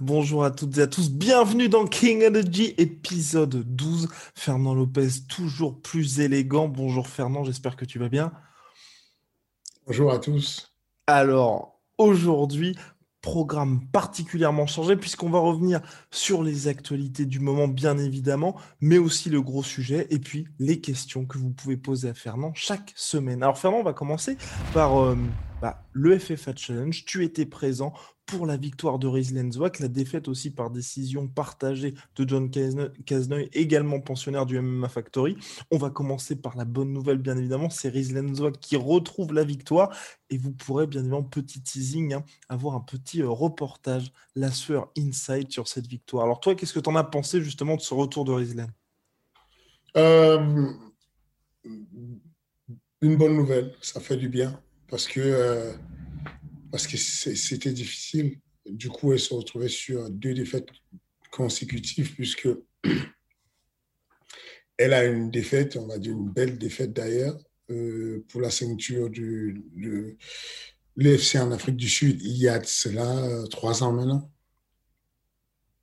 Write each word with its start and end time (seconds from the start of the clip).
Bonjour 0.00 0.44
à 0.44 0.52
toutes 0.52 0.78
et 0.78 0.82
à 0.82 0.86
tous, 0.86 1.10
bienvenue 1.10 1.68
dans 1.68 1.84
King 1.84 2.24
Energy 2.24 2.72
épisode 2.78 3.64
12. 3.74 4.08
Fernand 4.32 4.72
Lopez, 4.72 5.08
toujours 5.28 5.82
plus 5.82 6.20
élégant. 6.20 6.68
Bonjour 6.68 7.08
Fernand, 7.08 7.42
j'espère 7.42 7.74
que 7.74 7.84
tu 7.84 7.98
vas 7.98 8.08
bien. 8.08 8.30
Bonjour 9.88 10.12
à 10.12 10.20
tous. 10.20 10.72
Alors, 11.08 11.80
aujourd'hui, 11.96 12.76
programme 13.22 13.88
particulièrement 13.90 14.68
chargé 14.68 14.94
puisqu'on 14.94 15.30
va 15.30 15.40
revenir 15.40 15.80
sur 16.12 16.44
les 16.44 16.68
actualités 16.68 17.26
du 17.26 17.40
moment, 17.40 17.66
bien 17.66 17.98
évidemment, 17.98 18.54
mais 18.80 18.98
aussi 18.98 19.30
le 19.30 19.42
gros 19.42 19.64
sujet 19.64 20.06
et 20.10 20.20
puis 20.20 20.46
les 20.60 20.80
questions 20.80 21.26
que 21.26 21.38
vous 21.38 21.50
pouvez 21.50 21.76
poser 21.76 22.10
à 22.10 22.14
Fernand 22.14 22.52
chaque 22.54 22.92
semaine. 22.94 23.42
Alors 23.42 23.58
Fernand, 23.58 23.78
on 23.78 23.84
va 23.84 23.94
commencer 23.94 24.38
par 24.72 25.02
euh, 25.02 25.16
bah, 25.60 25.82
le 25.92 26.18
FFA 26.18 26.52
Challenge. 26.54 27.04
Tu 27.04 27.24
étais 27.24 27.46
présent 27.46 27.92
pour 28.26 28.44
la 28.46 28.58
victoire 28.58 28.98
de 28.98 29.06
Rizlenzwak, 29.06 29.78
la 29.78 29.88
défaite 29.88 30.28
aussi 30.28 30.50
par 30.50 30.70
décision 30.70 31.28
partagée 31.28 31.94
de 32.16 32.28
John 32.28 32.50
Cazeneuil, 32.50 33.48
également 33.54 34.00
pensionnaire 34.00 34.44
du 34.44 34.60
MMA 34.60 34.88
Factory. 34.90 35.36
On 35.70 35.78
va 35.78 35.88
commencer 35.88 36.36
par 36.36 36.54
la 36.56 36.66
bonne 36.66 36.92
nouvelle, 36.92 37.16
bien 37.18 37.38
évidemment, 37.38 37.70
c'est 37.70 37.88
Rizlenzwak 37.88 38.60
qui 38.60 38.76
retrouve 38.76 39.32
la 39.32 39.44
victoire 39.44 39.96
et 40.28 40.36
vous 40.36 40.52
pourrez, 40.52 40.86
bien 40.86 41.00
évidemment, 41.00 41.22
petit 41.22 41.62
teasing, 41.62 42.12
hein, 42.12 42.24
avoir 42.50 42.74
un 42.74 42.80
petit 42.80 43.22
euh, 43.22 43.30
reportage, 43.30 44.12
la 44.36 44.50
sueur 44.50 44.90
inside 44.98 45.50
sur 45.50 45.66
cette 45.66 45.86
victoire. 45.86 46.24
Alors 46.24 46.40
toi, 46.40 46.54
qu'est-ce 46.54 46.74
que 46.74 46.80
tu 46.80 46.90
en 46.90 46.96
as 46.96 47.04
pensé 47.04 47.40
justement 47.40 47.76
de 47.76 47.80
ce 47.80 47.94
retour 47.94 48.26
de 48.26 48.32
Rizlen 48.32 48.70
euh, 49.96 50.70
Une 53.00 53.16
bonne 53.16 53.36
nouvelle, 53.36 53.74
ça 53.80 54.00
fait 54.00 54.18
du 54.18 54.28
bien 54.28 54.60
parce 54.88 55.06
que... 55.06 55.20
Euh, 55.20 55.72
parce 56.70 56.86
que 56.86 56.98
c'était 56.98 57.72
difficile. 57.72 58.38
Du 58.66 58.90
coup, 58.90 59.14
elle 59.14 59.20
se 59.20 59.32
retrouvait 59.32 59.70
sur 59.70 60.10
deux 60.10 60.34
défaites 60.34 60.68
consécutives, 61.30 62.12
puisque 62.14 62.48
elle 64.76 64.92
a 64.92 65.06
une 65.06 65.30
défaite, 65.30 65.76
on 65.76 65.86
va 65.86 65.96
dire 65.96 66.12
une 66.12 66.28
belle 66.28 66.58
défaite 66.58 66.92
d'ailleurs, 66.92 67.38
euh, 67.70 68.22
pour 68.28 68.42
la 68.42 68.50
ceinture 68.50 69.08
du, 69.08 69.64
de 69.76 70.16
l'EFC 70.96 71.36
en 71.36 71.52
Afrique 71.52 71.76
du 71.76 71.88
Sud, 71.88 72.20
il 72.20 72.36
y 72.36 72.48
a 72.48 72.62
cela 72.62 73.16
euh, 73.24 73.46
trois 73.46 73.82
ans 73.82 73.92
maintenant. 73.92 74.30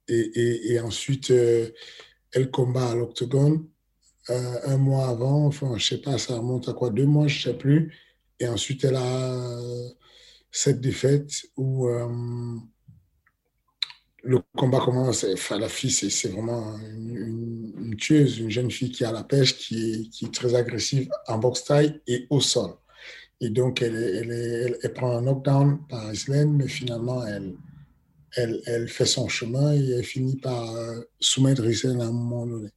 Et, 0.08 0.80
ensuite, 0.82 1.32
elle 1.32 2.52
combat 2.52 2.92
à 2.92 2.96
l'Octogone 2.96 3.68
un 4.28 4.78
mois 4.78 5.08
avant, 5.08 5.48
enfin, 5.48 5.70
je 5.80 5.96
ne 5.96 5.98
sais 5.98 6.02
pas, 6.04 6.20
ça 6.20 6.38
remonte 6.38 6.70
à 6.70 6.74
quoi, 6.74 6.92
deux 6.92 7.08
mois, 7.08 7.28
je 7.28 7.38
ne 7.38 7.54
sais 7.54 7.58
plus. 7.58 7.92
Et 8.40 8.48
ensuite, 8.48 8.84
elle 8.84 8.96
a 8.96 9.60
cette 10.52 10.82
défaite 10.82 11.32
où 11.58 11.88
euh, 11.88 12.08
le 14.24 14.40
combat 14.58 14.80
commence. 14.80 15.26
Enfin, 15.34 15.60
la 15.60 15.70
fille, 15.70 15.92
c'est 15.92 16.30
vraiment 16.30 16.78
une, 16.78 17.96
tueuse, 17.98 18.40
une 18.40 18.50
jeune 18.50 18.72
fille 18.72 18.92
qui 18.92 19.06
a 19.06 19.12
la 19.12 19.24
pêche, 19.24 19.58
qui 19.58 20.12
est, 20.22 20.34
très 20.34 20.56
agressive 20.56 21.10
en 21.28 21.38
boxe 21.38 21.64
taille 21.64 22.02
et 22.08 22.28
au 22.30 22.42
sol. 22.42 22.72
Et 23.42 23.50
donc, 23.50 23.82
elle, 23.82 23.96
elle, 24.82 24.94
prend 24.94 25.18
un 25.18 25.22
knockdown 25.22 25.80
par 25.90 26.14
Islène, 26.14 26.54
mais 26.54 26.68
finalement, 26.68 27.26
elle, 27.26 27.56
elle, 28.66 28.88
fait 28.88 29.06
son 29.06 29.28
chemin 29.28 29.74
et 29.74 29.90
elle 29.92 30.04
finit 30.04 30.38
par 30.38 30.74
euh, 30.76 31.02
soumettre 31.20 31.66
Islène 31.66 32.02
à 32.02 32.06
un 32.06 32.12
moment 32.12 32.46
donné. 32.46 32.70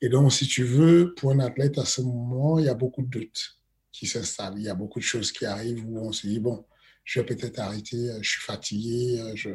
Et 0.00 0.08
donc, 0.08 0.32
si 0.32 0.46
tu 0.46 0.64
veux, 0.64 1.14
pour 1.16 1.32
un 1.32 1.40
athlète, 1.40 1.78
à 1.78 1.84
ce 1.84 2.02
moment, 2.02 2.58
il 2.58 2.66
y 2.66 2.68
a 2.68 2.74
beaucoup 2.74 3.02
de 3.02 3.08
doutes 3.08 3.56
qui 3.96 4.06
s'installent. 4.06 4.58
Il 4.58 4.64
y 4.64 4.68
a 4.68 4.74
beaucoup 4.74 4.98
de 4.98 5.04
choses 5.04 5.32
qui 5.32 5.46
arrivent 5.46 5.84
où 5.86 5.98
on 5.98 6.12
se 6.12 6.26
dit, 6.26 6.38
bon, 6.38 6.66
je 7.04 7.20
vais 7.20 7.26
peut-être 7.26 7.58
arrêter, 7.58 8.10
euh, 8.10 8.18
je 8.20 8.28
suis 8.28 8.42
fatigué. 8.42 9.20
Euh. 9.20 9.54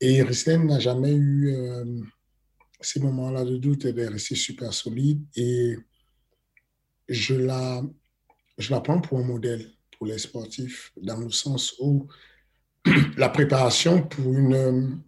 Et 0.00 0.22
Rislem 0.22 0.66
n'a 0.66 0.80
jamais 0.80 1.14
eu 1.14 1.54
euh, 1.54 2.00
ces 2.80 3.00
moments-là 3.00 3.44
de 3.44 3.56
doute, 3.56 3.86
elle 3.86 3.98
est 3.98 4.08
restée 4.08 4.34
super 4.34 4.74
solide 4.74 5.24
et 5.36 5.78
je 7.08 7.34
la, 7.34 7.82
je 8.58 8.70
la 8.70 8.80
prends 8.80 9.00
pour 9.00 9.18
un 9.18 9.24
modèle 9.24 9.70
pour 9.96 10.06
les 10.06 10.18
sportifs, 10.18 10.92
dans 11.00 11.18
le 11.18 11.30
sens 11.30 11.74
où 11.78 12.08
la 13.16 13.30
préparation 13.30 14.02
pour 14.02 14.34
une 14.34 15.00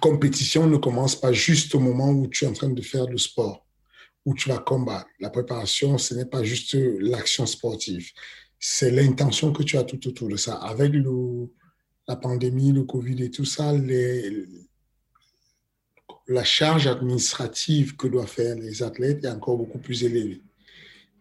compétition 0.00 0.66
ne 0.66 0.76
commence 0.76 1.18
pas 1.18 1.32
juste 1.32 1.74
au 1.74 1.80
moment 1.80 2.10
où 2.10 2.28
tu 2.28 2.44
es 2.44 2.48
en 2.48 2.52
train 2.52 2.68
de 2.68 2.82
faire 2.82 3.06
le 3.06 3.18
sport, 3.18 3.66
où 4.28 4.34
tu 4.34 4.48
vas 4.48 4.58
combattre. 4.58 5.08
La 5.20 5.30
préparation, 5.30 5.96
ce 5.96 6.14
n'est 6.14 6.26
pas 6.26 6.42
juste 6.42 6.76
l'action 7.00 7.46
sportive 7.46 8.12
c'est 8.58 8.90
l'intention 8.90 9.52
que 9.52 9.62
tu 9.62 9.76
as 9.76 9.84
tout 9.84 10.06
autour 10.08 10.28
de 10.28 10.36
ça. 10.36 10.54
Avec 10.54 10.92
la 12.06 12.16
pandémie, 12.16 12.72
le 12.72 12.84
Covid 12.84 13.22
et 13.22 13.30
tout 13.30 13.44
ça, 13.44 13.72
les, 13.72 14.46
la 16.26 16.44
charge 16.44 16.86
administrative 16.86 17.96
que 17.96 18.08
doivent 18.08 18.26
faire 18.26 18.56
les 18.56 18.82
athlètes 18.82 19.24
est 19.24 19.28
encore 19.28 19.56
beaucoup 19.56 19.78
plus 19.78 20.02
élevée. 20.04 20.42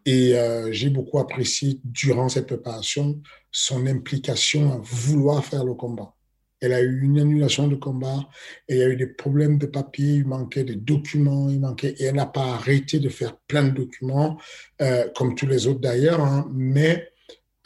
Et 0.05 0.35
euh, 0.35 0.71
j'ai 0.71 0.89
beaucoup 0.89 1.19
apprécié 1.19 1.81
durant 1.83 2.29
cette 2.29 2.47
préparation 2.47 3.21
son 3.51 3.85
implication 3.87 4.71
à 4.71 4.77
vouloir 4.77 5.43
faire 5.43 5.65
le 5.65 5.73
combat. 5.73 6.13
Elle 6.59 6.73
a 6.73 6.81
eu 6.81 7.01
une 7.01 7.19
annulation 7.19 7.67
de 7.67 7.75
combat, 7.75 8.27
et 8.67 8.75
il 8.75 8.79
y 8.79 8.83
a 8.83 8.89
eu 8.89 8.95
des 8.95 9.07
problèmes 9.07 9.57
de 9.57 9.67
papier, 9.67 10.15
il 10.15 10.27
manquait 10.27 10.63
des 10.63 10.75
documents, 10.75 11.49
il 11.49 11.59
manquait, 11.59 11.95
et 11.99 12.05
elle 12.05 12.15
n'a 12.15 12.25
pas 12.25 12.53
arrêté 12.53 12.99
de 12.99 13.09
faire 13.09 13.37
plein 13.47 13.63
de 13.63 13.71
documents, 13.71 14.39
euh, 14.81 15.07
comme 15.15 15.35
tous 15.35 15.47
les 15.47 15.67
autres 15.67 15.81
d'ailleurs, 15.81 16.21
hein, 16.21 16.49
mais 16.53 17.09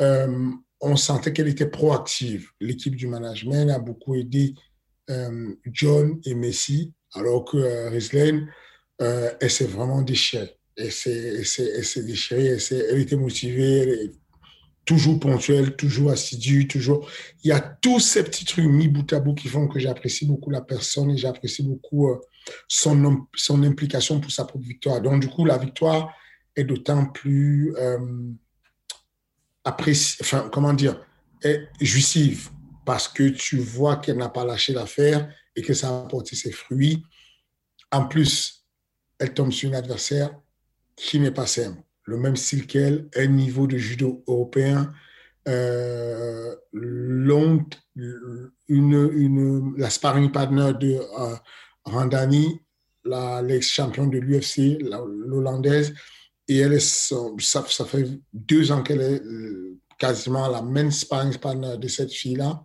euh, 0.02 0.50
on 0.82 0.96
sentait 0.96 1.32
qu'elle 1.32 1.48
était 1.48 1.70
proactive. 1.70 2.50
L'équipe 2.60 2.96
du 2.96 3.08
management 3.08 3.70
a 3.70 3.80
beaucoup 3.80 4.16
aidé 4.16 4.56
euh, 5.10 5.54
John 5.66 6.20
et 6.26 6.36
Messi, 6.36 6.94
alors 7.14 7.46
que 7.46 7.58
euh 7.58 7.90
elle 9.40 9.50
s'est 9.50 9.66
vraiment 9.66 10.04
déchirée. 10.04 10.56
Elle 10.78 10.92
s'est 10.92 12.04
déchirée, 12.04 12.46
elle, 12.46 12.60
elle, 12.90 13.00
était 13.00 13.16
motivée, 13.16 13.80
elle 13.80 14.12
toujours 14.86 15.20
ponctuelle, 15.20 15.76
toujours 15.76 16.12
assidue, 16.12 16.68
toujours. 16.68 17.10
Il 17.44 17.50
y 17.50 17.52
a 17.52 17.60
tous 17.60 18.00
ces 18.00 18.24
petits 18.24 18.46
trucs 18.46 18.66
mis 18.66 18.88
bout 18.88 19.12
à 19.14 19.20
bout 19.20 19.36
qui 19.36 19.48
font 19.48 19.68
que 19.68 19.80
j'apprécie 19.80 20.26
beaucoup 20.26 20.50
la 20.50 20.62
personne 20.62 21.12
et 21.12 21.18
j'apprécie 21.18 21.64
beaucoup 21.64 22.10
son, 22.68 23.28
son 23.36 23.64
implication 23.64 24.20
pour 24.20 24.32
sa 24.32 24.46
propre 24.46 24.66
victoire. 24.66 25.02
Donc, 25.02 25.22
du 25.22 25.28
coup, 25.28 25.46
la 25.46 25.58
victoire 25.58 26.14
est 26.56 26.64
d'autant 26.64 27.06
plus 27.06 27.76
apprécie, 29.64 30.18
enfin, 30.22 30.50
comment 30.52 30.74
dire, 30.74 31.00
est 31.44 31.68
jouissive 31.80 32.50
parce 32.86 33.08
que 33.08 33.30
tu 33.30 33.58
vois 33.58 33.98
qu'elle 33.98 34.18
n'a 34.18 34.30
pas 34.30 34.46
lâché 34.46 34.74
l'affaire 34.74 35.32
et 35.56 35.62
que 35.62 35.74
ça 35.74 35.90
a 35.90 36.04
apporté 36.04 36.36
ses 36.36 36.52
fruits. 36.52 37.04
En 37.92 38.06
plus, 38.06 38.66
elle 39.20 39.34
tombe 39.34 39.52
sur 39.52 39.70
une 39.70 39.76
adversaire 39.76 40.36
qui 40.96 41.20
n'est 41.20 41.32
pas 41.32 41.48
simple. 41.48 41.82
Le 42.06 42.18
même 42.18 42.36
style 42.36 42.68
qu'elle, 42.68 43.08
un 43.16 43.28
niveau 43.28 43.68
de 43.68 43.78
judo 43.78 44.24
européen, 44.28 44.94
euh, 45.48 46.56
une, 46.74 48.52
une, 48.68 49.74
la 49.78 49.90
sparring 49.90 50.32
partner 50.32 50.72
de 50.80 51.00
euh, 51.20 51.36
Randani, 51.84 52.62
l'ex-champion 53.04 54.08
de 54.08 54.20
l'UFC, 54.20 54.80
l'hollandaise, 54.82 55.94
et 56.48 56.58
elle 56.58 56.74
est, 56.74 56.80
ça, 56.80 57.16
ça 57.68 57.86
fait 57.86 58.08
deux 58.34 58.72
ans 58.72 58.84
qu'elle 58.84 59.02
est 59.02 59.22
euh, 59.24 59.80
quasiment 59.98 60.48
la 60.48 60.62
main 60.62 60.90
sparring 60.90 61.38
partner 61.38 61.78
de 61.78 61.88
cette 61.88 62.12
fille-là. 62.12 62.64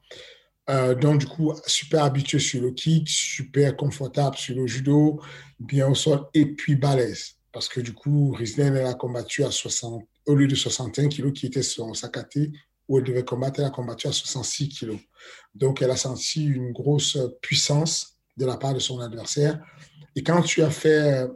Euh, 0.68 0.94
donc, 0.94 1.20
du 1.20 1.26
coup, 1.26 1.52
super 1.66 2.04
habituée 2.04 2.40
sur 2.40 2.60
le 2.62 2.72
kick, 2.72 3.08
super 3.08 3.76
confortable 3.76 4.36
sur 4.36 4.56
le 4.56 4.66
judo, 4.66 5.20
bien 5.60 5.88
au 5.88 5.94
sol, 5.94 6.26
et 6.34 6.46
puis 6.46 6.74
balèze. 6.74 7.35
Parce 7.56 7.70
que 7.70 7.80
du 7.80 7.94
coup, 7.94 8.32
Risley, 8.32 8.66
elle 8.66 8.84
a 8.84 8.92
combattu 8.92 9.42
à 9.42 9.50
60, 9.50 10.06
au 10.26 10.34
lieu 10.34 10.46
de 10.46 10.54
61 10.54 11.08
kilos 11.08 11.32
qui 11.32 11.46
était 11.46 11.62
son 11.62 11.94
sac 11.94 12.18
où 12.86 12.98
elle 12.98 13.04
devait 13.04 13.24
combattre, 13.24 13.60
elle 13.60 13.64
a 13.64 13.70
combattu 13.70 14.08
à 14.08 14.12
66 14.12 14.68
kilos. 14.68 14.98
Donc, 15.54 15.80
elle 15.80 15.90
a 15.90 15.96
senti 15.96 16.44
une 16.44 16.72
grosse 16.72 17.16
puissance 17.40 18.18
de 18.36 18.44
la 18.44 18.58
part 18.58 18.74
de 18.74 18.78
son 18.78 19.00
adversaire. 19.00 19.58
Et 20.14 20.22
quand 20.22 20.42
tu 20.42 20.60
as 20.62 20.68
fait, 20.68 21.26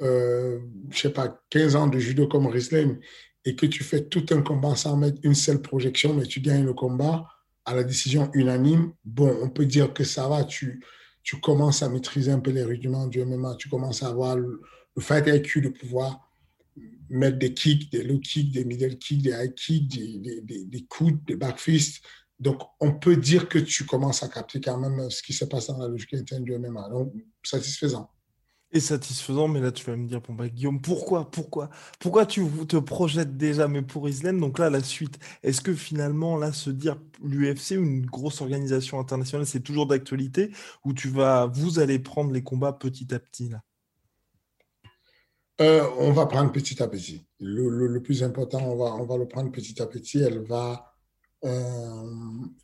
euh, 0.00 0.60
je 0.90 0.96
sais 0.96 1.12
pas, 1.12 1.42
15 1.50 1.74
ans 1.74 1.88
de 1.88 1.98
judo 1.98 2.28
comme 2.28 2.46
Rislen 2.46 3.00
et 3.44 3.56
que 3.56 3.66
tu 3.66 3.82
fais 3.82 4.04
tout 4.04 4.26
un 4.30 4.42
combat 4.42 4.76
sans 4.76 4.96
mettre 4.96 5.18
une 5.24 5.34
seule 5.34 5.60
projection, 5.60 6.14
mais 6.14 6.26
tu 6.26 6.38
gagnes 6.40 6.66
le 6.66 6.72
combat 6.72 7.26
à 7.64 7.74
la 7.74 7.82
décision 7.82 8.30
unanime, 8.32 8.92
bon, 9.04 9.36
on 9.42 9.50
peut 9.50 9.66
dire 9.66 9.92
que 9.92 10.04
ça 10.04 10.28
va, 10.28 10.44
tu, 10.44 10.84
tu 11.24 11.40
commences 11.40 11.82
à 11.82 11.88
maîtriser 11.88 12.30
un 12.30 12.38
peu 12.38 12.52
les 12.52 12.62
rudiments 12.62 13.08
du 13.08 13.24
MMA, 13.24 13.56
tu 13.56 13.68
commences 13.68 14.04
à 14.04 14.06
avoir 14.06 14.36
IQ 14.98 15.60
de 15.60 15.68
pouvoir 15.68 16.26
mettre 17.08 17.38
des 17.38 17.54
kicks, 17.54 17.90
des 17.90 18.02
low 18.02 18.18
kicks, 18.18 18.52
des 18.52 18.64
middle 18.64 18.98
kicks, 18.98 19.22
des 19.22 19.30
high 19.30 19.54
kicks, 19.54 19.88
des, 19.88 20.40
des, 20.42 20.64
des, 20.64 20.84
coudes, 20.84 21.24
des 21.26 21.36
back 21.36 21.58
fists. 21.58 22.02
Donc, 22.38 22.60
on 22.80 22.92
peut 22.92 23.16
dire 23.16 23.48
que 23.48 23.58
tu 23.58 23.84
commences 23.84 24.22
à 24.22 24.28
capter 24.28 24.60
quand 24.60 24.78
même 24.78 25.08
ce 25.10 25.22
qui 25.22 25.32
se 25.32 25.44
passe 25.44 25.68
dans 25.68 25.78
la 25.78 25.88
logique 25.88 26.14
interne 26.14 26.44
du 26.44 26.58
MMA. 26.58 26.88
Donc, 26.90 27.12
satisfaisant. 27.42 28.10
Et 28.72 28.80
satisfaisant, 28.80 29.46
mais 29.46 29.60
là, 29.60 29.70
tu 29.70 29.84
vas 29.84 29.96
me 29.96 30.08
dire, 30.08 30.20
bon, 30.20 30.34
bah, 30.34 30.48
Guillaume, 30.48 30.80
pourquoi, 30.82 31.30
pourquoi, 31.30 31.70
pourquoi 32.00 32.26
tu 32.26 32.44
te 32.68 32.76
projettes 32.76 33.36
déjà, 33.36 33.68
mais 33.68 33.80
pour 33.80 34.08
Islam 34.08 34.40
Donc 34.40 34.58
là, 34.58 34.70
la 34.70 34.82
suite, 34.82 35.18
est-ce 35.44 35.60
que 35.60 35.72
finalement, 35.72 36.36
là, 36.36 36.52
se 36.52 36.70
dire 36.70 37.00
l'UFC, 37.22 37.76
une 37.76 38.04
grosse 38.04 38.40
organisation 38.40 38.98
internationale, 38.98 39.46
c'est 39.46 39.60
toujours 39.60 39.86
d'actualité, 39.86 40.50
ou 40.84 40.92
tu 40.92 41.08
vas, 41.08 41.46
vous 41.46 41.78
allez 41.78 42.00
prendre 42.00 42.32
les 42.32 42.42
combats 42.42 42.72
petit 42.72 43.14
à 43.14 43.20
petit, 43.20 43.48
là? 43.48 43.62
Euh, 45.60 45.88
on 45.98 46.12
va 46.12 46.26
prendre 46.26 46.52
petit 46.52 46.82
à 46.82 46.88
petit. 46.88 47.26
Le, 47.40 47.98
plus 48.00 48.22
important, 48.22 48.60
on 48.60 48.76
va, 48.76 48.94
on 48.94 49.04
va 49.04 49.16
le 49.16 49.26
prendre 49.26 49.50
petit 49.50 49.80
à 49.80 49.86
petit. 49.86 50.18
Elle 50.18 50.40
va, 50.40 50.94
euh, 51.44 52.02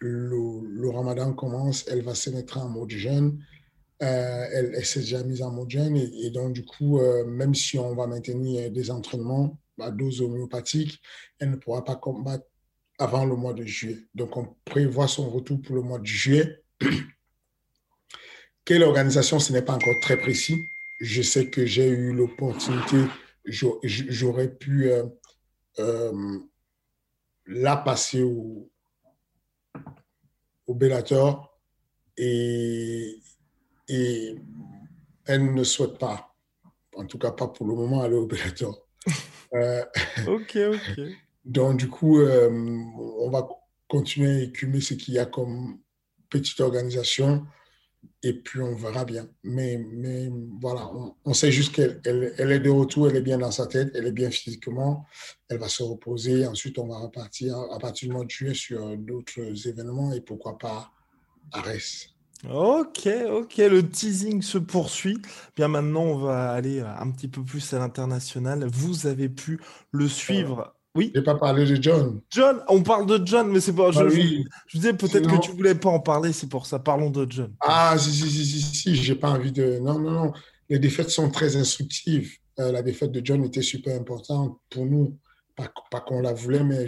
le, 0.01 0.91
ramadan 0.91 1.33
commence, 1.33 1.87
elle 1.89 2.03
va 2.03 2.15
se 2.15 2.31
mettre 2.31 2.59
en 2.59 2.69
mode 2.69 2.91
jeûne. 2.91 3.43
Euh, 4.03 4.47
elle, 4.53 4.85
s'est 4.85 5.01
déjà 5.01 5.23
mise 5.23 5.43
en 5.43 5.53
mode 5.53 5.71
jeûne 5.71 5.97
et, 5.97 6.31
donc 6.31 6.53
du 6.53 6.65
coup, 6.65 7.01
même 7.27 7.55
si 7.55 7.79
on 7.79 7.95
va 7.95 8.07
maintenir 8.07 8.71
des 8.71 8.91
entraînements 8.91 9.59
à 9.81 9.91
dose 9.91 10.21
homéopathique, 10.21 11.01
elle 11.39 11.53
ne 11.53 11.57
pourra 11.57 11.85
pas 11.85 11.97
combattre 11.97 12.45
avant 12.99 13.25
le 13.25 13.37
mois 13.37 13.55
de 13.55 13.65
juillet. 13.65 13.99
Donc 14.15 14.37
on 14.37 14.55
prévoit 14.65 15.09
son 15.09 15.31
retour 15.31 15.63
pour 15.63 15.77
le 15.77 15.83
mois 15.83 15.99
de 15.99 16.07
juillet. 16.07 16.63
Quelle 18.65 18.83
organisation, 18.83 19.39
ce 19.39 19.53
n'est 19.53 19.63
pas 19.63 19.75
encore 19.75 19.99
très 20.03 20.17
précis 20.19 20.57
je 21.03 21.21
sais 21.21 21.51
que 21.51 21.67
j'ai 21.67 21.89
eu 21.89 22.13
l'opportunité, 22.13 22.97
j'aurais 23.45 24.55
pu 24.55 24.89
euh, 24.89 25.05
euh, 25.81 26.39
la 27.45 27.77
passer 27.77 28.23
au, 28.23 28.71
au 30.69 30.75
Bellator 30.75 31.59
et, 32.17 33.19
et 33.89 34.37
elle 35.27 35.53
ne 35.53 35.65
souhaite 35.65 35.99
pas, 35.99 36.37
en 36.95 37.05
tout 37.05 37.19
cas 37.19 37.33
pas 37.33 37.49
pour 37.49 37.67
le 37.67 37.75
moment, 37.75 38.03
aller 38.03 38.17
au 38.17 38.27
Bellator. 38.27 38.87
Euh, 39.55 39.85
ok, 40.29 40.57
ok. 40.73 41.01
Donc, 41.45 41.79
du 41.79 41.87
coup, 41.87 42.23
on 42.23 43.29
va 43.29 43.47
continuer 43.87 44.31
à 44.31 44.43
écumer 44.45 44.81
ce 44.81 44.95
qu'il 44.95 45.13
y 45.13 45.19
a 45.19 45.27
comme 45.27 45.79
petite 46.31 46.59
organisation 46.61 47.47
et 48.23 48.35
puis 48.35 48.61
on 48.61 48.75
verra 48.75 49.05
bien. 49.05 49.29
Mais, 49.43 49.81
voilà, 50.61 50.91
on, 51.25 51.35
sait 51.35 51.51
juste 51.51 51.75
qu'elle 51.75 52.01
elle, 52.05 52.53
est 52.53 52.61
de 52.61 52.71
retour, 52.71 53.09
elle 53.09 53.17
est 53.17 53.23
bien 53.23 53.39
dans 53.39 53.51
sa 53.51 53.67
tête, 53.67 53.91
elle 53.95 54.07
est 54.07 54.13
bien 54.13 54.31
physiquement, 54.31 55.07
elle 55.49 55.59
va 55.59 55.69
se 55.69 55.83
reposer. 55.83 56.47
Ensuite, 56.47 56.79
on 56.79 56.87
va 56.87 56.99
repartir 56.99 57.57
à 57.59 57.79
partir 57.79 58.09
du 58.09 58.15
mois 58.15 58.25
de 58.25 58.31
juillet 58.31 58.55
sur 58.55 58.97
d'autres 58.97 59.69
événements 59.69 60.13
et 60.13 60.21
pourquoi 60.21 60.59
pas 60.59 60.91
Arès. 61.53 62.09
Ok, 62.51 63.09
ok, 63.31 63.57
le 63.59 63.89
teasing 63.89 64.43
se 64.43 64.59
poursuit. 64.59 65.21
Bien 65.55 65.69
maintenant, 65.69 66.03
on 66.03 66.19
va 66.19 66.51
aller 66.51 66.81
un 66.81 67.11
petit 67.13 67.29
peu 67.29 67.45
plus 67.45 67.73
à 67.73 67.79
l'international. 67.79 68.67
Vous 68.67 69.07
avez 69.07 69.29
pu 69.29 69.61
le 69.93 70.09
suivre 70.09 70.75
oui. 70.95 71.11
J'ai 71.15 71.23
pas 71.23 71.35
parlé 71.35 71.65
de 71.65 71.83
John. 71.83 72.21
John, 72.31 72.63
on 72.69 72.83
parle 72.83 73.07
de 73.07 73.25
John, 73.25 73.51
mais 73.51 73.61
c'est 73.61 73.73
pas. 73.73 73.91
je, 73.91 74.01
bah 74.01 74.09
je, 74.11 74.77
disais 74.77 74.93
peut-être 74.93 75.29
que 75.29 75.41
tu 75.41 75.53
voulais 75.53 75.75
pas 75.75 75.89
en 75.89 76.01
parler, 76.01 76.33
c'est 76.33 76.49
pour 76.49 76.67
ça. 76.67 76.79
Parlons 76.79 77.11
de 77.11 77.27
John. 77.31 77.55
Ah, 77.61 77.97
si, 77.99 78.11
si, 78.13 78.31
si, 78.31 78.45
si, 78.45 78.63
si 78.63 78.95
j'ai 78.97 79.15
pas 79.15 79.31
envie 79.31 79.53
de. 79.53 79.79
Non, 79.79 79.99
non, 79.99 80.11
non. 80.11 80.33
Les 80.69 80.79
défaites 80.79 81.11
sont 81.11 81.31
très 81.31 81.57
instructives. 81.57 82.39
Euh, 82.59 82.71
la 82.73 82.83
défaite 82.83 83.13
de 83.13 83.25
John 83.25 83.43
était 83.45 83.63
super 83.63 83.99
importante 83.99 84.59
pour 84.69 84.85
nous. 84.85 85.19
Pas, 85.57 85.73
pas 85.91 86.01
qu'on 86.01 86.21
la 86.21 86.33
voulait, 86.33 86.65
mais 86.65 86.87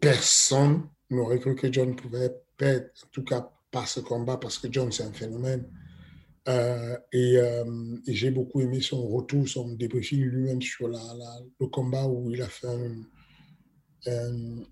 personne 0.00 0.88
n'aurait 1.10 1.38
cru 1.38 1.54
que 1.54 1.72
John 1.72 1.94
pouvait 1.96 2.34
perdre, 2.56 2.86
en 3.04 3.08
tout 3.12 3.24
cas 3.24 3.50
par 3.70 3.86
ce 3.86 4.00
combat, 4.00 4.36
parce 4.36 4.58
que 4.58 4.68
John, 4.70 4.90
c'est 4.90 5.04
un 5.04 5.12
phénomène. 5.12 5.64
Euh, 6.48 6.96
euh, 7.14 7.96
et, 8.06 8.14
j'ai 8.14 8.30
beaucoup 8.30 8.60
aimé 8.60 8.80
son 8.80 9.06
retour, 9.06 9.48
son 9.48 9.72
débriefing 9.74 10.22
lui-même 10.22 10.62
sur 10.62 10.88
le 10.88 11.66
combat 11.66 12.06
où 12.06 12.30
il 12.30 12.40
a 12.40 12.48
fait 12.48 12.66
un, 14.06 14.64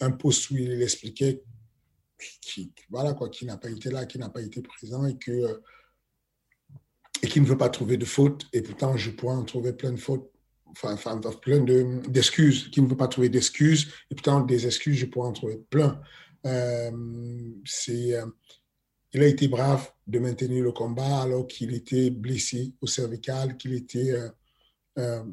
un, 0.00 0.10
post 0.10 0.50
où 0.50 0.56
il 0.56 0.82
expliquait 0.82 1.42
qui, 2.40 2.72
voilà 2.90 3.14
quoi, 3.14 3.30
qui 3.30 3.46
n'a 3.46 3.56
pas 3.56 3.70
été 3.70 3.90
là, 3.90 4.04
qui 4.06 4.18
n'a 4.18 4.28
pas 4.28 4.42
été 4.42 4.60
présent 4.62 5.06
et 5.06 5.16
que 5.16 5.60
et 7.22 7.26
qui 7.26 7.40
ne 7.40 7.46
veut 7.46 7.56
pas 7.56 7.70
trouver 7.70 7.96
de 7.96 8.04
fautes. 8.04 8.46
Et 8.52 8.60
pourtant, 8.60 8.96
je 8.98 9.10
pourrais 9.10 9.34
en 9.34 9.44
trouver 9.44 9.72
plein 9.72 9.92
de 9.92 9.98
fautes, 9.98 10.30
enfin, 10.66 10.92
enfin 10.92 11.18
plein 11.40 11.60
d'excuses, 11.60 12.68
qui 12.68 12.82
ne 12.82 12.86
veut 12.86 12.98
pas 12.98 13.08
trouver 13.08 13.30
d'excuses. 13.30 13.92
Et 14.10 14.14
pourtant, 14.14 14.42
des 14.42 14.66
excuses, 14.66 14.98
je 14.98 15.06
pourrais 15.06 15.28
en 15.28 15.32
trouver 15.32 15.56
plein. 15.70 16.02
Euh, 16.44 16.90
c'est 17.64 18.12
il 19.14 19.22
a 19.22 19.26
été 19.26 19.46
brave 19.48 19.88
de 20.06 20.18
maintenir 20.18 20.62
le 20.62 20.72
combat 20.72 21.22
alors 21.22 21.46
qu'il 21.46 21.72
était 21.72 22.10
blessé 22.10 22.74
au 22.80 22.86
cervical, 22.86 23.56
qu'il 23.56 23.72
était. 23.72 24.10
Euh, 24.10 24.28
euh, 24.98 25.24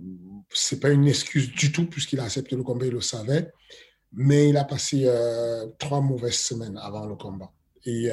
c'est 0.49 0.79
pas 0.79 0.89
une 0.89 1.07
excuse 1.07 1.51
du 1.51 1.71
tout 1.71 1.87
puisqu'il 1.87 2.19
a 2.19 2.23
accepté 2.23 2.55
le 2.55 2.63
combat, 2.63 2.85
il 2.85 2.93
le 2.93 3.01
savait, 3.01 3.51
mais 4.11 4.49
il 4.49 4.57
a 4.57 4.63
passé 4.63 5.03
euh, 5.05 5.67
trois 5.77 6.01
mauvaises 6.01 6.39
semaines 6.39 6.77
avant 6.77 7.05
le 7.05 7.15
combat. 7.15 7.51
Et, 7.85 8.09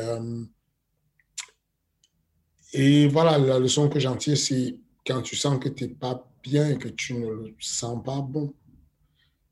et 2.73 3.07
voilà, 3.09 3.39
la 3.39 3.59
leçon 3.59 3.91
que 3.91 4.01
j'en 4.01 4.17
tire, 4.17 4.37
c'est 4.37 4.79
quand 5.07 5.21
tu 5.21 5.37
sens 5.37 5.59
que 5.59 5.69
tu 5.69 5.85
n'es 5.85 5.91
pas 5.91 6.31
bien 6.43 6.71
et 6.71 6.79
que 6.79 6.89
tu 6.89 7.15
ne 7.15 7.27
le 7.29 7.55
sens 7.59 8.03
pas 8.03 8.21
bon, 8.21 8.55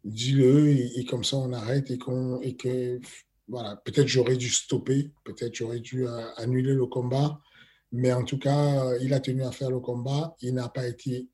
dis-le 0.05 0.69
et, 0.69 1.05
comme 1.05 1.25
ça 1.25 1.37
on 1.37 1.52
arrête 1.52 1.90
et, 1.90 1.99
qu'on 1.99 2.40
et 2.40 2.57
que 2.57 3.00
voilà, 3.49 3.76
peut-être 3.76 4.09
j'aurais 4.09 4.37
dû 4.37 4.49
stopper, 4.49 5.12
peut-être 5.25 5.55
j'aurais 5.55 5.81
dû 5.81 6.07
euh, 6.07 6.35
annuler 6.37 6.75
le 6.75 6.87
combat, 6.87 7.41
mais 7.93 8.12
en 8.12 8.25
tout 8.25 8.38
cas, 8.38 8.85
euh, 8.85 8.99
il 9.00 9.15
a 9.15 9.21
tenu 9.21 9.43
à 9.45 9.53
faire 9.53 9.71
le 9.71 9.81
combat. 9.81 10.37
Il 10.41 10.55
n'a 10.55 10.69
pas 10.69 10.87
été 10.87 11.29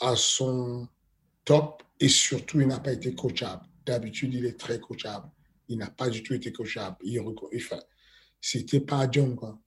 à 0.00 0.14
son 0.16 0.88
top 1.44 1.82
et 2.00 2.08
surtout, 2.08 2.60
il 2.60 2.66
n'a 2.66 2.80
pas 2.80 2.92
été 2.92 3.14
coachable. 3.14 3.62
D'habitude, 3.84 4.34
il 4.34 4.44
est 4.44 4.58
très 4.58 4.80
coachable. 4.80 5.30
Il 5.68 5.78
n'a 5.78 5.90
pas 5.90 6.10
du 6.10 6.22
tout 6.22 6.34
été 6.34 6.52
coachable. 6.52 6.96
Il, 7.02 7.20
enfin, 7.20 7.80
c'était 8.40 8.80
pas 8.80 9.08
John, 9.10 9.36
quoi. 9.36 9.58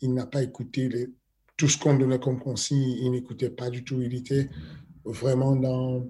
il 0.00 0.14
n'a 0.14 0.26
pas 0.26 0.42
écouté 0.42 1.08
tout 1.56 1.68
ce 1.68 1.78
qu'on 1.78 1.96
donnait 1.98 2.20
comme 2.20 2.40
consigne. 2.40 2.96
Il 3.02 3.10
n'écoutait 3.10 3.50
pas 3.50 3.70
du 3.70 3.84
tout. 3.84 4.00
Il 4.00 4.14
était 4.14 4.48
vraiment 5.04 5.56
dans 5.56 6.06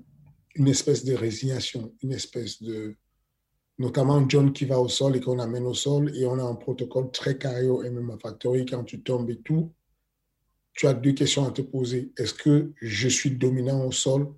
une 0.55 0.69
espèce 0.69 1.05
de 1.05 1.15
résignation, 1.15 1.95
une 2.03 2.13
espèce 2.13 2.63
de 2.63 2.97
notamment 3.79 4.27
John 4.29 4.53
qui 4.53 4.65
va 4.65 4.81
au 4.81 4.89
sol 4.89 5.17
et 5.17 5.21
qu'on 5.21 5.39
amène 5.39 5.67
au 5.67 5.75
sol, 5.75 6.15
et 6.17 6.27
on 6.27 6.39
a 6.39 6.43
un 6.43 6.55
protocole 6.55 7.11
très 7.11 7.37
carré 7.37 7.69
au 7.69 7.83
MMA 7.83 8.19
Factory, 8.19 8.65
quand 8.67 8.85
tu 8.85 9.03
tombes 9.03 9.31
et 9.31 9.41
tout, 9.41 9.73
tu 10.73 10.87
as 10.87 10.95
deux 10.95 11.13
questions 11.13 11.47
à 11.47 11.51
te 11.51 11.63
poser. 11.63 12.13
Est-ce 12.19 12.35
que 12.35 12.73
je 12.81 13.09
suis 13.09 13.31
dominant 13.31 13.85
au 13.85 13.93
sol 13.93 14.33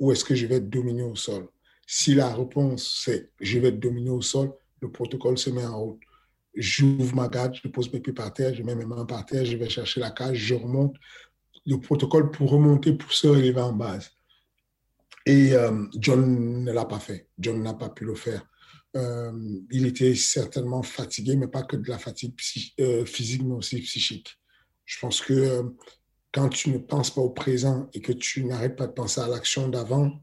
ou 0.00 0.10
est-ce 0.12 0.24
que 0.24 0.34
je 0.34 0.46
vais 0.46 0.56
être 0.56 0.70
dominé 0.70 1.02
au 1.02 1.14
sol? 1.14 1.48
Si 1.86 2.14
la 2.14 2.34
réponse 2.34 3.02
c'est 3.04 3.30
je 3.40 3.58
vais 3.58 3.68
être 3.68 3.80
dominé 3.80 4.10
au 4.10 4.22
sol, 4.22 4.52
le 4.80 4.90
protocole 4.90 5.38
se 5.38 5.50
met 5.50 5.64
en 5.64 5.80
route. 5.80 6.00
J'ouvre 6.54 7.14
ma 7.14 7.28
garde, 7.28 7.54
je 7.54 7.68
pose 7.68 7.92
mes 7.92 8.00
pieds 8.00 8.12
par 8.12 8.32
terre, 8.32 8.54
je 8.54 8.62
mets 8.62 8.74
mes 8.74 8.84
mains 8.84 9.04
par 9.04 9.26
terre, 9.26 9.44
je 9.44 9.56
vais 9.56 9.68
chercher 9.68 10.00
la 10.00 10.10
cage, 10.10 10.36
je 10.36 10.54
remonte. 10.54 10.94
Le 11.66 11.80
protocole 11.80 12.30
pour 12.30 12.50
remonter, 12.50 12.92
pour 12.92 13.12
se 13.12 13.26
relever 13.26 13.60
en 13.60 13.72
base. 13.72 14.10
Et 15.26 15.54
euh, 15.54 15.86
John 15.98 16.64
ne 16.64 16.72
l'a 16.72 16.84
pas 16.84 16.98
fait. 16.98 17.28
John 17.38 17.62
n'a 17.62 17.74
pas 17.74 17.88
pu 17.88 18.04
le 18.04 18.14
faire. 18.14 18.46
Euh, 18.96 19.32
il 19.70 19.86
était 19.86 20.14
certainement 20.14 20.82
fatigué, 20.82 21.36
mais 21.36 21.48
pas 21.48 21.64
que 21.64 21.76
de 21.76 21.88
la 21.88 21.98
fatigue 21.98 22.34
euh, 22.80 23.04
physique, 23.04 23.42
mais 23.44 23.54
aussi 23.54 23.80
psychique. 23.80 24.38
Je 24.84 24.98
pense 25.00 25.20
que 25.20 25.32
euh, 25.32 25.62
quand 26.32 26.48
tu 26.48 26.70
ne 26.70 26.78
penses 26.78 27.12
pas 27.12 27.20
au 27.20 27.30
présent 27.30 27.88
et 27.92 28.00
que 28.00 28.12
tu 28.12 28.44
n'arrêtes 28.44 28.76
pas 28.76 28.86
de 28.86 28.92
penser 28.92 29.20
à 29.20 29.28
l'action 29.28 29.68
d'avant, 29.68 30.20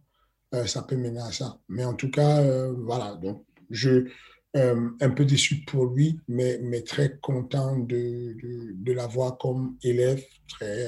ça 0.65 0.83
peut 0.83 0.97
mener 0.97 1.21
à 1.21 1.31
ça. 1.31 1.61
Mais 1.69 1.85
en 1.85 1.93
tout 1.93 2.11
cas, 2.11 2.43
voilà. 2.73 3.15
Donc, 3.15 3.45
je 3.69 4.09
un 4.53 5.09
peu 5.11 5.23
déçu 5.23 5.63
pour 5.63 5.85
lui, 5.85 6.19
mais, 6.27 6.81
très 6.81 7.17
content 7.21 7.77
de, 7.77 8.33
de, 8.33 8.73
de 8.73 8.91
l'avoir 8.91 9.37
comme 9.37 9.77
élève, 9.81 10.21
très, 10.49 10.87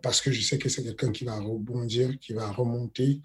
parce 0.00 0.22
que 0.22 0.32
je 0.32 0.40
sais 0.40 0.56
que 0.56 0.70
c'est 0.70 0.82
quelqu'un 0.82 1.12
qui 1.12 1.26
va 1.26 1.38
rebondir, 1.38 2.18
qui 2.18 2.32
va 2.32 2.50
remonter 2.50 3.20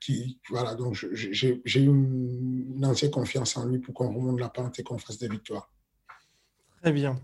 qui, 0.00 0.38
voilà, 0.48 0.74
donc 0.74 0.94
j'ai 1.12 1.80
une, 1.80 2.74
une 2.76 2.84
entière 2.84 3.10
confiance 3.10 3.56
en 3.56 3.66
lui 3.66 3.78
pour 3.78 3.94
qu'on 3.94 4.08
remonte 4.08 4.38
la 4.38 4.48
pente 4.48 4.78
et 4.78 4.82
qu'on 4.82 4.98
fasse 4.98 5.18
des 5.18 5.28
victoires. 5.28 5.70
Très 6.82 6.92
bien. 6.92 7.20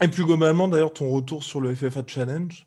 Et 0.00 0.08
plus 0.08 0.24
globalement, 0.24 0.68
d'ailleurs, 0.68 0.92
ton 0.92 1.10
retour 1.10 1.44
sur 1.44 1.60
le 1.60 1.74
FFA 1.74 2.02
Challenge? 2.06 2.66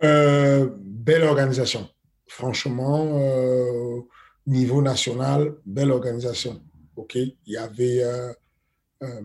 Belle 0.00 1.22
organisation. 1.22 1.88
Franchement, 2.26 4.04
niveau 4.46 4.82
national, 4.82 5.56
belle 5.64 5.90
organisation. 5.90 6.62
OK 6.96 7.14
Il 7.14 7.34
y 7.46 7.56
avait. 7.56 8.02
Euh, 8.02 8.32
euh, 9.02 9.22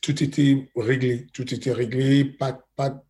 tout 0.00 0.22
était 0.22 0.70
réglé. 0.76 1.26
Tout 1.32 1.52
était 1.52 1.72
réglé. 1.72 2.24
Pas, 2.24 2.64
pas, 2.76 3.02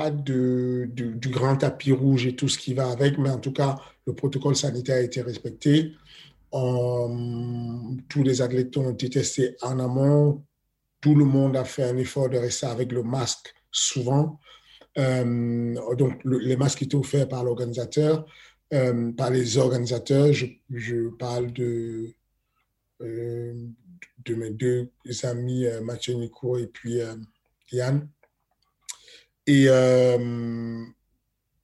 pas 0.00 0.10
de, 0.10 0.88
du 0.94 1.28
grand 1.28 1.56
tapis 1.56 1.92
rouge 1.92 2.26
et 2.26 2.34
tout 2.34 2.48
ce 2.48 2.58
qui 2.58 2.74
va 2.74 2.90
avec, 2.90 3.18
mais 3.18 3.30
en 3.30 3.38
tout 3.38 3.52
cas, 3.52 3.76
le 4.06 4.14
protocole 4.14 4.56
sanitaire 4.56 4.96
a 4.96 5.00
été 5.00 5.20
respecté. 5.20 5.92
tous 6.52 8.22
les 8.22 8.42
athlètes 8.42 8.76
ont 8.76 8.92
été 8.92 9.10
testés 9.10 9.56
en 9.62 9.78
amont. 9.78 10.44
Tout 11.00 11.14
le 11.14 11.24
monde 11.24 11.56
a 11.56 11.64
fait 11.64 11.84
un 11.84 11.96
effort 11.96 12.28
de 12.28 12.38
rester 12.38 12.66
avec 12.66 12.92
le 12.92 13.02
masque 13.02 13.54
souvent. 13.70 14.38
Euh, 14.98 15.94
donc, 15.96 16.20
les 16.24 16.56
masques 16.56 16.82
étaient 16.82 16.96
offerts 16.96 17.28
par 17.28 17.44
l'organisateur. 17.44 18.26
Euh, 18.72 19.10
par 19.12 19.30
les 19.30 19.58
organisateurs. 19.58 20.32
Je, 20.32 20.46
je 20.70 21.08
parle 21.08 21.52
de, 21.52 22.14
euh, 23.02 23.66
de 24.24 24.34
mes 24.36 24.50
deux 24.50 24.92
amis, 25.24 25.66
euh, 25.66 25.80
Mathieu 25.80 26.14
Nico 26.14 26.56
et 26.56 26.68
puis 26.68 27.00
Yann. 27.72 28.08
Et, 29.50 29.66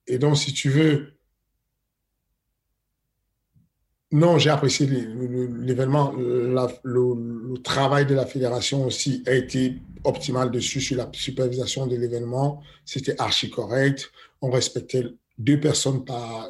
et 0.07 0.17
donc, 0.19 0.37
si 0.37 0.53
tu 0.53 0.69
veux, 0.69 1.17
non, 4.11 4.37
j'ai 4.37 4.49
apprécié 4.49 4.87
l'événement. 4.87 6.13
Le, 6.13 7.57
travail 7.61 8.05
de 8.05 8.13
la 8.13 8.25
fédération 8.25 8.85
aussi 8.85 9.21
a 9.25 9.33
été 9.33 9.81
optimal 10.05 10.49
dessus 10.49 10.79
sur 10.79 10.95
la 10.95 11.09
supervision 11.11 11.87
de 11.87 11.97
l'événement. 11.97 12.61
C'était 12.85 13.19
archi 13.19 13.49
correct. 13.49 14.09
On 14.41 14.49
respectait 14.49 15.03
deux 15.37 15.59
personnes 15.59 16.05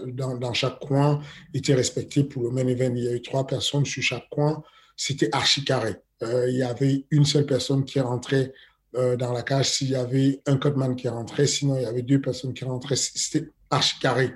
dans, 0.06 0.54
chaque 0.54 0.80
coin 0.80 1.20
étaient 1.54 1.74
respectées 1.74 2.26
pour 2.26 2.44
le 2.44 2.52
même 2.52 2.70
événement. 2.70 2.98
Il 2.98 3.06
y 3.06 3.08
a 3.08 3.14
eu 3.14 3.22
trois 3.22 3.48
personnes 3.48 3.86
sur 3.86 4.04
chaque 4.04 4.30
coin. 4.30 4.62
C'était 4.96 5.30
archi 5.34 5.64
carré. 5.64 5.96
Euh, 6.22 6.50
il 6.50 6.58
y 6.58 6.64
avait 6.64 7.06
une 7.10 7.26
seule 7.26 7.46
personne 7.46 7.86
qui 7.86 8.00
rentrait 8.00 8.54
euh, 8.96 9.18
dans 9.18 9.34
la 9.34 9.44
cage 9.44 9.70
s'il 9.70 9.90
y 9.90 9.96
avait 9.96 10.42
un 10.46 10.58
codman 10.58 10.96
qui 10.96 11.08
rentrait. 11.10 11.48
Sinon, 11.48 11.78
il 11.78 11.84
y 11.84 11.86
avait 11.86 12.04
deux 12.04 12.22
personnes 12.22 12.54
qui 12.54 12.64
rentraient. 12.64 12.96
C'était 12.96 13.50
archi 13.70 14.00
carré. 14.00 14.34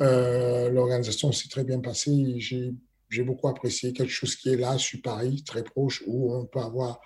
Euh, 0.00 0.70
L'organisation 0.70 1.32
s'est 1.32 1.48
très 1.48 1.64
bien 1.64 1.80
passée. 1.80 2.38
J'ai 2.38 3.22
beaucoup 3.22 3.48
apprécié 3.48 3.92
quelque 3.92 4.12
chose 4.12 4.36
qui 4.36 4.50
est 4.50 4.56
là 4.56 4.78
sur 4.78 5.02
Paris, 5.02 5.42
très 5.44 5.62
proche, 5.62 6.02
où 6.06 6.34
on 6.34 6.46
peut 6.46 6.60
avoir 6.60 7.00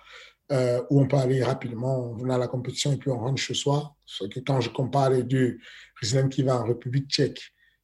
euh, 0.51 0.81
où 0.91 1.01
on 1.01 1.07
peut 1.07 1.17
aller 1.17 1.43
rapidement, 1.43 2.15
on 2.19 2.29
à 2.29 2.37
la 2.37 2.47
compétition 2.47 2.93
et 2.93 2.97
puis 2.97 3.09
on 3.09 3.17
rentre 3.17 3.41
chez 3.41 3.55
soi. 3.55 3.95
que 4.31 4.39
quand 4.39 4.61
je 4.61 4.69
compare 4.69 5.09
les 5.09 5.23
deux, 5.23 5.57
Rizlen 5.99 6.29
qui 6.29 6.43
va 6.43 6.57
en 6.61 6.65
République 6.65 7.09
tchèque, 7.09 7.41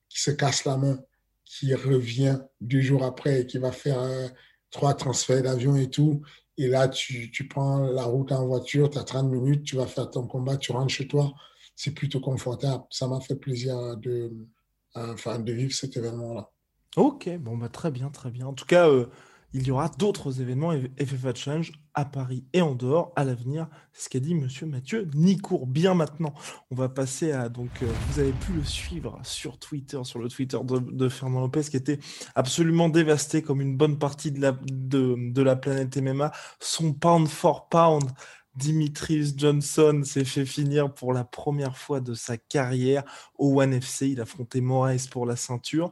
qui 0.07 0.21
se 0.21 0.29
casse 0.29 0.65
la 0.65 0.77
main, 0.77 0.99
qui 1.43 1.73
revient 1.73 2.37
deux 2.61 2.81
jours 2.81 3.03
après 3.03 3.41
et 3.41 3.47
qui 3.47 3.57
va 3.57 3.71
faire 3.71 3.99
trois 4.69 4.93
transferts 4.93 5.41
d'avion 5.41 5.75
et 5.75 5.89
tout, 5.89 6.21
et 6.57 6.67
là 6.67 6.87
tu, 6.87 7.31
tu, 7.31 7.47
prends 7.47 7.79
la 7.79 8.03
route 8.03 8.31
en 8.31 8.45
voiture, 8.45 8.89
tu 8.89 8.97
as 8.97 9.03
30 9.03 9.31
minutes, 9.31 9.63
tu 9.63 9.75
vas 9.75 9.87
faire 9.87 10.09
ton 10.09 10.27
combat, 10.27 10.57
tu 10.57 10.71
rentres 10.71 10.93
chez 10.93 11.07
toi, 11.07 11.33
c'est 11.75 11.91
plutôt 11.91 12.19
confortable. 12.19 12.83
Ça 12.89 13.07
m'a 13.07 13.19
fait 13.19 13.35
plaisir 13.35 13.97
de, 13.97 14.31
enfin, 14.95 15.39
de 15.39 15.51
vivre 15.53 15.73
cet 15.73 15.97
événement-là. 15.97 16.49
Ok, 16.97 17.29
bon, 17.37 17.57
bah, 17.57 17.69
très 17.69 17.89
bien, 17.89 18.09
très 18.09 18.31
bien. 18.31 18.47
En 18.47 18.53
tout 18.53 18.65
cas, 18.65 18.89
euh, 18.89 19.07
il 19.53 19.67
y 19.67 19.71
aura 19.71 19.89
d'autres 19.89 20.41
événements 20.41 20.71
FFA 20.99 21.33
Challenge 21.33 21.73
à 21.93 22.05
Paris 22.05 22.45
et 22.53 22.61
en 22.61 22.73
dehors 22.73 23.11
à 23.15 23.25
l'avenir. 23.25 23.67
Ce 23.93 24.07
qu'a 24.07 24.19
dit 24.19 24.33
Monsieur 24.33 24.65
Mathieu 24.65 25.09
Nicourt. 25.13 25.67
Bien 25.67 25.93
maintenant, 25.93 26.33
on 26.69 26.75
va 26.75 26.87
passer 26.87 27.33
à 27.33 27.49
donc 27.49 27.69
euh, 27.81 27.91
vous 28.07 28.19
avez 28.19 28.31
pu 28.31 28.53
le 28.53 28.63
suivre 28.63 29.19
sur 29.23 29.59
Twitter, 29.59 29.99
sur 30.03 30.19
le 30.19 30.29
Twitter 30.29 30.57
de, 30.63 31.09
Fernand 31.09 31.41
Lopez 31.41 31.63
qui 31.63 31.75
était 31.75 31.99
absolument 32.35 32.87
dévasté 32.87 33.41
comme 33.41 33.59
une 33.59 33.75
bonne 33.75 33.99
partie 33.99 34.31
de 34.31 34.39
la 34.39 34.53
de, 34.53 35.15
de 35.17 35.41
la 35.41 35.57
planète 35.57 35.97
MMA. 35.97 36.31
Son 36.59 36.93
pound 36.93 37.27
for 37.27 37.67
pound. 37.67 38.09
Dimitrius 38.55 39.33
Johnson 39.37 40.01
s'est 40.03 40.25
fait 40.25 40.45
finir 40.45 40.93
pour 40.93 41.13
la 41.13 41.23
première 41.23 41.77
fois 41.77 42.01
de 42.01 42.13
sa 42.13 42.35
carrière 42.35 43.03
au 43.37 43.61
One 43.61 43.73
FC. 43.73 44.09
Il 44.09 44.19
affrontait 44.19 44.59
Moraes 44.59 45.07
pour 45.09 45.25
la 45.25 45.37
ceinture. 45.37 45.89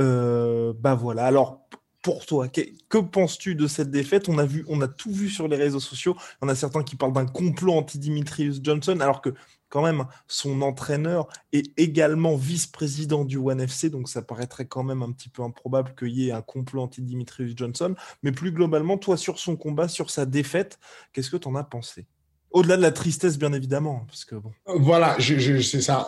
Euh, 0.00 0.72
bah 0.78 0.94
voilà. 0.94 1.26
Alors 1.26 1.61
pour 2.02 2.26
toi 2.26 2.48
Que, 2.48 2.98
penses-tu 2.98 3.54
de 3.54 3.66
cette 3.66 3.90
défaite? 3.90 4.28
On 4.28 4.38
a 4.38 4.46
on 4.68 4.86
tout 4.88 5.12
vu 5.12 5.30
sur 5.30 5.48
les 5.48 5.56
réseaux 5.56 5.80
sociaux. 5.80 6.16
En 6.40 6.48
a 6.48 6.54
certains 6.54 6.82
qui 6.82 6.96
parlent 6.96 7.12
d'un 7.12 7.26
complot 7.26 7.72
anti-Dimitrius 7.74 8.60
Johnson, 8.62 8.98
alors 9.00 9.22
que 9.22 9.30
quand 9.68 9.82
même 9.82 10.04
son 10.26 10.60
entraîneur 10.60 11.28
est 11.52 11.72
également 11.78 12.36
vice-président 12.36 13.24
du 13.24 13.38
One 13.38 13.60
FC, 13.60 13.88
donc 13.88 14.08
ça 14.08 14.20
paraîtrait 14.20 14.66
quand 14.66 14.82
même 14.82 15.02
un 15.02 15.12
petit 15.12 15.30
peu 15.30 15.42
improbable 15.42 15.94
qu'il 15.98 16.10
y 16.10 16.28
ait 16.28 16.32
un 16.32 16.42
complot 16.42 16.82
anti-Dimitrius 16.82 17.54
Johnson. 17.56 17.94
Mais 18.22 18.32
plus 18.32 18.52
globalement, 18.52 18.98
toi, 18.98 19.16
sur 19.16 19.38
son 19.38 19.56
combat, 19.56 19.88
sur 19.88 20.10
sa 20.10 20.26
défaite, 20.26 20.78
qu'est-ce 21.12 21.30
que 21.30 21.38
tu 21.38 21.48
en 21.48 21.54
as 21.54 21.64
pensé? 21.64 22.06
Au-delà 22.50 22.76
de 22.76 22.82
la 22.82 22.92
tristesse, 22.92 23.38
bien 23.38 23.54
évidemment, 23.54 24.06
bon. 24.32 24.52
Voilà, 24.66 25.16
c'est 25.18 25.80
ça. 25.80 26.06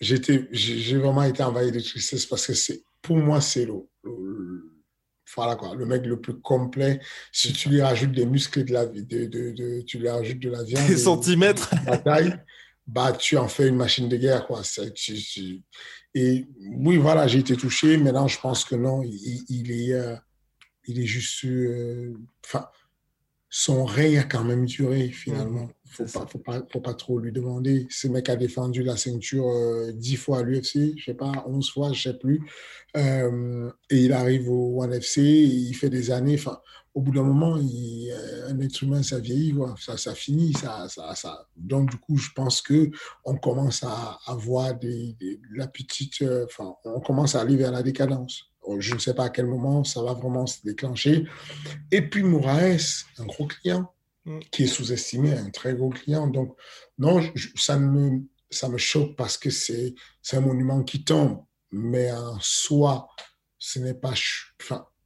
J'ai 0.00 0.98
vraiment 0.98 1.22
été 1.22 1.42
envahi 1.42 1.72
de 1.72 1.80
tristesse 1.80 2.26
parce 2.26 2.46
que 2.46 2.52
c'est 2.52 2.82
pour 3.00 3.16
moi, 3.16 3.40
c'est 3.40 3.64
le, 3.64 3.86
voilà 5.34 5.56
quoi, 5.56 5.74
le 5.74 5.86
mec 5.86 6.04
le 6.04 6.20
plus 6.20 6.40
complet. 6.40 7.00
Si 7.32 7.52
tu 7.52 7.68
lui 7.68 7.80
rajoutes 7.80 8.12
des 8.12 8.26
muscles 8.26 8.64
de 8.64 8.72
la 8.72 8.86
de, 8.86 9.00
de, 9.00 9.50
de 9.52 9.80
tu 9.82 9.98
lui 9.98 10.08
rajoutes 10.08 10.40
de 10.40 10.50
la 10.50 10.62
viande, 10.62 10.86
des 10.86 10.96
centimètres, 10.96 11.70
la 11.86 11.98
taille, 11.98 12.38
bah 12.86 13.12
tu 13.12 13.36
en 13.36 13.48
fais 13.48 13.68
une 13.68 13.76
machine 13.76 14.08
de 14.08 14.16
guerre 14.16 14.46
quoi. 14.46 14.62
et 16.14 16.46
oui, 16.76 16.96
voilà, 16.96 17.26
j'ai 17.26 17.38
été 17.38 17.56
touché. 17.56 17.96
Maintenant, 17.96 18.28
je 18.28 18.38
pense 18.40 18.64
que 18.64 18.74
non, 18.74 19.02
il, 19.02 19.44
il 19.48 19.70
est, 19.70 19.92
euh, 19.94 20.16
il 20.86 21.00
est 21.00 21.06
juste, 21.06 21.44
euh, 21.44 22.12
son 23.48 23.84
règne 23.84 24.18
a 24.18 24.24
quand 24.24 24.44
même 24.44 24.66
duré 24.66 25.08
finalement. 25.08 25.70
Faut 25.92 26.04
pas, 26.04 26.26
faut 26.26 26.38
pas, 26.38 26.62
faut 26.72 26.80
pas 26.80 26.94
trop 26.94 27.18
lui 27.18 27.32
demander. 27.32 27.86
Ce 27.90 28.08
mec 28.08 28.28
a 28.28 28.36
défendu 28.36 28.82
la 28.82 28.96
ceinture 28.96 29.48
euh, 29.48 29.92
dix 29.92 30.16
fois 30.16 30.38
à 30.38 30.42
l'UFC, 30.42 30.96
je 30.96 31.04
sais 31.04 31.14
pas, 31.14 31.44
onze 31.46 31.70
fois, 31.70 31.92
je 31.92 32.02
sais 32.02 32.18
plus. 32.18 32.40
Euh, 32.96 33.70
et 33.90 34.04
il 34.04 34.12
arrive 34.12 34.50
au 34.50 34.82
ONE 34.82 34.94
FC, 34.94 35.22
il 35.22 35.74
fait 35.74 35.90
des 35.90 36.10
années. 36.10 36.34
Enfin, 36.34 36.60
au 36.94 37.00
bout 37.00 37.12
d'un 37.12 37.22
moment, 37.22 37.56
il, 37.58 38.10
euh, 38.10 38.48
un 38.48 38.60
être 38.60 38.82
humain, 38.82 39.02
ça 39.02 39.18
vieillit, 39.18 39.54
ça, 39.78 39.96
ça 39.96 40.14
finit. 40.14 40.52
Ça, 40.54 40.88
ça, 40.88 41.14
ça. 41.14 41.46
Donc, 41.56 41.90
du 41.90 41.98
coup, 41.98 42.16
je 42.16 42.30
pense 42.34 42.62
que 42.62 42.90
on 43.24 43.36
commence 43.36 43.82
à 43.82 44.18
avoir 44.26 44.74
des, 44.78 45.16
la 45.54 45.66
petite. 45.66 46.24
Enfin, 46.44 46.74
on 46.84 47.00
commence 47.00 47.34
à 47.34 47.42
aller 47.42 47.56
vers 47.56 47.72
la 47.72 47.82
décadence. 47.82 48.44
Je 48.78 48.94
ne 48.94 48.98
sais 48.98 49.14
pas 49.14 49.24
à 49.24 49.30
quel 49.30 49.46
moment 49.46 49.84
ça 49.84 50.02
va 50.02 50.14
vraiment 50.14 50.46
se 50.46 50.62
déclencher. 50.64 51.26
Et 51.90 52.02
puis, 52.02 52.22
Moraes, 52.22 53.04
un 53.18 53.26
gros 53.26 53.46
client. 53.46 53.92
Qui 54.50 54.64
est 54.64 54.68
sous-estimé, 54.68 55.32
un 55.32 55.50
très 55.50 55.74
gros 55.74 55.90
client. 55.90 56.26
Donc, 56.26 56.56
non, 56.98 57.20
ça, 57.56 57.78
me, 57.78 58.22
ça 58.50 58.68
me 58.68 58.78
choque 58.78 59.16
parce 59.16 59.36
que 59.38 59.50
c'est 59.50 59.94
un 60.32 60.40
monument 60.40 60.82
qui 60.82 61.04
tombe, 61.04 61.44
mais 61.70 62.12
en 62.12 62.38
soi, 62.40 63.08
ce 63.58 63.78
n'est 63.78 63.94
pas. 63.94 64.14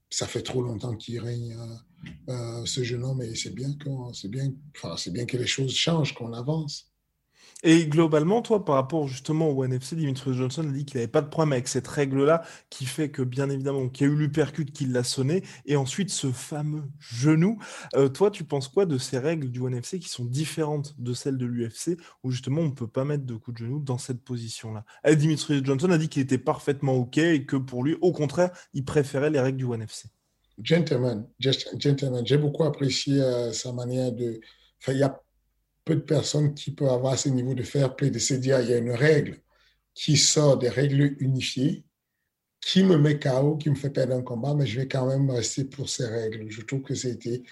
Ça 0.09 0.27
fait 0.27 0.43
trop 0.43 0.63
longtemps 0.63 0.97
qu'il 0.97 1.19
règne 1.21 1.57
euh, 1.59 2.33
euh, 2.33 2.65
ce 2.65 2.85
jeune 2.85 3.03
homme 3.05 3.23
et 3.23 3.35
c'est 3.35 3.55
bien, 3.55 3.69
bien, 4.25 4.53
enfin, 4.77 5.11
bien 5.11 5.27
que 5.27 5.37
les 5.37 5.47
choses 5.47 5.75
changent, 5.75 6.15
qu'on 6.15 6.33
avance. 6.33 6.93
Et 7.69 7.89
globalement, 7.89 8.43
toi, 8.43 8.65
par 8.65 8.77
rapport 8.77 9.09
justement 9.09 9.49
au 9.49 9.65
NFC, 9.65 9.97
Dimitri 9.97 10.33
Johnson 10.35 10.63
a 10.69 10.71
dit 10.71 10.85
qu'il 10.85 10.99
n'avait 10.99 11.11
pas 11.11 11.21
de 11.21 11.27
problème 11.27 11.53
avec 11.53 11.67
cette 11.67 11.89
règle-là, 11.89 12.45
qui 12.71 12.87
fait 12.87 13.11
que, 13.11 13.23
bien 13.23 13.51
évidemment, 13.51 13.89
qu'il 13.89 14.07
y 14.07 14.09
a 14.09 14.13
eu 14.13 14.17
l'upercute 14.17 14.71
qui 14.73 14.87
l'a 14.87 15.03
sonné, 15.03 15.43
et 15.65 15.75
ensuite 15.75 16.11
ce 16.11 16.31
fameux 16.31 16.85
genou. 17.01 17.59
Euh, 17.97 18.09
toi, 18.09 18.31
tu 18.31 18.45
penses 18.45 18.69
quoi 18.69 18.87
de 18.87 18.99
ces 18.99 19.19
règles 19.19 19.51
du 19.51 19.67
NFC 19.67 19.99
qui 19.99 20.09
sont 20.09 20.25
différentes 20.25 20.95
de 21.01 21.13
celles 21.13 21.39
de 21.39 21.45
l'UFC, 21.45 21.99
où 22.23 22.31
justement 22.31 22.61
on 22.61 22.67
ne 22.67 22.71
peut 22.71 22.87
pas 22.87 23.05
mettre 23.05 23.25
de 23.25 23.35
coup 23.35 23.51
de 23.51 23.59
genou 23.59 23.81
dans 23.81 23.99
cette 23.99 24.23
position-là? 24.23 24.85
Et 25.05 25.17
Dimitri 25.17 25.61
Johnson 25.65 25.91
a 25.91 25.99
dit 25.99 26.09
qu'il 26.09 26.23
était 26.23 26.39
parfaitement 26.39 26.95
OK 26.95 27.19
et 27.19 27.47
que 27.47 27.57
pour 27.57 27.83
lui, 27.83 27.97
au 28.01 28.13
contraire, 28.13 28.51
il 28.75 28.85
préférait 28.85 29.31
les 29.31 29.41
règles 29.41 29.59
du 29.59 29.67
NFC. 29.75 30.09
Gentleman, 30.63 31.27
gentleman. 31.41 32.25
j'ai 32.25 32.39
beaucoup 32.39 32.63
apprécié 32.63 33.21
euh, 33.21 33.51
sa 33.53 33.73
manière 33.73 34.13
de. 34.13 34.41
Enfin, 34.81 34.93
y 34.93 35.03
a 35.03 35.21
peu 35.87 35.95
de 35.95 36.01
personnes 36.01 36.53
qui 36.53 36.73
peuvent 36.73 36.91
avoir 36.91 37.17
ce 37.17 37.31
niveau 37.31 37.55
de 37.55 37.63
fair 37.63 37.95
play, 37.97 38.11
de 38.11 38.19
se 38.19 38.35
dire, 38.35 38.61
il 38.61 38.69
y 38.69 38.75
a 38.75 38.79
une 38.79 38.91
règle 38.91 39.41
qui 39.95 40.17
sort 40.17 40.59
des 40.59 40.69
règles 40.69 41.17
unifiées, 41.21 41.85
qui 42.61 42.83
me 42.83 42.99
met 42.99 43.21
KO, 43.21 43.57
qui 43.57 43.71
me 43.71 43.77
fait 43.77 43.91
perdre 43.91 44.15
un 44.15 44.23
combat, 44.23 44.55
mais 44.55 44.67
je 44.67 44.81
vais 44.81 44.89
quand 44.89 45.07
même 45.07 45.31
rester 45.31 45.65
pour 45.65 45.89
ces 45.89 46.07
règles. 46.07 46.51
Je 46.51 46.61
trouve 46.63 46.83
que 46.83 46.97
c'était 46.97 47.45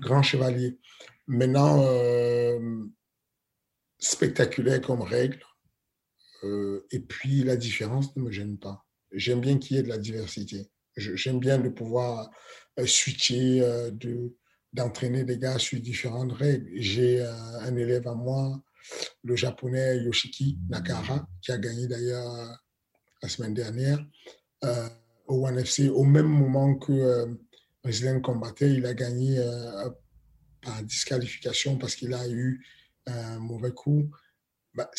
grand 0.00 0.22
chevalier. 0.22 0.78
Maintenant, 1.26 1.82
euh, 1.82 2.84
spectaculaire 3.98 4.82
comme 4.82 5.02
règle, 5.02 5.40
et 6.92 7.00
puis, 7.00 7.42
la 7.42 7.56
différence 7.56 8.14
ne 8.14 8.22
me 8.22 8.30
gêne 8.30 8.58
pas. 8.58 8.86
J'aime 9.10 9.40
bien 9.40 9.58
qu'il 9.58 9.76
y 9.76 9.80
ait 9.80 9.82
de 9.82 9.88
la 9.88 9.98
diversité. 9.98 10.70
J'aime 10.96 11.40
bien 11.40 11.58
de 11.58 11.68
pouvoir 11.68 12.30
switcher, 12.86 13.90
de, 13.90 14.36
d'entraîner 14.72 15.24
des 15.24 15.38
gars 15.38 15.58
sur 15.58 15.80
différentes 15.80 16.32
règles. 16.32 16.68
J'ai 16.74 17.22
un 17.22 17.74
élève 17.76 18.06
à 18.06 18.14
moi, 18.14 18.62
le 19.24 19.36
japonais 19.36 19.98
Yoshiki 19.98 20.58
Nakara, 20.68 21.26
qui 21.40 21.52
a 21.52 21.58
gagné 21.58 21.86
d'ailleurs 21.86 22.58
la 23.22 23.28
semaine 23.28 23.54
dernière 23.54 23.98
au 25.28 25.46
One 25.46 25.58
FC 25.58 25.88
au 25.88 26.04
même 26.04 26.26
moment 26.26 26.74
que 26.74 26.92
euh, 26.92 28.20
combattait. 28.20 28.72
Il 28.72 28.86
a 28.86 28.94
gagné 28.94 29.38
euh, 29.38 29.88
par 30.62 30.82
disqualification 30.82 31.76
parce 31.76 31.94
qu'il 31.94 32.14
a 32.14 32.28
eu 32.28 32.64
un 33.06 33.38
mauvais 33.38 33.72
coup. 33.72 34.10
Bah, 34.74 34.90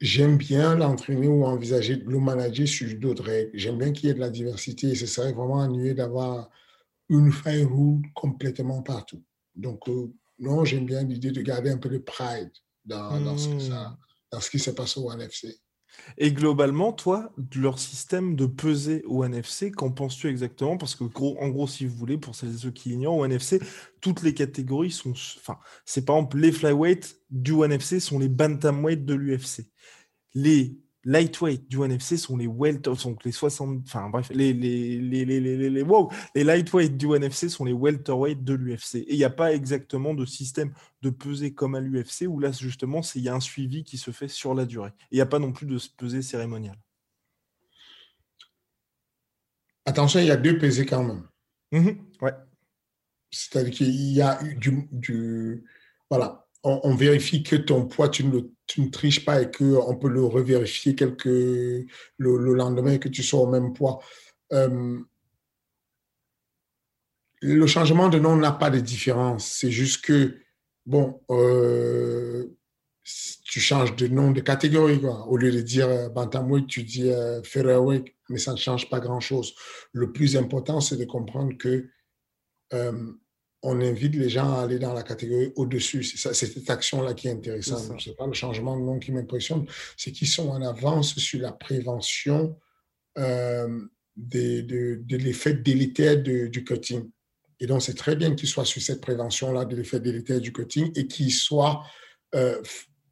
j'aime 0.00 0.36
bien 0.36 0.74
l'entraîner 0.74 1.28
ou 1.28 1.44
envisager 1.44 1.96
de 1.96 2.08
le 2.08 2.18
manager 2.18 2.68
sur 2.68 2.92
d'autres 2.98 3.24
règles. 3.24 3.50
J'aime 3.54 3.78
bien 3.78 3.92
qu'il 3.92 4.08
y 4.08 4.10
ait 4.10 4.14
de 4.14 4.20
la 4.20 4.30
diversité 4.30 4.88
et 4.88 4.94
ce 4.94 5.06
serait 5.06 5.32
vraiment 5.32 5.54
ennuyeux 5.54 5.94
d'avoir 5.94 6.50
une 7.08 7.32
fine 7.32 7.66
rule 7.66 8.02
complètement 8.14 8.82
partout. 8.82 9.22
Donc, 9.54 9.88
euh, 9.88 10.12
non, 10.38 10.64
j'aime 10.64 10.86
bien 10.86 11.02
l'idée 11.02 11.30
de 11.30 11.42
garder 11.42 11.70
un 11.70 11.78
peu 11.78 11.88
de 11.88 11.98
pride 11.98 12.50
dans, 12.84 13.20
dans 13.20 13.38
ce, 13.38 13.58
ça, 13.58 13.96
dans 14.30 14.40
ce 14.40 14.50
qui 14.50 14.58
se 14.58 14.70
passe 14.70 14.96
au 14.96 15.10
One 15.10 15.20
FC. 15.20 15.58
Et 16.18 16.32
globalement, 16.32 16.92
toi, 16.92 17.32
leur 17.54 17.78
système 17.78 18.36
de 18.36 18.46
peser 18.46 19.02
au 19.06 19.24
NFC, 19.24 19.70
qu'en 19.70 19.90
penses-tu 19.90 20.28
exactement? 20.28 20.76
Parce 20.76 20.94
que, 20.94 21.04
gros, 21.04 21.36
en 21.40 21.48
gros, 21.48 21.66
si 21.66 21.86
vous 21.86 21.94
voulez, 21.94 22.18
pour 22.18 22.34
celles 22.34 22.54
et 22.54 22.58
ceux 22.58 22.70
qui 22.70 22.90
ignorent, 22.90 23.18
au 23.18 23.24
NFC, 23.24 23.60
toutes 24.00 24.22
les 24.22 24.34
catégories 24.34 24.90
sont. 24.90 25.12
Enfin, 25.12 25.58
c'est 25.84 26.04
par 26.04 26.16
exemple 26.16 26.38
les 26.38 26.52
flyweight 26.52 27.20
du 27.30 27.62
NFC 27.62 28.00
sont 28.00 28.18
les 28.18 28.28
bantamweight 28.28 29.04
de 29.04 29.14
l'UFC. 29.14 29.70
Les 30.34 30.78
lightweight 31.04 31.68
du 31.68 31.82
NFC 31.82 32.16
sont 32.16 32.36
les 32.36 32.46
welter, 32.46 32.94
sont 32.96 33.16
les 33.24 33.32
60, 33.32 33.82
enfin 33.84 34.08
bref, 34.08 34.30
les, 34.30 34.52
les, 34.52 34.98
les, 34.98 35.24
les, 35.24 35.40
les, 35.40 35.70
les, 35.70 35.82
wow, 35.82 36.10
les 36.34 36.44
lightweight 36.44 36.96
du 36.96 37.14
NFC 37.14 37.48
sont 37.48 37.64
les 37.64 37.72
welterweight 37.72 38.42
de 38.42 38.54
l'UFC. 38.54 38.96
Et 38.96 39.12
il 39.12 39.16
n'y 39.16 39.24
a 39.24 39.30
pas 39.30 39.52
exactement 39.52 40.14
de 40.14 40.24
système 40.24 40.72
de 41.02 41.10
peser 41.10 41.54
comme 41.54 41.74
à 41.74 41.80
l'UFC 41.80 42.26
où 42.26 42.38
là, 42.38 42.52
justement, 42.52 43.00
il 43.14 43.22
y 43.22 43.28
a 43.28 43.34
un 43.34 43.40
suivi 43.40 43.84
qui 43.84 43.98
se 43.98 44.10
fait 44.10 44.28
sur 44.28 44.54
la 44.54 44.64
durée. 44.64 44.90
Et 45.10 45.12
il 45.12 45.16
n'y 45.16 45.22
a 45.22 45.26
pas 45.26 45.38
non 45.38 45.52
plus 45.52 45.66
de 45.66 45.78
peser 45.96 46.22
cérémonial. 46.22 46.76
Attention, 49.86 50.20
il 50.20 50.26
y 50.26 50.30
a 50.30 50.36
deux 50.36 50.58
pesées 50.58 50.86
quand 50.86 51.02
même. 51.02 51.28
Mhm, 51.72 51.98
ouais. 52.22 52.32
C'est-à-dire 53.30 53.74
qu'il 53.74 53.90
y 53.90 54.22
a 54.22 54.40
du, 54.42 54.88
du 54.92 55.64
voilà, 56.08 56.43
on, 56.64 56.94
vérifie 56.94 57.42
que 57.42 57.56
ton 57.56 57.86
poids, 57.86 58.08
tu 58.08 58.24
ne, 58.24 58.40
triches 58.90 59.24
pas 59.24 59.42
et 59.42 59.50
qu'on 59.50 59.96
peut 59.96 60.08
le 60.08 60.24
revérifier 60.24 60.94
quelques, 60.94 61.26
le, 61.26 61.84
lendemain 62.18 62.92
et 62.92 62.98
que 62.98 63.08
tu 63.08 63.22
sois 63.22 63.40
au 63.40 63.46
même 63.46 63.74
poids. 63.74 64.00
Euh, 64.52 64.98
le 67.42 67.66
changement 67.66 68.08
de 68.08 68.18
nom 68.18 68.36
n'a 68.36 68.52
pas 68.52 68.70
de 68.70 68.80
différence. 68.80 69.46
C'est 69.46 69.70
juste 69.70 70.02
que, 70.04 70.38
bon, 70.86 71.20
euh, 71.30 72.46
tu 73.44 73.60
changes 73.60 73.94
de 73.96 74.08
nom 74.08 74.30
de 74.30 74.40
catégorie. 74.40 75.00
Quoi. 75.00 75.26
Au 75.28 75.36
lieu 75.36 75.52
de 75.52 75.60
dire 75.60 75.88
euh, 75.88 76.08
bantamweight, 76.08 76.66
tu 76.66 76.82
dis 76.82 77.10
euh, 77.10 77.42
featherweight, 77.42 78.06
mais 78.30 78.38
ça 78.38 78.52
ne 78.52 78.56
change 78.56 78.88
pas 78.88 79.00
grand-chose. 79.00 79.54
Le 79.92 80.12
plus 80.12 80.38
important, 80.38 80.80
c'est 80.80 80.96
de 80.96 81.04
comprendre 81.04 81.56
que 81.58 81.90
on 83.66 83.80
invite 83.80 84.14
les 84.14 84.28
gens 84.28 84.52
à 84.52 84.62
aller 84.62 84.78
dans 84.78 84.92
la 84.92 85.02
catégorie 85.02 85.50
au-dessus. 85.56 86.04
C'est 86.04 86.34
cette 86.34 86.68
action-là 86.68 87.14
qui 87.14 87.28
est 87.28 87.32
intéressante. 87.32 87.98
Ce 87.98 88.10
n'est 88.10 88.14
pas 88.14 88.26
le 88.26 88.34
changement 88.34 88.76
de 88.76 88.82
nom 88.82 88.98
qui 88.98 89.10
m'impressionne, 89.10 89.64
c'est 89.96 90.12
qu'ils 90.12 90.28
sont 90.28 90.50
en 90.50 90.60
avance 90.60 91.18
sur 91.18 91.40
la 91.40 91.50
prévention 91.50 92.58
euh, 93.16 93.80
de, 94.16 95.16
l'effet 95.16 95.54
délétère 95.54 96.22
du 96.22 96.62
cutting. 96.62 97.10
Et 97.58 97.66
donc, 97.66 97.80
c'est 97.80 97.94
très 97.94 98.16
bien 98.16 98.34
qu'ils 98.34 98.50
soient 98.50 98.66
sur 98.66 98.82
cette 98.82 99.00
prévention-là 99.00 99.64
de 99.64 99.76
l'effet 99.76 99.98
délétère 99.98 100.40
du 100.42 100.52
cutting 100.52 100.92
et 100.94 101.06
qu'ils 101.06 101.32
soient 101.32 101.82
euh, 102.34 102.60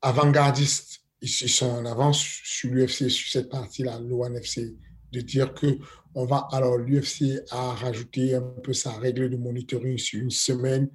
avant-gardistes. 0.03 1.01
Ils, 1.23 1.29
sont 1.29 1.71
en 1.71 1.87
avance 1.87 2.19
sur 2.19 2.71
l'UFC, 2.71 3.09
sur 3.09 3.31
cette 3.31 3.49
partie-là, 3.49 3.99
l'ONFC, 4.01 4.75
de 5.13 5.21
dire 5.21 5.55
que 5.55 5.79
on 6.15 6.25
va, 6.25 6.49
alors 6.53 6.79
l'UFC 6.79 7.41
a 7.51 7.75
rajouté 7.75 8.35
un 8.35 8.43
peu 8.43 8.73
sa 8.73 8.93
règle 8.93 9.31
de 9.31 9.37
monitoring 9.37 9.99
sur 9.99 10.21
une 10.21 10.31
semaine, 10.31 10.91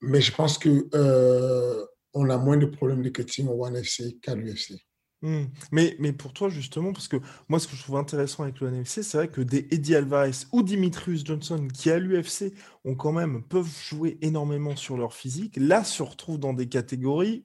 mais 0.00 0.20
je 0.20 0.32
pense 0.32 0.58
que 0.58 0.88
euh, 0.94 1.86
on 2.14 2.28
a 2.30 2.36
moins 2.36 2.56
de 2.56 2.66
problèmes 2.66 3.02
de 3.02 3.08
cutting 3.08 3.48
au 3.48 3.64
One 3.64 3.76
FC 3.76 4.18
qu'à 4.20 4.34
l'UFC. 4.34 4.74
Hmm. 5.22 5.44
Mais, 5.70 5.96
mais 6.00 6.12
pour 6.12 6.32
toi, 6.32 6.48
justement, 6.48 6.92
parce 6.92 7.06
que 7.06 7.16
moi, 7.48 7.60
ce 7.60 7.68
que 7.68 7.76
je 7.76 7.82
trouve 7.82 7.96
intéressant 7.96 8.42
avec 8.42 8.58
le 8.58 8.68
NFC, 8.68 9.04
c'est 9.04 9.16
vrai 9.16 9.28
que 9.28 9.40
des 9.40 9.68
Eddie 9.70 9.94
Alvarez 9.94 10.32
ou 10.50 10.64
Dimitrius 10.64 11.24
Johnson, 11.24 11.68
qui 11.72 11.90
à 11.92 11.98
l'UFC 12.00 12.52
ont 12.84 12.96
quand 12.96 13.12
même 13.12 13.44
peuvent 13.44 13.70
jouer 13.88 14.18
énormément 14.20 14.74
sur 14.74 14.96
leur 14.96 15.14
physique, 15.14 15.56
là 15.56 15.84
se 15.84 16.02
retrouvent 16.02 16.40
dans 16.40 16.52
des 16.52 16.68
catégories 16.68 17.44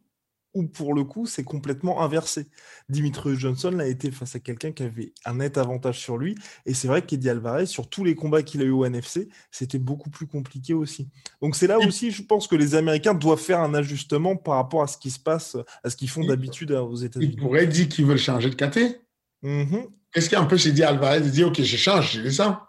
où 0.58 0.67
pour 0.67 0.93
le 0.93 1.04
coup, 1.04 1.26
c'est 1.26 1.43
complètement 1.43 2.02
inversé. 2.02 2.48
Dimitri 2.89 3.36
Johnson 3.36 3.80
a 3.80 3.86
été 3.86 4.12
face 4.12 4.36
à 4.36 4.39
quelqu'un 4.39 4.72
qui 4.72 4.84
avait 4.84 5.13
un 5.26 5.36
net 5.36 5.58
avantage 5.58 6.00
sur 6.00 6.17
lui. 6.17 6.36
Et 6.65 6.74
c'est 6.74 6.88
vrai 6.88 7.04
qu'Eddie 7.04 7.30
Alvarez, 7.30 7.67
sur 7.67 7.89
tous 7.89 8.04
les 8.04 8.15
combats 8.15 8.43
qu'il 8.43 8.62
a 8.62 8.65
eu 8.65 8.72
au 8.72 8.86
NFC, 8.86 9.30
c'était 9.52 9.78
beaucoup 9.78 10.10
plus 10.10 10.28
compliqué 10.28 10.74
aussi. 10.74 11.10
Donc 11.41 11.56
c'est 11.56 11.67
là 11.67 11.78
aussi, 11.80 12.12
je 12.12 12.24
pense 12.24 12.48
que 12.48 12.56
les 12.56 12.76
Américains 12.76 13.13
doivent 13.13 13.39
faire 13.39 13.60
un 13.60 13.74
ajustement 13.74 14.36
par 14.36 14.56
rapport 14.56 14.82
à 14.82 14.88
ce 14.88 14.98
qui 14.98 15.12
se 15.12 15.20
passe, 15.20 15.58
à 15.84 15.89
ce 15.89 15.96
qu'ils 15.96 16.10
font 16.10 16.26
d'habitude 16.26 16.72
aux 16.72 16.96
États-Unis. 16.96 17.36
Ils 17.38 17.41
pourraient 17.41 17.67
dire 17.67 17.88
qu'ils 17.88 18.06
veulent 18.06 18.17
changer 18.17 18.50
de 18.50 18.56
KT. 18.56 19.02
Mm-hmm. 19.43 19.88
Qu'est-ce 20.12 20.30
qui 20.30 20.36
empêche 20.36 20.65
Eddie 20.65 20.84
Alvarez 20.84 21.22
de 21.22 21.30
dire, 21.30 21.48
OK, 21.48 21.62
je 21.62 21.78
change, 21.78 22.22
j'ai 22.24 22.32
ça 22.32 22.67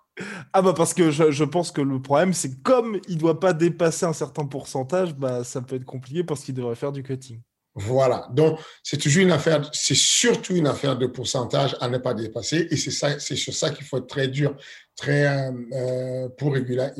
ah 0.53 0.62
bah 0.62 0.74
parce 0.77 0.94
que 0.94 1.11
je, 1.11 1.44
pense 1.44 1.70
que 1.70 1.81
le 1.81 2.01
problème 2.01 2.33
c'est 2.33 2.62
comme 2.62 3.01
il 3.09 3.18
doit 3.18 3.40
pas 3.40 3.53
dépasser 3.53 4.07
un 4.07 4.12
certain 4.12 4.46
pourcentage, 4.46 5.14
bah 5.14 5.44
ça 5.44 5.61
peut 5.62 5.77
être 5.77 5.85
compliqué 5.85 6.24
parce 6.24 6.42
qu'il 6.42 6.55
devrait 6.55 6.74
faire 6.74 6.92
du 6.92 7.03
cutting. 7.03 7.40
Voilà. 7.80 8.28
Donc, 8.32 8.58
c'est 8.82 8.96
toujours 8.96 9.22
une 9.22 9.30
affaire, 9.30 9.70
c'est 9.72 9.94
surtout 9.94 10.56
une 10.56 10.66
affaire 10.66 10.98
de 10.98 11.06
pourcentage 11.06 11.76
à 11.80 11.88
ne 11.88 11.98
pas 11.98 12.12
dépasser. 12.12 12.66
Et 12.72 12.76
c'est 12.76 12.90
ça, 12.90 13.20
c'est 13.20 13.36
sur 13.36 13.54
ça 13.54 13.70
qu'il 13.70 13.86
faut 13.86 13.98
être 13.98 14.08
très 14.08 14.26
dur, 14.26 14.56
très, 14.96 15.26
euh, 15.26 15.52
euh, 15.72 16.28
pour 16.30 16.54
réguler, 16.54 16.90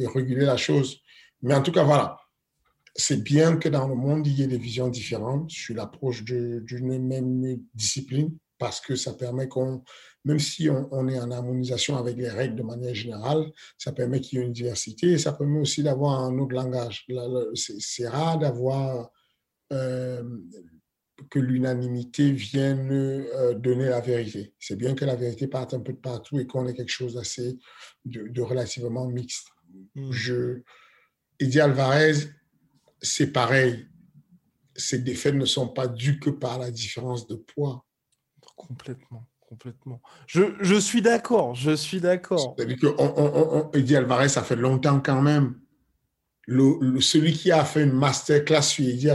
la 0.45 0.57
chose. 0.57 1.01
Mais 1.43 1.55
en 1.55 1.63
tout 1.63 1.73
cas, 1.73 1.83
voilà. 1.83 2.17
C'est 2.95 3.23
bien 3.23 3.57
que 3.57 3.69
dans 3.69 3.89
le 3.89 3.97
monde, 3.97 4.27
il 4.27 4.39
y 4.39 4.43
ait 4.43 4.47
des 4.47 4.59
visions 4.59 4.89
différentes 4.89 5.51
sur 5.51 5.75
l'approche 5.75 6.25
d'une 6.25 7.07
même 7.07 7.59
discipline 7.75 8.37
parce 8.59 8.81
que 8.81 8.97
ça 8.97 9.15
permet 9.15 9.47
qu'on, 9.49 9.83
même 10.25 10.41
si 10.41 10.69
on, 10.69 11.09
est 11.09 11.19
en 11.19 11.31
harmonisation 11.31 11.97
avec 11.97 12.17
les 12.17 12.29
règles 12.29 12.57
de 12.57 12.63
manière 12.63 12.95
générale, 12.95 13.53
ça 13.79 13.93
permet 13.93 14.21
qu'il 14.21 14.39
y 14.39 14.43
ait 14.43 14.45
une 14.45 14.53
diversité 14.53 15.13
et 15.13 15.19
ça 15.19 15.33
permet 15.33 15.61
aussi 15.61 15.83
d'avoir 15.83 16.21
un 16.21 16.37
autre 16.39 16.55
langage. 16.55 17.07
C'est 17.55 18.09
rare 18.09 18.39
d'avoir 18.39 19.11
que 19.71 21.39
l'unanimité 21.39 22.31
vienne 22.31 22.91
euh, 22.93 23.55
donner 23.55 23.87
la 23.87 24.01
vérité. 24.01 24.55
C'est 24.59 24.77
bien 24.77 24.95
que 24.95 25.05
la 25.05 25.17
vérité 25.17 25.49
parte 25.49 25.75
un 25.75 25.81
peu 25.81 25.93
de 25.93 25.99
partout 25.99 26.39
et 26.39 26.47
qu'on 26.47 26.67
ait 26.67 26.75
quelque 26.75 26.93
chose 26.93 27.15
d'assez 27.15 27.59
de, 28.05 28.41
relativement 28.41 29.07
mixte. 29.07 29.49
Hmm. 29.95 30.11
Je, 30.11 30.63
Eddie 31.41 31.61
Alvarez, 31.61 32.15
c'est 33.03 33.33
pareil. 33.33 33.89
Ces 34.77 35.01
défaites 35.01 35.35
ne 35.35 35.45
sont 35.45 35.69
pas 35.69 35.89
dues 35.89 36.21
que 36.21 36.31
par 36.31 36.59
la 36.59 36.71
différence 36.71 37.27
de 37.27 37.35
poids. 37.35 37.85
Complètement 38.57 39.27
complètement. 39.49 40.03
Je, 40.27 40.79
suis 40.79 41.01
d'accord, 41.01 41.55
je 41.55 41.71
suis 41.75 42.03
d'accord. 42.03 42.55
Eddie 43.73 43.97
Alvarez, 43.97 44.29
ça 44.29 44.43
fait 44.43 44.57
longtemps 44.57 45.01
quand 45.01 45.23
même 45.23 45.59
celui 46.49 47.33
qui 47.33 47.53
a 47.53 47.65
fait 47.65 47.83
une 47.83 47.93
masterclass 47.93 48.63
sur 48.63 48.87
Eddie 48.87 49.11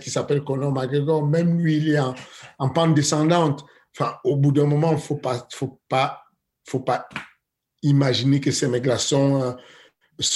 qui 0.00 0.10
s'appelle 0.10 0.42
Conor 0.42 0.72
McGregor, 0.72 1.26
même 1.26 1.58
lui, 1.58 1.76
il 1.76 1.90
est 1.90 1.98
en, 1.98 2.68
pente 2.70 2.94
descendante. 2.94 3.64
Enfin, 3.94 4.16
au 4.24 4.36
bout 4.36 4.52
d'un 4.52 4.66
moment, 4.66 4.90
il 4.92 4.96
ne 4.96 5.00
faut 5.00 5.16
pas, 5.16 5.46
faut, 5.52 5.80
pas, 5.88 6.22
faut 6.66 6.80
pas 6.80 7.08
imaginer 7.82 8.40
que 8.40 8.50
ces 8.50 8.68
mecs-là 8.68 8.96
sont, 8.96 9.42
euh, 9.42 9.52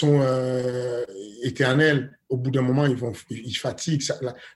euh, 0.04 1.04
éternels. 1.42 2.18
Au 2.28 2.36
bout 2.36 2.50
d'un 2.50 2.62
moment, 2.62 2.86
ils, 2.86 2.96
vont, 2.96 3.12
ils 3.30 3.56
fatiguent. 3.56 4.02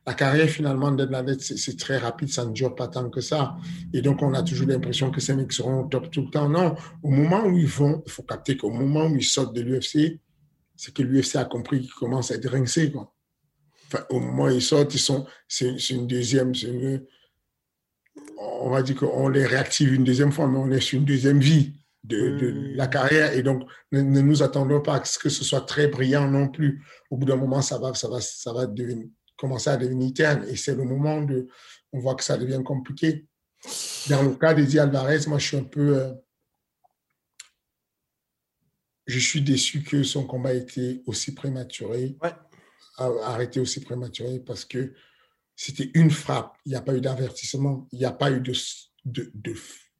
la, 0.07 0.15
carrière, 0.15 0.49
finalement, 0.49 0.91
d'Ednadet, 0.91 1.39
c'est 1.41 1.79
très 1.79 1.99
rapide, 1.99 2.31
ça 2.31 2.45
ne 2.45 2.53
dure 2.53 2.75
pas 2.75 2.89
tant 2.89 3.09
que 3.11 3.21
ça. 3.21 3.57
Et 3.93 4.03
donc, 4.03 4.23
on 4.23 4.35
a 4.35 4.43
toujours 4.43 4.67
l'impression 4.67 5.11
que 5.11 5.21
ces 5.21 5.35
mecs 5.35 5.53
seront 5.53 5.85
au 5.85 5.89
top 5.89 6.11
tout 6.11 6.23
le 6.23 6.31
temps. 6.31 6.49
Non, 6.49 6.75
au 7.03 7.11
moment 7.11 7.45
où 7.45 7.57
ils 7.57 7.67
vont, 7.67 8.03
il 8.05 8.13
faut 8.13 8.23
capter 8.23 8.57
qu'au 8.57 8.71
moment 8.71 9.07
où 9.07 9.17
ils 9.17 9.25
sortent 9.25 9.55
de 9.55 9.63
l'UFC, 9.63 10.21
c'est 10.77 10.95
que 10.95 11.03
l'UFC 11.03 11.37
a 11.37 11.45
compris 11.45 11.81
qu'ils 11.81 11.93
commencent 11.93 12.31
à 12.31 12.35
être. 12.35 12.93
Quoi. 12.93 13.15
Enfin, 13.87 14.05
au 14.11 14.21
moment 14.21 14.45
où 14.45 14.51
ils 14.51 14.63
sortent, 14.63 14.95
ils 14.95 15.01
sont, 15.01 15.27
c'est, 15.49 15.77
une 15.91 16.07
deuxième, 16.07 16.53
on 18.39 18.71
va 18.71 18.83
dire 18.83 18.97
qu'on 18.97 19.29
les 19.29 19.47
réactive 19.47 19.95
une 19.95 20.05
deuxième 20.05 20.33
fois, 20.33 20.49
mais 20.49 20.59
on 20.59 20.71
est 20.71 20.81
sur 20.81 20.99
une 20.99 21.05
deuxième 21.05 21.41
vie 21.41 21.75
de, 22.05 22.75
la 22.75 22.87
carrière. 22.87 23.33
Et 23.33 23.43
donc, 23.43 23.63
ne, 23.93 24.03
nous 24.03 24.43
attendons 24.43 24.81
pas 24.81 24.97
à 24.97 25.05
ce 25.05 25.19
que 25.19 25.29
ce 25.29 25.45
soit 25.45 25.63
très 25.63 25.89
brillant 25.89 26.29
non 26.29 26.49
plus. 26.49 26.83
Au 27.11 27.17
bout 27.17 27.27
d'un 27.27 27.37
moment, 27.37 27.63
ça 27.63 27.79
va, 27.79 27.95
ça 27.95 28.09
va, 28.09 28.21
ça 28.21 28.53
va 28.53 28.67
devenir, 28.67 29.07
commençait 29.37 29.71
à 29.71 29.77
devenir 29.77 30.13
terne. 30.15 30.45
Et 30.49 30.57
c'est 30.57 30.75
le 30.75 30.85
moment 30.85 31.23
de, 31.23 31.47
on 31.93 32.01
voit 32.01 32.15
que 32.15 32.25
ça 32.25 32.37
devient 32.37 32.63
compliqué. 32.65 33.27
Dans 34.09 34.23
le 34.23 34.35
cas 34.35 34.55
d'Eddie 34.55 34.79
Alvarez, 34.79 35.21
moi, 35.27 35.39
je 35.39 35.47
suis 35.47 35.57
un 35.57 35.65
peu, 35.65 35.97
euh, 35.97 36.13
je 39.07 39.19
suis 39.19 39.41
déçu 39.41 39.83
que 39.83 40.03
son 40.03 40.27
combat 40.27 40.55
ait 40.55 40.59
été 40.59 41.03
aussi 41.07 41.35
prématuré, 41.35 42.17
arrêté 42.99 43.61
aussi 43.61 43.81
prématuré, 43.81 44.41
parce 44.41 44.65
que 44.65 44.95
c'était 45.55 45.91
une 45.95 46.11
frappe. 46.11 46.57
Il 46.67 46.71
n'y 46.71 46.77
a 46.77 46.83
pas 46.83 46.95
eu 46.95 47.01
d'avertissement. 47.01 47.89
Il 47.93 47.99
n'y 47.99 48.05
a 48.05 48.13
pas 48.13 48.31
eu 48.31 48.41
de, 48.41 48.53
de, 49.05 49.33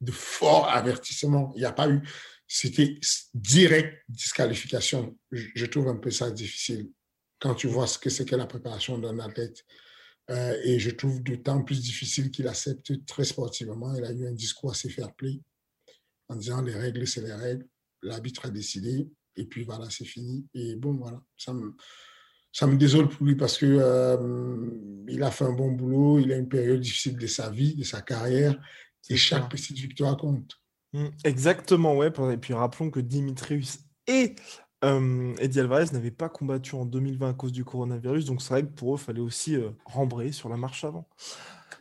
de, 0.01 0.11
fort 0.11 0.69
avertissement. 0.69 1.51
Il 1.55 1.59
n'y 1.59 1.65
a 1.65 1.71
pas 1.71 1.89
eu. 1.89 2.01
C'était 2.47 2.99
direct 3.33 4.03
disqualification. 4.07 5.17
Je, 5.31 5.65
trouve 5.65 5.87
un 5.87 5.97
peu 5.97 6.11
ça 6.11 6.29
difficile 6.31 6.91
quand 7.39 7.55
tu 7.55 7.67
vois 7.67 7.87
ce 7.87 7.97
que 7.97 8.09
c'est 8.09 8.25
que 8.25 8.35
la 8.35 8.45
préparation 8.45 8.97
d'un 8.99 9.19
athlète. 9.19 9.65
Euh, 10.29 10.59
et 10.63 10.79
je 10.79 10.89
trouve 10.91 11.23
d'autant 11.23 11.63
plus 11.63 11.81
difficile 11.81 12.29
qu'il 12.31 12.47
accepte 12.47 13.05
très 13.05 13.23
sportivement. 13.23 13.95
Il 13.95 14.03
a 14.03 14.11
eu 14.11 14.27
un 14.27 14.33
discours 14.33 14.71
assez 14.71 14.89
fair-play 14.89 15.39
en 16.29 16.35
disant 16.35 16.61
les 16.61 16.75
règles, 16.75 17.07
c'est 17.07 17.21
les 17.21 17.33
règles. 17.33 17.65
L'arbitre 18.01 18.45
a 18.45 18.49
décidé. 18.49 19.07
Et 19.35 19.45
puis 19.45 19.63
voilà, 19.63 19.89
c'est 19.89 20.05
fini. 20.05 20.47
Et 20.53 20.75
bon, 20.75 20.93
voilà. 20.93 21.21
Ça 21.37 21.53
me, 21.53 21.75
ça 22.51 22.65
me 22.65 22.75
désole 22.75 23.07
pour 23.07 23.25
lui 23.25 23.35
parce 23.35 23.57
que 23.57 23.65
euh, 23.67 25.05
il 25.07 25.21
a 25.21 25.31
fait 25.31 25.45
un 25.45 25.53
bon 25.53 25.71
boulot, 25.71 26.19
il 26.19 26.31
a 26.31 26.37
une 26.37 26.49
période 26.49 26.79
difficile 26.79 27.17
de 27.17 27.27
sa 27.27 27.49
vie, 27.49 27.75
de 27.75 27.83
sa 27.83 28.01
carrière, 28.01 28.59
et 29.09 29.15
chaque 29.15 29.49
petite 29.49 29.77
victoire 29.77 30.17
compte. 30.17 30.55
Mmh, 30.93 31.07
exactement, 31.23 31.95
ouais. 31.95 32.11
Et 32.33 32.37
puis 32.37 32.53
rappelons 32.53 32.89
que 32.89 32.99
Dimitrius 32.99 33.79
et 34.07 34.35
euh, 34.83 35.35
Eddie 35.39 35.59
Alvarez 35.59 35.85
n'avaient 35.93 36.11
pas 36.11 36.29
combattu 36.29 36.75
en 36.75 36.85
2020 36.85 37.29
à 37.29 37.33
cause 37.33 37.51
du 37.51 37.63
coronavirus, 37.63 38.25
donc 38.25 38.41
c'est 38.41 38.49
vrai 38.49 38.63
que 38.63 38.73
pour 38.73 38.95
eux, 38.95 38.97
il 38.99 39.03
fallait 39.03 39.19
aussi 39.19 39.55
euh, 39.55 39.69
rembrer 39.85 40.31
sur 40.31 40.49
la 40.49 40.57
marche 40.57 40.83
avant. 40.83 41.07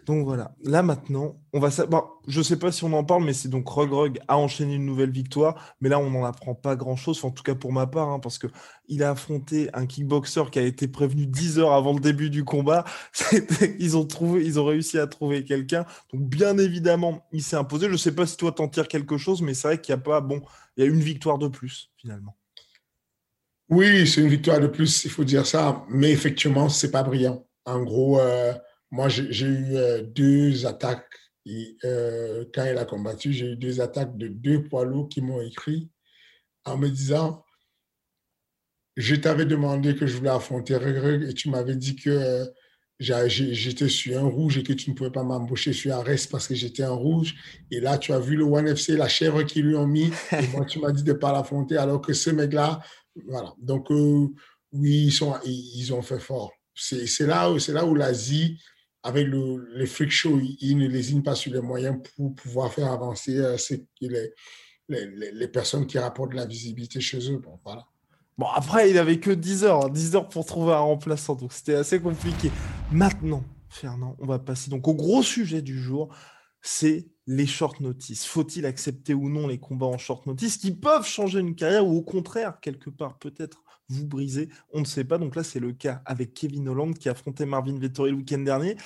Donc 0.07 0.25
voilà, 0.25 0.55
là 0.63 0.85
maintenant, 0.85 1.37
on 1.53 1.59
va 1.59 1.69
bon, 1.87 2.05
je 2.29 2.41
sais 2.41 2.61
pas 2.61 2.71
si 2.71 2.85
on 2.85 2.93
en 2.93 3.03
parle, 3.03 3.25
mais 3.25 3.33
c'est 3.33 3.49
donc 3.49 3.69
Rug 3.69 3.91
Rug 3.91 4.21
a 4.29 4.39
enchaîné 4.39 4.77
une 4.77 4.87
nouvelle 4.87 5.11
victoire, 5.11 5.75
mais 5.81 5.89
là 5.89 5.99
on 5.99 6.11
n'en 6.11 6.25
apprend 6.25 6.55
pas 6.55 6.77
grand 6.77 6.95
chose, 6.95 7.25
en 7.25 7.33
tout 7.33 7.43
cas 7.43 7.57
pour 7.57 7.73
ma 7.73 7.89
part, 7.89 8.11
hein, 8.11 8.21
parce 8.21 8.39
que 8.39 8.47
il 8.87 9.03
a 9.03 9.11
affronté 9.11 9.69
un 9.75 9.85
kickboxer 9.85 10.45
qui 10.53 10.61
a 10.61 10.63
été 10.63 10.87
prévenu 10.87 11.27
10 11.27 11.59
heures 11.59 11.73
avant 11.73 11.93
le 11.93 11.99
début 11.99 12.31
du 12.31 12.45
combat. 12.45 12.85
ils 13.81 13.97
ont 13.97 14.05
trouvé, 14.05 14.45
ils 14.47 14.61
ont 14.61 14.65
réussi 14.65 14.97
à 14.97 15.09
trouver 15.09 15.43
quelqu'un. 15.43 15.85
Donc 16.13 16.23
bien 16.29 16.57
évidemment, 16.57 17.27
il 17.33 17.43
s'est 17.43 17.57
imposé. 17.57 17.89
Je 17.91 17.97
sais 17.97 18.15
pas 18.15 18.27
si 18.27 18.37
toi 18.37 18.53
t'en 18.53 18.69
tires 18.69 18.87
quelque 18.87 19.19
chose, 19.19 19.43
mais 19.43 19.55
c'est 19.55 19.67
vrai 19.67 19.81
qu'il 19.81 19.93
y 19.93 19.99
a 19.99 19.99
pas, 19.99 20.21
bon, 20.21 20.41
il 20.77 20.85
y 20.85 20.87
a 20.87 20.89
une 20.89 21.01
victoire 21.01 21.39
de 21.39 21.49
plus 21.49 21.91
finalement. 21.97 22.37
Oui, 23.71 24.07
c'est 24.07 24.21
une 24.21 24.29
victoire 24.29 24.61
de 24.61 24.69
plus, 24.69 25.05
il 25.05 25.11
faut 25.11 25.25
dire 25.25 25.47
ça, 25.47 25.85
mais 25.89 26.13
effectivement, 26.13 26.69
c'est 26.69 26.93
pas 26.93 27.03
brillant. 27.03 27.45
En 27.65 27.83
gros. 27.83 28.21
Euh, 28.21 28.53
moi, 28.91 29.09
j'ai 29.09 29.47
eu 29.47 29.77
euh, 29.77 30.03
deux 30.03 30.67
attaques. 30.67 31.19
Euh, 31.85 32.45
quand 32.53 32.65
il 32.65 32.77
a 32.77 32.85
combattu, 32.85 33.33
j'ai 33.33 33.53
eu 33.53 33.57
deux 33.57 33.81
attaques 33.81 34.17
de 34.17 34.29
deux 34.29 34.65
poids 34.65 34.85
lourds 34.85 35.09
qui 35.09 35.21
m'ont 35.21 35.41
écrit 35.41 35.91
en 36.65 36.77
me 36.77 36.89
disant 36.89 37.45
Je 38.97 39.15
t'avais 39.15 39.45
demandé 39.45 39.95
que 39.95 40.07
je 40.07 40.17
voulais 40.17 40.31
affronter 40.31 40.75
et 41.29 41.35
tu 41.35 41.51
m'avais 41.51 41.77
dit 41.77 41.95
que 41.95 42.11
euh, 42.11 42.47
j'étais 42.99 43.89
sur 43.89 44.19
un 44.19 44.29
rouge 44.29 44.59
et 44.59 44.63
que 44.63 44.73
tu 44.73 44.91
ne 44.91 44.97
pouvais 44.97 45.11
pas 45.11 45.23
m'embaucher 45.23 45.73
sur 45.73 45.95
un 45.95 46.03
reste 46.03 46.31
parce 46.31 46.49
que 46.49 46.55
j'étais 46.55 46.85
en 46.85 46.99
rouge. 46.99 47.35
Et 47.71 47.81
là, 47.81 47.99
tu 47.99 48.13
as 48.13 48.21
vu 48.21 48.37
le 48.37 48.45
One 48.45 48.69
FC, 48.69 48.97
la 48.97 49.09
chèvre 49.09 49.43
qu'ils 49.45 49.67
lui 49.67 49.77
ont 49.77 49.87
mis. 49.87 50.11
Et 50.33 50.49
moi, 50.49 50.65
tu 50.65 50.81
m'as 50.81 50.93
dit 50.93 51.05
de 51.05 51.13
ne 51.13 51.19
pas 51.19 51.33
l'affronter 51.33 51.77
alors 51.77 52.01
que 52.01 52.13
ce 52.13 52.31
mec-là, 52.31 52.81
voilà. 53.27 53.53
Donc, 53.59 53.89
oui, 53.91 55.05
ils, 55.07 55.13
sont, 55.13 55.35
ils 55.45 55.93
ont 55.93 56.03
fait 56.03 56.19
fort. 56.21 56.53
C'est 56.75 57.27
là, 57.27 57.55
là 57.69 57.87
où 57.87 57.95
l'Asie 57.95 58.59
avec 59.07 59.29
le, 59.29 59.69
les 59.77 59.87
freak 59.87 60.11
shows, 60.11 60.41
ils 60.61 60.77
ne 60.77 60.89
lésinent 60.89 61.23
pas 61.23 61.37
sur 61.37 61.53
les 61.53 61.61
moyens 61.61 61.97
pour 62.17 62.35
pouvoir 62.35 62.73
faire 62.73 62.91
avancer 62.91 63.39
euh, 63.39 63.57
les, 64.01 64.33
les, 64.89 65.49
personnes 65.49 65.87
qui 65.87 65.97
rapportent 65.97 66.35
la 66.35 66.45
visibilité 66.45 67.01
chez 67.01 67.31
eux. 67.31 67.39
Bon, 67.39 67.61
voilà. 67.65 67.87
Bon, 68.37 68.47
après, 68.53 68.91
il 68.91 68.99
avait 68.99 69.21
que 69.21 69.31
10 69.31 69.63
heures, 69.63 69.91
10 69.91 70.09
hein, 70.09 70.19
heures 70.19 70.29
pour 70.29 70.45
trouver 70.45 70.73
un 70.73 70.81
remplaçant, 70.81 71.37
donc 71.37 71.53
c'était 71.53 71.77
assez 71.77 72.01
compliqué. 72.01 72.51
Maintenant, 72.91 73.45
Fernand, 73.69 74.17
on 74.19 74.27
va 74.27 74.41
passer 74.41 74.71
donc 74.71 74.89
au 74.89 74.95
gros 74.95 75.23
sujet 75.23 75.63
du 75.63 75.81
jour, 75.81 76.13
c'est 76.61 77.07
les 77.29 77.47
short 77.47 77.79
notices. 77.79 78.27
Faut-il 78.27 78.67
accepter 78.67 79.15
ou 79.15 79.29
non 79.29 79.47
les 79.47 79.59
combats 79.59 79.87
en 79.87 79.99
short 79.99 80.27
notice 80.27 80.57
qui 80.57 80.73
peuvent 80.73 81.07
changer 81.07 81.39
une 81.39 81.55
carrière 81.55 81.87
ou 81.87 81.97
au 81.97 82.03
contraire, 82.03 82.59
quelque 82.61 82.91
part, 82.91 83.19
peut-être 83.19 83.63
vous 83.89 84.07
briser. 84.07 84.49
On 84.73 84.81
ne 84.81 84.85
sait 84.85 85.05
pas. 85.05 85.19
Donc 85.19 85.37
là, 85.37 85.43
c'est 85.43 85.61
le 85.61 85.73
cas 85.73 86.03
avec 86.05 86.35
Kevin 86.35 86.69
Holland 86.69 86.97
qui 86.97 87.09
affrontait 87.09 87.47
Marvin 87.47 87.79
Vettori 87.79 88.11
le 88.11 88.17
week-end 88.17 88.39
dernier. 88.39 88.77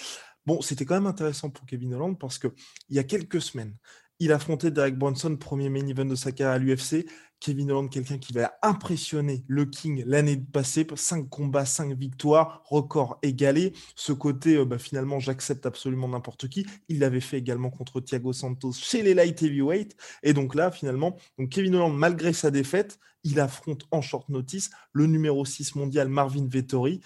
Bon, 0.47 0.61
c'était 0.63 0.85
quand 0.85 0.95
même 0.95 1.07
intéressant 1.07 1.51
pour 1.51 1.67
Kevin 1.67 1.95
Holland 1.95 2.19
parce 2.19 2.39
que 2.39 2.49
il 2.89 2.97
y 2.97 2.99
a 2.99 3.05
quelques 3.05 3.41
semaines, 3.41 3.77
il 4.19 4.33
affrontait 4.33 4.71
Derek 4.71 4.97
Bronson, 4.97 5.37
premier 5.37 5.69
main 5.69 5.87
event 5.87 6.05
de 6.05 6.15
sa 6.15 6.33
carrière 6.33 6.55
à 6.55 6.59
l'UFC. 6.59 7.07
Kevin 7.41 7.71
Holland, 7.71 7.91
quelqu'un 7.91 8.19
qui 8.19 8.33
va 8.35 8.53
impressionner 8.63 9.45
le 9.49 9.65
King 9.65 10.05
l'année 10.07 10.37
passée, 10.37 10.87
5 10.95 11.29
combats, 11.29 11.65
5 11.65 11.95
victoires, 11.95 12.63
record 12.67 13.19
égalé. 13.23 13.73
Ce 13.97 14.13
côté, 14.13 14.57
euh, 14.57 14.65
bah, 14.65 14.79
finalement, 14.79 15.19
j'accepte 15.19 15.65
absolument 15.65 16.09
n'importe 16.09 16.49
qui. 16.49 16.67
Il 16.89 16.99
l'avait 16.99 17.21
fait 17.21 17.39
également 17.39 17.71
contre 17.71 18.01
Thiago 18.01 18.33
Santos 18.33 18.73
chez 18.75 19.03
les 19.03 19.15
light 19.15 19.43
heavyweight. 19.43 19.97
Et 20.23 20.35
donc 20.35 20.55
là, 20.55 20.71
finalement, 20.71 21.17
Kevin 21.51 21.77
Holland, 21.77 21.97
malgré 21.97 22.33
sa 22.33 22.51
défaite, 22.51 22.99
il 23.25 23.41
affronte 23.41 23.85
en 23.91 24.03
short 24.03 24.29
notice 24.29 24.71
le 24.93 25.07
numéro 25.07 25.45
6 25.45 25.75
mondial 25.75 26.09
Marvin 26.09 26.47
Vettori. 26.47 27.01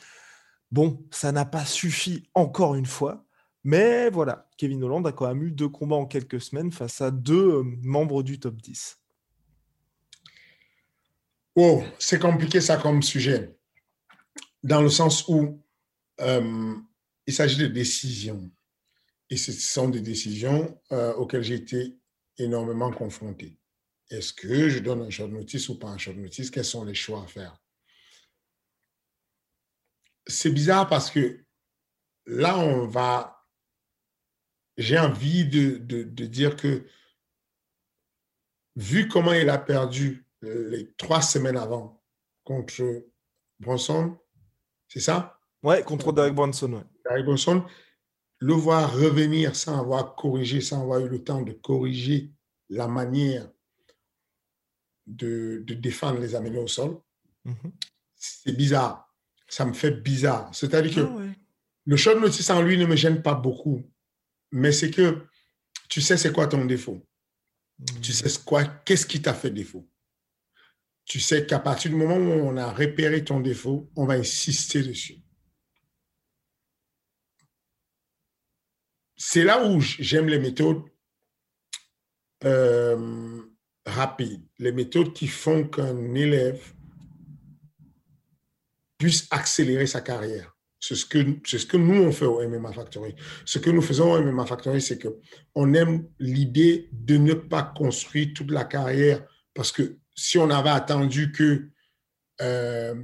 Bon, 0.71 1.07
ça 1.13 1.31
n'a 1.31 1.45
pas 1.45 1.65
suffi 1.65 2.29
encore 2.35 2.75
une 2.75 2.87
fois. 2.87 3.25
Mais 3.63 4.11
voilà, 4.11 4.49
Kevin 4.59 4.83
Holland 4.85 5.07
a 5.07 5.13
quand 5.13 5.27
même 5.27 5.43
eu 5.43 5.51
deux 5.51 5.69
combats 5.69 5.97
en 5.97 6.07
quelques 6.07 6.41
semaines 6.41 6.71
face 6.71 7.01
à 7.01 7.11
deux 7.11 7.61
euh, 7.61 7.65
membres 7.83 8.23
du 8.23 8.39
top 8.39 8.61
10. 8.61 8.99
Oh, 11.57 11.83
c'est 11.99 12.19
compliqué 12.19 12.61
ça 12.61 12.77
comme 12.77 13.03
sujet, 13.03 13.57
dans 14.63 14.83
le 14.83 14.89
sens 14.89 15.29
où 15.29 15.63
euh, 16.21 16.75
il 17.27 17.35
s'agit 17.35 17.59
de 17.59 17.67
décisions. 17.67 18.51
Et 19.31 19.37
ce 19.37 19.53
sont 19.53 19.89
des 19.89 20.01
décisions 20.01 20.81
euh, 20.93 21.15
auxquelles 21.15 21.43
j'ai 21.43 21.55
été 21.55 21.99
énormément 22.39 22.91
confronté. 22.91 23.59
Est-ce 24.11 24.33
que 24.33 24.69
je 24.69 24.81
donne 24.81 25.03
un 25.03 25.11
short 25.11 25.31
notice 25.31 25.69
ou 25.69 25.79
pas 25.79 25.89
un 25.89 25.99
short 25.99 26.17
notice? 26.17 26.51
Quels 26.51 26.65
sont 26.65 26.85
les 26.85 26.95
choix 26.95 27.23
à 27.23 27.27
faire? 27.27 27.57
C'est 30.27 30.51
bizarre 30.51 30.89
parce 30.89 31.11
que 31.11 31.45
là, 32.27 32.59
on 32.59 32.87
va 32.87 33.35
j'ai 34.77 34.99
envie 34.99 35.45
de, 35.47 35.77
dire 36.27 36.57
que, 36.57 36.87
vu 38.77 39.09
comment 39.09 39.33
il 39.33 39.49
a 39.49 39.59
perdu 39.59 40.24
les 40.45 40.93
trois 40.97 41.23
semaines 41.23 41.57
avant 41.57 42.03
contre 42.45 43.05
Bronson, 43.61 44.17
c'est 44.89 45.01
ça? 45.01 45.39
Ouais, 45.63 45.83
contre 45.83 46.13
Derek 46.13 46.35
Bronson. 46.35 46.73
Ouais. 46.73 46.85
Derek 47.09 47.25
Bronson, 47.25 47.65
le 48.39 48.53
voir 48.53 48.95
revenir 48.95 49.57
sans 49.57 49.79
avoir 49.79 50.15
corrigé, 50.15 50.61
sans 50.61 50.83
avoir 50.83 51.01
eu 51.01 51.09
le 51.09 51.23
temps 51.23 51.43
de 51.43 51.53
corriger 51.53 52.33
la 52.69 52.89
manière 52.89 53.49
de, 55.07 55.65
défendre 55.67 56.21
les 56.21 56.35
amener 56.35 56.59
au 56.59 56.67
sol, 56.67 56.99
mhm. 57.45 57.73
c'est 58.15 58.57
bizarre. 58.57 59.13
Ça 59.49 59.65
me 59.65 59.73
fait 59.73 59.91
bizarre. 59.91 60.51
C'est-à-dire 60.55 60.95
que 60.95 61.01
ah 61.01 61.35
le 61.87 61.97
shot 61.97 62.19
notice 62.19 62.49
en 62.49 62.63
lui 62.63 62.79
ne 62.79 62.87
me 62.87 62.97
gêne 62.97 63.21
pas 63.21 63.35
beaucoup 63.35 63.85
mais 64.55 64.71
c'est 64.71 64.91
que 64.91 65.27
tu 65.89 66.01
sais 66.01 66.17
c'est 66.17 66.33
quoi 66.33 66.47
ton 66.47 66.65
défaut. 66.65 67.05
Tu 68.01 68.13
sais 68.13 68.31
quoi, 68.45 68.65
qu'est-ce 68.65 69.05
qui 69.05 69.21
t'a 69.21 69.35
fait 69.35 69.51
défaut? 69.51 69.87
Tu 71.05 71.21
sais 71.21 71.47
qu'à 71.47 71.59
partir 71.59 71.91
du 71.91 71.97
moment 71.97 72.17
où 72.17 72.49
on 72.49 72.57
a 72.57 72.71
repéré 72.73 73.25
ton 73.25 73.41
défaut, 73.41 73.91
on 73.95 74.07
va 74.07 74.15
insister 74.15 74.83
dessus. 74.83 75.19
C'est 79.17 79.45
là 79.45 79.65
où 79.67 79.81
j'aime 79.81 80.29
les 80.29 80.39
méthodes 80.39 80.83
euh, 82.45 83.43
rapides, 83.87 84.45
les 84.59 84.73
méthodes 84.73 85.13
qui 85.13 85.29
font 85.29 85.67
qu'un 85.67 86.15
élève 86.15 86.75
puisse 88.99 89.27
accélérer 89.31 89.87
sa 89.87 90.01
carrière. 90.01 90.57
C'est 90.81 90.95
ce, 90.95 91.07
que, 91.07 91.19
ce 91.45 91.65
que 91.65 91.79
nous, 91.79 92.03
on 92.03 92.13
fait 92.13 92.27
au 92.27 92.47
MMA 92.47 92.73
Factory. 92.73 93.15
Ce 93.47 93.59
que 93.59 93.71
nous 93.71 93.81
faisons 93.81 94.13
au 94.13 94.21
MMA 94.21 94.45
Factory, 94.45 94.83
c'est 94.83 94.99
qu'on 94.99 95.73
aime 95.73 96.07
l'idée 96.19 96.91
de 96.93 97.17
ne 97.17 97.33
pas 97.33 97.63
construire 97.63 98.35
toute 98.35 98.51
la 98.51 98.65
carrière 98.65 99.27
parce 99.55 99.73
que 99.73 99.99
si 100.15 100.39
on 100.39 100.51
avait 100.51 100.71
attendu 100.71 101.33
que 101.33 101.69
euh, 102.41 102.95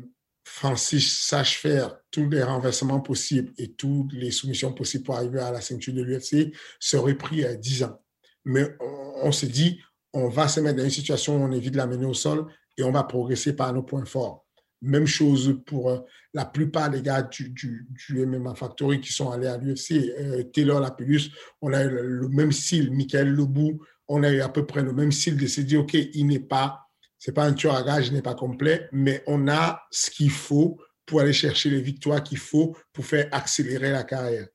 Francis 0.44 1.18
sache 1.20 1.59
faire 1.59 1.96
tous 2.11 2.29
les 2.29 2.42
renversements 2.42 3.01
possibles 3.01 3.53
et 3.57 3.73
toutes 3.73 4.12
les 4.12 4.31
soumissions 4.31 4.73
possibles 4.73 5.05
pour 5.05 5.16
arriver 5.16 5.38
à 5.38 5.53
la 5.53 5.61
ceinture 5.61 5.94
de 5.94 6.03
l'UFC, 6.03 6.53
ça 6.81 6.99
aurait 6.99 7.14
pris 7.14 7.44
10 7.57 7.83
euh, 7.83 7.87
ans. 7.87 8.03
Mais 8.44 8.77
on, 9.23 9.33
s'est 9.33 9.46
dit, 9.46 9.81
on 10.12 10.29
va 10.29 10.49
se 10.49 10.61
mettre 10.61 10.79
dans 10.79 10.85
une 10.85 10.90
situation 10.90 11.37
où 11.37 11.44
on 11.44 11.53
évite 11.53 11.73
de 11.73 11.77
l'amener 11.77 12.07
au 12.07 12.14
sol 12.14 12.46
et 12.77 12.83
on 12.83 12.90
va 12.90 13.05
progresser 13.05 13.55
par 13.55 13.73
nos 13.73 13.83
points 13.83 14.05
forts. 14.05 14.46
Même 14.83 15.07
chose 15.07 15.61
pour 15.66 15.90
euh, 15.90 16.01
la 16.33 16.46
plupart 16.46 16.90
des 16.90 17.03
gars 17.03 17.23
du, 17.23 17.51
du, 17.51 18.27
MMA 18.27 18.55
Factory 18.55 19.01
qui 19.01 19.12
sont 19.12 19.31
allés 19.31 19.46
à 19.46 19.59
l'UFC. 19.59 19.92
Euh, 19.92 20.42
Taylor 20.44 20.81
Lapillus, 20.81 21.31
on 21.61 21.73
a 21.73 21.85
eu 21.85 21.90
le, 21.90 22.29
même 22.29 22.51
style. 22.51 22.90
Michael 22.90 23.33
Lebou, 23.33 23.81
on 24.09 24.23
a 24.23 24.31
eu 24.31 24.40
à 24.40 24.49
peu 24.49 24.66
près 24.66 24.83
le 24.83 24.92
même 24.92 25.12
style 25.12 25.37
de 25.37 25.46
se 25.46 25.61
dire, 25.61 25.81
OK, 25.81 25.94
il 25.94 26.27
n'est 26.27 26.40
pas, 26.40 26.89
c'est 27.20 27.33
pas 27.33 27.44
un 27.44 27.52
tueur 27.52 27.76
à 27.76 27.83
gage, 27.83 28.11
n'est 28.12 28.22
pas 28.22 28.35
complet, 28.35 28.88
mais 28.92 29.22
on 29.26 29.46
a 29.46 29.87
ce 29.90 30.11
qu'il 30.11 30.30
faut 30.30 30.80
pour 31.04 31.20
aller 31.20 31.35
chercher 31.35 31.68
les 31.68 31.83
victoires 31.83 32.24
qu'il 32.24 32.38
faut 32.38 32.74
pour 32.94 33.04
faire 33.04 33.28
accélérer 33.30 33.90
la 33.90 34.04
carrière. 34.04 34.48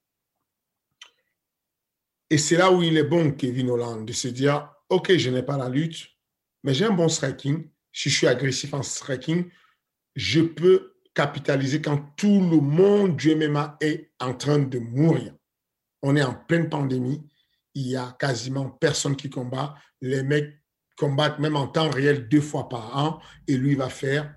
Et 2.32 2.40
c'est 2.40 2.58
là 2.58 2.72
où 2.72 2.82
il 2.82 2.98
est 2.98 3.04
bon, 3.04 3.34
Kevin 3.34 3.70
Holland, 3.70 4.04
de 4.04 4.14
se 4.14 4.28
dire, 4.28 4.68
OK, 4.90 5.16
je 5.16 5.30
n'ai 5.30 5.44
pas 5.44 5.58
la 5.58 5.70
lutte, 5.70 6.08
mais 6.64 6.74
j'ai 6.74 6.86
un 6.86 6.92
bon 6.92 7.08
striking. 7.08 7.70
Si 7.94 8.10
je 8.10 8.18
suis 8.18 8.28
agressif 8.28 8.74
en 8.74 8.82
striking, 8.82 9.48
je 10.16 10.42
peux 10.42 10.96
capitaliser 11.14 11.84
quand 11.84 12.16
tout 12.18 12.50
le 12.50 12.60
monde 12.60 13.16
du 13.16 13.36
MMA 13.36 13.78
est 13.80 14.12
en 14.20 14.34
train 14.34 14.58
de 14.58 14.80
mourir. 14.80 15.36
On 16.02 16.16
est 16.16 16.24
en 16.24 16.34
pleine 16.34 16.68
pandémie. 16.68 17.22
Il 17.76 17.90
y 17.90 17.96
a 17.96 18.16
quasiment 18.20 18.72
personne 18.72 19.16
qui 19.16 19.30
combat. 19.30 19.76
Les 20.02 20.24
mecs 20.24 20.65
combattent 20.98 21.40
même 21.40 21.56
en 21.56 21.68
temps 21.68 21.90
réel 21.90 22.28
deux 22.28 22.42
fois 22.42 22.70
par 22.70 22.98
an. 22.98 23.20
Et 23.48 23.58
lui 23.58 23.76
va 23.76 23.90
faire 23.90 24.34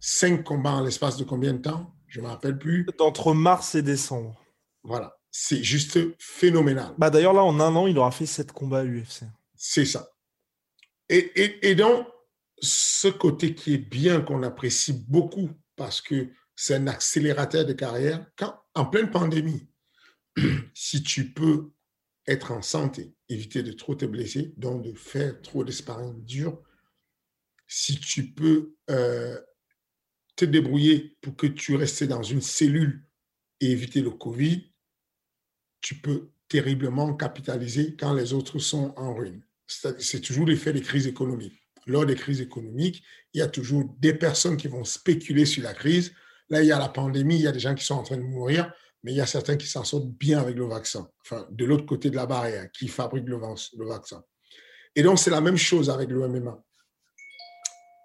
cinq 0.00 0.44
combats 0.44 0.72
en 0.72 0.84
l'espace 0.84 1.16
de 1.16 1.24
combien 1.24 1.52
de 1.52 1.58
temps? 1.58 1.94
Je 2.08 2.20
ne 2.20 2.24
me 2.24 2.30
rappelle 2.30 2.58
plus. 2.58 2.86
Entre 2.98 3.34
mars 3.34 3.74
et 3.74 3.82
décembre. 3.82 4.42
Voilà. 4.82 5.16
C'est 5.30 5.62
juste 5.62 5.98
phénoménal. 6.18 6.92
Bah 6.98 7.10
D'ailleurs, 7.10 7.32
là, 7.32 7.44
en 7.44 7.60
un 7.60 7.74
an, 7.76 7.86
il 7.86 7.96
aura 7.98 8.10
fait 8.10 8.26
sept 8.26 8.50
combats 8.50 8.80
à 8.80 8.84
l'UFC. 8.84 9.22
C'est 9.54 9.84
ça. 9.84 10.10
Et, 11.08 11.30
et, 11.36 11.70
et 11.70 11.74
donc, 11.74 12.06
ce 12.60 13.08
côté 13.08 13.54
qui 13.54 13.74
est 13.74 13.78
bien, 13.78 14.20
qu'on 14.20 14.42
apprécie 14.42 14.92
beaucoup, 14.92 15.50
parce 15.76 16.00
que 16.00 16.28
c'est 16.56 16.74
un 16.74 16.86
accélérateur 16.88 17.64
de 17.64 17.72
carrière, 17.72 18.26
quand, 18.36 18.54
en 18.74 18.86
pleine 18.86 19.10
pandémie, 19.10 19.68
si 20.74 21.02
tu 21.02 21.32
peux 21.32 21.70
être 22.26 22.52
en 22.52 22.62
santé, 22.62 23.14
éviter 23.28 23.62
de 23.62 23.72
trop 23.72 23.94
te 23.94 24.04
blesser, 24.04 24.54
donc 24.56 24.82
de 24.82 24.92
faire 24.92 25.40
trop 25.42 25.64
de 25.64 25.72
sparring 25.72 26.24
dur, 26.24 26.62
si 27.66 27.98
tu 27.98 28.32
peux 28.32 28.74
euh, 28.90 29.40
te 30.36 30.44
débrouiller 30.44 31.16
pour 31.20 31.36
que 31.36 31.46
tu 31.46 31.76
restes 31.76 32.04
dans 32.04 32.22
une 32.22 32.40
cellule 32.40 33.04
et 33.60 33.70
éviter 33.70 34.02
le 34.02 34.10
Covid, 34.10 34.72
tu 35.80 35.96
peux 35.96 36.30
terriblement 36.48 37.14
capitaliser 37.14 37.96
quand 37.96 38.12
les 38.12 38.32
autres 38.32 38.58
sont 38.58 38.92
en 38.96 39.14
ruine. 39.14 39.42
C'est 39.66 40.20
toujours 40.20 40.46
l'effet 40.46 40.72
des 40.72 40.82
crises 40.82 41.06
économiques 41.06 41.60
lors 41.86 42.06
des 42.06 42.14
crises 42.14 42.40
économiques, 42.40 43.02
il 43.32 43.38
y 43.38 43.42
a 43.42 43.48
toujours 43.48 43.84
des 43.98 44.14
personnes 44.14 44.56
qui 44.56 44.68
vont 44.68 44.84
spéculer 44.84 45.44
sur 45.44 45.62
la 45.62 45.74
crise. 45.74 46.12
Là, 46.48 46.62
il 46.62 46.68
y 46.68 46.72
a 46.72 46.78
la 46.78 46.88
pandémie, 46.88 47.36
il 47.36 47.42
y 47.42 47.46
a 47.46 47.52
des 47.52 47.60
gens 47.60 47.74
qui 47.74 47.84
sont 47.84 47.94
en 47.94 48.02
train 48.02 48.16
de 48.16 48.22
mourir, 48.22 48.72
mais 49.02 49.12
il 49.12 49.16
y 49.16 49.20
a 49.20 49.26
certains 49.26 49.56
qui 49.56 49.66
s'en 49.66 49.84
sortent 49.84 50.10
bien 50.10 50.40
avec 50.40 50.56
le 50.56 50.66
vaccin, 50.66 51.08
enfin, 51.24 51.46
de 51.50 51.64
l'autre 51.64 51.86
côté 51.86 52.10
de 52.10 52.16
la 52.16 52.26
barrière, 52.26 52.70
qui 52.72 52.88
fabriquent 52.88 53.28
le, 53.28 53.86
vaccin. 53.86 54.22
Et 54.94 55.02
donc, 55.02 55.18
c'est 55.18 55.30
la 55.30 55.40
même 55.40 55.56
chose 55.56 55.90
avec 55.90 56.10
le 56.10 56.28
MMA. 56.28 56.62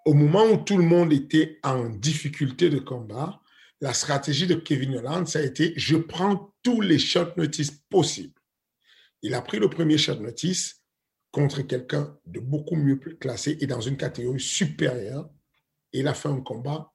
Au 0.05 0.13
moment 0.13 0.45
où 0.45 0.57
tout 0.57 0.77
le 0.77 0.83
monde 0.83 1.11
était 1.11 1.59
en 1.63 1.89
difficulté 1.89 2.69
de 2.69 2.79
combat, 2.79 3.41
la 3.81 3.93
stratégie 3.93 4.47
de 4.47 4.55
Kevin 4.55 4.97
Holland, 4.97 5.27
ça 5.27 5.39
a 5.39 5.41
été 5.41 5.73
je 5.75 5.97
prends 5.97 6.53
tous 6.63 6.79
les 6.81 6.99
short 6.99 7.35
notice 7.37 7.71
possibles. 7.89 8.39
Il 9.21 9.33
a 9.33 9.41
pris 9.41 9.59
le 9.59 9.69
premier 9.69 9.97
short 9.97 10.21
notice, 10.21 10.85
contre 11.35 11.63
quelqu'un 11.63 12.17
de 12.25 12.39
beaucoup 12.39 12.77
mieux 12.77 12.95
classé 12.95 13.57
et 13.59 13.67
dans 13.67 13.81
une 13.81 13.97
catégorie 13.97 14.39
supérieure. 14.39 15.29
Et 15.91 15.99
il 15.99 16.07
a 16.07 16.13
fait 16.13 16.29
un 16.29 16.39
combat, 16.39 16.93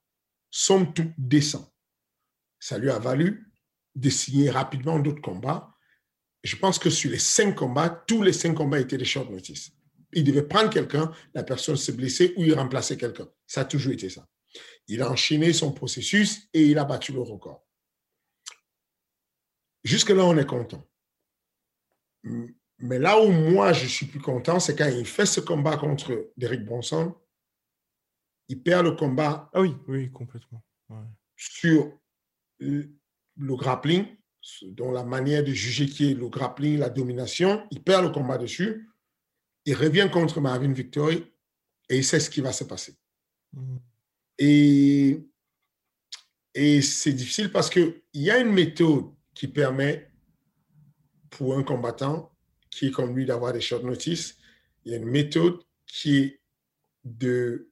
somme 0.49 0.93
toute 0.95 1.13
décent. 1.15 1.71
Ça 2.59 2.79
lui 2.79 2.89
a 2.89 2.97
valu 2.97 3.50
de 3.95 4.09
signer 4.09 4.49
rapidement 4.49 4.99
d'autres 4.99 5.21
combats. 5.21 5.75
Je 6.43 6.55
pense 6.55 6.79
que 6.79 6.89
sur 6.89 7.11
les 7.11 7.19
cinq 7.19 7.55
combats, 7.55 7.89
tous 7.89 8.21
les 8.23 8.33
cinq 8.33 8.55
combats 8.55 8.79
étaient 8.79 8.97
des 8.97 9.05
short 9.05 9.29
notice. 9.29 9.71
Il 10.13 10.23
devait 10.23 10.43
prendre 10.43 10.69
quelqu'un, 10.69 11.11
la 11.33 11.43
personne 11.43 11.77
se 11.77 11.91
blessait 11.91 12.33
ou 12.35 12.43
il 12.43 12.53
remplaçait 12.53 12.97
quelqu'un. 12.97 13.27
Ça 13.47 13.61
a 13.61 13.65
toujours 13.65 13.93
été 13.93 14.09
ça. 14.09 14.27
Il 14.87 15.01
a 15.01 15.09
enchaîné 15.09 15.53
son 15.53 15.71
processus 15.71 16.49
et 16.53 16.65
il 16.65 16.77
a 16.77 16.83
battu 16.83 17.13
le 17.13 17.21
record. 17.21 17.65
Jusque-là, 19.83 20.25
on 20.25 20.37
est 20.37 20.45
content. 20.45 20.87
Mais 22.23 22.99
là 22.99 23.21
où 23.21 23.31
moi, 23.31 23.73
je 23.73 23.85
suis 23.87 24.05
plus 24.05 24.19
content, 24.19 24.59
c'est 24.59 24.75
quand 24.75 24.89
il 24.89 25.05
fait 25.05 25.25
ce 25.25 25.39
combat 25.39 25.77
contre 25.77 26.31
Derek 26.37 26.65
Bronson, 26.65 27.15
il 28.47 28.61
perd 28.61 28.85
le 28.85 28.91
combat. 28.91 29.49
Ah 29.53 29.61
oui, 29.61 29.75
oui, 29.87 30.11
complètement. 30.11 30.63
Sur 31.35 31.97
le 33.41 33.55
grappling, 33.55 34.05
dont 34.63 34.91
la 34.91 35.03
manière 35.03 35.43
de 35.43 35.51
juger 35.51 35.87
qui 35.87 36.11
est 36.11 36.13
le 36.13 36.29
grappling, 36.29 36.77
la 36.77 36.89
domination, 36.89 37.67
il 37.71 37.83
perd 37.83 38.03
le 38.03 38.11
combat 38.11 38.37
dessus. 38.37 38.87
Il 39.65 39.75
revient 39.75 40.09
contre 40.11 40.39
Marvin 40.39 40.71
Victory 40.71 41.25
et 41.89 41.97
il 41.97 42.05
sait 42.05 42.19
ce 42.19 42.29
qui 42.29 42.41
va 42.41 42.53
se 42.53 42.63
passer. 42.63 42.95
Mm. 43.53 43.77
Et, 44.37 45.27
et 46.53 46.81
c'est 46.81 47.13
difficile 47.13 47.51
parce 47.51 47.69
qu'il 47.69 48.01
y 48.13 48.29
a 48.29 48.39
une 48.39 48.51
méthode 48.51 49.11
qui 49.33 49.47
permet 49.47 50.11
pour 51.29 51.57
un 51.57 51.63
combattant 51.63 52.35
qui 52.69 52.87
est 52.87 52.91
comme 52.91 53.15
lui 53.15 53.25
d'avoir 53.25 53.53
des 53.53 53.61
short 53.61 53.83
notice. 53.83 54.37
Il 54.85 54.91
y 54.91 54.95
a 54.95 54.97
une 54.97 55.09
méthode 55.09 55.59
qui 55.85 56.17
est 56.17 56.41
de 57.03 57.69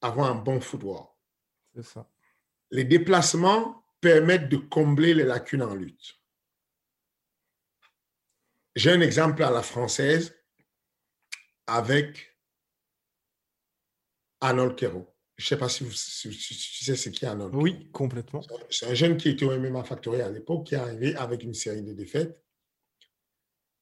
avoir 0.00 0.30
un 0.30 0.34
bon 0.34 0.60
footwork. 0.60 1.10
C'est 1.74 1.84
ça. 1.84 2.08
Les 2.70 2.84
déplacements 2.84 3.82
permettent 4.00 4.48
de 4.48 4.56
combler 4.56 5.14
les 5.14 5.24
lacunes 5.24 5.62
en 5.62 5.74
lutte. 5.74 6.18
J'ai 8.76 8.92
un 8.92 9.00
exemple 9.00 9.42
à 9.42 9.50
la 9.50 9.62
française 9.62 10.36
avec 11.66 12.38
Arnold 14.40 14.76
Kero. 14.76 15.14
Je 15.36 15.44
ne 15.44 15.48
sais 15.48 15.58
pas 15.58 15.68
si, 15.68 15.84
vous, 15.84 15.92
si, 15.92 16.28
tu 16.30 16.84
sais 16.84 16.96
ce 16.96 17.10
qu'est 17.10 17.26
Arnold. 17.26 17.54
Oui, 17.54 17.90
complètement. 17.92 18.42
C'est 18.70 18.86
un 18.86 18.94
jeune 18.94 19.16
qui 19.16 19.30
était 19.30 19.44
au 19.44 19.56
MMA 19.56 19.84
Factory 19.84 20.20
à 20.20 20.30
l'époque, 20.30 20.66
qui 20.66 20.74
est 20.74 20.78
arrivé 20.78 21.14
avec 21.16 21.42
une 21.42 21.54
série 21.54 21.82
de 21.82 21.92
défaites 21.92 22.42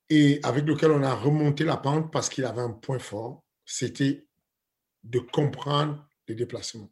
et 0.08 0.40
avec 0.42 0.64
lequel 0.64 0.92
on 0.92 1.02
a 1.02 1.14
remonté 1.14 1.64
la 1.64 1.76
pente 1.76 2.12
parce 2.12 2.28
qu'il 2.28 2.44
avait 2.44 2.60
un 2.60 2.72
point 2.72 2.98
fort, 2.98 3.44
c'était 3.64 4.26
de 5.02 5.18
comprendre 5.18 6.06
les 6.28 6.34
déplacements. 6.34 6.90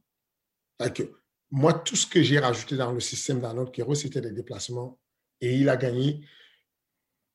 Moi, 1.57 1.73
tout 1.73 1.95
ce 1.95 2.05
que 2.05 2.21
j'ai 2.21 2.41
rajouté 2.41 2.77
dans 2.77 2.91
le 2.91 2.99
système 2.99 3.41
d'Arnold 3.41 3.71
Kero, 3.71 3.95
c'était 3.95 4.21
les 4.21 4.33
déplacements. 4.33 4.99
Et 5.41 5.55
il 5.55 5.69
a 5.69 5.77
gagné. 5.77 6.27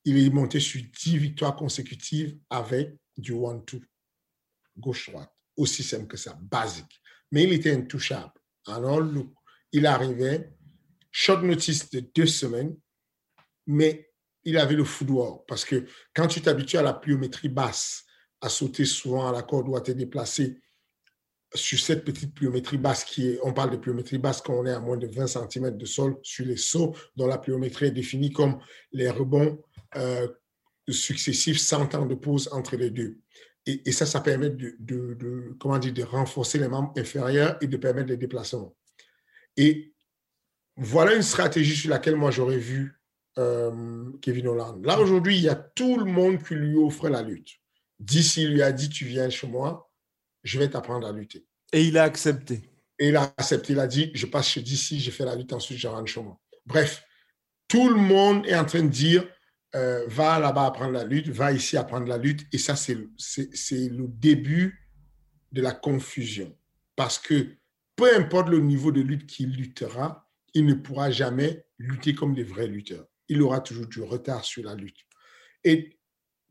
Il 0.03 0.17
est 0.17 0.29
monté 0.29 0.59
sur 0.59 0.81
10 0.81 1.17
victoires 1.17 1.55
consécutives 1.55 2.37
avec 2.49 2.97
du 3.15 3.31
one-two, 3.31 3.79
gauche-droite. 4.77 5.31
Aussi 5.55 5.83
simple 5.83 6.07
que 6.07 6.17
ça, 6.17 6.37
basique. 6.41 7.01
Mais 7.31 7.43
il 7.43 7.53
était 7.53 7.71
intouchable. 7.71 8.33
Arnold, 8.65 9.25
il 9.71 9.85
arrivait, 9.85 10.53
short 11.11 11.41
notice 11.41 11.89
de 11.89 12.01
deux 12.13 12.27
semaines, 12.27 12.75
mais 13.67 14.11
il 14.43 14.57
avait 14.57 14.75
le 14.75 14.83
footwork. 14.83 15.47
Parce 15.47 15.63
que 15.63 15.85
quand 16.13 16.27
tu 16.27 16.41
t'habitues 16.41 16.77
à 16.77 16.81
la 16.81 16.93
pliométrie 16.93 17.47
basse, 17.47 18.03
à 18.41 18.49
sauter 18.49 18.83
souvent, 18.83 19.31
la 19.31 19.43
corde 19.43 19.67
doit 19.67 19.79
être 19.85 19.95
déplacée 19.95 20.61
sur 21.53 21.79
cette 21.79 22.05
petite 22.05 22.33
pliométrie 22.33 22.77
basse 22.77 23.03
qui 23.03 23.29
est, 23.29 23.39
on 23.43 23.53
parle 23.53 23.71
de 23.71 23.77
pliométrie 23.77 24.17
basse 24.19 24.41
quand 24.41 24.53
on 24.53 24.65
est 24.65 24.71
à 24.71 24.79
moins 24.79 24.97
de 24.97 25.07
20 25.07 25.27
cm 25.27 25.77
de 25.77 25.85
sol 25.85 26.17
sur 26.21 26.45
les 26.45 26.57
sauts, 26.57 26.95
dont 27.15 27.27
la 27.27 27.37
pliométrie 27.37 27.87
est 27.87 27.91
définie 27.91 28.31
comme 28.31 28.59
les 28.91 29.09
rebonds 29.09 29.59
euh, 29.95 30.27
successifs 30.87 31.59
sans 31.59 31.87
temps 31.87 32.05
de 32.05 32.15
pause 32.15 32.49
entre 32.51 32.75
les 32.75 32.91
deux. 32.91 33.17
Et, 33.65 33.91
ça, 33.91 34.05
ça 34.05 34.21
permet 34.21 34.49
de, 34.49 35.55
comment 35.59 35.77
dire, 35.77 35.93
de 35.93 36.01
renforcer 36.01 36.57
les 36.57 36.67
membres 36.67 36.93
inférieurs 36.97 37.57
et 37.61 37.67
de 37.67 37.77
permettre 37.77 38.09
les 38.09 38.17
déplacements. 38.17 38.75
Et 39.57 39.93
voilà 40.75 41.13
une 41.13 41.21
stratégie 41.21 41.75
sur 41.75 41.89
laquelle 41.89 42.15
moi 42.15 42.31
j'aurais 42.31 42.57
vu 42.57 42.99
euh, 43.37 44.05
Kevin 44.21 44.47
Holland. 44.47 44.83
Là, 44.83 44.99
aujourd'hui, 44.99 45.37
il 45.37 45.43
y 45.43 45.49
a 45.49 45.55
tout 45.55 45.97
le 45.97 46.05
monde 46.05 46.41
qui 46.41 46.55
lui 46.55 46.77
offre 46.77 47.09
la 47.09 47.21
lutte. 47.21 47.59
D'ici, 47.99 48.47
lui 48.47 48.61
a 48.61 48.71
dit, 48.71 48.89
tu 48.89 49.05
viens 49.05 49.29
chez 49.29 49.47
moi, 49.47 49.88
je 50.43 50.59
vais 50.59 50.69
t'apprendre 50.69 51.07
à 51.07 51.11
lutter. 51.11 51.45
Et 51.73 51.83
il 51.83 51.97
a 51.97 52.03
accepté. 52.03 52.69
Et 52.97 53.09
il 53.09 53.15
a 53.15 53.33
accepté, 53.37 53.73
il 53.73 53.79
a 53.79 53.87
dit, 53.87 54.11
je 54.13 54.25
passe 54.25 54.49
chez 54.49 54.61
d'ici, 54.61 54.99
je 54.99 55.11
fais 55.11 55.25
la 55.25 55.35
lutte, 55.35 55.53
ensuite 55.53 55.77
je 55.77 55.87
rentre 55.87 56.07
chez 56.11 56.21
moi. 56.21 56.39
Bref, 56.65 57.03
tout 57.67 57.89
le 57.89 57.95
monde 57.95 58.45
est 58.45 58.55
en 58.55 58.65
train 58.65 58.83
de 58.83 58.89
dire, 58.89 59.27
euh, 59.75 60.05
va 60.07 60.39
là-bas 60.39 60.65
apprendre 60.65 60.93
la 60.93 61.03
lutte, 61.03 61.29
va 61.29 61.51
ici 61.51 61.77
apprendre 61.77 62.07
la 62.07 62.17
lutte. 62.17 62.45
Et 62.51 62.57
ça, 62.57 62.75
c'est 62.75 62.95
le 62.95 64.07
début 64.07 64.87
de 65.51 65.61
la 65.61 65.71
confusion. 65.71 66.55
Parce 66.95 67.19
que 67.19 67.55
peu 67.95 68.13
importe 68.15 68.49
le 68.49 68.59
niveau 68.59 68.91
de 68.91 69.01
lutte 69.01 69.27
qu'il 69.27 69.51
luttera, 69.51 70.29
il 70.53 70.65
ne 70.65 70.73
pourra 70.73 71.11
jamais 71.11 71.65
lutter 71.77 72.13
comme 72.13 72.33
des 72.33 72.43
vrais 72.43 72.67
lutteurs 72.67 73.05
il 73.29 73.41
aura 73.41 73.61
toujours 73.61 73.85
du 73.85 74.01
retard 74.01 74.43
sur 74.43 74.63
la 74.63 74.75
lutte. 74.75 75.05
Et 75.63 75.97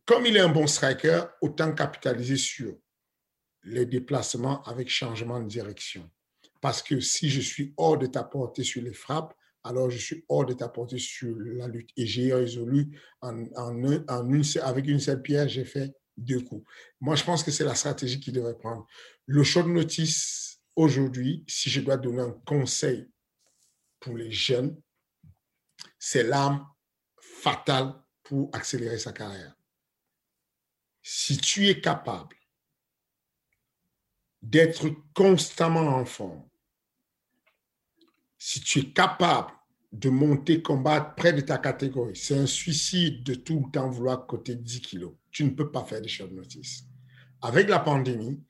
comme 0.06 0.24
il 0.24 0.36
est 0.36 0.40
un 0.40 0.48
bon 0.48 0.66
striker, 0.66 1.24
autant 1.42 1.74
capitaliser 1.74 2.36
sur 2.36 2.74
les 3.68 3.86
déplacements 3.86 4.62
avec 4.64 4.88
changement 4.88 5.40
de 5.40 5.48
direction, 5.48 6.10
Parce 6.60 6.82
que 6.82 7.00
si 7.00 7.30
je 7.30 7.40
suis 7.40 7.72
hors 7.76 7.98
de 7.98 8.06
ta 8.06 8.24
portée 8.24 8.64
sur 8.64 8.82
les 8.82 8.92
frappes, 8.92 9.34
alors 9.62 9.90
je 9.90 9.98
suis 9.98 10.24
hors 10.28 10.46
de 10.46 10.54
ta 10.54 10.68
portée 10.68 10.98
sur 10.98 11.36
la 11.38 11.68
lutte. 11.68 11.90
Et 11.96 12.06
j'ai 12.06 12.32
résolu 12.32 12.98
en, 13.20 13.36
une, 13.36 14.04
avec 14.62 14.86
une 14.86 15.00
seule 15.00 15.22
pierre, 15.22 15.48
j'ai 15.48 15.64
fait 15.64 15.92
deux 16.16 16.40
coups. 16.40 16.66
Moi, 17.00 17.14
je 17.14 17.24
pense 17.24 17.44
que 17.44 17.50
c'est 17.50 17.64
la 17.64 17.74
stratégie 17.74 18.18
qu'il 18.18 18.32
devrait 18.32 18.56
prendre. 18.56 18.86
Le 19.26 19.44
short 19.44 19.68
notice 19.68 20.60
aujourd'hui, 20.74 21.44
si 21.46 21.70
je 21.70 21.80
dois 21.80 21.96
donner 21.96 22.22
un 22.22 22.36
conseil 22.46 23.08
pour 24.00 24.16
les 24.16 24.32
jeunes, 24.32 24.80
c'est 25.98 26.22
l'arme 26.22 26.66
fatale 27.20 27.94
pour 28.22 28.50
accélérer 28.52 28.98
sa 28.98 29.12
carrière. 29.12 29.54
Si 31.02 31.36
tu 31.38 31.68
es 31.68 31.80
capable 31.80 32.37
d'être 34.42 34.88
constamment 35.14 35.96
en 35.96 36.04
forme, 36.04 36.42
si 38.38 38.60
tu 38.60 38.78
es 38.78 38.92
capable 38.92 39.52
de 39.92 40.10
monter, 40.10 40.62
combattre 40.62 41.14
près 41.14 41.32
de 41.32 41.40
ta 41.40 41.58
catégorie, 41.58 42.16
c'est 42.16 42.38
un 42.38 42.46
suicide 42.46 43.24
de 43.24 43.34
tout 43.34 43.64
le 43.64 43.70
temps 43.70 43.90
vouloir 43.90 44.26
côté 44.26 44.54
10 44.54 44.80
kilos. 44.80 45.14
Tu 45.30 45.44
ne 45.44 45.50
peux 45.50 45.70
pas 45.70 45.84
faire 45.84 46.00
des 46.00 46.08
short 46.08 46.30
notice. 46.30 46.84
Avec 47.42 47.68
la 47.68 47.78
pandémie, 47.80 48.42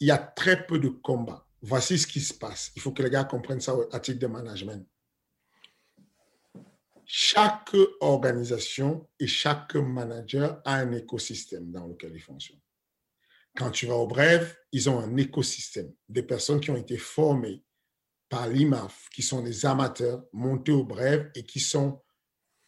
il 0.00 0.08
y 0.08 0.10
a 0.10 0.18
très 0.18 0.66
peu 0.66 0.78
de 0.78 0.88
combats. 0.88 1.46
Voici 1.62 1.98
ce 1.98 2.06
qui 2.06 2.20
se 2.20 2.34
passe. 2.34 2.72
Il 2.76 2.82
faut 2.82 2.92
que 2.92 3.02
les 3.02 3.10
gars 3.10 3.24
comprennent 3.24 3.60
ça 3.60 3.74
à 3.92 4.00
titre 4.00 4.18
de 4.18 4.26
management. 4.26 4.86
Chaque 7.06 7.76
organisation 8.00 9.08
et 9.20 9.26
chaque 9.26 9.74
manager 9.76 10.60
a 10.64 10.76
un 10.76 10.92
écosystème 10.92 11.70
dans 11.70 11.86
lequel 11.86 12.12
il 12.14 12.20
fonctionne. 12.20 12.60
Quand 13.56 13.70
tu 13.70 13.86
vas 13.86 13.94
au 13.94 14.06
bref, 14.06 14.56
ils 14.72 14.90
ont 14.90 14.98
un 14.98 15.16
écosystème, 15.16 15.92
des 16.08 16.22
personnes 16.22 16.60
qui 16.60 16.70
ont 16.70 16.76
été 16.76 16.96
formées 16.96 17.62
par 18.28 18.48
l'IMAF, 18.48 19.08
qui 19.14 19.22
sont 19.22 19.42
des 19.42 19.64
amateurs 19.64 20.24
montés 20.32 20.72
au 20.72 20.84
bref 20.84 21.28
et 21.34 21.44
qui 21.44 21.60
sont 21.60 22.02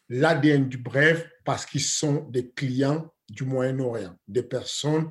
l'ADN 0.09 0.69
du 0.69 0.79
bref 0.79 1.29
parce 1.45 1.67
qu'ils 1.67 1.83
sont 1.83 2.29
des 2.31 2.53
clients 2.53 3.13
du 3.29 3.45
Moyen-Orient, 3.45 4.17
des 4.29 4.45
personnes 4.45 5.11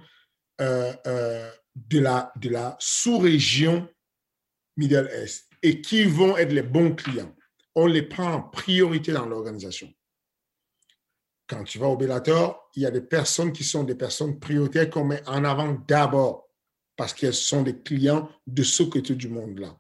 euh, 0.61 0.93
euh, 1.07 1.51
de 1.75 1.99
la, 1.99 2.31
de 2.38 2.49
la 2.49 2.77
sous-région 2.79 3.89
Middle 4.77 5.09
East 5.21 5.49
et 5.61 5.81
qui 5.81 6.05
vont 6.05 6.38
être 6.38 6.53
les 6.53 6.63
bons 6.63 6.95
clients. 6.95 7.35
On 7.75 7.88
les 7.88 8.03
prend 8.03 8.31
en 8.31 8.41
priorité 8.41 9.11
dans 9.11 9.25
l'organisation. 9.25 9.91
Quand 11.47 11.63
tu 11.63 11.77
vas 11.77 11.88
au 11.88 11.97
Bellator, 11.97 12.69
il 12.75 12.84
y 12.84 12.86
a 12.86 12.91
des 12.91 13.01
personnes 13.01 13.53
qui 13.53 13.63
sont 13.63 13.84
des 13.84 13.95
personnes 13.95 14.39
prioritaires 14.39 14.89
qu'on 14.89 15.05
met 15.05 15.21
en 15.27 15.43
avant 15.43 15.77
d'abord 15.88 16.49
parce 16.95 17.13
qu'elles 17.13 17.34
sont 17.34 17.62
des 17.62 17.81
clients 17.81 18.29
de 18.47 18.63
ce 18.63 18.84
côté 18.84 19.15
du 19.15 19.29
monde-là. 19.29 19.77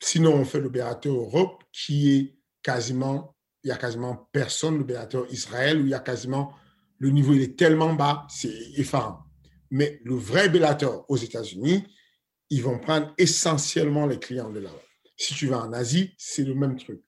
Sinon, 0.00 0.34
on 0.34 0.44
fait 0.44 0.60
le 0.60 0.70
Europe 1.06 1.62
qui 1.72 2.16
est 2.16 2.38
quasiment, 2.62 3.36
il 3.62 3.68
y 3.68 3.70
a 3.70 3.76
quasiment 3.76 4.28
personne, 4.32 4.78
le 4.78 5.32
Israël, 5.32 5.80
où 5.80 5.84
il 5.84 5.90
y 5.90 5.94
a 5.94 6.00
quasiment, 6.00 6.54
le 6.98 7.10
niveau 7.10 7.34
il 7.34 7.42
est 7.42 7.58
tellement 7.58 7.94
bas, 7.94 8.26
c'est 8.28 8.54
effarant. 8.76 9.24
Mais 9.70 10.00
le 10.04 10.14
vrai 10.14 10.48
Bellator 10.48 11.04
aux 11.08 11.16
États-Unis, 11.16 11.84
ils 12.50 12.62
vont 12.62 12.78
prendre 12.78 13.12
essentiellement 13.18 14.06
les 14.06 14.18
clients 14.18 14.50
de 14.50 14.60
là-bas. 14.60 14.82
Si 15.16 15.34
tu 15.34 15.48
vas 15.48 15.60
en 15.60 15.72
Asie, 15.72 16.14
c'est 16.16 16.44
le 16.44 16.54
même 16.54 16.76
truc. 16.76 17.02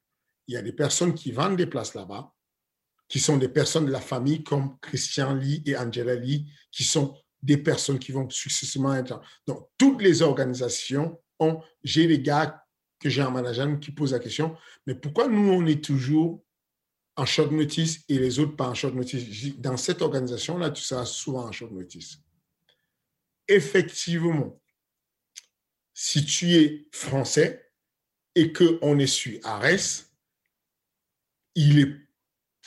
Il 0.47 0.55
y 0.55 0.57
a 0.57 0.63
des 0.63 0.73
personnes 0.73 1.15
qui 1.15 1.33
vendent 1.33 1.57
des 1.57 1.67
places 1.67 1.95
là-bas, 1.95 2.35
qui 3.11 3.21
sont 3.21 3.37
des 3.37 3.51
personnes 3.51 3.85
de 3.85 3.91
la 3.91 4.01
famille 4.01 4.43
comme 4.43 4.79
Christian 4.81 5.35
Lee 5.35 5.63
et 5.67 5.77
Angela 5.77 6.15
Lee, 6.15 6.47
qui 6.73 6.85
sont 6.85 7.15
des 7.43 7.59
personnes 7.59 7.99
qui 7.99 8.13
vont 8.13 8.31
successivement 8.31 8.95
être. 8.95 9.21
Donc, 9.47 9.69
toutes 9.77 10.01
les 10.01 10.23
organisations 10.23 11.21
ont, 11.39 11.61
j'ai 11.85 12.07
des 12.07 12.21
gars 12.21 12.65
que 12.99 13.11
j'ai 13.11 13.23
en 13.23 13.31
management 13.31 13.79
qui 13.79 13.91
posent 13.91 14.13
la 14.13 14.19
question, 14.19 14.57
mais 14.87 14.95
pourquoi 14.95 15.29
nous, 15.29 15.51
on 15.51 15.67
est 15.67 15.85
toujours 15.85 16.43
en 17.17 17.27
short 17.27 17.53
notice 17.53 18.01
et 18.09 18.19
les 18.19 18.39
autres 18.39 18.57
pas 18.57 18.69
en 18.69 18.75
short 18.75 18.95
notice? 18.95 19.59
Dans 19.59 19.77
cette 19.77 20.01
organisation-là, 20.01 20.71
tu 20.71 20.83
seras 20.83 21.05
souvent 21.05 21.45
en 21.45 21.53
short 21.53 21.73
notice 21.73 22.23
effectivement, 23.51 24.63
si 25.93 26.25
tu 26.25 26.55
es 26.55 26.87
français 26.93 27.73
et 28.35 28.53
qu'on 28.53 28.99
est 28.99 29.07
sur 29.07 29.39
Ares, 29.45 30.07
il 31.57 31.81
est 31.81 31.97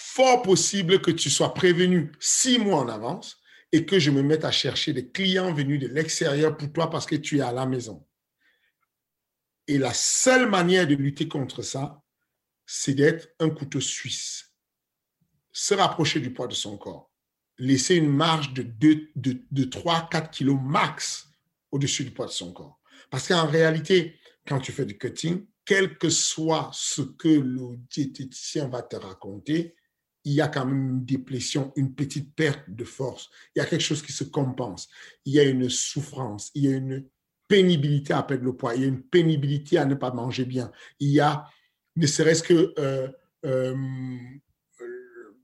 fort 0.06 0.42
possible 0.42 1.02
que 1.02 1.12
tu 1.12 1.30
sois 1.30 1.54
prévenu 1.54 2.12
six 2.20 2.60
mois 2.60 2.80
en 2.80 2.90
avance 2.90 3.38
et 3.72 3.86
que 3.86 4.00
je 4.00 4.12
me 4.12 4.22
mette 4.22 4.46
à 4.46 4.52
chercher 4.52 4.94
des 4.94 5.10
clients 5.10 5.54
venus 5.54 5.80
de 5.80 5.88
l'extérieur 5.88 6.56
pour 6.58 6.72
toi 6.72 6.90
parce 6.90 7.06
que 7.06 7.16
tu 7.16 7.38
es 7.38 7.42
à 7.42 7.52
la 7.52 7.66
maison. 7.66 8.06
Et 9.68 9.78
la 9.78 9.94
seule 9.94 10.50
manière 10.50 10.86
de 10.86 10.96
lutter 10.96 11.28
contre 11.28 11.62
ça, 11.62 12.04
c'est 12.66 12.94
d'être 12.94 13.30
un 13.40 13.50
couteau 13.50 13.80
suisse. 13.80 14.54
Se 15.52 15.74
rapprocher 15.74 16.20
du 16.20 16.34
poids 16.34 16.48
de 16.48 16.54
son 16.54 16.78
corps 16.78 17.12
laisser 17.58 17.96
une 17.96 18.10
marge 18.10 18.54
de, 18.54 18.64
de, 19.16 19.46
de 19.52 19.64
3-4 19.64 20.32
kilos 20.32 20.60
max 20.62 21.30
au-dessus 21.72 22.04
du 22.04 22.12
poids 22.12 22.26
de 22.26 22.32
son 22.32 22.52
corps. 22.52 22.80
Parce 23.10 23.28
qu'en 23.28 23.48
réalité, 23.48 24.20
quand 24.48 24.60
tu 24.60 24.72
fais 24.72 24.86
du 24.86 24.98
cutting, 24.98 25.46
quel 25.66 25.98
que 25.98 26.10
soit 26.10 26.72
ce 26.74 27.02
que 27.02 27.30
le 27.30 27.78
diététicien 27.90 28.68
va 28.68 28.82
te 28.82 28.96
raconter, 28.96 29.76
il 30.26 30.34
y 30.34 30.42
a 30.42 30.48
quand 30.48 30.66
même 30.66 30.90
une 30.90 31.06
déplétion, 31.06 31.74
une 31.76 31.94
petite 31.94 32.34
perte 32.36 32.64
de 32.68 32.84
force. 32.84 33.30
Il 33.56 33.60
y 33.60 33.62
a 33.62 33.66
quelque 33.66 33.82
chose 33.82 34.02
qui 34.02 34.14
se 34.14 34.24
compense. 34.24 34.88
Il 35.26 35.34
y 35.34 35.40
a 35.40 35.44
une 35.44 35.70
souffrance, 35.70 36.52
il 36.56 36.64
y 36.64 36.68
a 36.68 36.78
une 36.78 37.06
pénibilité 37.48 38.14
à 38.14 38.24
perdre 38.24 38.46
le 38.46 38.56
poids, 38.56 38.74
il 38.76 38.82
y 38.82 38.86
a 38.86 38.88
une 38.88 39.04
pénibilité 39.04 39.78
à 39.78 39.86
ne 39.86 39.96
pas 39.96 40.12
manger 40.12 40.46
bien. 40.46 40.72
Il 41.00 41.10
y 41.10 41.20
a, 41.20 41.46
ne 41.96 42.08
serait-ce 42.08 42.44
que 42.44 42.74
euh, 42.80 43.10
euh, 43.46 43.76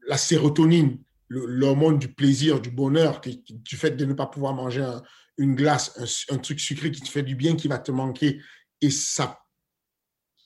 la 0.08 0.18
sérotonine 0.18 0.98
l'hormone 1.30 2.00
du 2.00 2.12
plaisir, 2.12 2.60
du 2.60 2.72
bonheur, 2.72 3.22
du 3.22 3.76
fait 3.76 3.92
de 3.92 4.06
ne 4.06 4.14
pas 4.14 4.26
pouvoir 4.26 4.54
manger 4.54 4.98
une 5.38 5.56
glace, 5.56 6.26
un, 6.30 6.38
truc 6.38 6.60
sucré 6.60 6.92
qui 6.92 7.02
te 7.02 7.10
fait 7.10 7.24
du 7.24 7.36
bien, 7.36 7.56
qui 7.56 7.68
va 7.68 7.78
te 7.78 7.92
manquer. 7.92 8.42
Et 8.82 8.90
ça, 8.90 9.40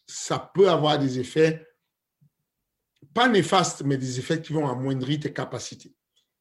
ça 0.08 0.52
peut 0.54 0.70
avoir 0.70 1.00
des 1.00 1.20
effets, 1.20 1.66
pas 3.14 3.28
néfastes, 3.28 3.84
mais 3.84 3.98
des 3.98 4.20
effets 4.20 4.42
qui 4.42 4.54
vont 4.54 4.68
amoindrir 4.68 5.20
tes 5.20 5.34
capacités. 5.34 5.94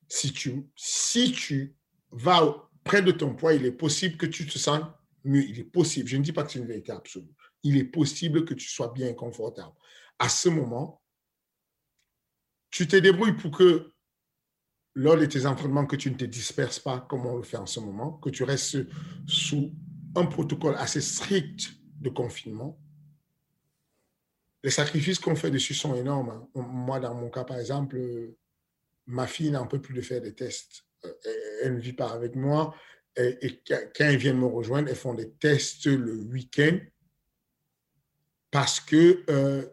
Si 0.09 0.33
tu, 0.33 0.67
si 0.77 1.33
tu 1.33 1.77
vas 2.11 2.69
près 2.85 3.03
de 3.03 3.13
ton 3.13 3.35
poids, 3.35 3.55
il 3.55 3.65
est 3.65 3.73
possible 3.73 4.17
que 4.17 4.27
tu 4.27 4.47
te 4.47 4.59
sens 4.59 4.81
mieux. 5.25 5.43
Il 5.43 5.59
est 5.59 5.65
possible. 5.65 6.09
Je 6.09 6.17
ne 6.17 6.23
dis 6.23 6.33
pas 6.33 6.45
que 6.45 6.53
c'est 6.53 6.59
une 6.59 6.67
vérité 6.67 6.93
absolue. 6.93 7.35
Il 7.63 7.77
est 7.77 7.85
possible 7.85 8.45
que 8.45 8.55
tu 8.55 8.69
sois 8.69 8.93
bien 8.93 9.13
confortable. 9.15 9.73
À 10.19 10.29
ce 10.29 10.49
moment, 10.49 11.03
tu 12.71 12.87
te 12.87 12.97
débrouilles 12.97 13.37
pour 13.37 13.51
que 13.51 13.93
lors 14.95 15.17
de 15.17 15.27
tes 15.27 15.47
entraînements 15.47 15.87
que 15.87 15.97
tu 15.97 16.11
ne 16.11 16.17
te 16.17 16.25
disperses 16.25 16.79
pas 16.79 17.01
comme 17.01 17.27
on 17.27 17.37
le 17.37 17.43
fait 17.43 17.57
en 17.57 17.67
ce 17.67 17.81
moment, 17.81 18.13
que 18.19 18.31
tu 18.31 18.45
restes 18.45 18.79
sous 19.27 19.73
un 20.15 20.27
protocole 20.27 20.75
assez 20.77 21.01
strict 21.01 21.73
de 22.01 22.11
confinement. 22.11 22.79
Les 24.63 24.71
sacrifices 24.71 25.19
qu'on 25.19 25.35
fait 25.35 25.51
dessus 25.51 25.75
sont 25.75 25.95
énormes. 25.95 26.31
Hein. 26.31 26.49
Moi, 26.55 27.01
dans 27.01 27.15
mon 27.15 27.31
cas, 27.31 27.45
par 27.45 27.59
exemple, 27.59 27.99
ma 29.07 29.27
fille 29.27 29.51
n'en 29.51 29.67
peut 29.67 29.81
plus 29.81 29.95
de 29.95 30.03
faire 30.03 30.21
des 30.21 30.35
tests. 30.35 30.85
Euh, 31.05 31.13
elle 31.63 31.75
ne 31.75 31.81
vit 31.81 31.93
pas 31.93 32.13
avec 32.13 32.37
moi. 32.37 32.75
Et, 33.17 33.63
quand 33.67 34.05
elle 34.05 34.17
vient 34.17 34.35
me 34.35 34.47
rejoindre, 34.47 34.89
elles 34.89 34.97
font 34.97 35.15
des 35.15 35.31
tests 35.33 35.87
le 35.87 36.15
week-end 36.15 36.79
parce 38.51 38.81
que, 38.81 39.25
euh, 39.29 39.67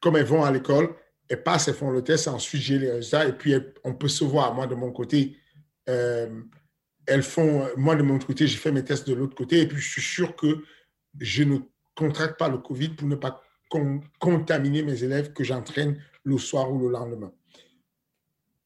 comme 0.00 0.16
elles 0.16 0.24
vont 0.24 0.44
à 0.44 0.50
l'école, 0.50 0.94
elles 1.28 1.42
passent, 1.42 1.68
elles 1.68 1.74
font 1.74 1.90
le 1.90 2.02
test, 2.02 2.26
ensuite 2.28 2.62
j'ai 2.62 2.78
les 2.78 2.90
résultats, 2.90 3.26
et 3.26 3.32
puis 3.32 3.54
on 3.84 3.94
peut 3.94 4.08
se 4.08 4.24
voir. 4.24 4.54
Moi, 4.54 4.66
de 4.66 4.74
mon 4.74 4.90
côté, 4.92 5.36
euh, 5.88 6.42
elles 7.06 7.22
font, 7.22 7.68
moi, 7.76 7.96
de 7.96 8.02
mon 8.02 8.18
côté, 8.18 8.46
j'ai 8.46 8.56
fait 8.56 8.72
mes 8.72 8.84
tests 8.84 9.06
de 9.06 9.14
l'autre 9.14 9.36
côté, 9.36 9.60
et 9.60 9.68
puis 9.68 9.80
je 9.80 9.90
suis 9.90 10.02
sûr 10.02 10.34
que 10.34 10.64
je 11.18 11.42
ne 11.42 11.58
contracte 11.94 12.38
pas 12.38 12.48
le 12.48 12.58
Covid 12.58 12.90
pour 12.90 13.08
ne 13.08 13.16
pas 13.16 13.42
contaminer 14.18 14.82
mes 14.82 15.04
élèves 15.04 15.32
que 15.32 15.44
j'entraîne 15.44 16.02
le 16.24 16.38
soir 16.38 16.72
ou 16.72 16.78
le 16.78 16.90
lendemain. 16.90 17.32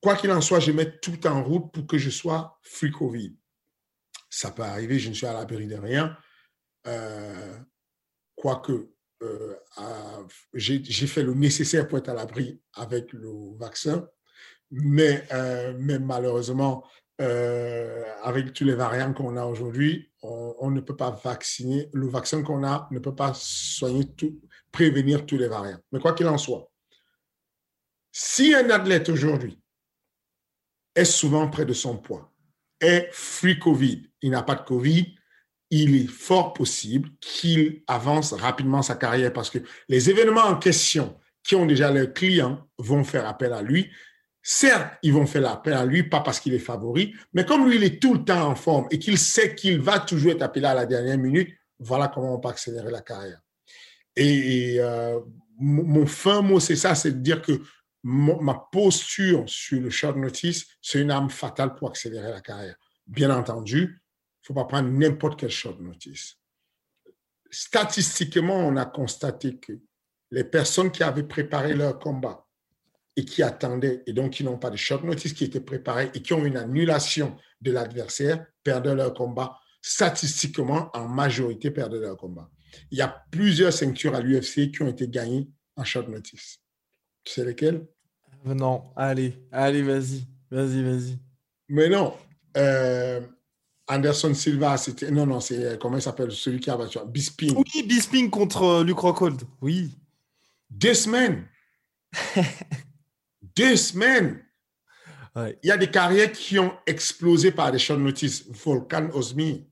Quoi 0.01 0.17
qu'il 0.17 0.33
en 0.33 0.41
soit, 0.41 0.59
je 0.61 0.73
mets 0.73 0.99
tout 0.99 1.27
en 1.27 1.45
route 1.45 1.73
pour 1.73 1.87
que 1.87 1.97
je 1.97 2.11
sois 2.11 2.59
free 2.63 2.91
Covid. 2.91 3.37
Ça 4.29 4.51
peut 4.51 4.63
arriver, 4.63 4.99
je 4.99 5.11
ne 5.11 5.15
suis 5.15 5.27
à 5.27 5.33
l'abri 5.33 5.67
de 5.67 5.77
rien. 5.77 6.17
Euh, 6.89 7.59
quoique, 8.35 8.91
euh, 9.23 9.55
j'ai 10.55 11.07
fait 11.07 11.23
le 11.23 11.35
nécessaire 11.35 11.87
pour 11.87 11.99
être 11.99 12.09
à 12.09 12.15
l'abri 12.15 12.61
avec 12.75 13.13
le 13.13 13.57
vaccin, 13.59 14.09
mais, 14.73 15.25
euh, 15.33 15.79
malheureusement, 16.01 16.85
avec 18.25 18.53
tous 18.53 18.65
les 18.65 18.75
variants 18.75 19.13
qu'on 19.13 19.37
a 19.37 19.45
aujourd'hui, 19.45 20.11
on, 20.23 20.71
ne 20.73 20.81
peut 20.81 20.97
pas 20.97 21.13
vacciner. 21.23 21.89
Le 21.93 22.09
vaccin 22.09 22.43
qu'on 22.43 22.65
a 22.65 22.89
ne 22.91 22.99
peut 22.99 23.15
pas 23.15 23.33
soigner 23.35 24.13
tout, 24.17 24.41
prévenir 24.73 25.27
tous 25.27 25.37
les 25.37 25.49
variants. 25.49 25.81
Mais 25.93 26.01
quoi 26.01 26.15
qu'il 26.15 26.27
en 26.27 26.39
soit, 26.39 26.71
si 28.11 28.55
un 28.55 28.69
athlète 28.71 29.09
aujourd'hui 29.09 29.59
est 30.95 31.05
souvent 31.05 31.49
près 31.49 31.65
de 31.65 31.73
son 31.73 31.97
poids, 31.97 32.33
est 32.81 33.09
free 33.13 33.59
Covid, 33.59 34.11
il 34.23 34.31
n'a 34.31 34.43
pas 34.43 34.57
de 34.57 34.63
Covid, 34.63 35.15
il 35.71 35.97
est 35.97 36.09
fort 36.09 36.53
possible 36.53 37.09
qu'il 37.21 37.83
avance 37.87 38.35
rapidement 38.35 38.83
sa 38.83 38.97
carrière 38.97 39.33
parce 39.33 39.49
que 39.49 39.59
les 39.89 40.11
événements 40.11 40.45
en 40.45 40.57
question 40.57 41.19
qui 41.43 41.55
ont 41.55 41.65
déjà 41.65 41.91
leurs 41.91 42.13
clients 42.13 42.69
vont 42.79 43.05
faire 43.05 43.27
appel 43.27 43.53
à 43.53 43.63
lui. 43.63 43.91
Certes, 44.43 44.99
ils 45.03 45.13
vont 45.13 45.27
faire 45.27 45.49
appel 45.49 45.73
à 45.73 45.87
lui, 45.87 46.03
pas 46.03 46.21
parce 46.21 46.41
qu'il 46.41 46.53
est 46.53 46.59
favori, 46.59 47.15
mais 47.33 47.47
comme 47.47 47.69
lui, 47.69 47.77
il 47.77 47.85
est 47.85 48.03
tout 48.03 48.15
le 48.15 48.25
temps 48.25 48.49
en 48.49 48.55
forme 48.55 48.87
et 48.91 48.99
qu'il 48.99 49.17
sait 49.17 49.55
qu'il 49.55 49.81
va 49.81 50.01
toujours 50.01 50.33
être 50.33 50.43
appelé 50.43 50.67
à 50.67 50.75
la 50.75 50.85
dernière 50.85 51.19
minute, 51.19 51.49
voilà 51.79 52.09
comment 52.09 52.35
on 52.35 52.41
peut 52.41 52.49
accélérer 52.49 52.91
la 52.91 53.01
carrière. 53.01 53.41
Et, 54.17 54.77
euh, 54.79 55.21
mon 55.59 56.07
fin 56.07 56.43
mot, 56.43 56.59
c'est 56.59 56.77
ça, 56.77 56.95
c'est 56.95 57.13
de 57.13 57.21
dire 57.21 57.41
que 57.41 57.61
ma 58.03 58.55
posture 58.73 59.45
sur 59.47 59.81
le 59.81 59.91
short 59.91 60.17
notice, 60.17 60.67
c'est 60.81 61.01
une 61.01 61.11
arme 61.11 61.31
fatale 61.31 61.75
pour 61.75 61.91
accélérer 61.91 62.31
la 62.31 62.41
carrière. 62.41 62.75
Bien 63.07 63.31
entendu, 63.31 63.79
il 63.79 63.85
ne 63.85 64.47
faut 64.47 64.55
pas 64.55 64.65
prendre 64.65 64.89
n'importe 64.89 65.39
quel 65.39 65.51
short 65.51 65.81
notice. 65.81 66.37
Statistiquement, 67.51 68.57
on 68.57 68.77
a 68.77 68.87
constaté 68.87 69.59
que 69.59 69.73
les 70.31 70.45
personnes 70.45 70.91
qui 70.91 71.03
avaient 71.03 71.23
préparé 71.23 71.75
leur 71.75 71.99
combat 71.99 72.47
et 73.15 73.25
qui 73.25 73.43
attendaient, 73.43 74.03
et 74.07 74.13
donc 74.13 74.33
qui 74.33 74.45
n'ont 74.45 74.59
pas 74.59 74.71
de 74.71 74.77
short 74.77 75.05
notice, 75.05 75.35
qui 75.35 75.45
étaient 75.45 75.61
préparés 75.61 76.11
et 76.15 76.23
qui 76.23 76.33
ont 76.33 76.45
une 76.45 76.57
annulation 76.57 77.37
de 77.61 77.71
l'adversaire, 77.71 78.47
perdaient 78.65 78.95
leur 78.95 79.13
combat. 79.13 79.59
Statistiquement, 79.83 80.91
en 80.95 81.07
majorité, 81.09 81.71
perdaient 81.71 82.01
leur 82.01 82.17
combat. 82.17 82.51
Il 82.91 82.99
y 82.99 83.03
a 83.03 83.25
plusieurs 83.31 83.73
ceintures 83.73 84.15
à 84.15 84.21
l'UFC 84.21 84.71
qui 84.71 84.83
ont 84.83 84.89
été 84.89 85.09
gagnées 85.09 85.49
en 85.77 85.85
short 85.85 86.09
notice. 86.09 86.59
Tu 87.25 87.33
sais 87.33 87.45
lesquelles? 87.45 87.87
Non, 88.45 88.85
allez, 88.97 89.35
allez, 89.53 89.83
vas-y, 89.83 90.27
vas-y, 90.51 90.83
vas-y. 90.83 91.19
Mais 91.69 91.89
non, 91.89 92.15
euh, 92.57 93.21
Anderson 93.89 94.35
Silva, 94.35 94.77
c'était. 94.77 95.11
Non, 95.11 95.27
non, 95.27 95.41
c'est. 95.41 95.65
Euh, 95.65 95.77
comment 95.77 95.97
il 95.97 96.03
s'appelle? 96.03 96.33
Celui 96.33 96.61
qui 96.61 96.71
a 96.71 96.77
battu. 96.77 96.99
Bisping. 97.07 97.55
Oui, 97.57 97.83
Bisping 97.87 98.31
contre 98.31 98.63
euh, 98.63 98.85
Luke 98.85 98.99
Rockhold. 98.99 99.43
Oui. 99.61 99.97
Deux 100.71 100.95
semaines. 100.95 101.47
Deux 103.57 103.77
semaines. 103.77 104.43
Il 105.35 105.69
y 105.69 105.71
a 105.71 105.79
des 105.79 105.91
carrières 105.91 106.31
qui 106.31 106.59
ont 106.59 106.75
explosé 106.87 107.53
par 107.53 107.73
des 107.73 107.79
short 107.79 107.99
notice. 107.99 108.45
Volcan 108.51 109.09
Osmi. 109.15 109.67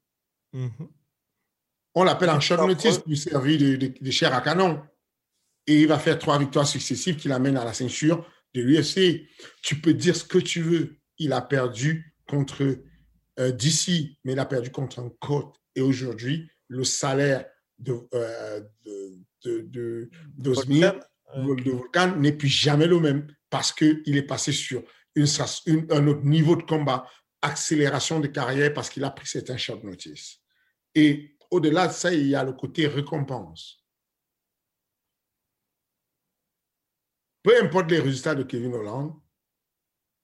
On 1.95 2.05
l'appelle 2.05 2.30
un 2.30 2.41
short 2.41 2.66
notice 2.66 2.99
pour 2.99 3.16
servir 3.16 3.59
de, 3.59 3.93
de, 4.01 4.11
chair 4.11 4.34
à 4.34 4.41
canon. 4.41 4.80
Et 5.66 5.82
il 5.82 5.88
va 5.88 5.99
faire 5.99 6.18
trois 6.18 6.38
victoires 6.38 6.66
successives 6.66 7.16
qui 7.16 7.28
l'amènent 7.28 7.57
à 7.57 7.64
la 7.64 7.72
ceinture 7.72 8.26
de 8.55 8.62
l'UFC. 8.62 9.28
Tu 9.62 9.80
peux 9.80 9.95
dire 9.95 10.16
ce 10.16 10.24
que 10.24 10.38
tu 10.38 10.62
veux. 10.62 10.99
Il 11.18 11.32
a 11.32 11.43
perdu 11.43 12.14
contre 12.26 12.78
euh, 13.38 13.53
d'ici, 13.53 14.18
mais 14.24 14.32
il 14.32 14.38
a 14.38 14.47
perdu 14.47 14.70
contre 14.70 15.01
un 15.01 15.11
côte. 15.20 15.57
Et 15.74 15.80
aujourd'hui, 15.80 16.51
le 16.68 16.84
salaire 16.84 17.45
de, 17.78 17.95
euh, 18.14 18.61
de, 19.45 19.68
de, 19.72 20.11
Volcan 21.36 22.16
n'est 22.16 22.32
plus 22.32 22.49
jamais 22.49 22.86
le 22.86 23.01
même 23.01 23.26
parce 23.49 23.72
qu'il 23.72 24.16
est 24.16 24.22
passé 24.22 24.53
sur 24.53 24.82
une, 25.14 25.86
un 25.91 26.07
autre 26.07 26.24
niveau 26.24 26.57
de 26.57 26.62
combat, 26.62 27.07
accélération 27.43 28.20
de 28.20 28.26
carrière 28.26 28.72
parce 28.72 28.91
qu'il 28.91 29.05
a 29.05 29.11
pris 29.11 29.26
certains 29.26 29.57
short 29.57 29.82
notice. 29.84 30.38
Et 30.95 31.36
au-delà 31.51 31.88
de 31.88 31.92
ça, 31.92 32.12
il 32.12 32.26
y 32.26 32.34
a 32.34 32.44
le 32.44 32.53
côté 32.53 32.86
récompense. 32.86 33.84
Peu 37.42 37.61
importe 37.62 37.90
les 37.90 38.01
résultats 38.01 38.34
de 38.34 38.42
Kevin 38.42 38.74
Holland, 38.74 39.14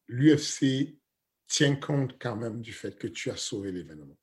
l'UFC 0.08 1.00
tiens 1.46 1.76
compte 1.76 2.20
quand 2.20 2.36
même 2.36 2.60
du 2.60 2.72
fait 2.72 2.98
que 2.98 3.06
tu 3.06 3.30
as 3.30 3.36
sauvé 3.36 3.72
l'événement. 3.72 4.18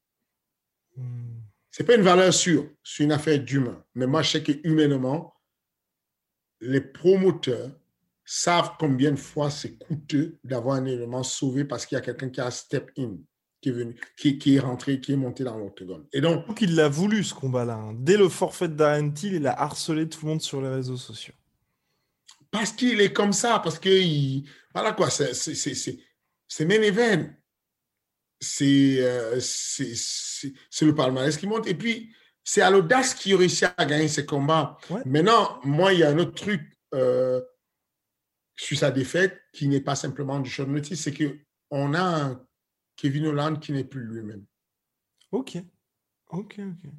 Hmm. 0.96 1.40
Ce 1.72 1.82
n'est 1.82 1.88
pas 1.88 1.96
une 1.96 2.04
valeur 2.04 2.34
sûre, 2.34 2.70
c'est 2.84 3.04
une 3.04 3.12
affaire 3.12 3.40
d'humain. 3.40 3.84
Mais 3.96 4.06
moi, 4.06 4.22
je 4.22 4.32
sais 4.32 4.44
que 4.44 4.52
humainement, 4.64 5.36
les 6.60 6.82
promoteurs 6.82 7.72
savent 8.26 8.76
combien 8.80 9.12
de 9.12 9.18
fois 9.18 9.50
c'est 9.50 9.78
coûteux 9.78 10.40
d'avoir 10.44 10.76
un 10.76 10.86
élément 10.86 11.24
sauvé 11.24 11.66
parce 11.66 11.86
qu'il 11.86 11.96
y 11.96 12.00
a 12.00 12.04
quelqu'un 12.04 12.30
qui 12.30 12.42
a 12.42 12.52
step 12.52 12.92
in, 12.98 13.18
qui 13.64 13.70
est 13.70 13.72
venu, 13.72 13.96
qui, 14.18 14.56
est 14.56 14.60
rentré, 14.60 15.00
qui 15.00 15.14
est 15.14 15.16
monté 15.16 15.46
dans 15.46 15.58
l'octogone. 15.58 16.06
Et 16.12 16.20
donc, 16.20 16.44
il 16.60 16.76
l'a 16.76 16.90
voulu 16.90 17.24
ce 17.24 17.34
combat-là. 17.34 17.76
Hein. 17.76 17.96
Dès 17.98 18.18
le 18.18 18.28
forfait 18.28 18.68
d'Arentil, 18.68 19.36
il 19.36 19.48
a 19.48 19.60
harcelé 19.60 20.10
tout 20.10 20.20
le 20.24 20.32
monde 20.32 20.42
sur 20.42 20.62
les 20.62 20.68
réseaux 20.68 20.98
sociaux. 20.98 21.34
Parce 22.52 22.74
qu'il 22.74 23.00
est 23.00 23.14
comme 23.14 23.32
ça, 23.32 23.60
parce 23.64 23.80
que 23.80 23.90
voilà 24.74 24.92
quoi, 24.92 25.10
c'est 25.10 25.34
c'est 25.34 26.66
main 26.66 26.82
event. 26.82 27.30
Euh, 28.62 29.40
c'est 29.40 30.86
le 30.86 30.94
palmarès 30.94 31.38
qui 31.38 31.48
monte. 31.48 31.66
Et 31.68 31.74
puis, 31.74 32.14
c'est 32.44 32.62
à 32.62 32.70
l'audace 32.70 33.14
qui 33.14 33.34
réussit 33.34 33.70
à 33.78 33.86
gagner 33.86 34.10
ses 34.10 34.26
combats. 34.26 34.78
Maintenant, 35.06 35.60
moi, 35.64 35.94
il 35.94 36.00
y 36.00 36.04
a 36.04 36.10
un 36.10 36.20
autre 36.20 36.36
truc 36.36 36.62
euh, 36.94 37.42
sur 38.58 38.78
sa 38.78 38.92
défaite 38.92 39.40
qui 39.54 39.70
n'est 39.70 39.82
pas 39.82 39.96
simplement 39.96 40.40
du 40.40 40.50
short 40.50 40.70
notice, 40.70 41.02
c'est 41.02 41.14
qu'on 41.14 41.94
a 41.94 42.02
un 42.02 42.46
Kevin 42.96 43.28
Holland 43.28 43.60
qui 43.60 43.72
n'est 43.72 43.84
plus 43.84 44.04
lui-même. 44.04 44.46
Ok. 45.32 45.58
Ok, 46.30 46.60
ok. 46.60 46.92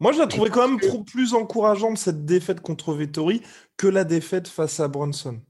Moi, 0.00 0.12
je 0.12 0.18
la 0.18 0.26
trouvais 0.26 0.50
quand 0.50 0.68
même 0.68 1.04
plus 1.04 1.34
encourageante, 1.34 1.98
cette 1.98 2.24
défaite 2.24 2.60
contre 2.60 2.94
Vettori, 2.94 3.42
que 3.76 3.86
la 3.86 4.04
défaite 4.04 4.48
face 4.48 4.80
à 4.80 4.88
Bronson. 4.88 5.40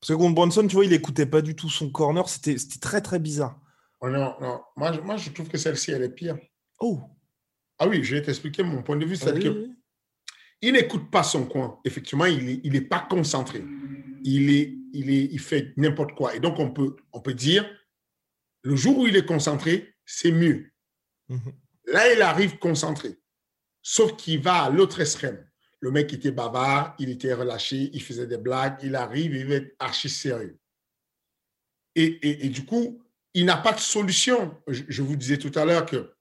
Parce 0.00 0.12
que 0.12 0.14
contre 0.14 0.34
Bronson, 0.34 0.66
tu 0.66 0.76
vois, 0.76 0.84
il 0.84 0.90
n'écoutait 0.90 1.26
pas 1.26 1.42
du 1.42 1.56
tout 1.56 1.70
son 1.70 1.90
corner. 1.90 2.28
C'était 2.28 2.56
très, 2.80 3.00
très 3.00 3.18
bizarre. 3.18 3.58
Oh 4.00 4.08
non, 4.08 4.34
non. 4.40 4.60
Moi, 4.76 5.00
moi 5.02 5.16
je 5.16 5.30
trouve 5.30 5.48
que 5.48 5.58
celle-ci, 5.58 5.90
elle 5.90 6.02
est 6.02 6.10
pire. 6.10 6.36
Oh. 6.78 7.00
Ah 7.78 7.88
oui, 7.88 8.04
je 8.04 8.14
vais 8.14 8.22
t'expliquer 8.22 8.62
mon 8.62 8.82
point 8.82 8.96
de 8.96 9.06
vue. 9.06 9.16
C'est 9.16 9.38
que 9.38 9.68
il 10.60 10.72
n'écoute 10.74 11.10
pas 11.10 11.22
son 11.22 11.46
coin. 11.46 11.80
Effectivement, 11.84 12.26
il 12.26 12.44
n'est 12.44 12.60
il 12.62 12.76
est 12.76 12.82
pas 12.82 13.00
concentré. 13.00 13.64
Il, 14.22 14.50
est, 14.50 14.74
il, 14.92 15.10
est, 15.10 15.24
il 15.24 15.38
fait 15.40 15.72
n'importe 15.76 16.12
quoi. 16.14 16.34
Et 16.34 16.40
donc, 16.40 16.58
on 16.58 16.70
peut, 16.70 16.96
on 17.12 17.20
peut 17.20 17.34
dire, 17.34 17.68
le 18.66 18.74
jour 18.74 18.98
où 18.98 19.06
il 19.06 19.14
est 19.14 19.24
concentré, 19.24 19.94
c'est 20.04 20.32
mieux. 20.32 20.72
Mhm. 21.28 21.54
Là, 21.84 22.12
il 22.12 22.20
arrive 22.20 22.58
concentré. 22.58 23.16
Sauf 23.80 24.16
qu'il 24.16 24.42
va 24.42 24.64
à 24.64 24.70
l'autre 24.70 25.00
extrême. 25.00 25.48
Le 25.78 25.92
mec 25.92 26.12
était 26.12 26.32
bavard, 26.32 26.96
il 26.98 27.10
était 27.10 27.32
relâché, 27.32 27.90
il 27.92 28.02
faisait 28.02 28.26
des 28.26 28.38
blagues, 28.38 28.76
il 28.82 28.96
arrive, 28.96 29.36
il 29.36 29.46
va 29.46 29.54
être 29.54 29.76
archi 29.78 30.08
sérieux. 30.08 30.58
Et, 31.94 32.48
du 32.48 32.66
coup, 32.66 33.00
il 33.34 33.44
n'a 33.44 33.56
pas 33.56 33.72
de 33.72 33.78
solution. 33.78 34.60
Je, 34.66 35.00
vous 35.00 35.14
disais 35.14 35.38
tout 35.38 35.56
à 35.56 35.64
l'heure 35.64 35.86
que 35.86 36.12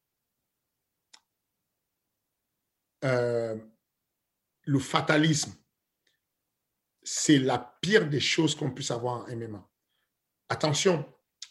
euh, 3.04 3.58
le 4.62 4.80
fatalisme, 4.80 5.54
c'est 7.02 7.39
la 7.39 7.58
pire 7.82 8.08
des 8.08 8.20
choses 8.20 8.54
qu'on 8.56 8.72
puisse 8.72 8.91
avoir 8.91 9.26
en 9.26 9.36
MMA. 9.36 9.68
Attention, 10.50 11.12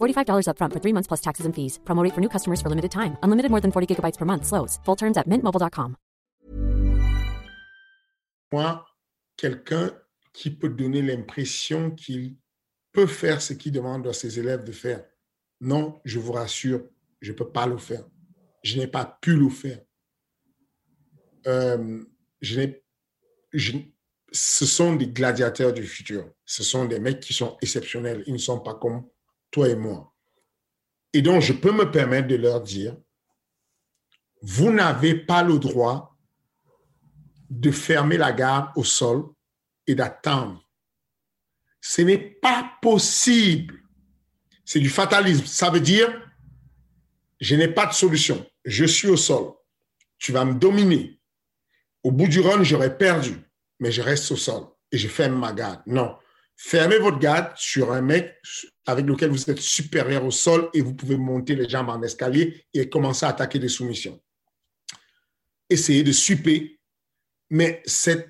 $45 0.00 0.48
upfront 0.48 0.72
for 0.74 0.80
three 0.82 0.92
months 0.92 1.06
plus 1.06 1.20
taxes 1.22 1.46
and 1.46 1.54
fees. 1.54 1.78
Promote 1.84 2.12
for 2.12 2.20
new 2.20 2.28
customers 2.28 2.60
for 2.60 2.68
limited 2.68 2.90
time. 2.90 3.16
Unlimited 3.22 3.50
more 3.50 3.62
than 3.62 3.72
40 3.72 3.94
gigabytes 3.94 4.18
per 4.18 4.26
month. 4.26 4.44
Slows. 4.44 4.78
Full 4.84 4.96
terms 4.96 5.16
at 5.16 5.26
mintmobile.com. 5.26 5.96
moi 8.52 8.86
quelqu'un 9.36 9.92
qui 10.32 10.50
peut 10.50 10.68
donner 10.68 11.02
l'impression 11.02 11.90
qu'il 11.90 12.36
peut 12.92 13.06
faire 13.06 13.42
ce 13.42 13.52
qu'il 13.52 13.72
demande 13.72 14.06
à 14.06 14.12
ses 14.12 14.38
élèves 14.38 14.64
de 14.64 14.72
faire. 14.72 15.04
Non, 15.60 16.00
je 16.04 16.18
vous 16.18 16.32
rassure, 16.32 16.82
je 17.20 17.32
ne 17.32 17.36
peux 17.36 17.50
pas 17.50 17.66
le 17.66 17.76
faire. 17.76 18.04
Je 18.62 18.78
n'ai 18.78 18.86
pas 18.86 19.18
pu 19.20 19.36
le 19.36 19.48
faire. 19.48 19.80
Euh, 21.46 22.02
ce 24.32 24.66
sont 24.66 24.96
des 24.96 25.08
gladiateurs 25.08 25.72
du 25.72 25.84
futur. 25.84 26.30
Ce 26.44 26.62
sont 26.62 26.84
des 26.86 26.98
mecs 26.98 27.20
qui 27.20 27.32
sont 27.32 27.56
exceptionnels. 27.62 28.24
Ils 28.26 28.32
ne 28.32 28.38
sont 28.38 28.60
pas 28.60 28.74
comme 28.74 29.06
toi 29.56 29.70
et 29.70 29.74
moi. 29.74 30.14
Et 31.14 31.22
donc, 31.22 31.40
je 31.40 31.54
peux 31.54 31.72
me 31.72 31.90
permettre 31.90 32.28
de 32.28 32.34
leur 32.34 32.60
dire, 32.60 32.94
vous 34.42 34.70
n'avez 34.70 35.14
pas 35.14 35.42
le 35.42 35.58
droit 35.58 36.14
de 37.48 37.70
fermer 37.70 38.18
la 38.18 38.32
garde 38.32 38.68
au 38.76 38.84
sol 38.84 39.24
et 39.86 39.94
d'attendre. 39.94 40.62
Ce 41.80 42.02
n'est 42.02 42.18
pas 42.18 42.70
possible. 42.82 43.82
C'est 44.66 44.78
du 44.80 44.90
fatalisme. 44.90 45.46
Ça 45.46 45.70
veut 45.70 45.80
dire, 45.80 46.08
je 47.40 47.56
n'ai 47.56 47.68
pas 47.68 47.86
de 47.86 47.94
solution. 47.94 48.46
Je 48.66 48.84
suis 48.84 49.08
au 49.08 49.16
sol. 49.16 49.54
tu 50.18 50.32
vas 50.32 50.44
me 50.44 50.54
dominer. 50.54 51.18
Au 52.02 52.10
bout 52.10 52.28
du 52.28 52.40
run, 52.40 52.62
j'aurais 52.62 52.98
perdu, 52.98 53.38
mais 53.80 53.90
je 53.90 54.02
reste 54.02 54.30
au 54.32 54.36
sol 54.36 54.66
et 54.92 54.98
je 54.98 55.08
ferme 55.08 55.38
ma 55.38 55.54
garde. 55.54 55.80
Non. 55.86 56.18
Fermez 56.56 56.98
votre 56.98 57.18
garde 57.18 57.52
sur 57.56 57.92
un 57.92 58.00
mec 58.00 58.34
avec 58.86 59.04
lequel 59.06 59.30
vous 59.30 59.50
êtes 59.50 59.60
supérieur 59.60 60.24
au 60.24 60.30
sol 60.30 60.70
et 60.72 60.80
vous 60.80 60.94
pouvez 60.94 61.16
monter 61.16 61.54
les 61.54 61.68
jambes 61.68 61.90
en 61.90 62.02
escalier 62.02 62.64
et 62.72 62.88
commencer 62.88 63.26
à 63.26 63.30
attaquer 63.30 63.58
des 63.58 63.68
soumissions. 63.68 64.20
Essayez 65.68 66.02
de 66.02 66.12
super, 66.12 66.60
mais 67.50 67.82
cette, 67.84 68.28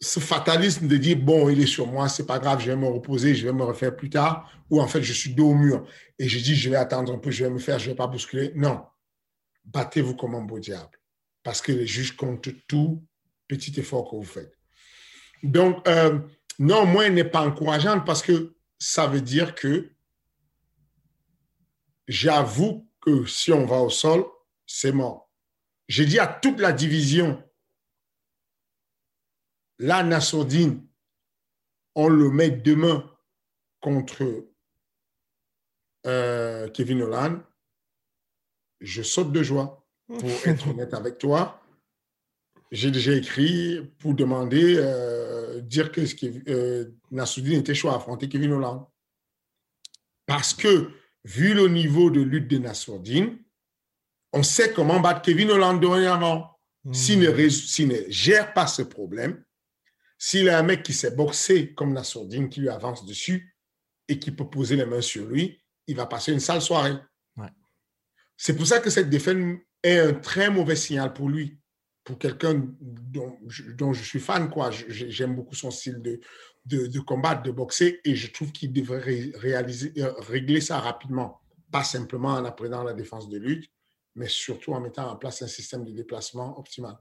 ce 0.00 0.20
fatalisme 0.20 0.86
de 0.86 0.96
dire 0.96 1.16
bon, 1.16 1.48
il 1.48 1.60
est 1.60 1.66
sur 1.66 1.86
moi, 1.86 2.08
c'est 2.08 2.26
pas 2.26 2.38
grave, 2.38 2.60
je 2.60 2.66
vais 2.66 2.76
me 2.76 2.86
reposer, 2.86 3.34
je 3.34 3.46
vais 3.46 3.52
me 3.52 3.64
refaire 3.64 3.96
plus 3.96 4.10
tard, 4.10 4.50
ou 4.70 4.80
en 4.80 4.86
fait, 4.86 5.02
je 5.02 5.12
suis 5.12 5.34
dos 5.34 5.50
au 5.50 5.54
mur 5.54 5.86
et 6.18 6.28
je 6.28 6.38
dis 6.38 6.54
je 6.54 6.70
vais 6.70 6.76
attendre 6.76 7.12
un 7.12 7.18
peu, 7.18 7.30
je 7.30 7.44
vais 7.44 7.50
me 7.50 7.58
faire, 7.58 7.78
je 7.78 7.90
vais 7.90 7.96
pas 7.96 8.06
bousculer. 8.06 8.52
Non, 8.54 8.84
battez-vous 9.64 10.14
comme 10.14 10.34
un 10.34 10.42
beau 10.42 10.58
diable 10.58 10.98
parce 11.44 11.60
que 11.60 11.70
les 11.70 11.86
juges 11.86 12.16
comptent 12.16 12.48
tout 12.66 13.06
petit 13.46 13.78
effort 13.78 14.10
que 14.10 14.16
vous 14.16 14.24
faites. 14.24 14.58
Donc, 15.44 15.86
euh, 15.86 16.18
non, 16.58 16.86
moi, 16.86 17.06
elle 17.06 17.14
n'est 17.14 17.24
pas 17.24 17.46
encourageante 17.46 18.04
parce 18.04 18.22
que 18.22 18.54
ça 18.78 19.06
veut 19.06 19.20
dire 19.20 19.54
que 19.54 19.90
j'avoue 22.06 22.88
que 23.00 23.26
si 23.26 23.52
on 23.52 23.66
va 23.66 23.78
au 23.78 23.90
sol, 23.90 24.24
c'est 24.66 24.92
mort. 24.92 25.30
J'ai 25.88 26.06
dit 26.06 26.18
à 26.18 26.26
toute 26.26 26.60
la 26.60 26.72
division, 26.72 27.42
là, 29.78 30.02
Nassourdine, 30.02 30.86
on 31.94 32.08
le 32.08 32.30
met 32.30 32.50
demain 32.50 33.10
contre 33.80 34.46
euh, 36.06 36.68
Kevin 36.70 37.02
Holland. 37.02 37.42
Je 38.80 39.02
saute 39.02 39.32
de 39.32 39.42
joie 39.42 39.86
pour 40.06 40.30
être 40.46 40.68
honnête 40.68 40.94
avec 40.94 41.18
toi. 41.18 41.63
J'ai 42.74 42.90
déjà 42.90 43.12
écrit 43.12 43.88
pour 44.00 44.14
demander, 44.14 44.74
euh, 44.78 45.60
dire 45.60 45.92
que 45.92 46.00
euh, 46.48 46.90
Nassoudine 47.12 47.60
était 47.60 47.72
chaud 47.72 47.88
à 47.88 47.94
affronter 47.94 48.28
Kevin 48.28 48.50
Holland. 48.50 48.84
Parce 50.26 50.54
que, 50.54 50.90
vu 51.22 51.54
le 51.54 51.68
niveau 51.68 52.10
de 52.10 52.20
lutte 52.20 52.48
de 52.48 52.58
Nassoudine, 52.58 53.38
on 54.32 54.42
sait 54.42 54.72
comment 54.72 54.98
battre 54.98 55.22
Kevin 55.22 55.52
Holland 55.52 55.80
dorénavant. 55.80 56.50
Hmm. 56.82 56.92
S'il 56.92 57.20
ne, 57.20 57.96
gère 58.08 58.52
pas 58.54 58.66
ce 58.66 58.82
problème, 58.82 59.44
s'il 60.18 60.48
a 60.48 60.58
un 60.58 60.64
mec 60.64 60.82
qui 60.82 60.94
s'est 60.94 61.14
boxé 61.14 61.74
comme 61.74 61.92
Nassourdine, 61.92 62.48
qui 62.48 62.60
lui 62.60 62.70
avance 62.70 63.06
dessus 63.06 63.56
et 64.08 64.18
qui 64.18 64.32
peut 64.32 64.50
poser 64.50 64.74
les 64.74 64.84
mains 64.84 65.00
sur 65.00 65.26
lui, 65.26 65.62
il 65.86 65.94
va 65.94 66.06
passer 66.06 66.32
une 66.32 66.40
sale 66.40 66.60
soirée. 66.60 66.96
C'est 68.36 68.56
pour 68.56 68.66
ça 68.66 68.80
que 68.80 68.90
cette 68.90 69.10
défaite 69.10 69.38
est 69.84 69.98
un 70.00 70.14
très 70.14 70.50
mauvais 70.50 70.74
signal 70.74 71.12
pour 71.12 71.28
lui 71.28 71.60
pour 72.04 72.18
quelqu'un 72.18 72.62
dont, 72.80 73.38
je 73.92 74.02
suis 74.02 74.20
fan, 74.20 74.50
quoi. 74.50 74.70
J'aime 74.70 75.34
beaucoup 75.34 75.54
son 75.54 75.70
style 75.70 76.02
de, 76.02 76.20
de, 76.66 76.86
de, 76.86 77.42
de 77.42 77.50
boxer, 77.50 78.00
et 78.04 78.14
je 78.14 78.30
trouve 78.30 78.52
qu'il 78.52 78.72
devrait 78.72 79.32
euh, 79.42 80.12
régler 80.18 80.60
ça 80.60 80.78
rapidement. 80.78 81.40
Pas 81.72 81.82
simplement 81.82 82.34
en 82.34 82.44
apprenant 82.44 82.84
la 82.84 82.92
défense 82.92 83.28
de 83.28 83.38
lutte, 83.38 83.70
mais 84.14 84.28
surtout 84.28 84.74
en 84.74 84.80
mettant 84.80 85.10
en 85.10 85.16
place 85.16 85.42
un 85.42 85.48
système 85.48 85.84
de 85.84 85.92
déplacement 85.92 86.58
optimal. 86.58 86.96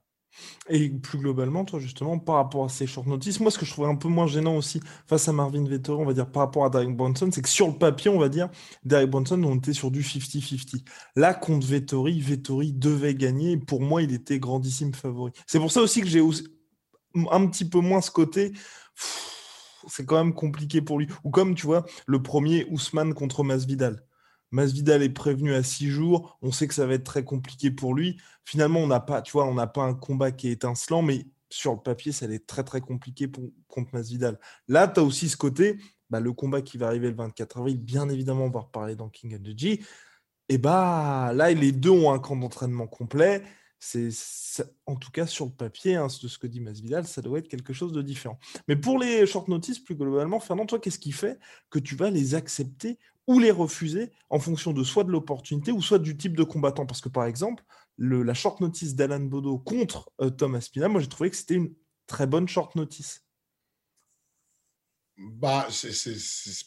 Et 0.69 0.89
plus 0.89 1.17
globalement, 1.17 1.65
toi, 1.65 1.79
justement, 1.79 2.17
par 2.19 2.35
rapport 2.35 2.65
à 2.65 2.69
ces 2.69 2.87
short 2.87 3.07
notices, 3.07 3.39
moi, 3.39 3.51
ce 3.51 3.57
que 3.57 3.65
je 3.65 3.71
trouvais 3.71 3.87
un 3.87 3.95
peu 3.95 4.07
moins 4.07 4.27
gênant 4.27 4.55
aussi 4.55 4.79
face 5.07 5.27
à 5.27 5.33
Marvin 5.33 5.63
Vettori, 5.65 6.01
on 6.01 6.05
va 6.05 6.13
dire, 6.13 6.31
par 6.31 6.43
rapport 6.43 6.65
à 6.65 6.69
Derek 6.69 6.95
Bronson, 6.95 7.29
c'est 7.31 7.41
que 7.41 7.49
sur 7.49 7.67
le 7.67 7.73
papier, 7.73 8.09
on 8.09 8.19
va 8.19 8.29
dire, 8.29 8.49
Derek 8.83 9.09
Bronson, 9.09 9.41
on 9.43 9.55
était 9.55 9.73
sur 9.73 9.91
du 9.91 10.01
50-50. 10.01 10.83
Là, 11.15 11.33
contre 11.33 11.67
Vettori, 11.67 12.19
Vettori 12.19 12.73
devait 12.73 13.15
gagner. 13.15 13.57
Pour 13.57 13.81
moi, 13.81 14.01
il 14.01 14.13
était 14.13 14.39
grandissime 14.39 14.93
favori. 14.93 15.31
C'est 15.47 15.59
pour 15.59 15.71
ça 15.71 15.81
aussi 15.81 16.01
que 16.01 16.07
j'ai 16.07 16.21
un 17.31 17.47
petit 17.47 17.65
peu 17.65 17.79
moins 17.79 18.01
ce 18.01 18.11
côté. 18.11 18.53
C'est 19.87 20.05
quand 20.05 20.23
même 20.23 20.33
compliqué 20.33 20.81
pour 20.81 20.97
lui. 20.97 21.07
Ou 21.23 21.29
comme, 21.29 21.55
tu 21.55 21.65
vois, 21.65 21.85
le 22.07 22.21
premier 22.21 22.65
Ousmane 22.71 23.13
contre 23.13 23.43
Masvidal. 23.43 24.03
Masvidal 24.53 25.01
est 25.01 25.09
prévenu 25.09 25.53
à 25.53 25.63
six 25.63 25.89
jours. 25.89 26.37
On 26.43 26.51
sait 26.51 26.67
que 26.67 26.75
ça 26.75 26.85
va 26.85 26.93
être 26.93 27.03
très 27.03 27.23
compliqué 27.23 27.71
pour 27.71 27.95
lui. 27.95 28.17
Finalement, 28.45 28.81
on 28.81 28.87
n'a 28.87 28.99
pas, 28.99 29.23
tu 29.23 29.31
vois, 29.31 29.45
on 29.45 29.55
n'a 29.55 29.65
pas 29.65 29.81
un 29.81 29.95
combat 29.95 30.31
qui 30.31 30.47
est 30.47 30.51
étincelant, 30.51 31.01
mais 31.01 31.25
sur 31.49 31.73
le 31.73 31.79
papier, 31.79 32.11
ça 32.11 32.25
allait 32.25 32.35
être 32.35 32.45
très 32.45 32.63
très 32.63 32.79
compliqué 32.79 33.27
pour, 33.27 33.49
contre 33.67 33.89
Masvidal. 33.93 34.39
Là, 34.67 34.87
tu 34.87 34.99
as 34.99 35.03
aussi 35.03 35.27
ce 35.27 35.37
côté, 35.37 35.79
bah, 36.11 36.19
le 36.19 36.33
combat 36.33 36.61
qui 36.61 36.77
va 36.77 36.85
arriver 36.85 37.09
le 37.09 37.15
24 37.15 37.57
avril, 37.57 37.79
bien 37.79 38.07
évidemment, 38.09 38.45
on 38.45 38.51
va 38.51 38.59
reparler 38.59 38.95
dans 38.95 39.09
King 39.09 39.35
of 39.35 39.41
the 39.41 39.57
G. 39.57 39.83
Et 40.49 40.59
bah 40.59 41.31
là, 41.33 41.51
les 41.51 41.71
deux 41.71 41.89
ont 41.89 42.11
un 42.11 42.19
camp 42.19 42.35
d'entraînement 42.35 42.85
complet. 42.85 43.41
C'est 43.79 44.09
en 44.85 44.95
tout 44.95 45.11
cas 45.11 45.25
sur 45.25 45.45
le 45.45 45.51
papier, 45.51 45.95
hein, 45.95 46.07
de 46.21 46.27
ce 46.27 46.37
que 46.37 46.47
dit 46.47 46.61
Masvidal, 46.61 47.07
ça 47.07 47.21
doit 47.21 47.39
être 47.39 47.49
quelque 47.49 47.73
chose 47.73 47.91
de 47.91 48.03
différent. 48.03 48.39
Mais 48.67 48.75
pour 48.75 48.99
les 48.99 49.25
short 49.25 49.47
notices, 49.47 49.79
plus 49.79 49.95
globalement, 49.95 50.39
Fernand, 50.39 50.67
toi, 50.67 50.79
qu'est-ce 50.79 50.99
qui 50.99 51.11
fait 51.11 51.39
que 51.69 51.79
tu 51.79 51.95
vas 51.95 52.11
les 52.11 52.35
accepter 52.35 52.99
ou 53.27 53.39
les 53.39 53.51
refuser 53.51 54.11
en 54.29 54.39
fonction 54.39 54.73
de 54.73 54.83
soit 54.83 55.03
de 55.03 55.11
l'opportunité 55.11 55.71
ou 55.71 55.81
soit 55.81 55.99
du 55.99 56.17
type 56.17 56.35
de 56.35 56.43
combattant. 56.43 56.85
Parce 56.85 57.01
que 57.01 57.09
par 57.09 57.25
exemple, 57.25 57.63
le, 57.97 58.23
la 58.23 58.33
short 58.33 58.59
notice 58.61 58.95
d'Alan 58.95 59.21
Bodo 59.21 59.59
contre 59.59 60.11
euh, 60.21 60.29
Tom 60.29 60.55
Aspina, 60.55 60.87
moi 60.87 61.01
j'ai 61.01 61.07
trouvé 61.07 61.29
que 61.29 61.35
c'était 61.35 61.55
une 61.55 61.73
très 62.07 62.27
bonne 62.27 62.47
short 62.47 62.75
notice. 62.75 63.25
Bah, 65.17 65.67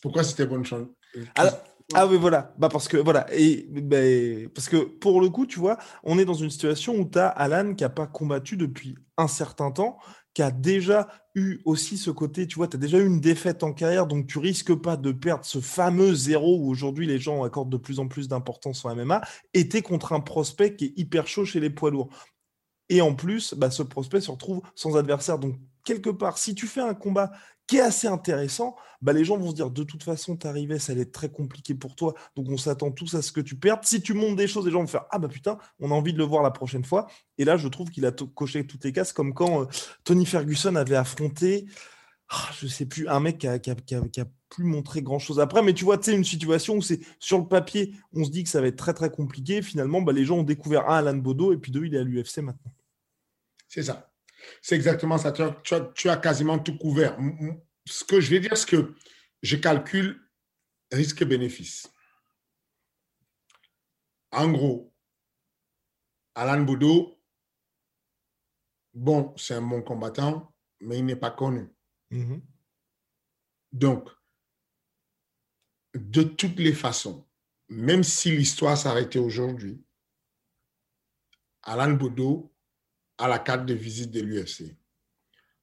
pourquoi 0.00 0.22
c'était 0.22 0.46
bonne 0.46 0.64
short 0.64 0.88
ah, 1.34 1.50
ah 1.94 2.06
oui, 2.06 2.16
voilà. 2.16 2.54
Bah 2.58 2.68
parce 2.68 2.88
que 2.88 2.96
voilà. 2.96 3.26
Et 3.32 3.66
bah, 3.70 4.48
parce 4.54 4.68
que 4.68 4.76
pour 4.76 5.20
le 5.20 5.28
coup, 5.28 5.46
tu 5.46 5.58
vois, 5.58 5.78
on 6.02 6.18
est 6.18 6.24
dans 6.24 6.34
une 6.34 6.50
situation 6.50 6.94
où 6.96 7.08
tu 7.08 7.18
as 7.18 7.28
Alan 7.28 7.74
qui 7.74 7.84
n'a 7.84 7.90
pas 7.90 8.06
combattu 8.06 8.56
depuis 8.56 8.96
un 9.16 9.28
certain 9.28 9.70
temps, 9.70 9.98
qui 10.36 10.42
a 10.42 10.50
déjà 10.50 11.08
eu 11.34 11.60
aussi 11.64 11.96
ce 11.96 12.10
côté, 12.10 12.46
tu 12.46 12.56
vois, 12.56 12.68
tu 12.68 12.76
as 12.76 12.78
déjà 12.78 12.98
eu 12.98 13.06
une 13.06 13.22
défaite 13.22 13.62
en 13.62 13.72
carrière, 13.72 14.06
donc 14.06 14.26
tu 14.26 14.38
risques 14.38 14.74
pas 14.74 14.98
de 14.98 15.10
perdre 15.10 15.46
ce 15.46 15.60
fameux 15.60 16.14
zéro 16.14 16.58
où 16.60 16.68
aujourd'hui 16.68 17.06
les 17.06 17.18
gens 17.18 17.42
accordent 17.42 17.70
de 17.70 17.78
plus 17.78 18.00
en 18.00 18.06
plus 18.06 18.28
d'importance 18.28 18.84
au 18.84 18.94
MMA, 18.94 19.22
et 19.54 19.66
tu 19.66 19.80
contre 19.80 20.12
un 20.12 20.20
prospect 20.20 20.76
qui 20.76 20.84
est 20.84 20.92
hyper 20.98 21.26
chaud 21.26 21.46
chez 21.46 21.58
les 21.58 21.70
poids 21.70 21.90
lourds. 21.90 22.10
Et 22.90 23.00
en 23.00 23.14
plus, 23.14 23.54
bah, 23.54 23.70
ce 23.70 23.82
prospect 23.82 24.20
se 24.20 24.30
retrouve 24.30 24.60
sans 24.74 24.98
adversaire. 24.98 25.38
Donc, 25.38 25.56
quelque 25.86 26.10
part, 26.10 26.36
si 26.36 26.54
tu 26.54 26.66
fais 26.66 26.82
un 26.82 26.92
combat 26.92 27.32
qui 27.66 27.78
est 27.78 27.80
assez 27.80 28.06
intéressant, 28.06 28.76
bah, 29.02 29.12
les 29.12 29.24
gens 29.24 29.36
vont 29.36 29.50
se 29.50 29.54
dire 29.54 29.70
de 29.70 29.82
toute 29.82 30.02
façon, 30.02 30.36
t'arrivais, 30.36 30.78
ça 30.78 30.92
allait 30.92 31.02
être 31.02 31.12
très 31.12 31.30
compliqué 31.30 31.74
pour 31.74 31.96
toi, 31.96 32.14
donc 32.36 32.46
on 32.48 32.56
s'attend 32.56 32.90
tous 32.90 33.14
à 33.14 33.22
ce 33.22 33.32
que 33.32 33.40
tu 33.40 33.56
perdes. 33.56 33.84
Si 33.84 34.00
tu 34.00 34.14
montes 34.14 34.36
des 34.36 34.48
choses, 34.48 34.64
les 34.66 34.72
gens 34.72 34.80
vont 34.80 34.86
faire 34.86 35.06
Ah 35.10 35.18
bah 35.18 35.28
putain, 35.28 35.58
on 35.80 35.90
a 35.90 35.94
envie 35.94 36.12
de 36.12 36.18
le 36.18 36.24
voir 36.24 36.42
la 36.42 36.50
prochaine 36.50 36.84
fois. 36.84 37.06
Et 37.38 37.44
là, 37.44 37.56
je 37.56 37.68
trouve 37.68 37.90
qu'il 37.90 38.06
a 38.06 38.12
coché 38.12 38.66
toutes 38.66 38.84
les 38.84 38.92
cases, 38.92 39.12
comme 39.12 39.34
quand 39.34 39.62
euh, 39.62 39.66
Tony 40.04 40.26
Ferguson 40.26 40.76
avait 40.76 40.96
affronté, 40.96 41.66
ah, 42.28 42.48
je 42.58 42.66
sais 42.66 42.86
plus, 42.86 43.08
un 43.08 43.20
mec 43.20 43.38
qui 43.38 43.46
a, 43.48 43.58
plus 44.48 44.64
montré 44.64 45.02
grand 45.02 45.18
chose 45.18 45.40
après, 45.40 45.60
mais 45.62 45.74
tu 45.74 45.84
vois, 45.84 45.98
tu 45.98 46.04
sais, 46.04 46.16
une 46.16 46.24
situation 46.24 46.76
où 46.76 46.82
c'est 46.82 47.00
sur 47.18 47.38
le 47.38 47.48
papier, 47.48 47.94
on 48.12 48.24
se 48.24 48.30
dit 48.30 48.44
que 48.44 48.48
ça 48.48 48.60
va 48.60 48.68
être 48.68 48.76
très 48.76 48.94
très 48.94 49.10
compliqué. 49.10 49.60
Finalement, 49.60 50.00
bah, 50.00 50.12
les 50.12 50.24
gens 50.24 50.38
ont 50.38 50.44
découvert 50.44 50.88
un 50.88 50.98
Alan 50.98 51.16
Bodo 51.16 51.52
et 51.52 51.56
puis 51.56 51.72
deux, 51.72 51.84
il 51.84 51.94
est 51.96 51.98
à 51.98 52.04
l'UFC 52.04 52.38
maintenant. 52.38 52.72
C'est 53.68 53.82
ça. 53.82 54.08
C'est 54.62 54.74
exactement 54.74 55.18
ça. 55.18 55.32
Tu 55.32 56.08
as, 56.08 56.16
quasiment 56.16 56.58
tout 56.58 56.76
couvert. 56.76 57.18
Ce 57.86 58.04
que 58.04 58.20
je 58.20 58.30
vais 58.30 58.40
dire, 58.40 58.56
c'est 58.56 58.68
que 58.68 58.94
je 59.42 59.56
calcule 59.56 60.20
risque-bénéfice. 60.92 61.90
En 64.32 64.50
gros, 64.50 64.94
Alan 66.34 66.62
Boudou, 66.62 67.16
bon, 68.92 69.34
c'est 69.36 69.54
un 69.54 69.62
bon 69.62 69.82
combattant, 69.82 70.54
mais 70.80 70.98
il 70.98 71.04
n'est 71.04 71.16
pas 71.16 71.30
connu. 71.30 71.68
Mm-hmm. 72.10 72.42
Donc, 73.72 74.10
de 75.94 76.22
toutes 76.22 76.58
les 76.58 76.74
façons, 76.74 77.26
même 77.68 78.04
si 78.04 78.36
l'histoire 78.36 78.76
s'arrêtait 78.76 79.18
aujourd'hui, 79.18 79.82
Alan 81.62 81.92
Boudou 81.92 82.52
à 83.18 83.28
la 83.28 83.38
carte 83.38 83.66
de 83.66 83.74
visite 83.74 84.10
de 84.10 84.20
l'UFC. 84.20 84.76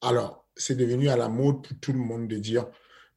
Alors, 0.01 0.47
c'est 0.55 0.75
devenu 0.75 1.09
à 1.09 1.17
la 1.17 1.29
mode 1.29 1.61
pour 1.67 1.77
tout 1.79 1.93
le 1.93 1.99
monde 1.99 2.27
de 2.27 2.37
dire 2.37 2.65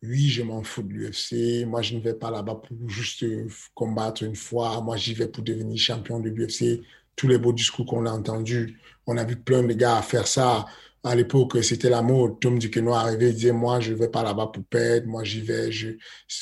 oui, 0.03 0.29
je 0.29 0.43
m'en 0.43 0.63
fous 0.63 0.83
de 0.83 0.93
l'UFC, 0.93 1.67
moi 1.67 1.83
je 1.83 1.97
ne 1.97 2.01
vais 2.01 2.15
pas 2.15 2.31
là-bas 2.31 2.57
pour 2.57 2.89
juste 2.89 3.25
combattre 3.75 4.23
une 4.23 4.37
fois, 4.37 4.81
moi 4.81 4.97
j'y 4.97 5.15
vais 5.15 5.29
pour 5.29 5.43
devenir 5.43 5.79
champion 5.79 6.21
de 6.21 6.29
l'UFC. 6.29 6.83
Tous 7.17 7.29
les 7.29 7.39
beaux 7.39 7.53
discours 7.53 7.87
qu'on 7.87 8.05
a 8.05 8.11
entendus, 8.11 8.79
on 9.07 9.17
a 9.17 9.25
vu 9.25 9.37
plein 9.37 9.63
de 9.63 9.73
gars 9.73 10.03
faire 10.03 10.27
ça. 10.27 10.67
À 11.03 11.15
l'époque, 11.15 11.63
c'était 11.63 11.89
la 11.89 12.03
mode. 12.03 12.41
Tom 12.41 12.59
Duquesnoy 12.59 12.95
arrivait 12.95 13.31
et 13.31 13.33
disait 13.33 13.53
Moi, 13.53 13.79
je 13.81 13.93
ne 13.93 13.97
vais 13.97 14.09
pas 14.09 14.25
là-bas 14.25 14.49
pour 14.53 14.65
perdre. 14.65 15.07
Moi, 15.07 15.23
j'y 15.23 15.41
vais. 15.41 15.71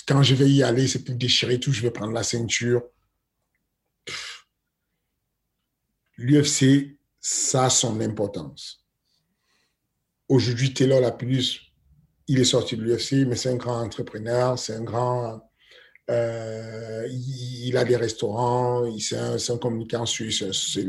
Quand 0.09 0.23
je 0.23 0.35
vais 0.35 0.49
y 0.49 0.63
aller, 0.63 0.89
c'est 0.89 1.05
pour 1.05 1.15
déchirer 1.15 1.61
tout. 1.61 1.71
Je 1.71 1.83
vais 1.83 1.91
prendre 1.91 2.13
la 2.13 2.23
ceinture. 2.23 2.83
L'UFC, 6.17 6.97
ça 7.27 7.65
a 7.65 7.71
son 7.71 8.03
importance. 8.03 8.85
Aujourd'hui, 10.29 10.75
Taylor 10.75 11.01
Lapillus, 11.01 11.73
il 12.29 12.39
est 12.39 12.45
sorti 12.45 12.77
de 12.77 12.83
l'UFC, 12.83 13.27
mais 13.27 13.35
c'est 13.35 13.49
un 13.49 13.57
grand 13.57 13.81
entrepreneur, 13.81 14.59
c'est 14.59 14.75
un 14.75 14.85
grand 14.85 15.41
Euh, 16.11 17.09
il, 17.09 17.75
a 17.79 17.85
des 17.85 17.97
restaurants, 17.97 18.85
c'est 19.01 19.17
un, 19.17 19.37
un, 19.37 19.59
communicant 19.59 20.05
suisse, 20.05 20.45
c'est 20.53 20.87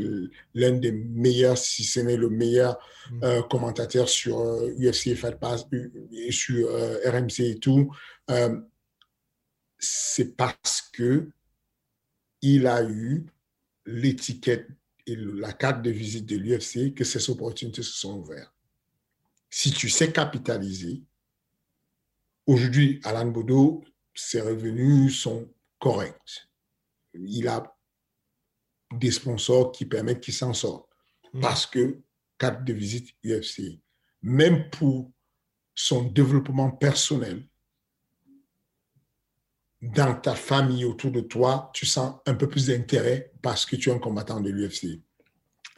l'un 0.52 0.72
des 0.72 0.92
meilleurs, 0.92 1.56
si 1.56 1.84
ce 1.84 2.00
n'est 2.00 2.18
le 2.18 2.28
meilleur 2.28 2.78
mm. 3.10 3.24
euh, 3.24 3.42
commentateur 3.44 4.10
sur 4.10 4.36
UFC 4.78 5.06
euh, 5.08 5.16
Fight 5.16 5.36
Pass 5.36 5.64
et 6.12 6.32
sur 6.32 6.68
RMC 7.06 7.40
et 7.40 7.58
tout. 7.58 7.90
c'est 9.78 10.36
parce 10.36 10.82
que 10.92 11.30
il 12.42 12.66
a 12.66 12.82
eu 12.84 13.24
l'étiquette 13.86 14.68
et 15.06 15.16
la 15.16 15.52
carte 15.52 15.82
de 15.82 15.90
visite 15.90 16.26
de 16.26 16.36
l'UFC 16.36 16.94
que 16.94 17.04
ces 17.04 17.30
opportunités 17.30 17.82
se 17.82 17.92
sont 17.92 18.18
ouvertes. 18.18 18.52
Si 19.48 19.70
tu 19.70 19.88
sais 19.88 20.12
capitaliser, 20.12 21.02
aujourd'hui, 22.46 23.00
Alan 23.04 23.26
Bodo, 23.26 23.84
ses 24.14 24.40
revenus 24.40 25.18
sont 25.20 25.48
corrects. 25.78 26.48
Il 27.14 27.46
a 27.48 27.76
des 28.92 29.10
sponsors 29.10 29.72
qui 29.72 29.86
permettent 29.86 30.20
qu'il 30.20 30.34
s'en 30.34 30.52
sorte. 30.52 30.88
Hmm. 31.32 31.40
Parce 31.40 31.66
que 31.66 32.00
carte 32.38 32.64
de 32.64 32.72
visite 32.72 33.14
UFC, 33.24 33.80
même 34.22 34.68
pour 34.70 35.12
son 35.74 36.04
développement 36.04 36.70
personnel, 36.70 37.46
dans 39.94 40.14
ta 40.14 40.34
famille, 40.34 40.84
autour 40.84 41.10
de 41.10 41.20
toi, 41.20 41.70
tu 41.74 41.86
sens 41.86 42.16
un 42.26 42.34
peu 42.34 42.48
plus 42.48 42.66
d'intérêt 42.66 43.32
parce 43.42 43.66
que 43.66 43.76
tu 43.76 43.90
es 43.90 43.92
un 43.92 43.98
combattant 43.98 44.40
de 44.40 44.50
l'UFC. 44.50 45.00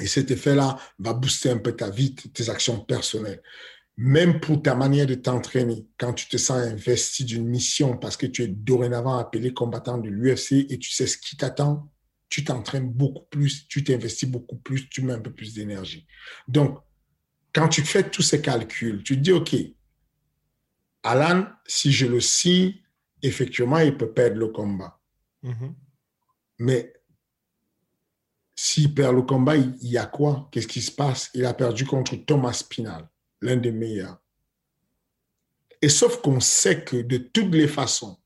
Et 0.00 0.06
cet 0.06 0.30
effet-là 0.30 0.78
va 0.98 1.12
booster 1.12 1.50
un 1.50 1.58
peu 1.58 1.72
ta 1.72 1.90
vie, 1.90 2.14
tes 2.14 2.48
actions 2.50 2.80
personnelles 2.80 3.42
même 3.98 4.38
pour 4.38 4.62
ta 4.62 4.76
manière 4.76 5.06
de 5.06 5.16
t'entraîner, 5.16 5.84
quand 5.98 6.12
tu 6.12 6.28
te 6.28 6.36
sens 6.36 6.58
investi 6.58 7.24
d'une 7.24 7.48
mission 7.48 7.96
parce 7.96 8.16
que 8.16 8.26
tu 8.26 8.44
es 8.44 8.46
dorénavant 8.46 9.18
appelé 9.18 9.52
combattant 9.52 9.98
de 9.98 10.08
l'UFC 10.08 10.66
et 10.70 10.78
tu 10.78 10.92
sais 10.92 11.08
ce 11.08 11.18
qui 11.18 11.36
t'attend, 11.36 11.90
tu 12.28 12.44
t'entraînes 12.44 12.88
beaucoup 12.88 13.24
plus, 13.28 13.66
tu 13.66 13.82
t'investis 13.82 14.28
beaucoup 14.28 14.56
plus, 14.56 14.88
tu 14.88 15.02
mets 15.02 15.14
un 15.14 15.18
peu 15.18 15.32
plus 15.32 15.52
d'énergie. 15.52 16.06
Donc, 16.46 16.78
quand 17.52 17.68
tu 17.68 17.82
fais 17.82 18.08
tous 18.08 18.22
ces 18.22 18.40
calculs, 18.40 19.02
tu 19.02 19.16
te 19.16 19.20
dis, 19.20 19.32
OK, 19.32 19.56
Alan, 21.02 21.46
si 21.66 21.90
je 21.90 22.06
le 22.06 22.20
signe, 22.20 22.74
effectivement, 23.22 23.78
il 23.78 23.96
peut 23.96 24.12
perdre 24.12 24.36
le 24.36 24.48
combat. 24.48 25.00
Mm-hmm. 25.44 25.74
Mais 26.60 26.92
s'il 28.54 28.94
perd 28.94 29.14
le 29.14 29.22
combat, 29.22 29.56
il 29.56 29.76
y 29.82 29.98
a 29.98 30.06
quoi? 30.06 30.48
Qu'est-ce 30.50 30.66
qui 30.66 30.80
se 30.80 30.90
passe? 30.90 31.30
Il 31.34 31.44
a 31.46 31.54
perdu 31.54 31.84
contre 31.84 32.16
Thomas 32.16 32.64
Pinal 32.68 33.08
l'un 33.40 33.56
des 33.56 33.72
meilleurs. 33.72 34.18
Et 35.80 35.88
sauf 35.88 36.20
qu'on 36.20 36.40
sait 36.40 36.82
que 36.82 36.96
de 36.96 37.18
toutes 37.18 37.54
les 37.54 37.68
façons, 37.68 38.18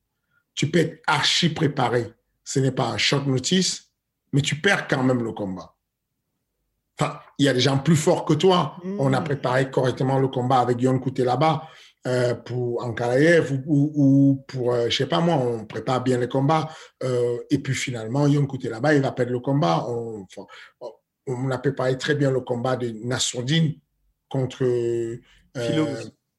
tu 0.54 0.70
peux 0.70 0.78
être 0.78 1.02
archi 1.06 1.50
préparé. 1.50 2.12
Ce 2.44 2.60
n'est 2.60 2.72
pas 2.72 2.88
un 2.88 2.96
short 2.96 3.26
notice, 3.26 3.90
mais 4.32 4.40
tu 4.40 4.60
perds 4.60 4.88
quand 4.88 5.02
même 5.02 5.22
le 5.22 5.32
combat. 5.32 5.76
Enfin, 6.98 7.20
il 7.38 7.46
y 7.46 7.48
a 7.48 7.54
des 7.54 7.60
gens 7.60 7.78
plus 7.78 7.96
forts 7.96 8.24
que 8.24 8.34
toi. 8.34 8.76
On 8.98 9.12
a 9.12 9.20
mm. 9.20 9.24
préparé 9.24 9.70
correctement 9.70 10.18
le 10.18 10.28
combat 10.28 10.60
avec 10.60 10.80
Yon 10.80 10.98
Kouté 10.98 11.24
là-bas 11.24 11.68
euh, 12.06 12.34
pour 12.34 12.82
Ankaraev 12.82 13.52
ou, 13.66 13.92
ou, 13.94 14.44
pour, 14.48 14.74
euh, 14.74 14.88
je 14.88 14.96
sais 14.96 15.06
pas 15.06 15.20
moi, 15.20 15.36
on 15.36 15.64
prépare 15.64 16.02
bien 16.02 16.18
les 16.18 16.28
combats. 16.28 16.68
Euh, 17.04 17.38
et 17.50 17.58
puis 17.58 17.74
finalement, 17.74 18.26
Yon 18.26 18.46
Kouté 18.46 18.68
là-bas, 18.68 18.94
il 18.94 19.02
va 19.02 19.12
perdre 19.12 19.32
le 19.32 19.38
combat. 19.38 19.86
On, 19.88 20.26
on, 21.26 21.50
a 21.50 21.58
préparé 21.58 21.96
très 21.98 22.16
bien 22.16 22.30
le 22.30 22.40
combat 22.40 22.76
de 22.76 22.88
Nassourdine 23.04 23.74
contre 24.28 24.64
euh, 24.64 25.20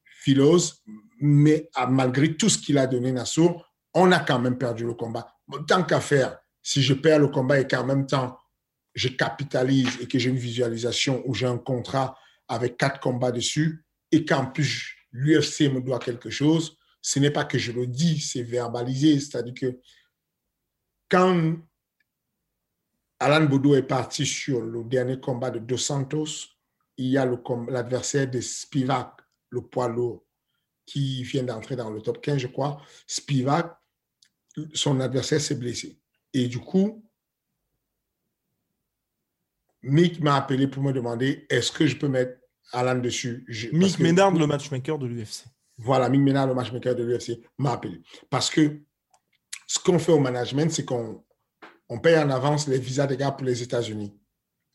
Philos. 0.04 0.82
mais 1.20 1.70
malgré 1.88 2.36
tout 2.36 2.50
ce 2.50 2.58
qu'il 2.58 2.76
a 2.76 2.86
donné 2.86 3.12
Nassour, 3.12 3.66
on 3.94 4.12
a 4.12 4.18
quand 4.18 4.38
même 4.38 4.58
perdu 4.58 4.84
le 4.84 4.94
combat. 4.94 5.34
tant 5.66 5.84
qu'à 5.84 6.00
faire, 6.00 6.38
si 6.62 6.82
je 6.82 6.92
perds 6.92 7.20
le 7.20 7.28
combat 7.28 7.60
et 7.60 7.66
qu'en 7.66 7.84
même 7.84 8.06
temps, 8.06 8.36
je 8.94 9.08
capitalise 9.08 9.98
et 10.00 10.08
que 10.08 10.18
j'ai 10.18 10.30
une 10.30 10.36
visualisation 10.36 11.22
où 11.26 11.34
j'ai 11.34 11.46
un 11.46 11.58
contrat 11.58 12.18
avec 12.48 12.76
quatre 12.76 13.00
combats 13.00 13.32
dessus 13.32 13.84
et 14.12 14.24
qu'en 14.24 14.46
plus 14.46 15.03
l'UFC 15.14 15.72
me 15.72 15.80
doit 15.80 16.00
quelque 16.00 16.28
chose, 16.28 16.76
ce 17.00 17.18
n'est 17.18 17.30
pas 17.30 17.44
que 17.44 17.56
je 17.56 17.72
le 17.72 17.86
dis, 17.86 18.20
c'est 18.20 18.42
verbalisé. 18.42 19.18
C'est-à-dire 19.20 19.54
que 19.54 19.80
quand 21.08 21.56
Alan 23.20 23.44
Boudou 23.46 23.74
est 23.74 23.84
parti 23.84 24.26
sur 24.26 24.60
le 24.60 24.84
dernier 24.84 25.20
combat 25.20 25.50
de 25.50 25.60
Dos 25.60 25.78
Santos, 25.78 26.48
il 26.96 27.06
y 27.06 27.18
a 27.18 27.26
l'adversaire 27.68 28.28
de 28.30 28.40
Spivak, 28.40 29.12
le 29.50 29.62
poids 29.62 29.88
lourd, 29.88 30.24
qui 30.84 31.22
vient 31.22 31.44
d'entrer 31.44 31.76
dans 31.76 31.90
le 31.90 32.02
top 32.02 32.20
15, 32.20 32.38
je 32.38 32.46
crois. 32.48 32.82
Spivak, 33.06 33.76
son 34.74 35.00
adversaire 35.00 35.40
s'est 35.40 35.54
blessé. 35.54 35.98
Et 36.32 36.48
du 36.48 36.58
coup, 36.58 37.04
Mick 39.82 40.20
m'a 40.20 40.36
appelé 40.36 40.66
pour 40.66 40.82
me 40.82 40.92
demander 40.92 41.46
est-ce 41.50 41.70
que 41.70 41.86
je 41.86 41.96
peux 41.96 42.08
mettre 42.08 42.38
Alan 42.72 42.96
dessus. 42.96 43.46
Mick 43.72 43.98
Ménard, 43.98 44.32
le 44.32 44.46
matchmaker 44.46 44.98
de 44.98 45.06
l'UFC. 45.06 45.44
Voilà, 45.78 46.08
Mick 46.08 46.20
Ménard, 46.20 46.46
le 46.46 46.54
matchmaker 46.54 46.94
de 46.94 47.04
l'UFC, 47.04 47.40
m'a 47.58 47.72
appelé. 47.72 48.00
Parce 48.30 48.50
que 48.50 48.80
ce 49.66 49.78
qu'on 49.78 49.98
fait 49.98 50.12
au 50.12 50.18
management, 50.18 50.70
c'est 50.70 50.84
qu'on 50.84 51.24
on 51.88 51.98
paye 51.98 52.18
en 52.18 52.30
avance 52.30 52.68
les 52.68 52.78
visas 52.78 53.06
des 53.06 53.16
gars 53.16 53.32
pour 53.32 53.46
les 53.46 53.62
États-Unis. 53.62 54.14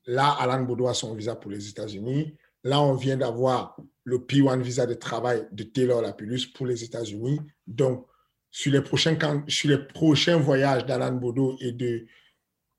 Là, 0.05 0.35
Alan 0.39 0.63
Boudou 0.63 0.87
a 0.87 0.93
son 0.93 1.13
visa 1.15 1.35
pour 1.35 1.51
les 1.51 1.69
États-Unis. 1.69 2.35
Là, 2.63 2.81
on 2.81 2.95
vient 2.95 3.17
d'avoir 3.17 3.77
le 4.03 4.19
P1 4.19 4.61
visa 4.61 4.85
de 4.85 4.93
travail 4.93 5.47
de 5.51 5.63
Taylor 5.63 6.01
Lapillus 6.01 6.47
pour 6.53 6.65
les 6.65 6.83
États-Unis. 6.83 7.39
Donc, 7.67 8.07
sur 8.51 8.71
les 8.71 8.81
prochains, 8.81 9.17
sur 9.47 9.69
les 9.69 9.77
prochains 9.77 10.37
voyages 10.37 10.85
d'Alan 10.85 11.13
Boudou 11.13 11.55
et 11.59 11.71
de, 11.71 12.05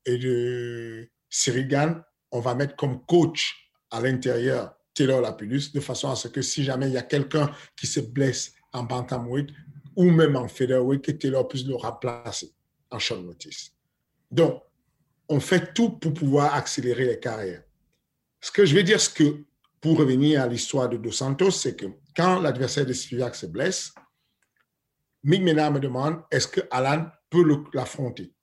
et 0.05 0.17
de 0.17 1.09
on 2.31 2.39
va 2.39 2.55
mettre 2.55 2.75
comme 2.75 3.05
coach 3.05 3.71
à 3.89 4.01
l'intérieur 4.01 4.73
Taylor 4.93 5.21
Lapillus 5.21 5.71
de 5.73 5.79
façon 5.79 6.09
à 6.09 6.15
ce 6.15 6.27
que 6.27 6.41
si 6.41 6.63
jamais 6.63 6.87
il 6.87 6.93
y 6.93 6.97
a 6.97 7.03
quelqu'un 7.03 7.51
qui 7.75 7.87
se 7.87 7.99
blesse 7.99 8.53
en 8.73 8.83
bantamweight 8.83 9.49
ou 9.95 10.09
même 10.09 10.35
en 10.35 10.47
featherweight, 10.47 11.01
que 11.03 11.11
Taylor 11.11 11.47
puisse 11.47 11.65
le 11.65 11.75
remplacer 11.75 12.53
en 12.89 12.99
short 12.99 13.21
notice. 13.21 13.71
Donc, 14.29 14.61
on 15.27 15.39
fait 15.39 15.73
tout 15.73 15.91
pour 15.91 16.13
pouvoir 16.13 16.55
accélérer 16.55 17.05
les 17.05 17.19
carrières. 17.19 17.63
Ce 18.39 18.51
que 18.51 18.65
je 18.65 18.75
veux 18.75 18.83
dire, 18.83 18.99
c'est 18.99 19.13
que 19.13 19.43
pour 19.79 19.97
revenir 19.97 20.41
à 20.41 20.47
l'histoire 20.47 20.89
de 20.89 20.97
Dos 20.97 21.11
Santos, 21.11 21.51
c'est 21.51 21.75
que 21.75 21.85
quand 22.15 22.39
l'adversaire 22.39 22.85
de 22.85 22.93
Spivak 22.93 23.35
se 23.35 23.45
blesse, 23.45 23.93
Mick 25.23 25.41
Ménard 25.41 25.71
me 25.71 25.79
demande 25.79 26.21
est-ce 26.31 26.47
que 26.47 26.61
Alan 26.71 27.07
peut 27.29 27.45
l'affronter? 27.73 28.33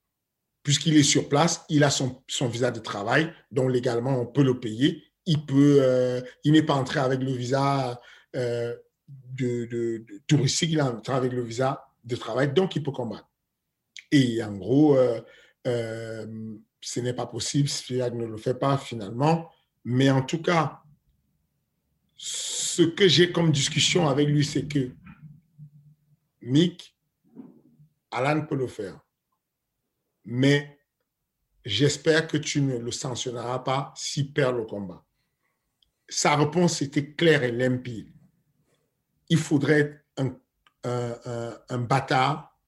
Puisqu'il 0.63 0.97
est 0.97 1.03
sur 1.03 1.29
place, 1.29 1.63
il 1.69 1.83
a 1.83 1.89
son, 1.89 2.23
visa 2.47 2.71
de 2.71 2.79
travail, 2.79 3.33
donc 3.51 3.71
légalement 3.71 4.19
on 4.19 4.25
peut 4.25 4.43
le 4.43 4.59
payer. 4.59 5.03
Il 5.31 5.45
peut, 5.45 5.77
euh, 5.79 6.21
n'est 6.43 6.63
pas 6.63 6.73
entré 6.73 6.99
avec 6.99 7.21
le 7.21 7.31
visa 7.31 8.01
euh, 8.35 8.75
de, 9.07 10.03
touristique, 10.25 10.71
il 10.71 10.79
est 10.79 10.81
entré 10.81 11.13
avec 11.13 11.31
le 11.31 11.43
visa 11.43 11.85
de 12.03 12.15
travail, 12.15 12.51
donc 12.51 12.75
il 12.75 12.81
peut 12.81 12.91
combattre. 12.91 13.29
Et 14.11 14.41
en 14.43 14.53
gros, 14.53 14.97
euh, 14.97 15.21
ce 16.81 16.99
n'est 16.99 17.13
pas 17.13 17.27
possible, 17.27 17.69
Spiak 17.69 18.15
ne 18.15 18.25
le 18.25 18.37
fait 18.37 18.55
pas 18.55 18.79
finalement. 18.79 19.51
Mais 19.85 20.09
en 20.09 20.23
tout 20.23 20.41
cas, 20.41 20.81
ce 22.15 22.81
que 22.81 23.07
j'ai 23.07 23.31
comme 23.31 23.51
discussion 23.51 24.09
avec 24.09 24.27
lui, 24.27 24.43
c'est 24.43 24.67
que 24.67 24.89
Mick, 26.41 26.97
Alan 28.09 28.47
peut 28.47 28.55
le 28.55 28.67
faire. 28.67 28.99
Mais 30.25 30.79
j'espère 31.63 32.27
que 32.27 32.37
tu 32.37 32.61
ne 32.61 32.79
le 32.79 32.91
sanctionneras 32.91 33.59
pas 33.59 33.93
s'il 33.95 34.33
perd 34.33 34.57
le 34.57 34.65
combat. 34.65 35.05
Sa 36.09 36.35
réponse 36.35 36.81
était 36.81 37.13
claire 37.13 37.43
et 37.43 37.51
limpide. 37.51 38.11
Il 39.29 39.37
faudrait 39.37 40.03
un, 40.17 40.35
un, 41.69 41.77
bâtard 41.77 42.59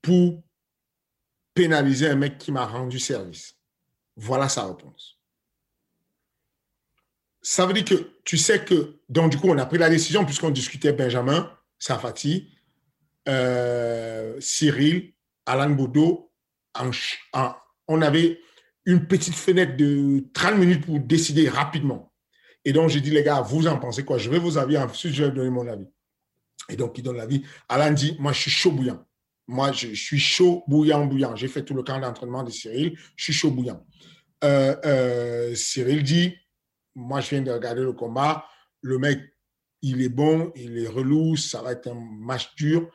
pour 0.00 0.42
pénaliser 1.52 2.08
un 2.08 2.16
mec 2.16 2.38
qui 2.38 2.52
m'a 2.52 2.66
rendu 2.66 2.98
service. 2.98 3.56
Voilà 4.16 4.48
sa 4.48 4.66
réponse. 4.66 5.18
Ça 7.42 7.66
veut 7.66 7.74
dire 7.74 7.84
que 7.84 8.12
tu 8.24 8.38
sais 8.38 8.64
que, 8.64 9.00
donc 9.08 9.30
du 9.30 9.36
coup, 9.36 9.50
on 9.50 9.58
a 9.58 9.66
pris 9.66 9.78
la 9.78 9.90
décision 9.90 10.24
puisqu'on 10.24 10.50
discutait 10.50 10.92
Benjamin, 10.92 11.54
Safati, 11.78 12.54
euh, 13.28 14.40
Cyril, 14.40 15.12
Alain 15.44 15.70
Boudot. 15.70 16.32
on 17.88 18.02
avait 18.02 18.40
une 18.86 19.06
petite 19.06 19.34
fenêtre 19.34 19.76
de 19.76 20.24
30 20.32 20.56
minutes 20.58 20.86
pour 20.86 20.98
décider 21.00 21.48
rapidement. 21.48 22.12
Et 22.64 22.72
donc, 22.72 22.90
j'ai 22.90 23.00
dit, 23.00 23.10
les 23.10 23.22
gars, 23.22 23.40
vous 23.40 23.66
en 23.66 23.78
pensez 23.78 24.04
quoi? 24.04 24.18
Je 24.18 24.30
vais 24.30 24.38
vous 24.38 24.58
avis, 24.58 24.76
ensuite 24.78 25.12
je 25.12 25.24
vais 25.24 25.30
donner 25.30 25.50
mon 25.50 25.66
avis. 25.66 25.86
Et 26.68 26.76
donc, 26.76 26.96
il 26.96 27.02
donne 27.02 27.16
l'avis. 27.16 27.42
Alain 27.68 27.90
dit, 27.90 28.16
moi, 28.18 28.32
je 28.32 28.40
suis 28.40 28.50
chaud 28.50 28.72
bouillant. 28.72 29.04
Moi, 29.46 29.72
je, 29.72 29.88
suis 29.88 30.18
chaud, 30.18 30.64
bouillant, 30.66 31.04
bouillant. 31.04 31.36
J'ai 31.36 31.48
fait 31.48 31.62
tout 31.62 31.74
le 31.74 31.82
camp 31.82 32.00
d'entraînement 32.00 32.42
de 32.42 32.50
Cyril. 32.50 32.98
Je 33.16 33.24
suis 33.24 33.32
chaud, 33.34 33.50
bouillant. 33.50 33.84
Euh, 34.42 34.74
euh, 34.84 35.54
Cyril 35.54 36.02
dit, 36.02 36.34
moi, 36.94 37.20
je 37.20 37.30
viens 37.30 37.42
de 37.42 37.50
regarder 37.50 37.82
le 37.82 37.92
combat. 37.92 38.46
Le 38.80 38.98
mec, 38.98 39.20
il 39.82 40.00
est 40.00 40.08
bon, 40.08 40.50
il 40.56 40.78
est 40.78 40.88
relou, 40.88 41.36
ça 41.36 41.60
va 41.60 41.72
être 41.72 41.88
un 41.88 41.94
match 41.94 42.54
dur. 42.54 42.90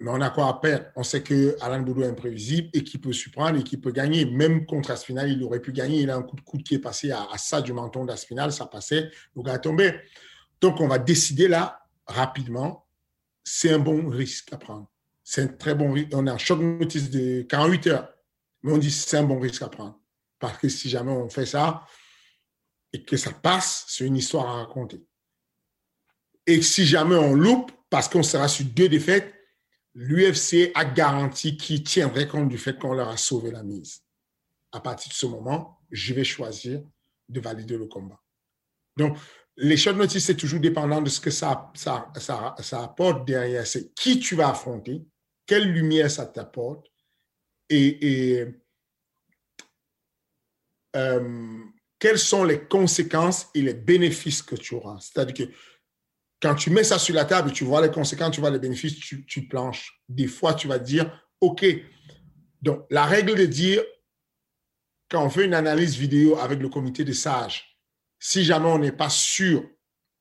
Mais 0.00 0.10
on 0.10 0.20
a 0.22 0.30
quoi 0.30 0.48
à 0.48 0.54
perdre? 0.54 0.86
On 0.96 1.02
sait 1.02 1.22
que 1.22 1.56
Alain 1.60 1.80
Boudou 1.80 2.02
est 2.02 2.08
imprévisible 2.08 2.70
et 2.72 2.82
qu'il 2.82 3.02
peut 3.02 3.12
surprendre 3.12 3.58
et 3.58 3.62
qu'il 3.62 3.82
peut 3.82 3.92
gagner. 3.92 4.24
Même 4.24 4.64
contre 4.64 4.90
Aspinal, 4.90 5.30
il 5.30 5.42
aurait 5.42 5.60
pu 5.60 5.72
gagner. 5.72 6.00
Il 6.00 6.10
a 6.10 6.16
un 6.16 6.22
coup 6.22 6.36
de 6.36 6.40
coude 6.40 6.62
qui 6.62 6.74
est 6.74 6.78
passé 6.78 7.10
à, 7.10 7.28
ça 7.36 7.60
du 7.60 7.74
menton 7.74 8.06
d'Aspinal, 8.06 8.50
ça 8.50 8.64
passait, 8.64 9.10
le 9.36 9.42
gars 9.42 9.56
est 9.56 9.60
tombé. 9.60 9.94
Donc, 10.62 10.80
on 10.80 10.88
va 10.88 10.98
décider 10.98 11.48
là, 11.48 11.84
rapidement. 12.06 12.86
C'est 13.44 13.74
un 13.74 13.78
bon 13.78 14.08
risque 14.08 14.50
à 14.54 14.56
prendre. 14.56 14.90
C'est 15.22 15.42
un 15.42 15.48
très 15.48 15.74
bon 15.74 15.92
risque. 15.92 16.08
On 16.14 16.26
a 16.26 16.32
un 16.32 16.38
short 16.38 16.62
notice 16.62 17.10
de 17.10 17.42
48 17.42 17.86
heures. 17.88 18.08
Mais 18.62 18.72
on 18.72 18.78
dit 18.78 18.90
c'est 18.90 19.18
un 19.18 19.24
bon 19.24 19.38
risque 19.38 19.62
à 19.62 19.68
prendre. 19.68 20.00
Parce 20.38 20.56
que 20.56 20.68
si 20.70 20.88
jamais 20.88 21.12
on 21.12 21.28
fait 21.28 21.46
ça 21.46 21.84
et 22.92 23.02
que 23.02 23.18
ça 23.18 23.32
passe, 23.32 23.84
c'est 23.88 24.06
une 24.06 24.16
histoire 24.16 24.48
à 24.48 24.54
raconter. 24.64 25.04
Et 26.46 26.62
si 26.62 26.86
jamais 26.86 27.16
on 27.16 27.34
loupe, 27.34 27.70
parce 27.90 28.08
qu'on 28.08 28.22
sera 28.22 28.48
sur 28.48 28.64
deux 28.64 28.88
défaites, 28.88 29.39
l'UFC 29.94 30.70
a 30.74 30.84
garanti 30.84 31.56
qu'il 31.56 31.82
tiendrait 31.82 32.28
compte 32.28 32.48
du 32.48 32.58
fait 32.58 32.78
qu'on 32.78 32.94
leur 32.94 33.08
a 33.08 33.16
sauvé 33.16 33.50
la 33.50 33.62
mise. 33.62 34.02
À 34.72 34.80
partir 34.80 35.10
de 35.10 35.14
ce 35.14 35.26
moment, 35.26 35.80
je 35.90 36.14
vais 36.14 36.24
choisir 36.24 36.82
de 37.28 37.40
valider 37.40 37.76
le 37.76 37.86
combat. 37.86 38.20
Donc, 38.96 39.16
les 39.56 39.76
short 39.76 39.96
notices, 39.96 40.26
c'est 40.26 40.36
toujours 40.36 40.60
dépendant 40.60 41.02
de 41.02 41.08
ce 41.08 41.20
que 41.20 41.30
ça, 41.30 41.72
ça, 41.74 42.56
apporte 42.72 43.26
derrière. 43.26 43.66
C'est 43.66 43.92
qui 43.94 44.18
tu 44.20 44.34
vas 44.34 44.50
affronter, 44.50 45.04
quelle 45.46 45.70
lumière 45.70 46.10
ça 46.10 46.26
t'apporte 46.26 46.86
et, 47.68 48.46
euh, 50.96 51.64
quelles 51.98 52.18
sont 52.18 52.44
les 52.44 52.66
conséquences 52.66 53.48
et 53.54 53.62
les 53.62 53.74
bénéfices 53.74 54.42
que 54.42 54.56
tu 54.56 54.74
auras. 54.74 54.98
C'est-à-dire 55.00 55.46
que 55.46 55.52
quand 56.40 56.54
tu 56.54 56.70
mets 56.70 56.84
ça 56.84 56.98
sur 56.98 57.14
la 57.14 57.24
table, 57.24 57.52
tu 57.52 57.64
vois 57.64 57.82
les 57.82 57.90
conséquences, 57.90 58.32
tu 58.32 58.40
vois 58.40 58.50
les 58.50 58.58
bénéfices, 58.58 58.98
tu, 58.98 59.46
planches. 59.46 60.02
Des 60.08 60.26
fois, 60.26 60.54
tu 60.54 60.68
vas 60.68 60.78
dire, 60.78 61.10
OK. 61.40 61.64
Donc, 62.62 62.86
la 62.90 63.04
règle 63.04 63.36
de 63.36 63.44
dire, 63.44 63.82
quand 65.10 65.24
on 65.24 65.30
fait 65.30 65.44
une 65.44 65.54
analyse 65.54 65.96
vidéo 65.96 66.38
avec 66.38 66.60
le 66.60 66.68
comité 66.68 67.04
des 67.04 67.14
sages, 67.14 67.78
si 68.18 68.44
jamais 68.44 68.68
on 68.68 68.78
n'est 68.78 68.92
pas 68.92 69.10
sûr 69.10 69.64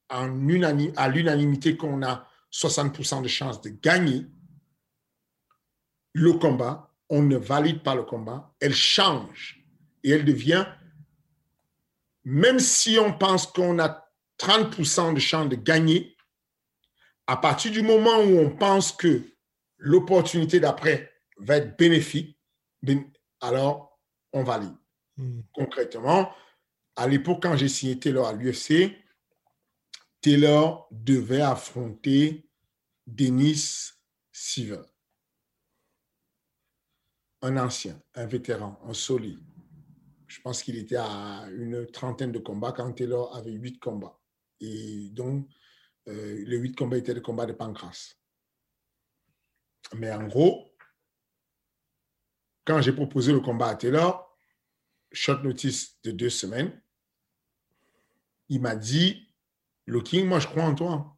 à 0.10 0.28
l'unanimité 0.28 1.78
qu'on 1.78 2.02
a 2.04 2.28
60% 2.52 3.22
de 3.22 3.28
chances 3.28 3.62
de 3.62 3.70
gagner 3.70 4.26
le 6.14 6.34
combat, 6.34 6.92
on 7.10 7.22
ne 7.22 7.38
valide 7.38 7.84
pas 7.84 7.96
le 7.96 8.04
combat, 8.04 8.54
elle 8.60 8.74
change 8.74 9.64
et 10.04 10.12
elle 10.12 10.26
devient, 10.26 10.66
même 12.24 12.60
si 12.60 12.98
on 13.00 13.14
pense 13.14 13.48
qu'on 13.48 13.80
a 13.80 14.09
30% 14.40 15.14
de 15.14 15.20
chance 15.20 15.50
de 15.50 15.56
gagner, 15.56 16.16
à 17.28 17.38
partir 17.38 17.72
du 17.72 17.82
moment 17.82 18.18
où 18.18 18.40
on 18.40 18.50
pense 18.50 18.92
que 18.92 19.22
l'opportunité 19.78 20.60
d'après 20.60 21.14
va 21.38 21.58
être 21.58 21.78
bénéfique, 21.78 22.40
ben, 22.82 23.04
alors 23.42 24.00
on 24.34 24.44
valide. 24.44 24.76
Hmm. 25.18 25.42
Concrètement, 25.54 26.34
à 26.96 27.08
l'époque, 27.08 27.44
quand 27.44 27.56
j'ai 27.56 27.70
signé 27.70 28.00
Taylor 28.00 28.28
à 28.28 28.34
l'UFC, 28.34 28.92
Taylor 30.22 30.88
devait 30.92 31.42
affronter 31.42 32.50
Denis 33.08 33.92
Siver, 34.32 34.82
un 37.42 37.58
ancien, 37.58 38.02
un 38.16 38.26
vétéran, 38.26 38.80
un 38.86 38.94
solide. 38.94 39.40
Je 40.28 40.40
pense 40.42 40.62
qu'il 40.62 40.78
était 40.78 40.98
à 40.98 41.48
une 41.52 41.88
trentaine 41.88 42.32
de 42.32 42.40
combats 42.40 42.72
quand 42.72 42.92
Taylor 42.94 43.36
avait 43.36 43.52
huit 43.52 43.80
combats. 43.80 44.19
Et 44.60 45.10
donc, 45.12 45.48
euh, 46.08 46.44
les 46.46 46.58
huit 46.58 46.76
combats 46.76 46.98
étaient 46.98 47.14
des 47.14 47.22
combats 47.22 47.46
de 47.46 47.54
pancras. 47.54 48.16
Mais 49.96 50.12
en 50.12 50.28
gros, 50.28 50.72
quand 52.66 52.82
j'ai 52.82 52.94
proposé 52.94 53.32
le 53.32 53.40
combat 53.40 53.70
à 53.70 53.76
Taylor, 53.76 54.38
short 55.12 55.44
notice 55.44 56.00
de 56.04 56.12
deux 56.12 56.30
semaines, 56.30 56.80
il 58.50 58.62
m'a 58.62 58.76
dit, 58.76 59.28
le 59.86 60.02
King, 60.02 60.28
moi 60.28 60.40
je 60.40 60.48
crois 60.48 60.64
en 60.64 60.76
toi. 60.76 61.16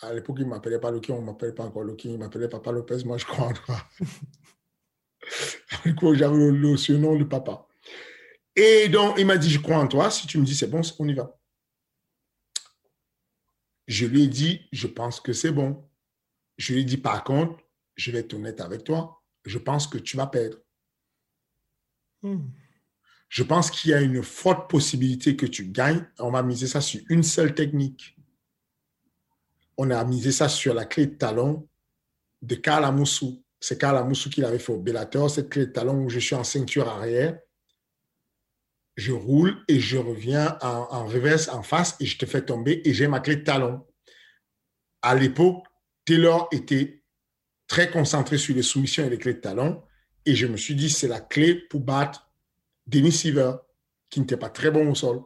À 0.00 0.12
l'époque, 0.12 0.36
il 0.38 0.44
ne 0.44 0.50
m'appelait 0.50 0.80
pas 0.80 0.90
le 0.90 1.00
on 1.10 1.20
ne 1.20 1.26
m'appelait 1.26 1.52
pas 1.52 1.64
encore 1.64 1.84
le 1.84 1.96
il 2.04 2.18
m'appelait 2.18 2.48
Papa 2.48 2.72
Lopez, 2.72 3.04
moi 3.04 3.16
je 3.16 3.24
crois 3.24 3.46
en 3.46 3.52
toi. 3.52 3.76
J'avais 6.14 6.50
le 6.50 6.76
surnom 6.76 7.16
de 7.16 7.24
papa. 7.24 7.66
Et 8.56 8.88
donc, 8.88 9.16
il 9.18 9.26
m'a 9.26 9.36
dit, 9.36 9.50
je 9.50 9.60
crois 9.60 9.78
en 9.78 9.88
toi, 9.88 10.10
si 10.10 10.26
tu 10.26 10.38
me 10.38 10.44
dis 10.44 10.54
c'est 10.54 10.66
bon, 10.66 10.80
on 10.98 11.08
y 11.08 11.14
va. 11.14 11.36
Je 13.86 14.06
lui 14.06 14.24
ai 14.24 14.28
dit, 14.28 14.66
je 14.72 14.86
pense 14.86 15.20
que 15.20 15.32
c'est 15.32 15.52
bon. 15.52 15.88
Je 16.56 16.72
lui 16.72 16.80
ai 16.80 16.84
dit, 16.84 16.96
par 16.96 17.24
contre, 17.24 17.58
je 17.96 18.10
vais 18.10 18.20
être 18.20 18.34
honnête 18.34 18.60
avec 18.60 18.84
toi, 18.84 19.22
je 19.44 19.58
pense 19.58 19.86
que 19.86 19.98
tu 19.98 20.16
vas 20.16 20.26
perdre. 20.26 20.58
Hmm. 22.22 22.48
Je 23.28 23.42
pense 23.42 23.70
qu'il 23.70 23.90
y 23.90 23.94
a 23.94 24.00
une 24.00 24.22
forte 24.22 24.70
possibilité 24.70 25.36
que 25.36 25.46
tu 25.46 25.66
gagnes. 25.66 26.06
On 26.18 26.30
va 26.30 26.42
miser 26.42 26.66
ça 26.66 26.80
sur 26.80 27.00
une 27.08 27.22
seule 27.22 27.54
technique. 27.54 28.16
On 29.76 29.90
a 29.90 30.04
misé 30.04 30.30
ça 30.30 30.48
sur 30.48 30.72
la 30.72 30.84
clé 30.84 31.06
de 31.06 31.14
talon 31.14 31.68
de 32.42 32.54
Karl 32.54 32.84
Amoussou. 32.84 33.44
C'est 33.58 33.78
Karl 33.78 33.96
Amoussou 33.96 34.30
qui 34.30 34.40
l'avait 34.40 34.58
fait 34.58 34.72
au 34.72 34.78
Bellator, 34.78 35.30
cette 35.30 35.50
clé 35.50 35.66
de 35.66 35.72
talon 35.72 36.04
où 36.04 36.08
je 36.08 36.20
suis 36.20 36.34
en 36.34 36.44
ceinture 36.44 36.88
arrière 36.88 37.38
je 38.96 39.12
roule 39.12 39.56
et 39.68 39.80
je 39.80 39.98
reviens 39.98 40.56
en, 40.60 41.06
reverse, 41.06 41.48
en 41.48 41.62
face, 41.62 41.96
et 42.00 42.06
je 42.06 42.18
te 42.18 42.26
fais 42.26 42.44
tomber 42.44 42.82
et 42.84 42.94
j'ai 42.94 43.08
ma 43.08 43.20
clé 43.20 43.36
de 43.36 43.44
talon. 43.44 43.84
À 45.02 45.14
l'époque, 45.14 45.64
Taylor 46.04 46.48
était 46.52 47.02
très 47.66 47.90
concentré 47.90 48.38
sur 48.38 48.54
les 48.54 48.62
soumissions 48.62 49.04
et 49.04 49.10
les 49.10 49.18
clés 49.18 49.34
de 49.34 49.40
talon, 49.40 49.82
et 50.26 50.34
je 50.34 50.46
me 50.46 50.56
suis 50.56 50.74
dit, 50.74 50.90
c'est 50.90 51.08
la 51.08 51.20
clé 51.20 51.54
pour 51.54 51.80
battre 51.80 52.30
Denis 52.86 53.12
Siever, 53.12 53.52
qui 54.10 54.20
n'était 54.20 54.36
pas 54.36 54.50
très 54.50 54.70
bon 54.70 54.90
au 54.90 54.94
sol, 54.94 55.22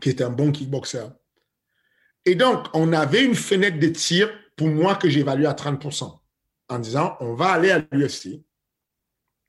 qui 0.00 0.10
était 0.10 0.24
un 0.24 0.30
bon 0.30 0.52
kickboxer. 0.52 1.06
Et 2.26 2.34
donc, 2.34 2.66
on 2.74 2.92
avait 2.92 3.24
une 3.24 3.34
fenêtre 3.34 3.78
de 3.78 3.88
tir 3.88 4.30
pour 4.56 4.68
moi 4.68 4.96
que 4.96 5.08
j'évalue 5.08 5.46
à 5.46 5.52
30%, 5.52 6.20
en 6.68 6.78
disant, 6.78 7.16
on 7.20 7.34
va 7.34 7.52
aller 7.52 7.70
à 7.70 7.84
l'UFC, 7.90 8.44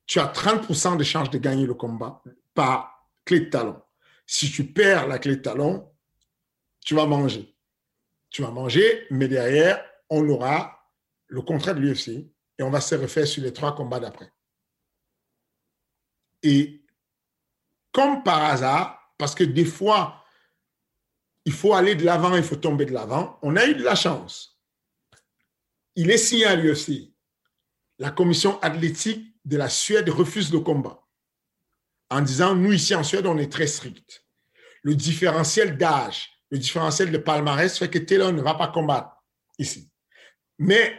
tu 0.05 0.19
as 0.19 0.27
30% 0.27 0.97
de 0.97 1.03
chances 1.03 1.29
de 1.29 1.37
gagner 1.37 1.65
le 1.65 1.73
combat 1.73 2.23
par 2.55 3.07
clé 3.25 3.41
de 3.41 3.49
talon. 3.49 3.79
Si 4.25 4.49
tu 4.49 4.65
perds 4.65 5.07
la 5.07 5.19
clé 5.19 5.35
de 5.35 5.41
talon, 5.41 5.91
tu 6.83 6.95
vas 6.95 7.05
manger. 7.05 7.55
Tu 8.31 8.41
vas 8.41 8.49
manger, 8.49 9.05
mais 9.11 9.27
derrière, 9.27 9.85
on 10.09 10.27
aura 10.29 10.91
le 11.27 11.41
contrat 11.41 11.73
de 11.73 11.79
l'UFC 11.79 12.09
et 12.57 12.63
on 12.63 12.71
va 12.71 12.81
se 12.81 12.95
refaire 12.95 13.27
sur 13.27 13.43
les 13.43 13.53
trois 13.53 13.75
combats 13.75 13.99
d'après. 13.99 14.31
Et 16.41 16.83
comme 17.91 18.23
par 18.23 18.43
hasard, 18.43 19.13
parce 19.17 19.35
que 19.35 19.43
des 19.43 19.65
fois, 19.65 20.23
il 21.45 21.53
faut 21.53 21.73
aller 21.73 21.95
de 21.95 22.03
l'avant, 22.03 22.35
il 22.35 22.43
faut 22.43 22.55
tomber 22.55 22.85
de 22.85 22.93
l'avant, 22.93 23.39
on 23.41 23.55
a 23.55 23.65
eu 23.65 23.75
de 23.75 23.83
la 23.83 23.95
chance. 23.95 24.59
Il 25.95 26.11
est 26.11 26.17
signé 26.17 26.45
à 26.45 26.55
l'UFC. 26.55 27.13
La 27.99 28.11
commission 28.11 28.59
athlétique 28.61 29.35
de 29.45 29.57
la 29.57 29.69
Suède 29.69 30.09
refuse 30.09 30.51
le 30.51 30.59
combat 30.59 31.04
en 32.09 32.21
disant, 32.21 32.55
nous 32.55 32.73
ici 32.73 32.93
en 32.95 33.03
Suède, 33.03 33.25
on 33.25 33.37
est 33.37 33.51
très 33.51 33.67
strict. 33.67 34.25
Le 34.83 34.95
différentiel 34.95 35.77
d'âge, 35.77 36.29
le 36.51 36.57
différentiel 36.57 37.11
de 37.11 37.17
palmarès 37.17 37.77
fait 37.77 37.89
que 37.89 37.99
Taylor 37.99 38.31
ne 38.31 38.41
va 38.41 38.53
pas 38.53 38.67
combattre 38.67 39.23
ici. 39.57 39.91
Mais 40.59 40.93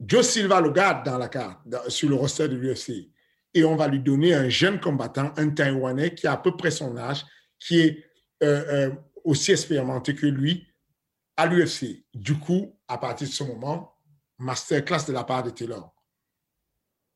Joe 0.00 0.26
Silva 0.26 0.60
le 0.60 0.70
garde 0.70 1.06
dans 1.06 1.18
la 1.18 1.28
carte, 1.28 1.60
sur 1.88 2.08
le 2.08 2.16
roster 2.16 2.48
de 2.48 2.56
l'UFC. 2.56 3.10
Et 3.54 3.64
on 3.64 3.76
va 3.76 3.86
lui 3.86 4.00
donner 4.00 4.34
un 4.34 4.48
jeune 4.48 4.80
combattant, 4.80 5.32
un 5.36 5.50
Taïwanais 5.50 6.14
qui 6.14 6.26
a 6.26 6.32
à 6.32 6.36
peu 6.36 6.56
près 6.56 6.70
son 6.70 6.96
âge, 6.96 7.24
qui 7.58 7.80
est 7.80 8.04
euh, 8.42 8.88
euh, 8.88 8.90
aussi 9.24 9.52
expérimenté 9.52 10.14
que 10.14 10.26
lui 10.26 10.66
à 11.36 11.46
l'UFC. 11.46 12.04
Du 12.12 12.38
coup, 12.38 12.76
à 12.88 12.98
partir 12.98 13.28
de 13.28 13.32
ce 13.32 13.44
moment, 13.44 13.94
masterclass 14.38 15.06
de 15.06 15.12
la 15.12 15.24
part 15.24 15.44
de 15.44 15.50
Taylor 15.50 15.91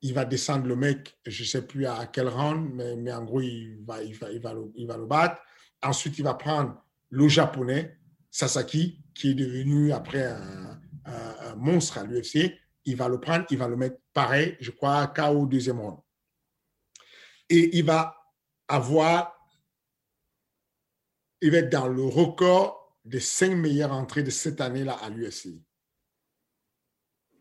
il 0.01 0.13
va 0.13 0.25
descendre 0.25 0.67
le 0.67 0.75
mec, 0.75 1.17
je 1.25 1.43
ne 1.43 1.47
sais 1.47 1.65
plus 1.65 1.85
à 1.85 2.05
quel 2.07 2.27
round, 2.27 2.73
mais, 2.73 3.11
en 3.11 3.23
gros, 3.23 3.41
il 3.41 3.83
va, 3.85 4.01
il, 4.03 4.15
va, 4.15 4.27
il 4.31 4.87
va 4.87 4.97
le 4.97 5.05
battre. 5.05 5.41
Ensuite, 5.81 6.17
il 6.17 6.23
va 6.23 6.33
prendre 6.33 6.83
le 7.09 7.27
japonais, 7.27 7.97
Sasaki, 8.29 9.03
qui 9.13 9.31
est 9.31 9.33
devenu 9.33 9.91
après 9.91 10.25
un, 10.25 10.79
monstre 11.55 11.97
à 11.97 12.03
l'UFC. 12.03 12.53
Il 12.85 12.97
va 12.97 13.07
le 13.07 13.19
prendre, 13.19 13.45
il 13.49 13.57
va 13.57 13.67
le 13.67 13.75
mettre 13.75 13.97
pareil, 14.13 14.57
je 14.59 14.71
crois, 14.71 15.07
KO 15.07 15.45
deuxième 15.45 15.79
round. 15.79 15.99
Et 17.49 17.77
il 17.77 17.85
va 17.85 18.15
avoir, 18.67 19.33
il 21.41 21.51
va 21.51 21.57
être 21.57 21.69
dans 21.69 21.87
le 21.87 22.03
record 22.03 22.99
des 23.05 23.21
cinq 23.21 23.55
meilleures 23.55 23.93
entrées 23.93 24.23
de 24.23 24.29
cette 24.29 24.59
année-là 24.59 24.93
à 25.01 25.09
l'UFC. 25.09 25.61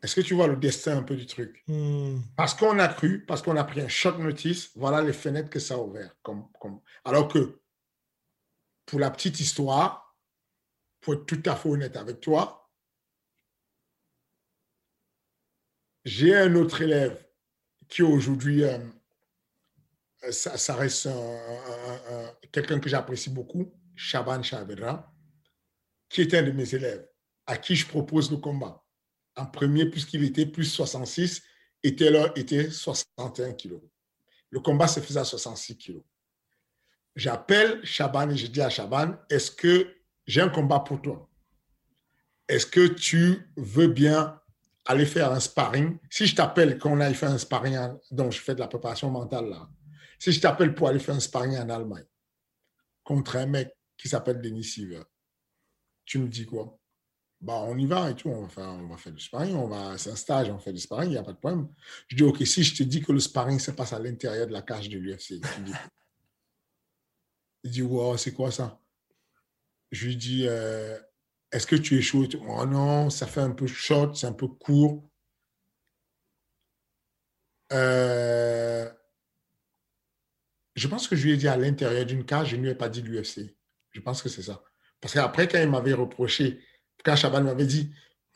Est-ce 0.02 0.14
que 0.14 0.20
tu 0.20 0.34
vois 0.34 0.46
le 0.46 0.56
destin 0.56 0.98
un 0.98 1.02
peu 1.02 1.16
du 1.16 1.26
truc? 1.26 1.64
Hmm. 1.66 2.20
Parce 2.36 2.54
qu'on 2.54 2.78
a 2.78 2.88
cru, 2.88 3.24
parce 3.24 3.42
qu'on 3.42 3.56
a 3.56 3.64
pris 3.64 3.80
un 3.80 3.88
short 3.88 4.18
notice, 4.18 4.70
voilà 4.76 5.02
les 5.02 5.12
fenêtres 5.12 5.50
que 5.50 5.58
ça 5.58 5.74
a 5.74 5.78
ouvert. 5.78 6.14
Comme, 6.22 6.48
comme... 6.60 6.80
Alors 7.04 7.28
que, 7.28 7.60
pour 8.84 9.00
la 9.00 9.10
petite 9.10 9.40
histoire, 9.40 10.16
pour 11.00 11.14
être 11.14 11.26
tout 11.26 11.42
à 11.46 11.56
fait 11.56 11.68
honnête 11.68 11.96
avec 11.96 12.20
toi, 12.20 12.70
j'ai 16.04 16.36
un 16.36 16.54
autre 16.54 16.82
élève 16.82 17.26
qui 17.88 18.02
aujourd'hui, 18.02 18.64
euh, 18.64 18.78
ça, 20.30 20.74
reste 20.76 21.08
quelqu'un 22.52 22.78
que 22.78 22.88
j'apprécie 22.88 23.30
beaucoup, 23.30 23.72
Shaban 23.94 24.42
Chabedra, 24.42 25.12
qui 26.08 26.22
est 26.22 26.34
un 26.34 26.42
de 26.42 26.52
mes 26.52 26.74
élèves, 26.74 27.08
à 27.46 27.56
qui 27.56 27.74
je 27.74 27.86
propose 27.86 28.30
le 28.30 28.36
combat. 28.36 28.85
En 29.36 29.46
premier, 29.46 29.86
puisqu'il 29.86 30.24
était 30.24 30.46
plus 30.46 30.64
66, 30.64 31.42
et 31.82 31.94
Taylor 31.94 32.30
était 32.36 32.70
61 32.70 33.52
kilos. 33.52 33.82
Le 34.50 34.60
combat 34.60 34.88
se 34.88 35.00
faisait 35.00 35.20
à 35.20 35.24
66 35.24 35.76
kilos. 35.76 36.02
J'appelle 37.14 37.84
Shaban 37.84 38.30
et 38.30 38.36
je 38.36 38.46
dis 38.46 38.60
à 38.60 38.68
Shaban, 38.68 39.14
est-ce 39.30 39.50
que 39.50 39.94
j'ai 40.26 40.40
un 40.40 40.48
combat 40.48 40.80
pour 40.80 41.00
toi? 41.00 41.30
Est-ce 42.48 42.66
que 42.66 42.86
tu 42.86 43.50
veux 43.56 43.88
bien 43.88 44.40
aller 44.84 45.06
faire 45.06 45.32
un 45.32 45.40
sparring? 45.40 45.98
Si 46.10 46.26
je 46.26 46.34
t'appelle 46.34 46.78
qu'on 46.78 47.00
aille 47.00 47.14
faire 47.14 47.30
un 47.30 47.38
sparring, 47.38 47.78
donc 48.10 48.32
je 48.32 48.40
fais 48.40 48.54
de 48.54 48.60
la 48.60 48.68
préparation 48.68 49.10
mentale 49.10 49.48
là. 49.48 49.68
Si 50.18 50.32
je 50.32 50.40
t'appelle 50.40 50.74
pour 50.74 50.88
aller 50.88 50.98
faire 50.98 51.14
un 51.14 51.20
sparring 51.20 51.58
en 51.58 51.68
Allemagne 51.68 52.06
contre 53.02 53.36
un 53.36 53.46
mec 53.46 53.70
qui 53.96 54.08
s'appelle 54.08 54.40
Denis 54.40 54.64
Siever, 54.64 55.02
tu 56.04 56.18
me 56.18 56.28
dis 56.28 56.46
quoi? 56.46 56.75
Bah, 57.46 57.62
on 57.64 57.78
y 57.78 57.86
va 57.86 58.10
et 58.10 58.16
tout, 58.16 58.28
on 58.28 58.42
va 58.42 58.48
faire, 58.48 58.70
on 58.70 58.88
va 58.88 58.96
faire 58.96 59.12
du 59.12 59.22
sparring, 59.22 59.54
on 59.54 59.68
va, 59.68 59.96
c'est 59.98 60.10
un 60.10 60.16
stage, 60.16 60.50
on 60.50 60.58
fait 60.58 60.72
du 60.72 60.80
sparring, 60.80 61.10
il 61.10 61.12
n'y 61.12 61.16
a 61.16 61.22
pas 61.22 61.32
de 61.32 61.38
problème. 61.38 61.68
Je 62.08 62.16
dis, 62.16 62.24
OK, 62.24 62.44
si 62.44 62.64
je 62.64 62.74
te 62.74 62.82
dis 62.82 63.00
que 63.00 63.12
le 63.12 63.20
sparring 63.20 63.60
se 63.60 63.70
passe 63.70 63.92
à 63.92 64.00
l'intérieur 64.00 64.48
de 64.48 64.52
la 64.52 64.62
cage 64.62 64.88
de 64.88 64.98
l'UFC, 64.98 65.34
il 67.62 67.70
dit, 67.70 67.82
wow, 67.82 68.16
c'est 68.16 68.32
quoi 68.32 68.50
ça? 68.50 68.80
Je 69.92 70.06
lui 70.06 70.16
dis, 70.16 70.44
euh, 70.48 70.98
est-ce 71.52 71.68
que 71.68 71.76
tu 71.76 71.96
es 71.96 72.02
chaud? 72.02 72.26
Oh 72.48 72.66
non, 72.66 73.10
ça 73.10 73.28
fait 73.28 73.42
un 73.42 73.52
peu 73.52 73.68
short, 73.68 74.16
c'est 74.16 74.26
un 74.26 74.32
peu 74.32 74.48
court. 74.48 75.08
Euh, 77.72 78.90
je 80.74 80.88
pense 80.88 81.06
que 81.06 81.14
je 81.14 81.26
lui 81.26 81.34
ai 81.34 81.36
dit 81.36 81.46
à 81.46 81.56
l'intérieur 81.56 82.06
d'une 82.06 82.24
cage, 82.24 82.48
je 82.48 82.56
ne 82.56 82.62
lui 82.62 82.70
ai 82.70 82.74
pas 82.74 82.88
dit 82.88 83.02
l'UFC. 83.02 83.54
Je 83.92 84.00
pense 84.00 84.20
que 84.20 84.28
c'est 84.28 84.42
ça. 84.42 84.64
Parce 85.00 85.14
qu'après, 85.14 85.46
quand 85.46 85.62
il 85.62 85.70
m'avait 85.70 85.92
reproché, 85.92 86.60
quand 87.06 87.16
Chaban 87.16 87.42
m'avait 87.42 87.66
dit, 87.66 87.90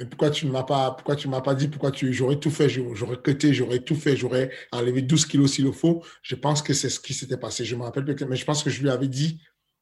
pourquoi 0.08 0.30
tu 0.30 0.46
ne 0.46 0.52
m'as 0.52 0.62
pas, 0.62 0.92
pourquoi 0.92 1.16
tu 1.16 1.28
m'as 1.28 1.40
pas 1.40 1.54
dit, 1.54 1.68
pourquoi 1.68 1.90
tu, 1.90 2.12
j'aurais 2.14 2.38
tout 2.38 2.50
fait, 2.50 2.68
j'aurais 2.68 3.20
cuté, 3.20 3.52
j'aurais 3.52 3.80
tout 3.80 3.96
fait, 3.96 4.16
j'aurais 4.16 4.50
enlevé 4.72 5.02
12 5.02 5.26
kilos 5.26 5.52
s'il 5.52 5.64
le 5.64 5.72
faut. 5.72 6.02
Je 6.22 6.36
pense 6.36 6.62
que 6.62 6.72
c'est 6.72 6.88
ce 6.88 7.00
qui 7.00 7.12
s'était 7.12 7.36
passé. 7.36 7.64
Je 7.64 7.74
me 7.74 7.82
rappelle 7.82 8.04
plus, 8.04 8.24
mais 8.26 8.36
je 8.36 8.44
pense 8.44 8.62
que 8.62 8.70
je 8.70 8.80
lui 8.80 8.88
avais 8.88 9.08
dit, 9.08 9.40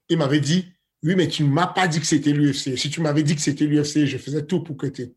il 0.09 0.19
m'avait 0.19 0.41
dit, 0.41 0.73
oui, 1.05 1.15
mais 1.15 1.29
tu 1.29 1.45
ne 1.45 1.49
m'as 1.49 1.69
pas 1.69 1.87
dit 1.87 2.01
que 2.01 2.07
c'était 2.07 2.33
l'UFC. 2.33 2.77
Si 2.77 2.91
tu 2.91 3.01
m'avais 3.01 3.23
dit 3.23 3.37
que 3.37 3.43
c'était 3.43 3.67
l'UFC, 3.67 4.07
je 4.07 4.19
faisais 4.19 4.45
tout 4.45 4.65
pour 4.65 4.77
cuter. 4.77 5.15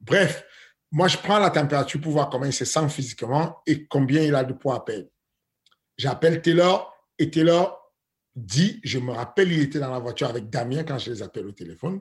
Bref, 0.00 0.44
moi, 0.90 1.06
je 1.06 1.18
prends 1.18 1.38
la 1.38 1.50
température 1.50 2.00
pour 2.00 2.12
voir 2.12 2.30
comment 2.30 2.46
il 2.46 2.52
se 2.52 2.64
sent 2.64 2.88
physiquement 2.88 3.58
et 3.66 3.86
combien 3.86 4.22
il 4.22 4.34
a 4.34 4.42
de 4.42 4.54
poids 4.54 4.76
à 4.76 4.80
perdre. 4.80 5.08
J'appelle 5.96 6.42
Taylor 6.42 6.92
et 7.18 7.30
Taylor 7.30 7.80
dit, 8.34 8.80
je 8.82 8.98
me 8.98 9.12
rappelle, 9.12 9.52
il 9.52 9.60
était 9.60 9.78
dans 9.78 9.90
la 9.90 9.98
voiture 9.98 10.28
avec 10.28 10.50
Damien 10.50 10.82
quand 10.82 10.98
je 10.98 11.12
les 11.12 11.22
appelle 11.22 11.46
au 11.46 11.52
téléphone. 11.52 12.00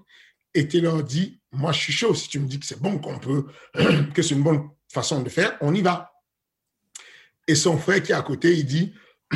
Et 0.54 0.68
Taylor 0.68 1.04
dit, 1.04 1.40
moi 1.52 1.72
je 1.72 1.80
suis 1.80 1.94
chaud, 1.94 2.14
si 2.14 2.28
tu 2.28 2.40
me 2.40 2.48
dis 2.48 2.60
que 2.60 2.66
c'est 2.66 2.80
bon, 2.80 3.00
qu'on 3.00 3.20
peut, 3.20 3.46
que 4.14 4.22
c'est 4.22 4.36
une 4.36 4.44
bonne 4.44 4.70
façon 4.92 5.22
de 5.22 5.30
faire, 5.30 5.58
on 5.62 5.74
y 5.74 5.82
va. 5.82 6.12
Et 7.48 7.56
son 7.56 7.78
frère 7.78 8.02
qui 8.02 8.12
est 8.12 8.16
à 8.16 8.22
côté, 8.22 8.54
il 8.54 8.66
dit, 8.66 8.94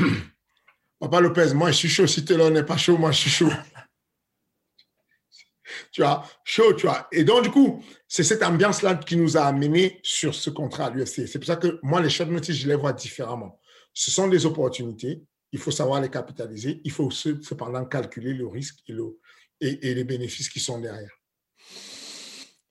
Papa 1.00 1.22
Lopez, 1.22 1.54
moi 1.54 1.72
je 1.72 1.78
suis 1.78 1.90
chaud, 1.90 2.08
si 2.08 2.26
Taylor 2.26 2.52
n'est 2.52 2.64
pas 2.64 2.78
chaud, 2.78 2.98
moi 2.98 3.12
je 3.12 3.20
suis 3.20 3.30
chaud. 3.30 3.50
tu 5.92 6.02
vois, 6.02 6.24
chaud, 6.44 6.74
tu 6.74 6.88
vois. 6.88 7.08
Et 7.12 7.24
donc, 7.24 7.44
du 7.44 7.52
coup, 7.52 7.84
c'est 8.08 8.24
cette 8.24 8.44
ambiance-là 8.44 8.96
qui 8.96 9.18
nous 9.18 9.38
a 9.38 9.42
amené 9.42 10.00
sur 10.04 10.34
ce 10.34 10.50
contrat 10.50 10.86
à 10.86 10.90
l'UFC. 10.90 11.28
C'est 11.28 11.40
pour 11.40 11.46
ça 11.46 11.56
que 11.56 11.80
moi, 11.84 12.02
les 12.02 12.10
chefs 12.10 12.30
de 12.30 12.42
je 12.42 12.68
les 12.68 12.76
vois 12.76 12.94
différemment. 12.94 13.60
Ce 13.94 14.12
sont 14.12 14.28
des 14.28 14.46
opportunités, 14.46 15.24
il 15.52 15.60
faut 15.60 15.72
savoir 15.72 16.02
les 16.02 16.10
capitaliser, 16.10 16.82
il 16.84 16.92
faut 16.92 17.12
cependant 17.12 17.86
calculer 17.86 18.34
le 18.34 18.48
risque 18.48 18.80
et, 18.88 18.94
le, 18.94 19.20
et, 19.62 19.94
les 19.94 20.04
bénéfices 20.04 20.50
qui 20.50 20.60
sont 20.60 20.80
derrière. 20.80 21.12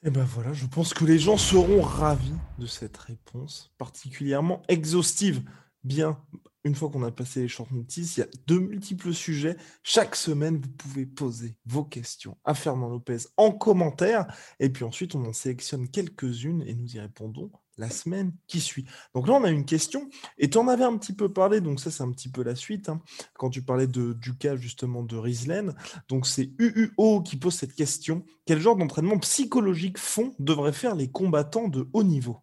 Et 0.04 0.08
eh 0.08 0.10
ben 0.10 0.24
voilà, 0.24 0.52
je 0.52 0.66
pense 0.66 0.94
que 0.94 1.04
les 1.04 1.18
gens 1.18 1.36
seront 1.36 1.80
ravis 1.80 2.34
de 2.58 2.66
cette 2.66 2.96
réponse, 2.96 3.72
particulièrement 3.78 4.62
exhaustive. 4.66 5.44
Bien, 5.84 6.20
une 6.64 6.74
fois 6.74 6.90
qu'on 6.90 7.04
a 7.04 7.12
passé 7.12 7.42
les 7.42 7.48
short 7.48 7.70
notices, 7.70 8.16
il 8.16 8.20
y 8.20 8.22
a 8.24 8.28
de 8.46 8.58
multiples 8.58 9.14
sujets. 9.14 9.56
Chaque 9.84 10.16
semaine, 10.16 10.60
vous 10.60 10.70
pouvez 10.70 11.06
poser 11.06 11.56
vos 11.66 11.84
questions 11.84 12.36
à 12.44 12.54
Fernand 12.54 12.88
Lopez 12.88 13.18
en 13.36 13.52
commentaire. 13.52 14.26
Et 14.58 14.70
puis 14.70 14.84
ensuite, 14.84 15.14
on 15.14 15.24
en 15.24 15.32
sélectionne 15.32 15.88
quelques-unes 15.88 16.62
et 16.66 16.74
nous 16.74 16.96
y 16.96 17.00
répondons 17.00 17.52
la 17.78 17.90
semaine 17.90 18.32
qui 18.46 18.60
suit. 18.60 18.86
Donc 19.14 19.26
là, 19.28 19.34
on 19.34 19.44
a 19.44 19.50
une 19.50 19.64
question, 19.64 20.08
et 20.38 20.50
tu 20.50 20.58
en 20.58 20.68
avais 20.68 20.84
un 20.84 20.96
petit 20.96 21.14
peu 21.14 21.32
parlé, 21.32 21.60
donc 21.60 21.80
ça, 21.80 21.90
c'est 21.90 22.02
un 22.02 22.10
petit 22.10 22.30
peu 22.30 22.42
la 22.42 22.54
suite, 22.54 22.88
hein, 22.88 23.02
quand 23.34 23.50
tu 23.50 23.62
parlais 23.62 23.86
de, 23.86 24.12
du 24.12 24.36
cas 24.36 24.56
justement 24.56 25.02
de 25.02 25.16
Rieslen. 25.16 25.74
Donc 26.08 26.26
c'est 26.26 26.50
UUO 26.58 27.22
qui 27.22 27.36
pose 27.36 27.54
cette 27.54 27.74
question. 27.74 28.24
Quel 28.46 28.60
genre 28.60 28.76
d'entraînement 28.76 29.18
psychologique 29.18 29.98
fond 29.98 30.34
devraient 30.38 30.72
faire 30.72 30.94
les 30.94 31.10
combattants 31.10 31.68
de 31.68 31.88
haut 31.92 32.04
niveau? 32.04 32.38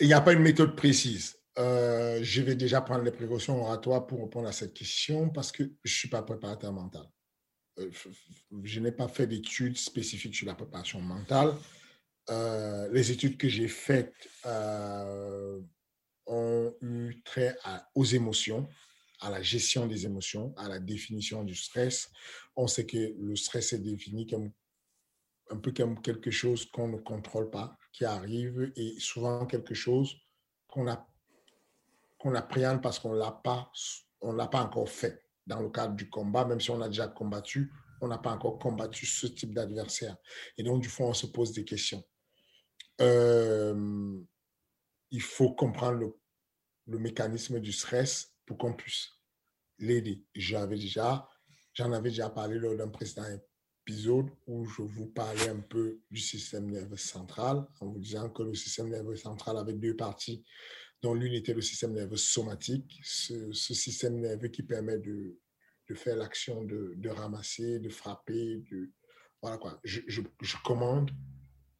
Il 0.00 0.06
n'y 0.06 0.14
a 0.14 0.20
pas 0.20 0.32
une 0.32 0.40
méthode 0.40 0.76
précise. 0.76 1.36
Euh, 1.58 2.20
je 2.22 2.40
vais 2.40 2.54
déjà 2.54 2.80
prendre 2.80 3.02
les 3.02 3.10
précautions 3.10 3.60
oratoires 3.60 4.06
pour 4.06 4.22
répondre 4.22 4.48
à 4.48 4.52
cette 4.52 4.72
question 4.72 5.28
parce 5.28 5.52
que 5.52 5.64
je 5.84 5.92
ne 5.92 5.98
suis 5.98 6.08
pas 6.08 6.22
préparateur 6.22 6.72
mental. 6.72 7.04
Euh, 7.78 7.90
je 8.62 8.80
n'ai 8.80 8.92
pas 8.92 9.08
fait 9.08 9.26
d'études 9.26 9.76
spécifiques 9.76 10.34
sur 10.34 10.46
la 10.46 10.54
préparation 10.54 11.00
mentale. 11.00 11.54
Euh, 12.28 12.88
les 12.92 13.10
études 13.10 13.36
que 13.36 13.48
j'ai 13.48 13.68
faites 13.68 14.14
euh, 14.46 15.60
ont 16.26 16.74
eu 16.82 17.22
trait 17.24 17.56
aux 17.94 18.04
émotions, 18.04 18.68
à 19.20 19.30
la 19.30 19.42
gestion 19.42 19.86
des 19.86 20.06
émotions, 20.06 20.54
à 20.56 20.68
la 20.68 20.78
définition 20.78 21.44
du 21.44 21.54
stress. 21.54 22.10
On 22.56 22.66
sait 22.66 22.86
que 22.86 23.14
le 23.18 23.36
stress 23.36 23.72
est 23.72 23.78
défini 23.78 24.26
comme 24.26 24.52
un 25.50 25.56
peu 25.56 25.72
comme 25.72 26.00
quelque 26.00 26.30
chose 26.30 26.66
qu'on 26.66 26.88
ne 26.88 26.98
contrôle 26.98 27.50
pas, 27.50 27.76
qui 27.92 28.04
arrive, 28.04 28.72
et 28.76 28.94
souvent 28.98 29.46
quelque 29.46 29.74
chose 29.74 30.16
qu'on 30.68 30.86
qu'on 32.18 32.34
appréhende 32.34 32.82
parce 32.82 32.98
qu'on 32.98 33.14
l'a 33.14 33.32
pas, 33.32 33.72
on 34.20 34.32
l'a 34.32 34.46
pas 34.46 34.62
encore 34.62 34.88
fait 34.88 35.24
dans 35.46 35.60
le 35.60 35.70
cadre 35.70 35.94
du 35.96 36.08
combat, 36.08 36.44
même 36.44 36.60
si 36.60 36.70
on 36.70 36.80
a 36.82 36.88
déjà 36.88 37.08
combattu, 37.08 37.72
on 38.00 38.08
n'a 38.08 38.18
pas 38.18 38.32
encore 38.32 38.58
combattu 38.58 39.06
ce 39.06 39.26
type 39.26 39.54
d'adversaire. 39.54 40.16
Et 40.56 40.62
donc, 40.62 40.82
du 40.82 40.88
fond, 40.88 41.08
on 41.08 41.14
se 41.14 41.26
pose 41.26 41.52
des 41.52 41.64
questions. 41.64 42.02
Euh, 43.00 44.20
il 45.10 45.22
faut 45.22 45.52
comprendre 45.52 46.14
le, 46.86 46.98
mécanisme 46.98 47.60
du 47.60 47.72
stress 47.72 48.34
pour 48.44 48.58
qu'on 48.58 48.74
puisse 48.74 49.10
l'aider. 49.78 50.24
J'avais 50.34 50.76
déjà, 50.76 51.28
j'en 51.72 51.92
avais 51.92 52.10
déjà 52.10 52.30
parlé 52.30 52.58
lors 52.58 52.76
d'un 52.76 52.88
précédent 52.88 53.26
épisode 53.86 54.28
où 54.46 54.64
je 54.66 54.82
vous 54.82 55.06
parlais 55.06 55.48
un 55.48 55.60
peu 55.60 56.00
du 56.10 56.20
système 56.20 56.68
nerveux 56.68 56.96
central 56.96 57.64
en 57.80 57.86
vous 57.86 58.00
disant 58.00 58.28
que 58.28 58.42
le 58.42 58.54
système 58.54 58.88
nerveux 58.88 59.16
central 59.16 59.56
avait 59.56 59.74
deux 59.74 59.94
parties, 59.94 60.44
dont 61.00 61.14
l'une 61.14 61.32
était 61.32 61.54
le 61.54 61.62
système 61.62 61.92
nerveux 61.92 62.16
somatique, 62.16 63.00
ce, 63.04 63.52
système 63.52 64.20
nerveux 64.20 64.48
qui 64.48 64.62
permet 64.62 64.98
de, 64.98 65.38
de 65.90 65.94
faire 65.96 66.16
l'action 66.16 66.62
de, 66.62 66.94
de, 66.96 67.08
ramasser, 67.08 67.80
de 67.80 67.88
frapper, 67.88 68.62
de, 68.70 68.90
voilà 69.42 69.58
quoi. 69.58 69.80
Je, 69.82 70.00
je, 70.06 70.56
commande 70.64 71.10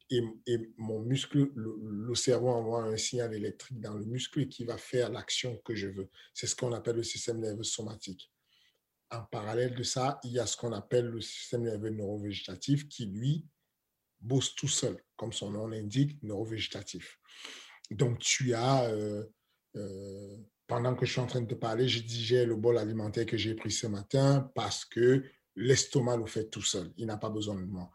et, 0.09 0.21
mon 0.77 0.99
muscle, 0.99 1.49
le, 1.55 2.13
cerveau 2.15 2.49
envoie 2.49 2.83
un 2.83 2.97
signal 2.97 3.33
électrique 3.33 3.79
dans 3.79 3.93
le 3.93 4.03
muscle 4.03 4.49
qui 4.49 4.65
va 4.65 4.77
faire 4.77 5.09
l'action 5.09 5.57
que 5.63 5.73
je 5.73 5.87
veux. 5.87 6.09
C'est 6.33 6.47
ce 6.47 6.57
qu'on 6.57 6.73
appelle 6.73 6.97
le 6.97 7.03
système 7.03 7.39
nerveux 7.39 7.63
somatique. 7.63 8.29
En 9.09 9.23
parallèle 9.23 9.75
de 9.75 9.83
ça, 9.83 10.19
il 10.25 10.33
y 10.33 10.39
a 10.39 10.45
ce 10.45 10.57
qu'on 10.57 10.73
appelle 10.73 11.05
le 11.05 11.21
système 11.21 11.63
nerveux 11.63 11.91
neurovégétatif 11.91 12.89
qui, 12.89 13.05
lui, 13.05 13.47
bosse 14.19 14.53
tout 14.55 14.67
seul, 14.67 15.01
comme 15.15 15.31
son 15.31 15.51
nom 15.51 15.67
l'indique, 15.67 16.21
neurovégétatif. 16.23 17.17
Donc, 17.89 18.19
tu 18.19 18.53
as, 18.53 18.89
euh, 18.89 19.23
euh, 19.77 20.37
pendant 20.71 20.95
que 20.95 21.05
je 21.05 21.11
suis 21.11 21.19
en 21.19 21.27
train 21.27 21.41
de 21.41 21.47
te 21.47 21.55
parler, 21.55 21.85
je 21.89 21.99
digère 21.99 22.47
le 22.47 22.55
bol 22.55 22.77
alimentaire 22.77 23.25
que 23.25 23.35
j'ai 23.35 23.55
pris 23.55 23.71
ce 23.71 23.87
matin 23.87 24.49
parce 24.55 24.85
que 24.85 25.21
l'estomac 25.57 26.15
le 26.15 26.25
fait 26.25 26.49
tout 26.49 26.61
seul. 26.61 26.93
Il 26.95 27.07
n'a 27.07 27.17
pas 27.17 27.29
besoin 27.29 27.55
de 27.55 27.65
moi 27.65 27.91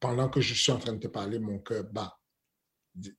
pendant 0.00 0.30
que 0.30 0.40
je 0.40 0.54
suis 0.54 0.72
en 0.72 0.78
train 0.78 0.94
de 0.94 1.00
te 1.00 1.08
parler, 1.08 1.38
mon 1.38 1.58
cœur 1.58 1.84
bat. 1.84 2.18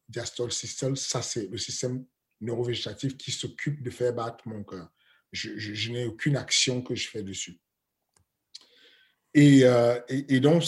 Diastole, 0.08 0.52
systole, 0.52 0.98
ça 0.98 1.22
c'est 1.22 1.46
le 1.52 1.60
système 1.60 2.04
neurovégétatif 2.42 3.16
qui 3.16 3.32
s'occupe 3.32 3.84
de 3.84 3.92
faire 3.92 4.12
battre 4.12 4.48
mon 4.48 4.64
cœur. 4.64 4.90
Je, 5.32 5.92
n'ai 5.92 6.08
aucune 6.08 6.36
action 6.36 6.82
que 6.82 6.96
je 6.96 7.10
fais 7.10 7.22
dessus. 7.22 7.62
Euh, 9.38 10.02
et, 10.10 10.36
et, 10.36 10.40
donc, 10.40 10.64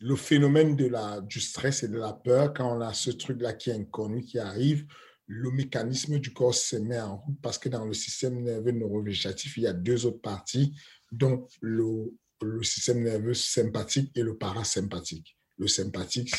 le 0.00 0.16
phénomène 0.16 0.76
de 0.76 0.86
la, 0.86 1.20
du 1.20 1.40
stress 1.40 1.82
et 1.82 1.88
de 1.88 1.98
la 1.98 2.14
peur, 2.14 2.54
quand 2.54 2.78
on 2.78 2.80
a 2.80 2.94
ce 2.94 3.10
truc-là 3.10 3.52
qui 3.52 3.68
est 3.68 3.74
inconnu, 3.74 4.22
qui 4.22 4.38
arrive, 4.38 4.86
le 5.28 5.50
mécanisme 5.50 6.18
du 6.18 6.32
corps 6.32 6.54
se 6.54 6.76
met 6.76 6.98
en 6.98 7.18
route 7.18 7.36
parce 7.42 7.58
que 7.58 7.68
dans 7.68 7.84
le 7.84 7.92
système 7.92 8.42
nerveux 8.42 8.72
neurovégétatif, 8.72 9.58
il 9.58 9.64
y 9.64 9.66
a 9.66 9.74
deux 9.74 10.06
autres 10.06 10.22
parties, 10.22 10.74
dont 11.12 11.46
le, 11.60 12.10
système 12.62 13.02
nerveux 13.02 13.34
sympathique 13.34 14.10
et 14.14 14.22
le 14.22 14.36
parasympathique. 14.36 15.36
Le 15.58 15.68
sympathique, 15.68 16.32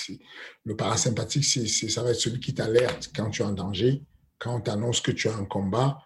le 0.63 0.75
parasympathique, 0.75 1.45
c'est, 1.45 1.67
ça 1.67 2.01
va 2.01 2.11
être 2.11 2.19
celui 2.19 2.39
qui 2.39 2.53
t'alerte 2.53 3.11
quand 3.15 3.29
tu 3.29 3.41
es 3.41 3.45
en 3.45 3.51
danger, 3.51 4.01
quand 4.39 4.55
on 4.55 4.61
t'annonce 4.61 5.01
que 5.01 5.11
tu 5.11 5.27
as 5.27 5.35
un 5.35 5.45
combat, 5.45 5.99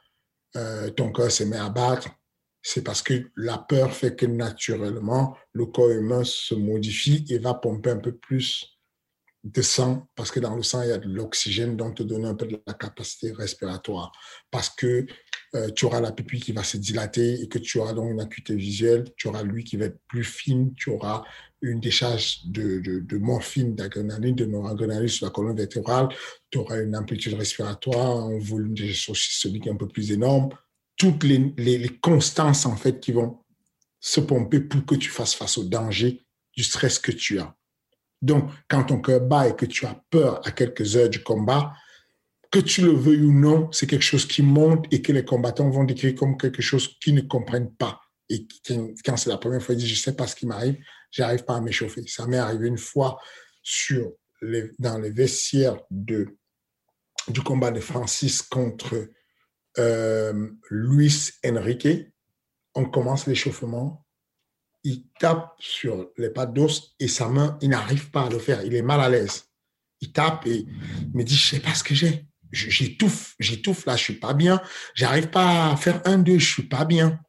euh, 0.57 0.89
ton 0.89 1.11
cœur 1.11 1.31
se 1.31 1.43
met 1.43 1.57
à 1.57 1.69
battre. 1.69 2.09
C'est 2.61 2.81
parce 2.81 3.01
que 3.01 3.29
la 3.35 3.59
peur 3.59 3.93
fait 3.93 4.15
que 4.15 4.25
naturellement, 4.25 5.37
le 5.53 5.67
corps 5.67 5.91
humain 5.91 6.23
se 6.23 6.55
modifie 6.55 7.23
et 7.29 7.37
va 7.37 7.53
pomper 7.53 7.91
un 7.91 7.99
peu 7.99 8.15
plus 8.15 8.72
de 9.43 9.61
sang, 9.61 10.07
parce 10.15 10.31
que 10.31 10.39
dans 10.39 10.55
le 10.55 10.63
sang, 10.63 10.83
il 10.83 10.89
y 10.89 10.91
a 10.91 10.97
de 10.97 11.09
l'oxygène, 11.09 11.75
donc 11.75 11.95
te 11.95 12.03
donner 12.03 12.27
un 12.27 12.35
peu 12.35 12.45
de 12.45 12.61
la 12.65 12.73
capacité 12.73 13.33
respiratoire. 13.33 14.11
Parce 14.51 14.69
que 14.69 15.05
euh, 15.55 15.69
tu 15.69 15.85
auras 15.85 15.99
la 15.99 16.11
pupille 16.11 16.39
qui 16.39 16.53
va 16.53 16.63
se 16.63 16.77
dilater 16.77 17.41
et 17.41 17.49
que 17.49 17.59
tu 17.59 17.77
auras 17.77 17.93
donc 17.93 18.09
une 18.09 18.21
acuité 18.21 18.55
visuelle, 18.55 19.05
tu 19.17 19.27
auras 19.27 19.43
lui 19.43 19.63
qui 19.63 19.75
va 19.75 19.85
être 19.85 19.99
plus 20.07 20.23
fine, 20.23 20.73
tu 20.75 20.89
auras 20.91 21.23
une 21.61 21.79
décharge 21.79 22.45
de, 22.45 22.79
de, 22.79 23.17
morphine, 23.17 23.75
d'adrénaline, 23.75 24.35
de 24.35 24.45
noradrénaline 24.45 25.07
sur 25.07 25.25
la 25.25 25.31
colonne 25.31 25.55
vertébrale, 25.55 26.09
tu 26.49 26.57
auras 26.57 26.81
une 26.81 26.95
amplitude 26.95 27.33
respiratoire, 27.35 28.25
un 28.25 28.39
volume 28.39 28.73
de 28.73 28.91
systolique 28.91 29.67
un 29.67 29.75
peu 29.75 29.87
plus 29.87 30.11
énorme, 30.11 30.49
toutes 30.97 31.23
les, 31.23 31.53
les, 31.57 31.77
les 31.77 31.97
constances 31.99 32.65
en 32.65 32.75
fait 32.75 32.99
qui 32.99 33.11
vont 33.11 33.39
se 33.99 34.19
pomper 34.19 34.59
pour 34.59 34.85
que 34.85 34.95
tu 34.95 35.09
fasses 35.09 35.35
face 35.35 35.57
au 35.57 35.63
danger 35.63 36.25
du 36.55 36.63
stress 36.63 36.99
que 36.99 37.11
tu 37.11 37.39
as. 37.39 37.55
Donc, 38.23 38.49
quand 38.69 38.85
ton 38.85 39.01
cœur 39.01 39.19
bat 39.19 39.49
et 39.49 39.55
que 39.55 39.65
tu 39.65 39.85
as 39.85 40.01
peur 40.09 40.39
à 40.47 40.51
quelques 40.51 40.95
heures 40.95 41.09
du 41.09 41.21
combat, 41.21 41.73
que 42.49 42.59
tu 42.59 42.81
le 42.81 42.93
veuilles 42.93 43.25
ou 43.25 43.33
non, 43.33 43.69
c'est 43.73 43.85
quelque 43.85 44.03
chose 44.03 44.25
qui 44.25 44.41
monte 44.41 44.85
et 44.91 45.01
que 45.01 45.11
les 45.11 45.25
combattants 45.25 45.69
vont 45.69 45.83
décrire 45.83 46.15
comme 46.15 46.37
quelque 46.37 46.61
chose 46.61 46.87
qu'ils 47.01 47.15
ne 47.15 47.21
comprennent 47.21 47.75
pas. 47.75 47.99
Et 48.29 48.47
quand 49.03 49.17
c'est 49.17 49.29
la 49.29 49.37
première 49.37 49.61
fois, 49.61 49.75
ils 49.75 49.79
disent, 49.79 49.89
je 49.89 49.99
ne 49.99 50.03
sais 50.03 50.15
pas 50.15 50.25
ce 50.25 50.37
qui 50.37 50.45
m'arrive, 50.45 50.77
j'arrive 51.11 51.43
pas 51.43 51.57
à 51.57 51.61
m'échauffer. 51.61 52.07
Ça 52.07 52.25
m'est 52.25 52.37
arrivé 52.37 52.69
une 52.69 52.77
fois 52.77 53.19
dans 54.79 54.97
les 54.99 55.11
vestiaires 55.11 55.77
du 55.91 57.41
combat 57.43 57.71
de 57.71 57.81
Francis 57.81 58.41
contre 58.41 59.09
euh, 59.79 60.49
Luis 60.69 61.31
Enrique. 61.45 62.07
On 62.73 62.85
commence 62.85 63.27
l'échauffement 63.27 64.02
il 64.83 65.07
tape 65.19 65.55
sur 65.59 66.11
les 66.17 66.29
pattes 66.29 66.53
d'os 66.53 66.95
et 66.99 67.07
sa 67.07 67.29
main, 67.29 67.57
il 67.61 67.69
n'arrive 67.69 68.11
pas 68.11 68.25
à 68.25 68.29
le 68.29 68.39
faire. 68.39 68.63
Il 68.63 68.75
est 68.75 68.81
mal 68.81 68.99
à 68.99 69.09
l'aise. 69.09 69.45
Il 70.01 70.11
tape 70.11 70.45
et 70.45 70.65
il 70.65 71.11
me 71.13 71.23
dit, 71.23 71.35
je 71.35 71.55
sais 71.55 71.59
pas 71.59 71.73
ce 71.73 71.83
que 71.83 71.95
j'ai. 71.95 72.27
J'étouffe, 72.51 73.35
j'étouffe 73.39 73.85
là, 73.85 73.95
je 73.95 74.03
suis 74.03 74.19
pas 74.19 74.33
bien. 74.33 74.61
J'arrive 74.93 75.29
pas 75.29 75.71
à 75.71 75.77
faire 75.77 76.01
un, 76.05 76.19
deux, 76.19 76.37
je 76.37 76.53
suis 76.53 76.67
pas 76.67 76.85
bien. 76.85 77.19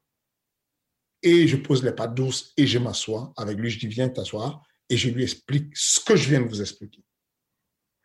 Et 1.22 1.48
je 1.48 1.56
pose 1.56 1.82
les 1.82 1.92
pattes 1.92 2.14
d'os 2.14 2.52
et 2.56 2.66
je 2.66 2.78
m'assois 2.78 3.32
avec 3.36 3.56
lui. 3.56 3.70
Je 3.70 3.78
dis, 3.78 3.86
viens 3.86 4.08
t'asseoir 4.08 4.62
et 4.90 4.96
je 4.96 5.08
lui 5.08 5.22
explique 5.22 5.74
ce 5.74 6.00
que 6.00 6.16
je 6.16 6.28
viens 6.28 6.40
de 6.40 6.48
vous 6.48 6.60
expliquer. 6.60 7.02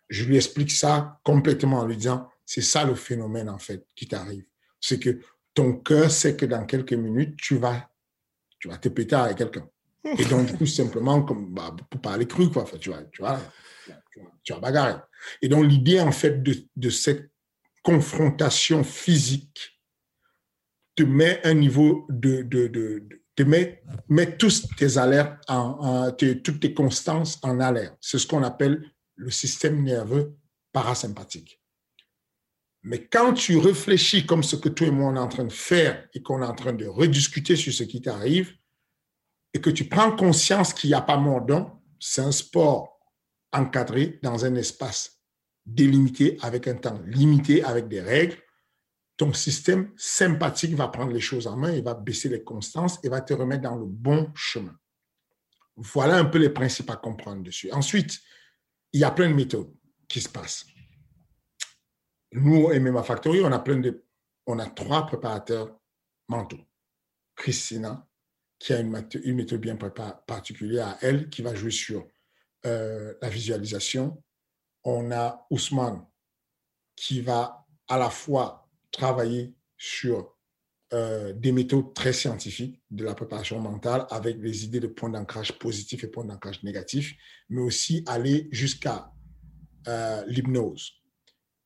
Je 0.08 0.24
lui 0.24 0.38
explique 0.38 0.72
ça 0.72 1.20
complètement 1.24 1.80
en 1.80 1.86
lui 1.86 1.98
disant, 1.98 2.30
c'est 2.46 2.62
ça 2.62 2.86
le 2.86 2.96
phénomène 2.96 3.50
en 3.50 3.60
fait 3.60 3.86
qui 3.96 4.08
t'arrive. 4.08 4.46
C'est 4.80 5.00
que 5.00 5.20
ton 5.54 5.74
cœur 5.74 6.10
sait 6.10 6.38
que 6.38 6.46
dans 6.46 6.66
quelques 6.66 6.94
minutes, 6.94 7.36
tu 7.38 7.58
vas 7.58 7.90
tu 8.60 8.68
vas 8.68 8.78
te 8.78 8.90
péter 8.90 9.16
avec 9.16 9.38
quelqu'un. 9.38 9.68
Et 10.18 10.26
donc, 10.26 10.58
tout 10.58 10.66
simplement, 10.66 11.24
comme, 11.24 11.54
bah, 11.54 11.76
pour 11.90 12.02
parler 12.02 12.26
cru, 12.26 12.50
quoi, 12.50 12.66
tu 12.80 12.90
vas, 12.90 13.04
tu 13.12 13.22
vas, 13.22 13.40
tu 14.44 14.54
bagarrer. 14.62 14.96
Et 15.42 15.50
donc, 15.50 15.66
l'idée, 15.66 16.00
en 16.00 16.12
fait, 16.12 16.42
de, 16.42 16.56
de, 16.76 16.90
cette 16.90 17.30
confrontation 17.84 18.84
physique 18.84 19.82
te 20.96 21.04
met 21.04 21.46
un 21.46 21.54
niveau 21.54 22.06
de, 22.10 22.44
de, 22.44 22.68
de, 22.68 23.08
te 23.36 23.44
met, 23.44 23.84
met 24.08 24.38
tous 24.38 24.68
tes 24.78 24.98
alertes, 24.98 25.38
en, 25.48 26.12
toutes 26.12 26.60
tes 26.60 26.74
constances 26.74 27.40
en 27.42 27.60
alerte. 27.60 27.98
C'est 28.02 28.20
ce 28.20 28.28
qu'on 28.28 28.44
appelle 28.44 28.84
le 29.16 29.32
système 29.32 29.84
nerveux 29.84 30.36
parasympathique. 30.72 31.59
Mais 32.84 33.06
quand 33.08 33.34
tu 33.34 33.58
réfléchis 33.58 34.26
comme 34.26 34.44
ce 34.44 34.56
que 34.56 34.70
toi 34.70 34.88
et 34.88 34.92
moi 34.92 35.12
on 35.12 35.16
est 35.16 35.20
en 35.20 35.28
train 35.28 35.46
de 35.46 35.52
faire 35.52 36.08
et 36.14 36.22
qu'on 36.22 36.42
est 36.42 36.46
en 36.46 36.56
train 36.56 36.74
de 36.74 36.86
rediscuter 36.86 37.56
sur 37.56 37.74
ce 37.74 37.84
qui 37.84 38.02
t'arrive, 38.02 38.54
et 39.54 39.62
que 39.62 39.70
tu 39.70 39.86
prends 39.86 40.16
conscience 40.16 40.74
qu'il 40.74 40.90
n'y 40.90 40.96
a 40.96 41.02
pas 41.02 41.18
mordant, 41.18 41.82
c'est 42.00 42.22
un 42.22 42.32
sport 42.32 43.00
encadré 43.52 44.20
dans 44.22 44.46
un 44.46 44.56
espace 44.56 45.20
délimité 45.66 46.38
avec 46.42 46.68
un 46.68 46.76
temps 46.76 47.00
limité, 47.06 47.64
avec 47.64 47.88
des 47.88 48.02
règles, 48.02 48.38
ton 49.18 49.34
système 49.34 49.92
sympathique 49.98 50.76
va 50.76 50.88
prendre 50.88 51.12
les 51.12 51.20
choses 51.20 51.48
en 51.48 51.58
main, 51.58 51.72
il 51.72 51.84
va 51.84 51.94
baisser 51.94 52.30
les 52.30 52.44
constances 52.44 53.00
et 53.04 53.10
va 53.10 53.22
te 53.22 53.34
remettre 53.34 53.64
dans 53.64 53.76
le 53.76 53.86
bon 53.86 54.32
chemin. 54.34 54.76
Voilà 55.76 56.18
un 56.18 56.26
peu 56.26 56.38
les 56.38 56.50
principes 56.50 56.90
à 56.90 56.96
comprendre 56.96 57.44
dessus. 57.44 57.72
Ensuite, 57.72 58.20
il 58.94 59.02
y 59.02 59.04
a 59.04 59.12
plein 59.12 59.30
de 59.30 59.36
méthodes 59.36 59.74
qui 60.08 60.22
se 60.22 60.30
passent. 60.30 60.66
Nous, 62.32 62.68
MMA 62.68 63.04
Factory, 63.04 63.42
on 63.42 64.60
a 64.60 64.66
trois 64.70 65.06
préparateurs 65.08 65.80
mentaux. 66.28 66.60
Christina, 67.36 68.08
qui 68.60 68.74
a 68.74 68.80
une, 68.80 68.90
méthode 69.36 69.62
bien 69.62 69.76
particulière 69.76 70.88
à 70.90 70.98
elle, 71.02 71.30
qui 71.30 71.42
va 71.42 71.56
jouer 71.56 71.72
sur 71.72 72.06
euh, 72.66 73.14
la 73.22 73.30
visualisation. 73.30 74.22
On 74.84 75.12
a 75.12 75.48
Ousmane, 75.50 76.06
qui 76.96 77.22
va 77.22 77.66
à 77.88 77.98
la 77.98 78.10
fois 78.10 78.70
travailler 78.92 79.56
sur 79.78 80.36
euh, 80.92 81.34
des 81.34 81.52
méthodes 81.52 81.94
très 81.94 82.12
scientifiques 82.12 82.82
de 82.92 83.06
la 83.06 83.16
préparation 83.16 83.60
mentale 83.60 84.06
avec 84.10 84.42
des 84.42 84.66
idées 84.66 84.80
de 84.80 84.88
points 84.88 85.10
d'ancrage 85.10 85.58
positifs 85.58 86.04
et 86.04 86.08
points 86.08 86.26
d'ancrage 86.26 86.62
négatifs, 86.64 87.16
mais 87.48 87.62
aussi 87.62 88.04
aller 88.08 88.50
jusqu'à 88.52 89.12
euh, 89.88 90.26
l'hypnose 90.28 90.99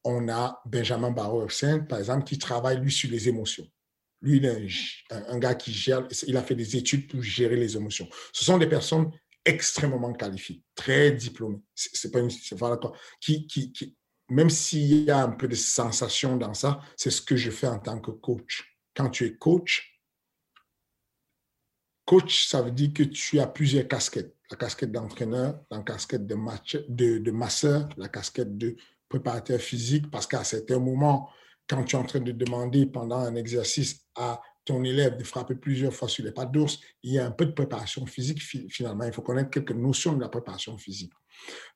on 0.04 0.30
a 0.30 0.62
Benjamin 0.66 1.12
barreau 1.12 1.48
par 1.88 2.00
exemple, 2.00 2.26
qui 2.26 2.38
travaille, 2.38 2.80
lui, 2.80 2.92
sur 2.92 3.10
les 3.10 3.30
émotions. 3.30 3.68
Lui, 4.22 4.38
il 4.38 4.46
est 4.46 4.68
un, 5.10 5.38
gars 5.38 5.56
qui 5.56 5.74
gère, 5.74 6.08
il 6.28 6.38
a 6.38 6.44
fait 6.44 6.56
des 6.56 6.78
études 6.78 7.10
pour 7.10 7.22
gérer 7.22 7.58
les 7.58 7.76
émotions. 7.76 8.08
Ce 8.32 8.46
sont 8.46 8.58
des 8.58 8.68
personnes 8.68 9.12
extrêmement 9.44 10.14
qualifiées, 10.14 10.64
très 10.76 11.12
diplômées. 11.12 11.62
C'est 11.76 12.12
pas 12.12 12.20
une, 12.20 12.30
voilà 12.54 12.78
quoi, 12.78 12.94
qui, 13.20 13.46
qui, 13.48 13.74
qui, 13.74 13.98
même 14.30 14.50
s'il 14.50 15.04
y 15.04 15.12
a 15.12 15.24
un 15.24 15.32
peu 15.32 15.48
de 15.48 15.56
sensation 15.56 16.38
dans 16.38 16.54
ça, 16.54 16.80
c'est 16.96 17.12
ce 17.12 17.22
que 17.22 17.36
je 17.36 17.52
fais 17.52 17.68
en 17.68 17.80
tant 17.80 18.00
que 18.00 18.12
coach. 18.12 18.78
Quand 18.96 19.10
tu 19.10 19.26
es 19.26 19.36
coach, 19.36 20.00
coach, 22.06 22.48
ça 22.48 22.62
veut 22.62 22.72
dire 22.72 22.94
que 22.94 23.04
tu 23.04 23.40
as 23.40 23.48
plusieurs 23.48 23.88
casquettes. 23.88 24.36
La 24.50 24.58
casquette 24.58 24.92
d'entraîneur, 24.92 25.60
la 25.70 25.82
casquette 25.82 26.28
de, 26.28 26.36
match, 26.36 26.78
de, 26.88 27.18
de 27.18 27.32
masseur, 27.32 27.90
la 27.98 28.08
casquette 28.08 28.58
de 28.58 28.76
préparateur 29.14 29.60
physique 29.60 30.10
parce 30.10 30.26
qu'à 30.26 30.44
certains 30.44 30.80
moments, 30.80 31.30
quand 31.70 31.84
tu 31.84 31.96
es 31.96 32.00
en 32.00 32.04
train 32.04 32.20
de 32.20 32.32
demander 32.32 32.88
pendant 32.88 33.20
un 33.20 33.36
exercice 33.36 34.08
à 34.16 34.42
ton 34.66 34.84
élève 34.84 35.18
de 35.18 35.24
frapper 35.24 35.56
plusieurs 35.56 35.94
fois 35.94 36.08
sur 36.08 36.26
les 36.26 36.32
pattes 36.32 36.52
d'ours, 36.52 36.80
il 37.04 37.14
y 37.14 37.20
a 37.20 37.26
un 37.26 37.32
peu 37.32 37.46
de 37.46 37.52
préparation 37.52 38.06
physique 38.08 38.42
finalement. 38.42 39.04
Il 39.04 39.14
faut 39.14 39.22
connaître 39.22 39.52
quelques 39.52 39.72
notions 39.72 40.14
de 40.14 40.22
la 40.22 40.30
préparation 40.30 40.78
physique. 40.80 41.12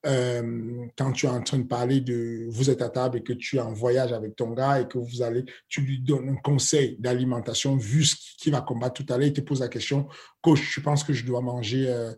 Euh, 0.05 0.85
quand 0.97 1.11
tu 1.11 1.25
es 1.27 1.29
en 1.29 1.43
train 1.43 1.59
de 1.59 1.67
parler 1.67 2.01
de 2.01 2.47
vous 2.49 2.69
êtes 2.71 2.81
à 2.81 2.89
table 2.89 3.17
et 3.17 3.23
que 3.23 3.33
tu 3.33 3.57
es 3.57 3.59
en 3.59 3.73
voyage 3.73 4.13
avec 4.13 4.35
ton 4.35 4.51
gars 4.51 4.81
et 4.81 4.87
que 4.87 4.97
vous 4.97 5.21
allez, 5.21 5.45
tu 5.67 5.81
lui 5.81 5.99
donnes 5.99 6.29
un 6.29 6.37
conseil 6.37 6.95
d'alimentation 6.99 7.75
vu 7.75 8.03
ce 8.03 8.15
qui 8.39 8.49
va 8.49 8.61
combattre 8.61 9.03
tout 9.03 9.13
à 9.13 9.17
l'heure, 9.17 9.27
il 9.27 9.33
te 9.33 9.41
pose 9.41 9.59
la 9.59 9.67
question, 9.67 10.07
coach, 10.41 10.61
je 10.61 10.79
pense 10.79 11.03
que 11.03 11.13
je 11.13 11.25
dois 11.25 11.41
manger 11.41 11.87
euh, 11.87 12.13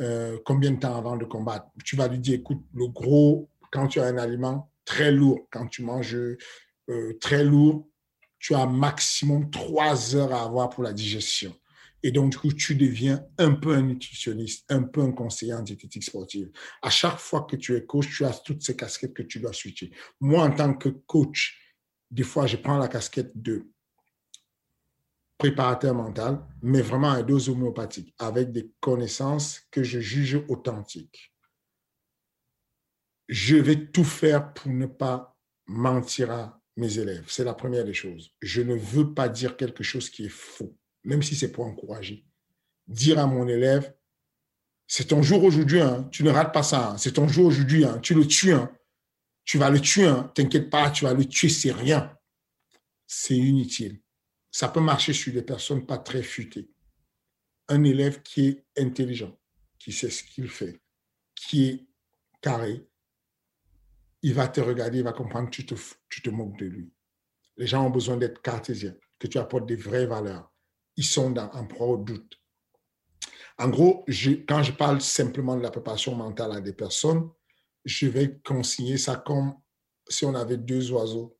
euh, 0.00 0.38
combien 0.44 0.70
de 0.70 0.78
temps 0.78 0.96
avant 0.96 1.16
de 1.16 1.24
combattre? 1.24 1.66
Tu 1.84 1.96
vas 1.96 2.08
lui 2.08 2.18
dire, 2.18 2.34
écoute, 2.34 2.62
le 2.74 2.86
gros 2.88 3.48
quand 3.70 3.88
tu 3.88 4.00
as 4.00 4.06
un 4.06 4.18
aliment 4.18 4.70
très 4.84 5.12
lourd, 5.12 5.46
quand 5.50 5.66
tu 5.66 5.82
manges 5.82 6.16
euh, 6.16 7.18
très 7.20 7.44
lourd, 7.44 7.88
tu 8.38 8.54
as 8.54 8.66
maximum 8.66 9.50
trois 9.50 10.16
heures 10.16 10.32
à 10.32 10.44
avoir 10.44 10.70
pour 10.70 10.82
la 10.82 10.92
digestion. 10.92 11.54
Et 12.02 12.10
donc, 12.10 12.32
du 12.32 12.38
coup, 12.38 12.52
tu 12.52 12.74
deviens 12.74 13.22
un 13.36 13.52
peu 13.52 13.74
un 13.74 13.82
nutritionniste, 13.82 14.64
un 14.70 14.82
peu 14.84 15.02
un 15.02 15.12
conseiller 15.12 15.52
en 15.52 15.62
diététique 15.62 16.04
sportive. 16.04 16.50
À 16.80 16.88
chaque 16.88 17.18
fois 17.18 17.42
que 17.42 17.56
tu 17.56 17.76
es 17.76 17.84
coach, 17.84 18.08
tu 18.08 18.24
as 18.24 18.32
toutes 18.32 18.62
ces 18.62 18.74
casquettes 18.74 19.12
que 19.12 19.22
tu 19.22 19.38
dois 19.38 19.52
switcher. 19.52 19.90
Moi, 20.18 20.42
en 20.42 20.50
tant 20.50 20.72
que 20.72 20.88
coach, 20.88 21.58
des 22.10 22.22
fois, 22.22 22.46
je 22.46 22.56
prends 22.56 22.78
la 22.78 22.88
casquette 22.88 23.32
de 23.34 23.70
préparateur 25.36 25.94
mental, 25.94 26.42
mais 26.62 26.80
vraiment 26.80 27.10
à 27.10 27.22
dose 27.22 27.50
homéopathique, 27.50 28.14
avec 28.18 28.50
des 28.50 28.72
connaissances 28.80 29.60
que 29.70 29.82
je 29.82 30.00
juge 30.00 30.42
authentiques 30.48 31.29
je 33.30 33.54
vais 33.54 33.86
tout 33.86 34.04
faire 34.04 34.52
pour 34.52 34.72
ne 34.72 34.86
pas 34.86 35.38
mentir 35.66 36.32
à 36.32 36.60
mes 36.76 36.98
élèves. 36.98 37.24
C'est 37.28 37.44
la 37.44 37.54
première 37.54 37.84
des 37.84 37.94
choses. 37.94 38.32
Je 38.42 38.60
ne 38.60 38.74
veux 38.74 39.14
pas 39.14 39.28
dire 39.28 39.56
quelque 39.56 39.84
chose 39.84 40.10
qui 40.10 40.26
est 40.26 40.28
faux, 40.28 40.76
même 41.04 41.22
si 41.22 41.36
c'est 41.36 41.52
pour 41.52 41.64
encourager. 41.64 42.26
Dire 42.88 43.20
à 43.20 43.26
mon 43.26 43.46
élève, 43.46 43.94
c'est 44.88 45.06
ton 45.06 45.22
jour 45.22 45.44
aujourd'hui, 45.44 45.80
hein. 45.80 46.08
tu 46.10 46.24
ne 46.24 46.30
rates 46.30 46.52
pas 46.52 46.64
ça, 46.64 46.90
hein. 46.90 46.98
c'est 46.98 47.12
ton 47.12 47.28
jour 47.28 47.46
aujourd'hui, 47.46 47.84
hein. 47.84 48.00
tu 48.00 48.14
le 48.14 48.26
tues, 48.26 48.52
tu 49.44 49.58
vas 49.58 49.70
le 49.70 49.80
tuer, 49.80 50.12
t'inquiète 50.34 50.68
pas, 50.68 50.90
tu 50.90 51.04
vas 51.04 51.14
le 51.14 51.24
tuer, 51.24 51.48
c'est 51.48 51.70
rien. 51.70 52.12
C'est 53.06 53.36
inutile. 53.36 54.00
Ça 54.50 54.68
peut 54.68 54.80
marcher 54.80 55.12
sur 55.12 55.32
des 55.32 55.42
personnes 55.42 55.86
pas 55.86 55.98
très 55.98 56.24
futées. 56.24 56.68
Un 57.68 57.84
élève 57.84 58.22
qui 58.22 58.48
est 58.48 58.64
intelligent, 58.76 59.38
qui 59.78 59.92
sait 59.92 60.10
ce 60.10 60.24
qu'il 60.24 60.48
fait, 60.48 60.80
qui 61.36 61.66
est 61.66 61.86
carré, 62.40 62.89
il 64.22 64.34
va 64.34 64.48
te 64.48 64.60
regarder, 64.60 64.98
il 64.98 65.04
va 65.04 65.12
comprendre 65.12 65.50
que 65.50 65.56
tu 65.56 65.66
te, 66.22 66.30
moques 66.30 66.58
de 66.58 66.66
lui. 66.66 66.92
Les 67.56 67.66
gens 67.66 67.86
ont 67.86 67.90
besoin 67.90 68.16
d'être 68.16 68.42
cartésiens, 68.42 68.94
que 69.18 69.26
tu 69.26 69.38
apportes 69.38 69.66
des 69.66 69.76
vraies 69.76 70.06
valeurs. 70.06 70.52
Ils 70.96 71.04
sont 71.04 71.36
en 71.38 71.66
proie 71.66 71.86
au 71.86 71.96
doute. 71.96 72.40
En 73.58 73.68
gros, 73.68 74.04
quand 74.48 74.62
je 74.62 74.72
parle 74.72 75.00
simplement 75.00 75.56
de 75.56 75.62
la 75.62 75.70
préparation 75.70 76.14
mentale 76.14 76.52
à 76.52 76.60
des 76.60 76.72
personnes, 76.72 77.30
je 77.84 78.06
vais 78.06 78.38
consigner 78.40 78.98
ça 78.98 79.16
comme 79.16 79.54
si 80.08 80.24
on 80.24 80.34
avait 80.34 80.56
deux 80.56 80.90
oiseaux 80.92 81.38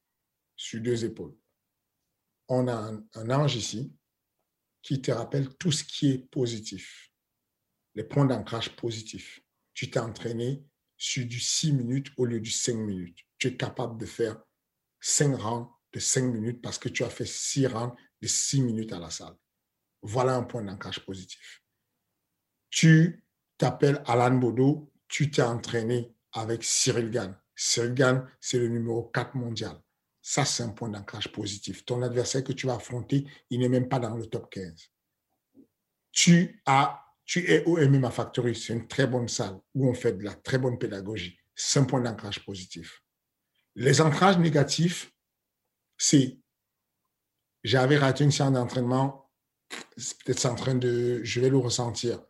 sur 0.56 0.80
deux 0.80 1.04
épaules. 1.04 1.34
On 2.48 2.68
a 2.68 2.92
un 3.14 3.30
ange 3.30 3.56
ici 3.56 3.94
qui 4.82 5.00
te 5.00 5.10
rappelle 5.10 5.54
tout 5.56 5.72
ce 5.72 5.84
qui 5.84 6.10
est 6.10 6.30
positif, 6.30 7.10
les 7.94 8.04
points 8.04 8.24
d'ancrage 8.24 8.74
positifs. 8.76 9.40
Tu 9.74 9.90
t'es 9.90 10.00
entraîné 10.00 10.64
sur 11.00 11.24
du 11.24 11.40
6 11.40 11.72
minutes 11.72 12.12
au 12.18 12.26
lieu 12.26 12.40
du 12.40 12.50
5 12.50 12.74
minutes. 12.74 13.18
Tu 13.38 13.48
es 13.48 13.56
capable 13.56 13.98
de 13.98 14.04
faire 14.04 14.38
5 15.00 15.34
rangs 15.34 15.74
de 15.94 15.98
5 15.98 16.24
minutes 16.24 16.60
parce 16.60 16.78
que 16.78 16.90
tu 16.90 17.02
as 17.04 17.08
fait 17.08 17.26
6 17.26 17.68
rangs 17.68 17.96
de 18.20 18.28
6 18.28 18.60
minutes 18.62 18.92
à 18.92 18.98
la 18.98 19.08
salle. 19.08 19.34
Voilà 20.02 20.36
un 20.36 20.42
point 20.42 20.62
d'ancrage 20.62 21.00
positif. 21.06 21.62
Tu 22.68 23.24
t'appelles 23.56 24.02
Alan 24.06 24.36
Bodo, 24.36 24.92
tu 25.08 25.30
t'es 25.30 25.40
entraîné 25.40 26.14
avec 26.32 26.62
Cyril 26.62 27.10
Gann. 27.10 27.34
Cyril 27.56 27.94
Gann, 27.94 28.30
c'est 28.38 28.58
le 28.58 28.68
numéro 28.68 29.04
4 29.04 29.34
mondial. 29.36 29.80
Ça, 30.20 30.44
c'est 30.44 30.62
un 30.62 30.68
point 30.68 30.90
d'ancrage 30.90 31.32
positif. 31.32 31.86
Ton 31.86 32.02
adversaire 32.02 32.44
que 32.44 32.52
tu 32.52 32.66
vas 32.66 32.74
affronter, 32.74 33.26
il 33.48 33.60
n'est 33.60 33.70
même 33.70 33.88
pas 33.88 33.98
dans 33.98 34.14
le 34.14 34.26
top 34.26 34.50
15. 34.50 34.90
Tu, 36.12 36.62
as, 36.66 37.02
tu 37.30 37.48
es 37.48 37.62
au 37.64 37.76
MMA 37.76 38.10
Factory, 38.10 38.56
c'est 38.56 38.72
une 38.72 38.88
très 38.88 39.06
bonne 39.06 39.28
salle 39.28 39.56
où 39.76 39.88
on 39.88 39.94
fait 39.94 40.14
de 40.14 40.24
la 40.24 40.34
très 40.34 40.58
bonne 40.58 40.78
pédagogie. 40.78 41.38
C'est 41.54 41.78
un 41.78 41.84
point 41.84 42.00
d'ancrage 42.00 42.44
positif. 42.44 43.04
Les 43.76 44.00
ancrages 44.00 44.36
négatifs, 44.38 45.12
c'est 45.96 46.40
j'avais 47.62 47.98
raté 47.98 48.24
une 48.24 48.32
séance 48.32 48.54
d'entraînement, 48.54 49.30
peut-être 50.24 50.44
en 50.46 50.56
train 50.56 50.74
de, 50.74 51.20
je 51.22 51.40
vais 51.40 51.50
le 51.50 51.58
ressentir. 51.58 52.20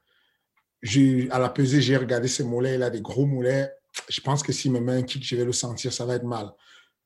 À 1.31 1.39
la 1.39 1.49
pesée, 1.49 1.81
j'ai 1.81 1.97
regardé 1.97 2.29
ses 2.29 2.45
mollets, 2.45 2.75
il 2.75 2.83
a 2.83 2.91
des 2.91 3.01
gros 3.01 3.25
mollets. 3.25 3.73
Je 4.11 4.21
pense 4.21 4.43
que 4.43 4.53
s'il 4.53 4.71
me 4.71 4.81
met 4.81 4.93
un 4.93 5.03
kick, 5.03 5.25
je 5.25 5.35
vais 5.35 5.47
le 5.47 5.53
sentir, 5.55 5.95
ça 5.95 6.05
va 6.05 6.17
être 6.17 6.25
mal. 6.25 6.53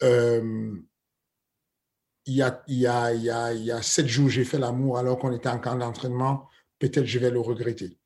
Euh, 0.03 0.77
il, 2.27 2.35
y 2.35 2.43
a, 2.43 2.61
y 2.67 2.89
a, 2.89 3.13
il 3.53 3.65
y 3.65 3.71
a 3.71 3.83
sept 3.83 4.09
jours, 4.09 4.31
j'ai 4.31 4.45
fait 4.45 4.59
l'amour 4.59 4.99
alors 4.99 5.17
qu'on 5.17 5.33
était 5.33 5.49
en 5.49 5.61
camp 5.61 5.77
d'entraînement. 5.77 6.49
Peut-être 6.85 7.07
je 7.07 7.19
vais 7.19 7.31
le 7.31 7.41
regretter. 7.41 7.97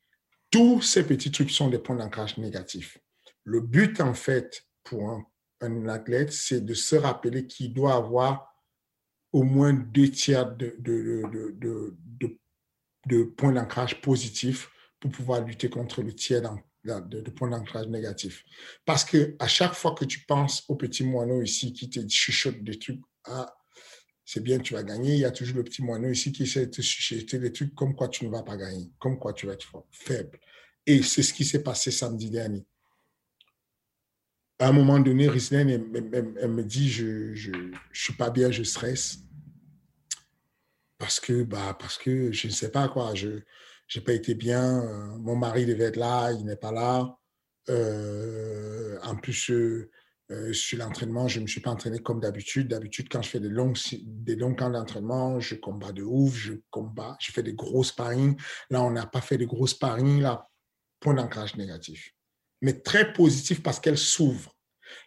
Tous 0.52 0.80
ces 0.82 1.04
petits 1.04 1.32
trucs 1.32 1.50
sont 1.50 1.68
des 1.68 1.80
points 1.80 1.96
d'ancrage 1.96 2.38
négatifs. 2.38 2.96
Le 3.42 3.60
but, 3.60 4.00
en 4.00 4.14
fait, 4.14 4.68
pour 4.84 5.10
un, 5.60 5.88
athlète, 5.88 6.32
c'est 6.32 6.64
de 6.64 6.74
se 6.74 6.94
rappeler 6.94 7.48
qu'il 7.48 7.74
doit 7.74 7.96
avoir 7.96 8.54
au 9.32 9.42
moins 9.42 9.72
deux 9.72 10.12
tiers 10.12 10.54
de, 10.54 10.76
de, 10.78 11.24
de, 11.58 12.38
de, 13.06 13.24
points 13.24 13.50
d'ancrage 13.50 14.00
positifs 14.00 14.70
pour 15.00 15.10
pouvoir 15.10 15.44
lutter 15.44 15.68
contre 15.68 16.00
le 16.00 16.14
tiers 16.14 16.42
de, 16.84 17.20
de 17.20 17.30
points 17.30 17.50
d'ancrage 17.50 17.88
négatifs. 17.88 18.44
Parce 18.84 19.04
que 19.04 19.34
à 19.40 19.48
chaque 19.48 19.74
fois 19.74 19.96
que 19.96 20.04
tu 20.04 20.20
penses 20.20 20.62
au 20.68 20.76
petit 20.76 21.02
moineau 21.02 21.42
ici 21.42 21.72
qui 21.72 21.90
te 21.90 21.98
chuchote 22.08 22.62
des 22.62 22.78
trucs, 22.78 23.00
ah, 23.24 23.52
c'est 24.30 24.42
bien, 24.42 24.58
tu 24.58 24.74
vas 24.74 24.82
gagner, 24.82 25.14
il 25.14 25.20
y 25.20 25.24
a 25.24 25.30
toujours 25.30 25.56
le 25.56 25.64
petit 25.64 25.80
moineau 25.80 26.10
ici 26.10 26.32
qui 26.32 26.42
essaie 26.42 26.66
de 26.66 26.70
te 26.70 26.82
chuchoter 26.82 27.38
des 27.38 27.50
trucs 27.50 27.74
comme 27.74 27.96
quoi 27.96 28.08
tu 28.08 28.26
ne 28.26 28.30
vas 28.30 28.42
pas 28.42 28.58
gagner, 28.58 28.90
comme 28.98 29.18
quoi 29.18 29.32
tu 29.32 29.46
vas 29.46 29.54
être 29.54 29.86
faible. 29.90 30.38
Et 30.84 31.02
c'est 31.02 31.22
ce 31.22 31.32
qui 31.32 31.46
s'est 31.46 31.62
passé 31.62 31.90
samedi 31.90 32.28
dernier. 32.28 32.66
À 34.58 34.68
un 34.68 34.72
moment 34.72 35.00
donné, 35.00 35.30
Rislène, 35.30 35.70
elle, 35.70 36.50
me 36.50 36.62
dit, 36.62 36.90
je 36.90 37.06
ne 37.06 37.34
je, 37.34 37.52
je 37.90 38.04
suis 38.04 38.12
pas 38.12 38.28
bien, 38.28 38.50
je 38.50 38.64
stresse. 38.64 39.20
Parce 40.98 41.20
que, 41.20 41.42
bah, 41.44 41.74
parce 41.80 41.96
que 41.96 42.30
je 42.30 42.48
ne 42.48 42.52
sais 42.52 42.70
pas 42.70 42.86
quoi, 42.88 43.14
je, 43.14 43.40
j'ai 43.86 44.02
pas 44.02 44.12
été 44.12 44.34
bien. 44.34 44.82
Euh, 44.82 45.16
mon 45.16 45.36
mari 45.36 45.64
devait 45.64 45.84
être 45.84 45.96
là, 45.96 46.32
il 46.32 46.44
n'est 46.44 46.56
pas 46.56 46.72
là. 46.72 47.16
Euh, 47.70 48.98
en 49.04 49.16
plus, 49.16 49.50
euh, 49.50 49.90
sur 50.52 50.78
l'entraînement, 50.78 51.26
je 51.26 51.38
ne 51.38 51.44
me 51.44 51.48
suis 51.48 51.60
pas 51.60 51.70
entraîné 51.70 52.00
comme 52.00 52.20
d'habitude. 52.20 52.68
D'habitude, 52.68 53.08
quand 53.10 53.22
je 53.22 53.30
fais 53.30 53.40
des 53.40 53.48
longs, 53.48 53.72
des 54.02 54.36
longs 54.36 54.54
camps 54.54 54.70
d'entraînement, 54.70 55.40
je 55.40 55.54
combats 55.54 55.92
de 55.92 56.02
ouf, 56.02 56.34
je 56.34 56.54
combats, 56.70 57.16
je 57.20 57.32
fais 57.32 57.42
des 57.42 57.54
gros 57.54 57.82
sparring. 57.82 58.38
Là, 58.70 58.82
on 58.82 58.90
n'a 58.90 59.06
pas 59.06 59.22
fait 59.22 59.38
de 59.38 59.46
gros 59.46 59.66
sparring. 59.66 60.20
Là, 60.20 60.48
point 61.00 61.14
d'ancrage 61.14 61.56
négatif. 61.56 62.14
Mais 62.60 62.74
très 62.74 63.12
positif 63.12 63.62
parce 63.62 63.80
qu'elle 63.80 63.98
s'ouvre. 63.98 64.54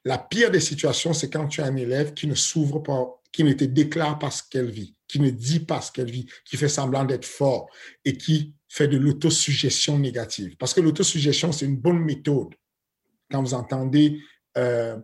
La 0.06 0.18
pire 0.18 0.52
des 0.52 0.60
situations, 0.60 1.14
c'est 1.14 1.30
quand 1.30 1.48
tu 1.48 1.62
as 1.62 1.66
un 1.66 1.76
élève 1.76 2.14
qui 2.14 2.28
ne 2.28 2.36
s'ouvre 2.36 2.80
pas, 2.80 3.22
qui 3.32 3.44
ne 3.44 3.54
te 3.54 3.64
déclare 3.64 4.20
pas 4.20 4.32
ce 4.32 4.44
qu'elle 4.50 4.70
vit, 4.70 4.96
qui 5.08 5.20
ne 5.20 5.30
dit 5.30 5.60
pas 5.60 5.82
ce 5.82 5.92
qu'elle 5.92 6.10
vit, 6.10 6.28
qui 6.46 6.58
fait 6.58 6.70
semblant 6.70 7.04
d'être 7.04 7.26
fort 7.26 7.70
et 8.06 8.18
qui 8.18 8.54
fait 8.70 8.88
de 8.88 8.98
l'autosuggestion 8.98 10.00
négative. 10.00 10.56
Parce 10.58 10.74
que 10.74 10.82
l'autosuggestion, 10.82 11.52
c'est 11.52 11.66
une 11.66 11.78
bonne 11.78 12.00
méthode. 12.00 12.56
Quand 13.30 13.42
vous 13.42 13.54
entendez 13.54 14.20
euh, 14.58 14.98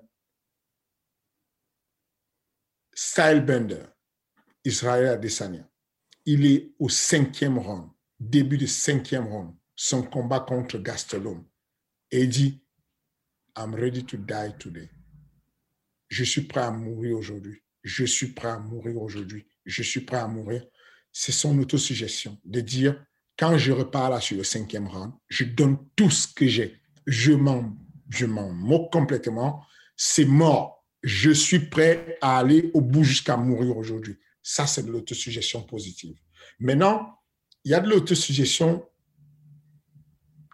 Bender, 3.46 3.84
Israël 4.64 5.08
Adesanya, 5.08 5.70
il 6.26 6.46
est 6.46 6.74
au 6.80 6.90
cinquième 6.90 7.58
round, 7.58 7.90
début 8.20 8.58
du 8.58 8.68
cinquième 8.68 9.28
round, 9.28 9.56
son 9.76 10.04
combat 10.04 10.40
contre 10.40 10.80
Gastelum. 10.80 11.46
Et 12.12 12.24
il 12.24 12.30
dit, 12.30 12.64
I'm 13.56 13.76
ready 13.76 14.04
to 14.04 14.18
die 14.18 14.54
today. 14.60 14.90
Je 16.10 16.24
suis 16.24 16.42
prêt 16.42 16.62
à 16.62 16.72
mourir 16.72 17.18
aujourd'hui. 17.18 17.62
Je 17.84 18.06
suis 18.06 18.28
prêt 18.28 18.50
à 18.50 18.60
mourir 18.60 19.02
aujourd'hui. 19.02 19.48
Je 19.66 19.84
suis 19.84 20.02
prêt 20.02 20.18
à 20.18 20.28
mourir. 20.28 20.66
C'est 21.12 21.32
son 21.32 21.58
autosuggestion 21.60 22.40
de 22.46 22.62
dire, 22.62 23.06
quand 23.38 23.58
je 23.58 23.72
repars 23.72 24.10
là 24.10 24.20
sur 24.20 24.38
le 24.38 24.44
cinquième 24.44 24.88
round, 24.88 25.14
je 25.28 25.44
donne 25.44 25.78
tout 25.96 26.10
ce 26.10 26.28
que 26.28 26.48
j'ai. 26.48 26.82
Je 27.06 27.34
m'en, 27.34 27.78
je 28.10 28.26
m'en 28.26 28.52
moque 28.52 28.92
complètement. 28.92 29.66
C'est 29.96 30.26
mort. 30.26 30.77
Je 31.04 31.32
suis 31.32 31.60
prêt 31.60 32.18
à 32.22 32.38
aller 32.40 32.72
au 32.74 32.82
bout 32.82 33.04
jusqu'à 33.04 33.38
mourir 33.38 33.78
aujourd'hui. 33.78 34.18
Ça, 34.42 34.66
c'est 34.66 34.84
de 34.84 34.92
l'autosuggestion 34.92 35.64
positive. 35.64 36.18
Maintenant, 36.60 37.20
il 37.64 37.72
y 37.72 37.74
a 37.74 37.80
de 37.80 37.90
l'autosuggestion 37.90 38.88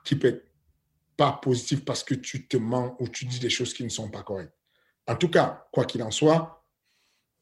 qui 0.04 0.16
peut 0.16 0.28
être 0.28 0.46
pas 1.16 1.40
positive 1.42 1.84
parce 1.84 2.04
que 2.04 2.16
tu 2.16 2.48
te 2.48 2.58
mens 2.58 2.96
ou 3.00 3.08
tu 3.08 3.26
dis 3.26 3.40
des 3.40 3.50
choses 3.50 3.74
qui 3.74 3.84
ne 3.84 3.90
sont 3.90 4.10
pas 4.10 4.24
correctes. 4.24 4.58
En 5.08 5.16
tout 5.16 5.30
cas, 5.30 5.68
quoi 5.72 5.86
qu'il 5.86 6.02
en 6.04 6.12
soit, 6.12 6.66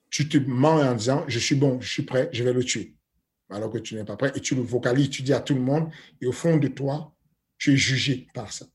tu 0.10 0.28
te 0.28 0.38
mens 0.38 0.82
en 0.82 0.94
disant, 0.94 1.26
je 1.28 1.40
suis 1.40 1.56
bon, 1.56 1.80
je 1.80 1.90
suis 1.90 2.04
prêt, 2.04 2.30
je 2.34 2.44
vais 2.44 2.54
le 2.54 2.64
tuer 2.64 2.98
alors 3.52 3.70
que 3.70 3.78
tu 3.78 3.96
n'es 3.96 4.06
pas 4.06 4.16
prêt, 4.16 4.32
et 4.36 4.40
tu 4.40 4.56
le 4.56 4.62
vocalises, 4.62 5.10
tu 5.10 5.22
dis 5.22 5.34
à 5.34 5.42
tout 5.42 5.54
le 5.54 5.62
monde, 5.62 5.92
et 6.22 6.26
au 6.26 6.32
fond 6.32 6.58
de 6.58 6.68
toi, 6.68 7.16
tu 7.58 7.74
es 7.74 7.78
jugé 7.78 8.28
par 8.34 8.52
ça. 8.52 8.66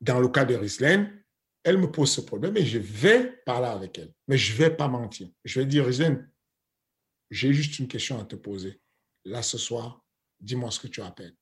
Dans 0.00 0.20
le 0.20 0.28
cas 0.28 0.44
de 0.44 0.54
Rislaine, 0.54 1.21
elle 1.64 1.78
me 1.78 1.90
pose 1.90 2.12
ce 2.12 2.20
problème 2.20 2.56
et 2.56 2.66
je 2.66 2.78
vais 2.78 3.36
parler 3.44 3.68
avec 3.68 3.98
elle, 3.98 4.12
mais 4.28 4.36
je 4.36 4.52
ne 4.52 4.58
vais 4.58 4.76
pas 4.76 4.88
mentir. 4.88 5.28
Je 5.44 5.60
vais 5.60 5.66
dire, 5.66 5.86
Rislaine, 5.86 6.30
j'ai 7.30 7.52
juste 7.52 7.78
une 7.78 7.88
question 7.88 8.20
à 8.20 8.24
te 8.24 8.36
poser. 8.36 8.80
Là, 9.24 9.42
ce 9.42 9.58
soir, 9.58 10.04
dis-moi 10.40 10.70
ce 10.70 10.80
que 10.80 10.88
tu 10.88 11.00
appelles. 11.00 11.36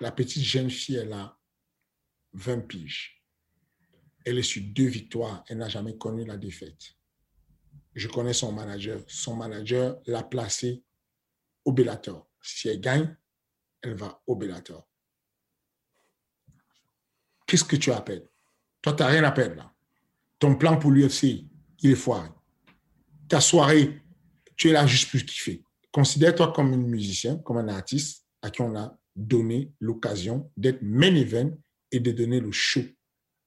La 0.00 0.12
petite 0.12 0.42
jeune 0.42 0.70
fille, 0.70 0.96
elle 0.96 1.12
a 1.12 1.38
20 2.32 2.60
piges. 2.66 3.24
Elle 4.24 4.38
est 4.38 4.42
sur 4.42 4.62
deux 4.62 4.86
victoires. 4.86 5.44
Elle 5.48 5.58
n'a 5.58 5.68
jamais 5.68 5.96
connu 5.96 6.24
la 6.24 6.36
défaite 6.36 6.98
je 7.98 8.08
connais 8.08 8.32
son 8.32 8.52
manager. 8.52 9.02
Son 9.08 9.34
manager 9.36 10.00
l'a 10.06 10.22
placé 10.22 10.84
au 11.64 11.72
Bellator. 11.72 12.30
Si 12.40 12.68
elle 12.68 12.80
gagne, 12.80 13.16
elle 13.82 13.94
va 13.94 14.22
au 14.26 14.36
Bellator. 14.36 14.87
Qu'est-ce 17.48 17.64
que 17.64 17.76
tu 17.76 17.90
appelles? 17.90 18.28
Toi, 18.82 18.92
tu 18.92 19.02
n'as 19.02 19.08
rien 19.08 19.24
à 19.24 19.32
perdre 19.32 19.56
là. 19.56 19.72
Ton 20.38 20.54
plan 20.54 20.76
pour 20.76 20.92
l'UFC, 20.92 21.46
il 21.80 21.90
est 21.90 21.96
foiré. 21.96 22.28
Ta 23.28 23.40
soirée, 23.40 24.00
tu 24.54 24.68
es 24.68 24.72
là 24.72 24.86
juste 24.86 25.10
pour 25.10 25.20
kiffer. 25.20 25.64
Considère-toi 25.90 26.52
comme 26.52 26.72
un 26.72 26.76
musicien, 26.76 27.38
comme 27.38 27.56
un 27.56 27.68
artiste 27.68 28.26
à 28.42 28.50
qui 28.50 28.60
on 28.60 28.76
a 28.76 28.96
donné 29.16 29.72
l'occasion 29.80 30.52
d'être 30.56 30.82
main 30.82 31.14
event 31.14 31.50
et 31.90 31.98
de 31.98 32.12
donner 32.12 32.38
le 32.38 32.52
show. 32.52 32.82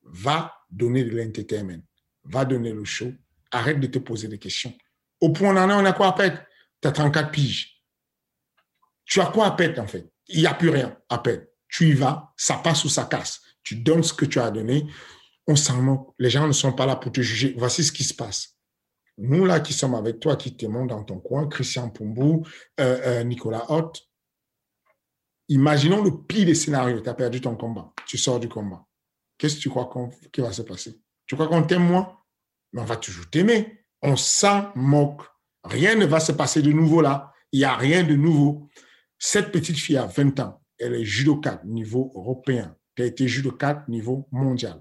Va 0.03 0.53
donner 0.69 1.03
de 1.03 1.15
l'entertainment. 1.15 1.81
Va 2.25 2.43
donner 2.43 2.73
le 2.73 2.83
show 2.83 3.13
arrête 3.51 3.79
de 3.79 3.87
te 3.87 3.99
poser 3.99 4.27
des 4.27 4.39
questions. 4.39 4.73
Au 5.19 5.29
point 5.31 5.49
où 5.49 5.57
on 5.57 5.61
en 5.61 5.69
est, 5.69 5.73
on 5.73 5.85
a 5.85 5.93
quoi 5.93 6.07
à 6.07 6.13
perdre? 6.13 6.39
Tu 6.81 6.87
as 6.87 6.91
34 6.91 7.31
piges. 7.31 7.83
Tu 9.05 9.19
as 9.19 9.27
quoi 9.27 9.47
à 9.47 9.51
perdre 9.51 9.81
en 9.81 9.87
fait? 9.87 10.09
Il 10.29 10.39
n'y 10.39 10.47
a 10.47 10.53
plus 10.53 10.69
rien 10.69 10.97
à 11.09 11.19
perdre. 11.19 11.43
Tu 11.67 11.89
y 11.89 11.93
vas, 11.93 12.33
ça 12.37 12.55
passe 12.55 12.83
ou 12.85 12.89
ça 12.89 13.05
casse. 13.05 13.41
Tu 13.63 13.75
donnes 13.75 14.03
ce 14.03 14.13
que 14.13 14.25
tu 14.25 14.39
as 14.39 14.51
donné. 14.51 14.85
On 15.47 15.55
s'en 15.55 15.81
moque. 15.81 16.13
Les 16.19 16.29
gens 16.29 16.47
ne 16.47 16.51
sont 16.51 16.73
pas 16.73 16.85
là 16.85 16.95
pour 16.95 17.11
te 17.11 17.21
juger. 17.21 17.55
Voici 17.57 17.83
ce 17.83 17.91
qui 17.91 18.03
se 18.03 18.13
passe. 18.13 18.57
Nous, 19.17 19.45
là, 19.45 19.59
qui 19.59 19.73
sommes 19.73 19.95
avec 19.95 20.19
toi, 20.19 20.35
qui 20.35 20.55
t'aimons 20.55 20.85
dans 20.85 21.03
ton 21.03 21.19
coin, 21.19 21.47
Christian 21.47 21.89
Pumbou, 21.89 22.45
euh, 22.79 22.99
euh, 23.05 23.23
Nicolas 23.23 23.65
Hott, 23.69 24.11
Imaginons 25.51 26.01
le 26.01 26.11
pire 26.11 26.45
des 26.45 26.55
scénarios. 26.55 27.01
Tu 27.01 27.09
as 27.09 27.13
perdu 27.13 27.41
ton 27.41 27.57
combat. 27.57 27.91
Tu 28.05 28.17
sors 28.17 28.39
du 28.39 28.47
combat. 28.47 28.85
Qu'est-ce 29.37 29.57
que 29.57 29.59
tu 29.59 29.69
crois 29.69 29.89
qui 30.31 30.39
va 30.39 30.53
se 30.53 30.61
passer? 30.61 31.01
Tu 31.25 31.35
crois 31.35 31.49
qu'on 31.49 31.63
t'aime 31.63 31.83
moins? 31.83 32.17
Mais 32.71 32.81
on 32.81 32.85
va 32.85 32.95
toujours 32.95 33.29
t'aimer. 33.29 33.83
On 34.01 34.15
s'en 34.15 34.71
moque. 34.75 35.23
Rien 35.65 35.95
ne 35.95 36.05
va 36.05 36.21
se 36.21 36.31
passer 36.31 36.61
de 36.61 36.71
nouveau 36.71 37.01
là. 37.01 37.33
Il 37.51 37.59
n'y 37.59 37.65
a 37.65 37.75
rien 37.75 38.05
de 38.05 38.15
nouveau. 38.15 38.69
Cette 39.19 39.51
petite 39.51 39.75
fille 39.77 39.97
a 39.97 40.05
20 40.05 40.39
ans. 40.39 40.61
Elle 40.79 40.93
est 40.93 41.03
judoka 41.03 41.61
niveau 41.65 42.13
européen. 42.15 42.73
Tu 43.01 43.05
as 43.05 43.07
été 43.07 43.27
judoka 43.27 43.83
niveau 43.87 44.27
mondial. 44.31 44.79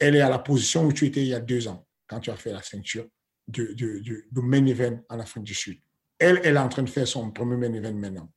Elle 0.00 0.16
est 0.16 0.20
à 0.20 0.28
la 0.28 0.40
position 0.40 0.84
où 0.84 0.92
tu 0.92 1.06
étais 1.06 1.20
il 1.20 1.28
y 1.28 1.34
a 1.34 1.38
deux 1.38 1.68
ans, 1.68 1.86
quand 2.08 2.18
tu 2.18 2.30
as 2.30 2.34
fait 2.34 2.52
la 2.52 2.60
ceinture 2.60 3.06
de, 3.46 4.40
main 4.40 4.66
event 4.66 5.00
en 5.08 5.20
Afrique 5.20 5.44
du 5.44 5.54
Sud. 5.54 5.80
Elle, 6.18 6.40
elle 6.42 6.56
est 6.56 6.58
en 6.58 6.68
train 6.68 6.82
de 6.82 6.90
faire 6.90 7.06
son 7.06 7.30
premier 7.30 7.56
main 7.56 7.72
event 7.72 7.94
maintenant. 7.94 8.32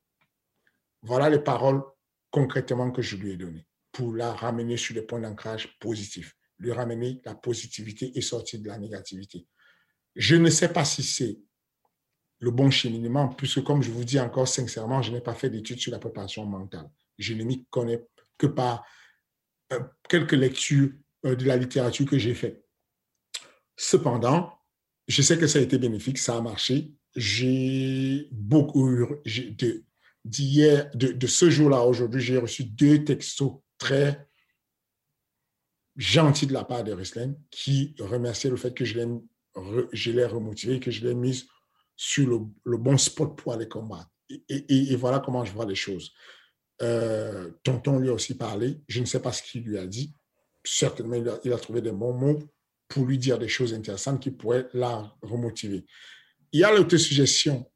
Voilà 1.01 1.27
les 1.27 1.39
paroles 1.39 1.81
concrètement 2.29 2.91
que 2.91 3.01
je 3.01 3.15
lui 3.15 3.31
ai 3.31 3.35
données 3.35 3.65
pour 3.91 4.13
la 4.13 4.31
ramener 4.31 4.77
sur 4.77 4.93
des 4.93 5.01
points 5.01 5.21
d'ancrage 5.21 5.79
positifs, 5.79 6.35
lui 6.59 6.71
ramener 6.71 7.19
la 7.25 7.33
positivité 7.33 8.11
et 8.15 8.21
sortir 8.21 8.61
de 8.61 8.67
la 8.67 8.77
négativité. 8.77 9.47
Je 10.15 10.35
ne 10.35 10.51
sais 10.51 10.71
pas 10.71 10.85
si 10.85 11.01
c'est 11.01 11.39
le 12.41 12.51
bon 12.51 12.69
cheminement, 12.69 13.29
puisque 13.29 13.63
comme 13.63 13.81
je 13.81 13.89
vous 13.89 14.03
dis 14.03 14.19
encore 14.19 14.47
sincèrement, 14.47 15.01
je 15.01 15.11
n'ai 15.11 15.21
pas 15.21 15.33
fait 15.33 15.49
d'études 15.49 15.79
sur 15.79 15.91
la 15.91 15.97
préparation 15.97 16.45
mentale. 16.45 16.91
Je 17.17 17.33
ne 17.33 17.43
m'y 17.43 17.65
connais 17.71 18.05
que 18.37 18.47
par 18.47 18.85
quelques 20.07 20.33
lectures 20.33 20.91
euh, 21.25 21.35
de 21.35 21.45
la 21.45 21.57
littérature 21.57 22.05
que 22.05 22.17
j'ai 22.17 22.33
fait. 22.33 22.63
Cependant, 23.75 24.53
je 25.07 25.21
sais 25.21 25.37
que 25.37 25.47
ça 25.47 25.59
a 25.59 25.61
été 25.61 25.77
bénéfique, 25.77 26.17
ça 26.17 26.37
a 26.37 26.41
marché. 26.41 26.93
J'ai 27.15 28.27
beaucoup 28.31 28.89
de, 29.25 29.83
d'hier, 30.25 30.89
de, 30.93 31.27
ce 31.27 31.49
jour-là 31.49 31.81
aujourd'hui, 31.81 32.21
j'ai 32.21 32.37
reçu 32.37 32.63
deux 32.63 33.03
textos 33.03 33.53
très 33.77 34.27
gentils 35.95 36.47
de 36.47 36.53
la 36.53 36.63
part 36.63 36.83
de 36.83 36.93
Ruslan 36.93 37.33
qui 37.49 37.95
remerciaient 37.99 38.49
le 38.49 38.57
fait 38.57 38.73
que 38.73 38.85
je 38.85 40.11
l'ai 40.11 40.25
remotivé, 40.25 40.79
que 40.79 40.91
je 40.91 41.05
l'ai 41.07 41.15
mise 41.15 41.47
sur 41.95 42.47
le, 42.63 42.77
bon 42.77 42.97
spot 42.97 43.37
pour 43.37 43.53
aller 43.53 43.67
combattre. 43.67 44.09
Et, 44.47 44.95
voilà 44.95 45.19
comment 45.19 45.43
je 45.43 45.51
vois 45.51 45.65
les 45.65 45.75
choses. 45.75 46.13
Euh, 46.81 47.51
tonton 47.63 47.99
lui 47.99 48.09
a 48.09 48.13
aussi 48.13 48.35
parlé. 48.35 48.81
Je 48.87 48.99
ne 48.99 49.05
sais 49.05 49.21
pas 49.21 49.31
ce 49.31 49.43
qu'il 49.43 49.63
lui 49.63 49.77
a 49.77 49.85
dit. 49.85 50.13
Certainement, 50.63 51.15
il 51.43 51.53
a, 51.53 51.57
trouvé 51.57 51.81
des 51.81 51.91
bons 51.91 52.13
mots 52.13 52.39
pour 52.87 53.05
lui 53.05 53.17
dire 53.17 53.37
des 53.37 53.47
choses 53.47 53.73
intéressantes 53.73 54.21
qui 54.21 54.31
pourraient 54.31 54.67
la 54.73 55.15
remotiver. 55.21 55.85
Il 56.51 56.61
y 56.61 56.63
a 56.63 56.73
l'autosuggestion. 56.73 57.69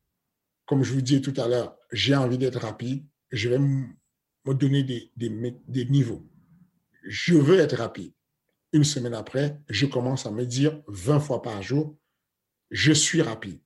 Comme 0.66 0.84
je 0.84 0.94
vous 0.94 1.02
disais 1.02 1.22
tout 1.22 1.34
à 1.40 1.48
l'heure, 1.48 1.78
j'ai 1.92 2.16
envie 2.16 2.38
d'être 2.38 2.60
rapide. 2.60 3.06
Je 3.32 3.50
vais 3.50 3.60
me 3.60 3.88
donner 4.54 4.84
des, 4.84 5.86
niveaux. 5.86 6.26
Je 7.04 7.36
veux 7.36 7.60
être 7.60 7.76
rapide. 7.76 8.14
Une 8.72 8.84
semaine 8.84 9.14
après, 9.14 9.60
je 9.70 9.86
commence 9.86 10.26
à 10.26 10.32
me 10.32 10.46
dire 10.46 10.82
20 10.88 11.20
fois 11.20 11.42
par 11.42 11.62
jour, 11.62 11.98
je 12.72 12.92
suis 12.92 13.22
rapide 13.22 13.60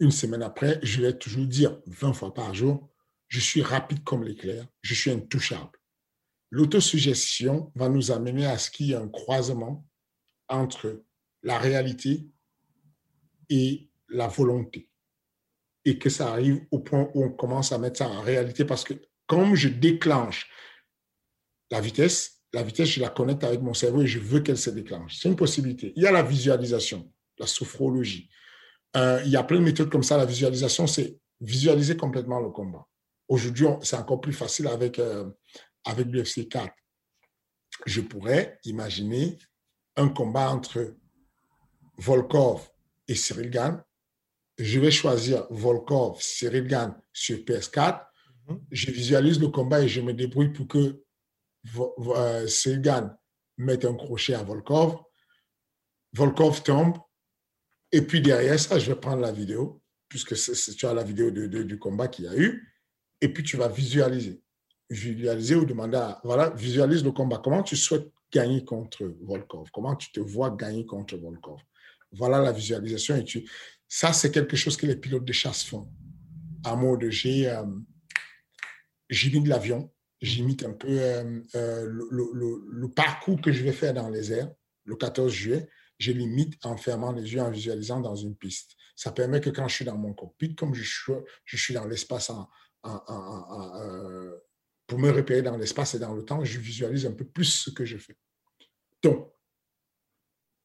une 0.00 0.10
semaine 0.10 0.42
après, 0.42 0.80
je 0.82 1.02
vais 1.02 1.12
toujours 1.12 1.46
dire 1.46 1.78
20 1.86 2.14
fois 2.14 2.34
par 2.34 2.54
jour, 2.54 2.89
je 3.30 3.40
suis 3.40 3.62
rapide 3.62 4.04
comme 4.04 4.24
l'éclair, 4.24 4.66
je 4.82 4.92
suis 4.92 5.10
intouchable. 5.10 5.78
L'autosuggestion 6.50 7.72
va 7.76 7.88
nous 7.88 8.10
amener 8.10 8.44
à 8.44 8.58
ce 8.58 8.70
qu'il 8.70 8.86
y 8.86 8.92
ait 8.92 8.96
un 8.96 9.08
croisement 9.08 9.86
entre 10.48 11.04
la 11.44 11.58
réalité 11.58 12.28
et 13.48 13.88
la 14.08 14.26
volonté. 14.26 14.90
Et 15.84 15.96
que 15.98 16.10
ça 16.10 16.32
arrive 16.32 16.60
au 16.72 16.80
point 16.80 17.08
où 17.14 17.24
on 17.24 17.30
commence 17.30 17.70
à 17.70 17.78
mettre 17.78 17.98
ça 17.98 18.08
en 18.08 18.20
réalité 18.20 18.64
parce 18.64 18.84
que 18.84 18.94
comme 19.26 19.54
je 19.54 19.68
déclenche 19.68 20.50
la 21.70 21.80
vitesse, 21.80 22.42
la 22.52 22.64
vitesse, 22.64 22.88
je 22.88 23.00
la 23.00 23.10
connecte 23.10 23.44
avec 23.44 23.60
mon 23.60 23.74
cerveau 23.74 24.02
et 24.02 24.08
je 24.08 24.18
veux 24.18 24.40
qu'elle 24.40 24.58
se 24.58 24.70
déclenche. 24.70 25.18
C'est 25.20 25.28
une 25.28 25.36
possibilité. 25.36 25.92
Il 25.94 26.02
y 26.02 26.06
a 26.08 26.12
la 26.12 26.24
visualisation, 26.24 27.12
la 27.38 27.46
sophrologie, 27.46 28.28
euh, 28.96 29.22
il 29.24 29.30
y 29.30 29.36
a 29.36 29.44
plein 29.44 29.60
de 29.60 29.64
méthodes 29.64 29.88
comme 29.88 30.02
ça. 30.02 30.16
La 30.16 30.24
visualisation, 30.24 30.88
c'est 30.88 31.16
visualiser 31.40 31.96
complètement 31.96 32.40
le 32.40 32.50
combat. 32.50 32.89
Aujourd'hui, 33.30 33.66
c'est 33.82 33.94
encore 33.94 34.20
plus 34.20 34.32
facile 34.32 34.66
avec, 34.66 34.98
euh, 34.98 35.30
avec 35.84 36.08
l'UFC 36.08 36.48
4. 36.48 36.74
Je 37.86 38.00
pourrais 38.00 38.58
imaginer 38.64 39.38
un 39.94 40.08
combat 40.08 40.50
entre 40.50 40.96
Volkov 41.96 42.68
et 43.06 43.14
Cyril 43.14 43.50
Gann. 43.50 43.84
Je 44.58 44.80
vais 44.80 44.90
choisir 44.90 45.46
Volkov, 45.48 46.20
Cyril 46.20 46.66
Gann 46.66 47.00
sur 47.12 47.38
PS4. 47.38 48.04
Mhm. 48.48 48.60
Je 48.72 48.90
visualise 48.90 49.38
le 49.38 49.46
combat 49.46 49.80
et 49.80 49.88
je 49.88 50.00
me 50.00 50.12
débrouille 50.12 50.52
pour 50.52 50.66
que 50.66 51.04
euh, 51.78 52.48
Cyril 52.48 52.80
Gann 52.80 53.16
mette 53.58 53.84
un 53.84 53.94
crochet 53.94 54.34
à 54.34 54.42
Volkov. 54.42 54.98
Volkov 56.14 56.64
tombe, 56.64 56.98
et 57.92 58.02
puis 58.02 58.20
derrière 58.20 58.58
ça, 58.58 58.80
je 58.80 58.90
vais 58.90 58.98
prendre 58.98 59.22
la 59.22 59.30
vidéo, 59.30 59.80
puisque 60.08 60.34
tu 60.34 60.86
as 60.86 60.94
la 60.94 61.04
vidéo 61.04 61.30
de, 61.30 61.62
du 61.62 61.78
combat 61.78 62.08
qu'il 62.08 62.24
y 62.24 62.28
a 62.28 62.36
eu, 62.36 62.66
et 63.20 63.28
puis 63.28 63.42
tu 63.42 63.56
vas 63.56 63.68
visualiser. 63.68 64.42
Visualiser 64.88 65.54
ou 65.54 65.64
demander 65.64 65.98
à, 65.98 66.20
voilà, 66.24 66.50
visualise 66.50 67.04
le 67.04 67.12
combat. 67.12 67.40
Comment 67.42 67.62
tu 67.62 67.76
souhaites 67.76 68.10
gagner 68.32 68.64
contre 68.64 69.04
Volkov? 69.22 69.68
Comment 69.72 69.94
tu 69.96 70.10
te 70.10 70.20
vois 70.20 70.50
gagner 70.50 70.84
contre 70.84 71.16
Volkov? 71.16 71.60
Voilà 72.12 72.40
la 72.40 72.52
visualisation. 72.52 73.16
Et 73.16 73.24
tu, 73.24 73.48
ça, 73.86 74.12
c'est 74.12 74.32
quelque 74.32 74.56
chose 74.56 74.76
que 74.76 74.86
les 74.86 74.96
pilotes 74.96 75.24
de 75.24 75.32
chasse 75.32 75.64
font. 75.64 75.88
À 76.64 76.74
mode, 76.74 77.08
j'ai 77.08 77.48
euh, 77.48 77.62
j'imite 79.08 79.46
l'avion, 79.46 79.92
j'imite 80.20 80.64
un 80.64 80.72
peu 80.72 80.88
euh, 80.90 81.40
euh, 81.54 81.86
le, 81.88 82.88
parcours 82.88 83.40
que 83.40 83.52
je 83.52 83.62
vais 83.62 83.72
faire 83.72 83.94
dans 83.94 84.08
les 84.08 84.32
airs 84.32 84.50
le 84.84 84.96
14 84.96 85.32
juillet 85.32 85.68
je 86.00 86.12
limite 86.12 86.54
en 86.64 86.76
fermant 86.76 87.12
les 87.12 87.34
yeux, 87.34 87.42
en 87.42 87.50
visualisant 87.50 88.00
dans 88.00 88.16
une 88.16 88.34
piste. 88.34 88.74
Ça 88.96 89.12
permet 89.12 89.40
que 89.40 89.50
quand 89.50 89.68
je 89.68 89.76
suis 89.76 89.84
dans 89.84 89.98
mon 89.98 90.14
cockpit, 90.14 90.54
comme 90.54 90.74
je 90.74 90.82
suis, 90.82 91.12
je 91.44 91.56
suis 91.58 91.74
dans 91.74 91.86
l'espace 91.86 92.32
euh, 92.84 94.38
pour 94.86 94.98
me 94.98 95.10
repérer 95.10 95.42
dans 95.42 95.56
l'espace 95.56 95.94
et 95.94 95.98
dans 95.98 96.14
le 96.14 96.24
temps, 96.24 96.44
je 96.44 96.58
visualise 96.58 97.06
un 97.06 97.12
peu 97.12 97.24
plus 97.24 97.44
ce 97.44 97.70
que 97.70 97.84
je 97.84 97.98
fais. 97.98 98.16
Donc, 99.02 99.32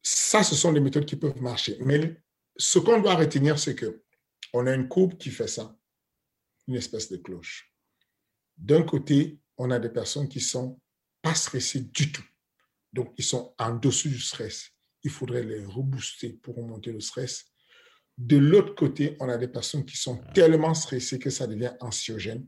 ça, 0.01 0.43
ce 0.43 0.55
sont 0.55 0.71
les 0.71 0.79
méthodes 0.79 1.05
qui 1.05 1.15
peuvent 1.15 1.41
marcher. 1.41 1.77
Mais 1.81 2.21
ce 2.57 2.79
qu'on 2.79 3.01
doit 3.01 3.15
retenir, 3.15 3.59
c'est 3.59 3.75
que 3.75 4.03
on 4.53 4.67
a 4.67 4.73
une 4.73 4.87
courbe 4.87 5.17
qui 5.17 5.29
fait 5.29 5.47
ça, 5.47 5.77
une 6.67 6.75
espèce 6.75 7.11
de 7.11 7.17
cloche. 7.17 7.73
D'un 8.57 8.83
côté, 8.83 9.39
on 9.57 9.71
a 9.71 9.79
des 9.79 9.89
personnes 9.89 10.29
qui 10.29 10.39
sont 10.39 10.79
pas 11.21 11.35
stressées 11.35 11.81
du 11.81 12.11
tout. 12.11 12.25
Donc, 12.93 13.13
ils 13.17 13.25
sont 13.25 13.53
en 13.57 13.75
dessous 13.75 14.09
du 14.09 14.19
stress 14.19 14.75
il 15.05 15.11
faudrait 15.11 15.43
les 15.43 15.63
rebooster 15.63 16.33
pour 16.41 16.55
remonter 16.55 16.91
le 16.91 16.99
stress. 16.99 17.45
De 18.17 18.37
l'autre 18.37 18.75
côté, 18.75 19.17
on 19.19 19.27
a 19.27 19.37
des 19.37 19.47
personnes 19.47 19.85
qui 19.85 19.97
sont 19.97 20.21
tellement 20.33 20.73
stressées 20.73 21.19
que 21.19 21.29
ça 21.29 21.47
devient 21.47 21.73
anxiogène, 21.81 22.47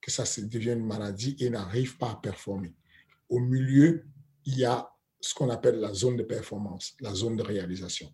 que 0.00 0.10
ça 0.10 0.24
devient 0.42 0.72
une 0.72 0.86
maladie 0.86 1.36
et 1.38 1.48
n'arrivent 1.48 1.96
pas 1.96 2.10
à 2.10 2.16
performer. 2.16 2.74
Au 3.28 3.38
milieu, 3.38 4.04
il 4.44 4.58
y 4.58 4.64
a 4.64 4.90
ce 5.20 5.34
qu'on 5.34 5.50
appelle 5.50 5.76
la 5.76 5.92
zone 5.92 6.16
de 6.16 6.22
performance, 6.22 6.96
la 7.00 7.14
zone 7.14 7.36
de 7.36 7.42
réalisation. 7.42 8.12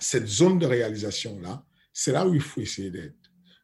Cette 0.00 0.26
zone 0.26 0.58
de 0.58 0.66
réalisation-là, 0.66 1.64
c'est 1.92 2.12
là 2.12 2.26
où 2.26 2.34
il 2.34 2.40
faut 2.40 2.60
essayer 2.60 2.90
d'être. 2.90 3.14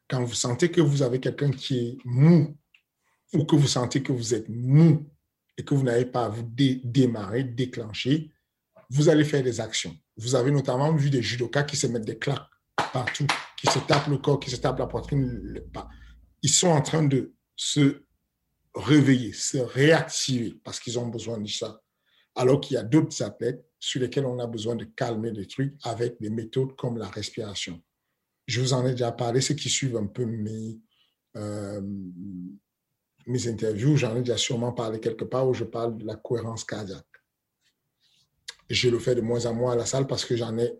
Quand 0.07 0.23
vous 0.23 0.33
sentez 0.33 0.71
que 0.71 0.81
vous 0.81 1.01
avez 1.01 1.19
quelqu'un 1.19 1.51
qui 1.51 1.77
est 1.79 1.97
mou 2.05 2.57
ou 3.33 3.45
que 3.45 3.55
vous 3.55 3.67
sentez 3.67 4.01
que 4.01 4.11
vous 4.11 4.33
êtes 4.33 4.47
mou 4.47 5.09
et 5.57 5.63
que 5.63 5.73
vous 5.73 5.83
n'avez 5.83 6.05
pas 6.05 6.25
à 6.25 6.29
vous 6.29 6.43
démarrer, 6.43 7.43
déclencher, 7.43 8.31
vous 8.89 9.09
allez 9.09 9.23
faire 9.23 9.43
des 9.43 9.59
actions. 9.59 9.97
Vous 10.17 10.35
avez 10.35 10.51
notamment 10.51 10.93
vu 10.93 11.09
des 11.09 11.21
judokas 11.21 11.63
qui 11.63 11.75
se 11.75 11.87
mettent 11.87 12.05
des 12.05 12.17
claques 12.17 12.49
partout, 12.91 13.27
qui 13.57 13.67
se 13.67 13.79
tapent 13.79 14.07
le 14.07 14.17
corps, 14.17 14.39
qui 14.39 14.49
se 14.49 14.57
tapent 14.57 14.79
la 14.79 14.87
poitrine. 14.87 15.61
Ils 16.41 16.49
sont 16.49 16.67
en 16.67 16.81
train 16.81 17.03
de 17.03 17.33
se 17.55 18.03
réveiller, 18.75 19.33
se 19.33 19.57
réactiver 19.57 20.59
parce 20.63 20.79
qu'ils 20.79 20.99
ont 20.99 21.07
besoin 21.07 21.39
de 21.39 21.47
ça. 21.47 21.81
Alors 22.35 22.61
qu'il 22.61 22.75
y 22.75 22.77
a 22.77 22.83
d'autres 22.83 23.21
athlètes 23.21 23.63
sur 23.79 24.01
lesquels 24.01 24.25
on 24.25 24.39
a 24.39 24.47
besoin 24.47 24.75
de 24.75 24.85
calmer 24.85 25.31
des 25.31 25.47
trucs 25.47 25.75
avec 25.83 26.19
des 26.19 26.29
méthodes 26.29 26.75
comme 26.75 26.97
la 26.97 27.07
respiration. 27.09 27.81
Je 28.47 28.61
vous 28.61 28.73
en 28.73 28.85
ai 28.85 28.91
déjà 28.91 29.11
parlé, 29.11 29.41
ceux 29.41 29.55
qui 29.55 29.69
suivent 29.69 29.97
un 29.97 30.07
peu 30.07 30.25
mes, 30.25 30.79
euh, 31.37 31.81
mes 33.27 33.47
interviews, 33.47 33.95
j'en 33.95 34.15
ai 34.15 34.19
déjà 34.19 34.37
sûrement 34.37 34.73
parlé 34.73 34.99
quelque 34.99 35.25
part 35.25 35.47
où 35.47 35.53
je 35.53 35.63
parle 35.63 35.97
de 35.97 36.05
la 36.05 36.15
cohérence 36.15 36.63
cardiaque 36.63 37.05
je 38.69 38.89
le 38.89 38.99
fais 38.99 39.15
de 39.15 39.21
moins 39.21 39.45
en 39.45 39.53
moins 39.53 39.73
à 39.73 39.75
la 39.75 39.85
salle 39.85 40.07
parce 40.07 40.25
que 40.25 40.35
j'en 40.35 40.57
ai. 40.57 40.73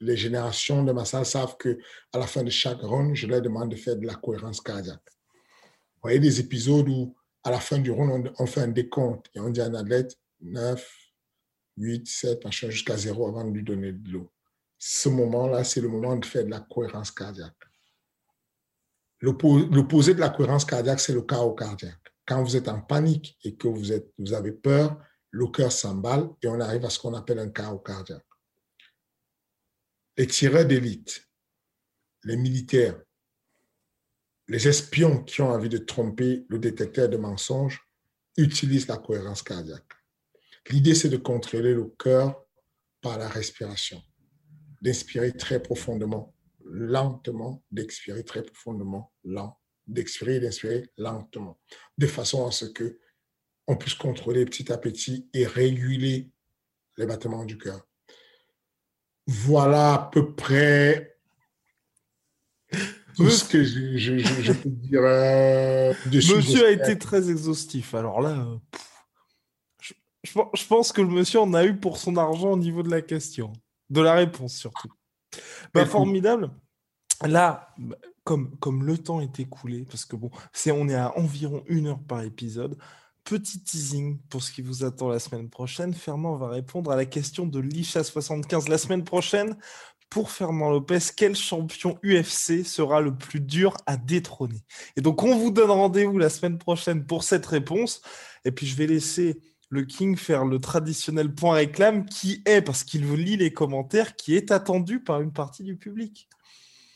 les 0.00 0.16
générations 0.16 0.82
de 0.84 0.92
ma 0.92 1.04
salle 1.04 1.26
savent 1.26 1.56
que 1.56 1.78
à 2.12 2.18
la 2.18 2.26
fin 2.26 2.42
de 2.42 2.50
chaque 2.50 2.80
round, 2.80 3.14
je 3.14 3.26
leur 3.26 3.40
demande 3.40 3.70
de 3.70 3.76
faire 3.76 3.96
de 3.96 4.06
la 4.06 4.14
cohérence 4.14 4.60
cardiaque. 4.60 5.02
Vous 5.96 6.02
voyez 6.02 6.20
des 6.20 6.38
épisodes 6.40 6.88
où, 6.88 7.16
à 7.42 7.50
la 7.50 7.60
fin 7.60 7.78
du 7.78 7.90
round, 7.90 8.32
on, 8.38 8.46
fait 8.46 8.60
un 8.60 8.68
décompte 8.68 9.26
et 9.34 9.40
on 9.40 9.50
dit 9.50 9.60
à 9.60 9.66
un 9.66 9.74
athlète 9.74 10.16
9, 10.40 10.86
8, 11.78 12.06
7, 12.06 12.44
machin, 12.44 12.70
jusqu'à 12.70 12.96
0 12.96 13.28
avant 13.28 13.44
de 13.44 13.50
lui 13.50 13.64
donner 13.64 13.92
de 13.92 14.10
l'eau. 14.10 14.30
Ce 14.78 15.08
moment-là, 15.08 15.64
c'est 15.64 15.80
le 15.80 15.88
moment 15.88 16.16
de 16.16 16.24
faire 16.24 16.44
de 16.44 16.50
la 16.50 16.60
cohérence 16.60 17.10
cardiaque. 17.10 17.54
L'opposé 19.20 20.14
de 20.14 20.20
la 20.20 20.28
cohérence 20.28 20.64
cardiaque, 20.64 21.00
c'est 21.00 21.12
le 21.12 21.22
chaos 21.22 21.54
cardiaque. 21.54 21.98
Quand 22.26 22.42
vous 22.42 22.56
êtes 22.56 22.68
en 22.68 22.80
panique 22.80 23.36
et 23.42 23.56
que 23.56 23.66
vous, 23.66 23.90
êtes, 23.90 24.12
vous 24.18 24.34
avez 24.34 24.52
peur, 24.52 24.96
le 25.30 25.46
cœur 25.48 25.72
s'emballe 25.72 26.28
et 26.42 26.48
on 26.48 26.60
arrive 26.60 26.84
à 26.84 26.90
ce 26.90 26.98
qu'on 26.98 27.14
appelle 27.14 27.38
un 27.38 27.50
chaos 27.50 27.78
cardiaque. 27.78 28.24
Les 30.16 30.26
tireurs 30.26 30.64
d'élite, 30.64 31.28
les 32.24 32.36
militaires, 32.36 33.00
les 34.48 34.66
espions 34.66 35.22
qui 35.24 35.42
ont 35.42 35.50
envie 35.50 35.68
de 35.68 35.78
tromper 35.78 36.46
le 36.48 36.58
détecteur 36.58 37.08
de 37.08 37.16
mensonges 37.16 37.80
utilisent 38.36 38.88
la 38.88 38.96
cohérence 38.96 39.42
cardiaque. 39.42 39.92
L'idée, 40.70 40.94
c'est 40.94 41.08
de 41.08 41.16
contrôler 41.16 41.74
le 41.74 41.84
cœur 41.98 42.44
par 43.00 43.18
la 43.18 43.28
respiration, 43.28 44.02
d'inspirer 44.82 45.32
très 45.36 45.62
profondément 45.62 46.34
lentement, 46.64 47.64
d'expirer 47.70 48.24
très 48.24 48.42
profondément, 48.42 49.12
lent, 49.24 49.58
d'expirer 49.86 50.36
et 50.36 50.40
d'inspirer 50.40 50.90
lentement, 50.96 51.58
de 51.96 52.06
façon 52.06 52.46
à 52.46 52.50
ce 52.50 52.66
que 52.66 52.98
on 53.68 53.76
puisse 53.76 53.94
contrôler 53.94 54.44
petit 54.46 54.72
à 54.72 54.78
petit 54.78 55.28
et 55.34 55.46
réguler 55.46 56.30
les 56.96 57.06
battements 57.06 57.44
du 57.44 57.58
cœur. 57.58 57.86
Voilà 59.26 59.94
à 59.94 60.10
peu 60.10 60.34
près 60.34 61.18
tout 63.14 63.28
ce 63.30 63.44
que 63.44 63.62
je, 63.62 64.52
peux 64.52 64.70
dire. 64.70 65.00
Euh, 65.02 65.92
monsieur 66.06 66.66
a 66.66 66.70
été 66.70 66.98
très 66.98 67.30
exhaustif. 67.30 67.94
Alors 67.94 68.20
là, 68.20 68.30
euh, 68.30 68.56
je, 69.82 69.92
je, 70.24 70.66
pense 70.66 70.92
que 70.92 71.02
le 71.02 71.08
monsieur 71.08 71.40
en 71.40 71.52
a 71.52 71.64
eu 71.64 71.76
pour 71.76 71.98
son 71.98 72.16
argent 72.16 72.52
au 72.52 72.56
niveau 72.56 72.82
de 72.82 72.90
la 72.90 73.02
question, 73.02 73.52
de 73.90 74.00
la 74.00 74.14
réponse 74.14 74.54
surtout. 74.54 74.88
Bah, 75.74 75.84
formidable. 75.84 76.50
Là, 77.26 77.74
comme, 78.24 78.56
comme 78.58 78.84
le 78.84 78.96
temps 78.96 79.20
est 79.20 79.40
écoulé, 79.40 79.84
parce 79.84 80.04
que 80.04 80.16
bon, 80.16 80.30
c'est 80.52 80.70
on 80.70 80.88
est 80.88 80.94
à 80.94 81.18
environ 81.18 81.64
une 81.66 81.88
heure 81.88 82.00
par 82.00 82.22
épisode. 82.22 82.78
Petit 83.24 83.62
teasing 83.62 84.18
pour 84.30 84.42
ce 84.42 84.52
qui 84.52 84.62
vous 84.62 84.84
attend 84.84 85.08
la 85.08 85.18
semaine 85.18 85.50
prochaine. 85.50 85.92
Fernand 85.92 86.36
va 86.36 86.48
répondre 86.48 86.90
à 86.90 86.96
la 86.96 87.04
question 87.04 87.46
de 87.46 87.60
l'Isha75 87.60 88.68
la 88.68 88.78
semaine 88.78 89.04
prochaine. 89.04 89.56
Pour 90.08 90.30
Fernand 90.30 90.70
Lopez, 90.70 91.00
quel 91.14 91.36
champion 91.36 91.98
UFC 92.02 92.64
sera 92.64 93.02
le 93.02 93.14
plus 93.14 93.40
dur 93.40 93.76
à 93.84 93.98
détrôner? 93.98 94.64
Et 94.96 95.02
donc, 95.02 95.22
on 95.22 95.36
vous 95.36 95.50
donne 95.50 95.70
rendez-vous 95.70 96.16
la 96.16 96.30
semaine 96.30 96.56
prochaine 96.56 97.04
pour 97.04 97.22
cette 97.22 97.44
réponse. 97.44 98.00
Et 98.46 98.50
puis, 98.50 98.66
je 98.66 98.74
vais 98.76 98.86
laisser 98.86 99.42
le 99.68 99.84
King 99.84 100.16
faire 100.16 100.46
le 100.46 100.58
traditionnel 100.58 101.34
point 101.34 101.56
réclame 101.56 102.06
qui 102.06 102.42
est, 102.46 102.62
parce 102.62 102.84
qu'il 102.84 103.12
lit 103.12 103.36
les 103.36 103.52
commentaires, 103.52 104.16
qui 104.16 104.34
est 104.34 104.50
attendu 104.50 105.00
par 105.00 105.20
une 105.20 105.32
partie 105.32 105.62
du 105.62 105.76
public. 105.76 106.30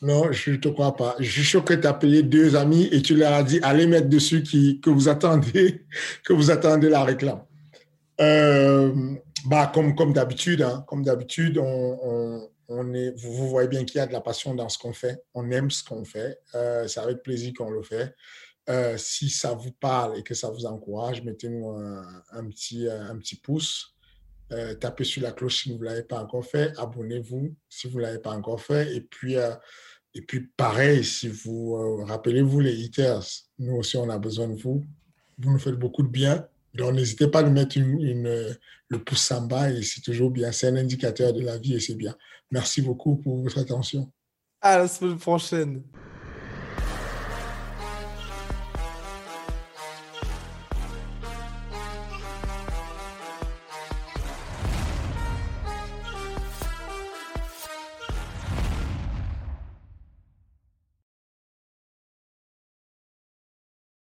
Non, 0.03 0.33
je 0.33 0.51
ne 0.51 0.57
te 0.57 0.69
crois 0.69 0.97
pas. 0.97 1.15
Je 1.21 1.31
suis 1.31 1.45
sûr 1.45 1.65
que 1.65 1.75
tu 1.75 1.87
as 1.87 1.93
deux 2.23 2.57
amis 2.57 2.89
et 2.91 3.03
tu 3.03 3.15
leur 3.15 3.33
as 3.35 3.45
dit 3.45 3.61
allez 3.63 3.87
mettre 3.87 4.09
dessus 4.09 4.43
qui, 4.43 4.81
que 4.81 4.91
vous 4.91 5.09
attendez 5.09 5.87
que 6.25 6.33
vous 6.33 6.51
attendez 6.51 6.89
la 6.89 7.05
réclame. 7.05 7.45
Euh, 8.21 8.93
bah, 9.47 9.71
comme 9.73 9.95
comme 9.95 10.13
d'habitude, 10.13 10.63
hein, 10.63 10.85
comme 10.89 11.05
d'habitude, 11.05 11.57
on, 11.57 12.49
on, 12.69 12.85
vous, 13.17 13.49
voyez 13.49 13.69
bien 13.69 13.85
qu'il 13.85 13.99
y 13.99 14.01
a 14.01 14.07
de 14.07 14.13
la 14.13 14.21
passion 14.21 14.57
dans 14.57 14.69
ce 14.69 14.77
qu'on 14.77 14.93
fait. 14.93 15.23
On 15.35 15.49
aime 15.53 15.71
ce 15.71 15.85
qu'on 15.85 16.05
fait. 16.05 16.37
Euh, 16.57 16.89
c'est 16.89 17.01
avec 17.01 17.23
plaisir 17.23 17.53
qu'on 17.57 17.71
le 17.71 17.85
fait. 17.85 18.13
Euh, 18.71 18.97
si 18.97 19.31
ça 19.31 19.53
vous 19.55 19.73
parle 19.73 20.19
et 20.19 20.25
que 20.25 20.35
ça 20.35 20.51
vous 20.51 20.67
encourage, 20.67 21.23
mettez-nous 21.23 21.71
un, 21.71 22.49
petit, 22.49 22.89
un 22.89 23.17
petit 23.19 23.37
pouce. 23.37 23.95
Tapez 24.81 25.05
sur 25.05 25.23
la 25.23 25.33
cloche 25.33 25.63
si 25.63 25.73
vous 25.73 25.79
ne 25.79 25.85
l'avez 25.85 26.03
pas 26.03 26.23
encore 26.23 26.45
fait. 26.45 26.73
Abonnez-vous 26.77 27.55
si 27.69 27.89
vous 27.89 27.99
ne 27.99 28.03
l'avez 28.03 28.19
pas 28.19 28.33
encore 28.33 28.61
fait. 28.61 28.95
Et 28.95 29.01
puis, 29.01 29.37
et 30.15 30.23
puis 30.23 30.41
pareil, 30.57 31.05
si 31.05 31.29
vous 31.29 32.05
rappelez-vous 32.05 32.61
les 32.61 32.85
haters, 32.85 33.25
nous 33.59 33.77
aussi, 33.77 33.97
on 33.97 34.11
a 34.11 34.19
besoin 34.19 34.49
de 34.49 34.61
vous. 34.61 34.85
Vous 35.39 35.51
nous 35.51 35.59
faites 35.59 35.77
beaucoup 35.77 36.03
de 36.03 36.09
bien. 36.09 36.47
Donc, 36.75 36.95
n'hésitez 36.95 37.29
pas 37.29 37.41
à 37.41 37.43
nous 37.43 37.51
mettre 37.51 37.79
le 37.79 38.99
pouce 38.99 39.31
en 39.33 39.43
bas 39.43 39.71
et 39.71 39.83
c'est 39.83 40.03
toujours 40.03 40.31
bien. 40.31 40.53
C'est 40.53 40.69
un 40.69 40.77
indicateur 40.77 41.33
de 41.33 41.41
la 41.41 41.59
vie 41.59 41.75
et 41.75 41.81
c'est 41.81 41.95
bien. 41.95 42.15
Merci 42.51 42.83
beaucoup 42.83 43.17
pour 43.17 43.43
votre 43.43 43.59
attention. 43.59 44.13
À 44.61 44.79
la 44.79 44.89
semaine 44.89 45.19
prochaine. 45.19 45.83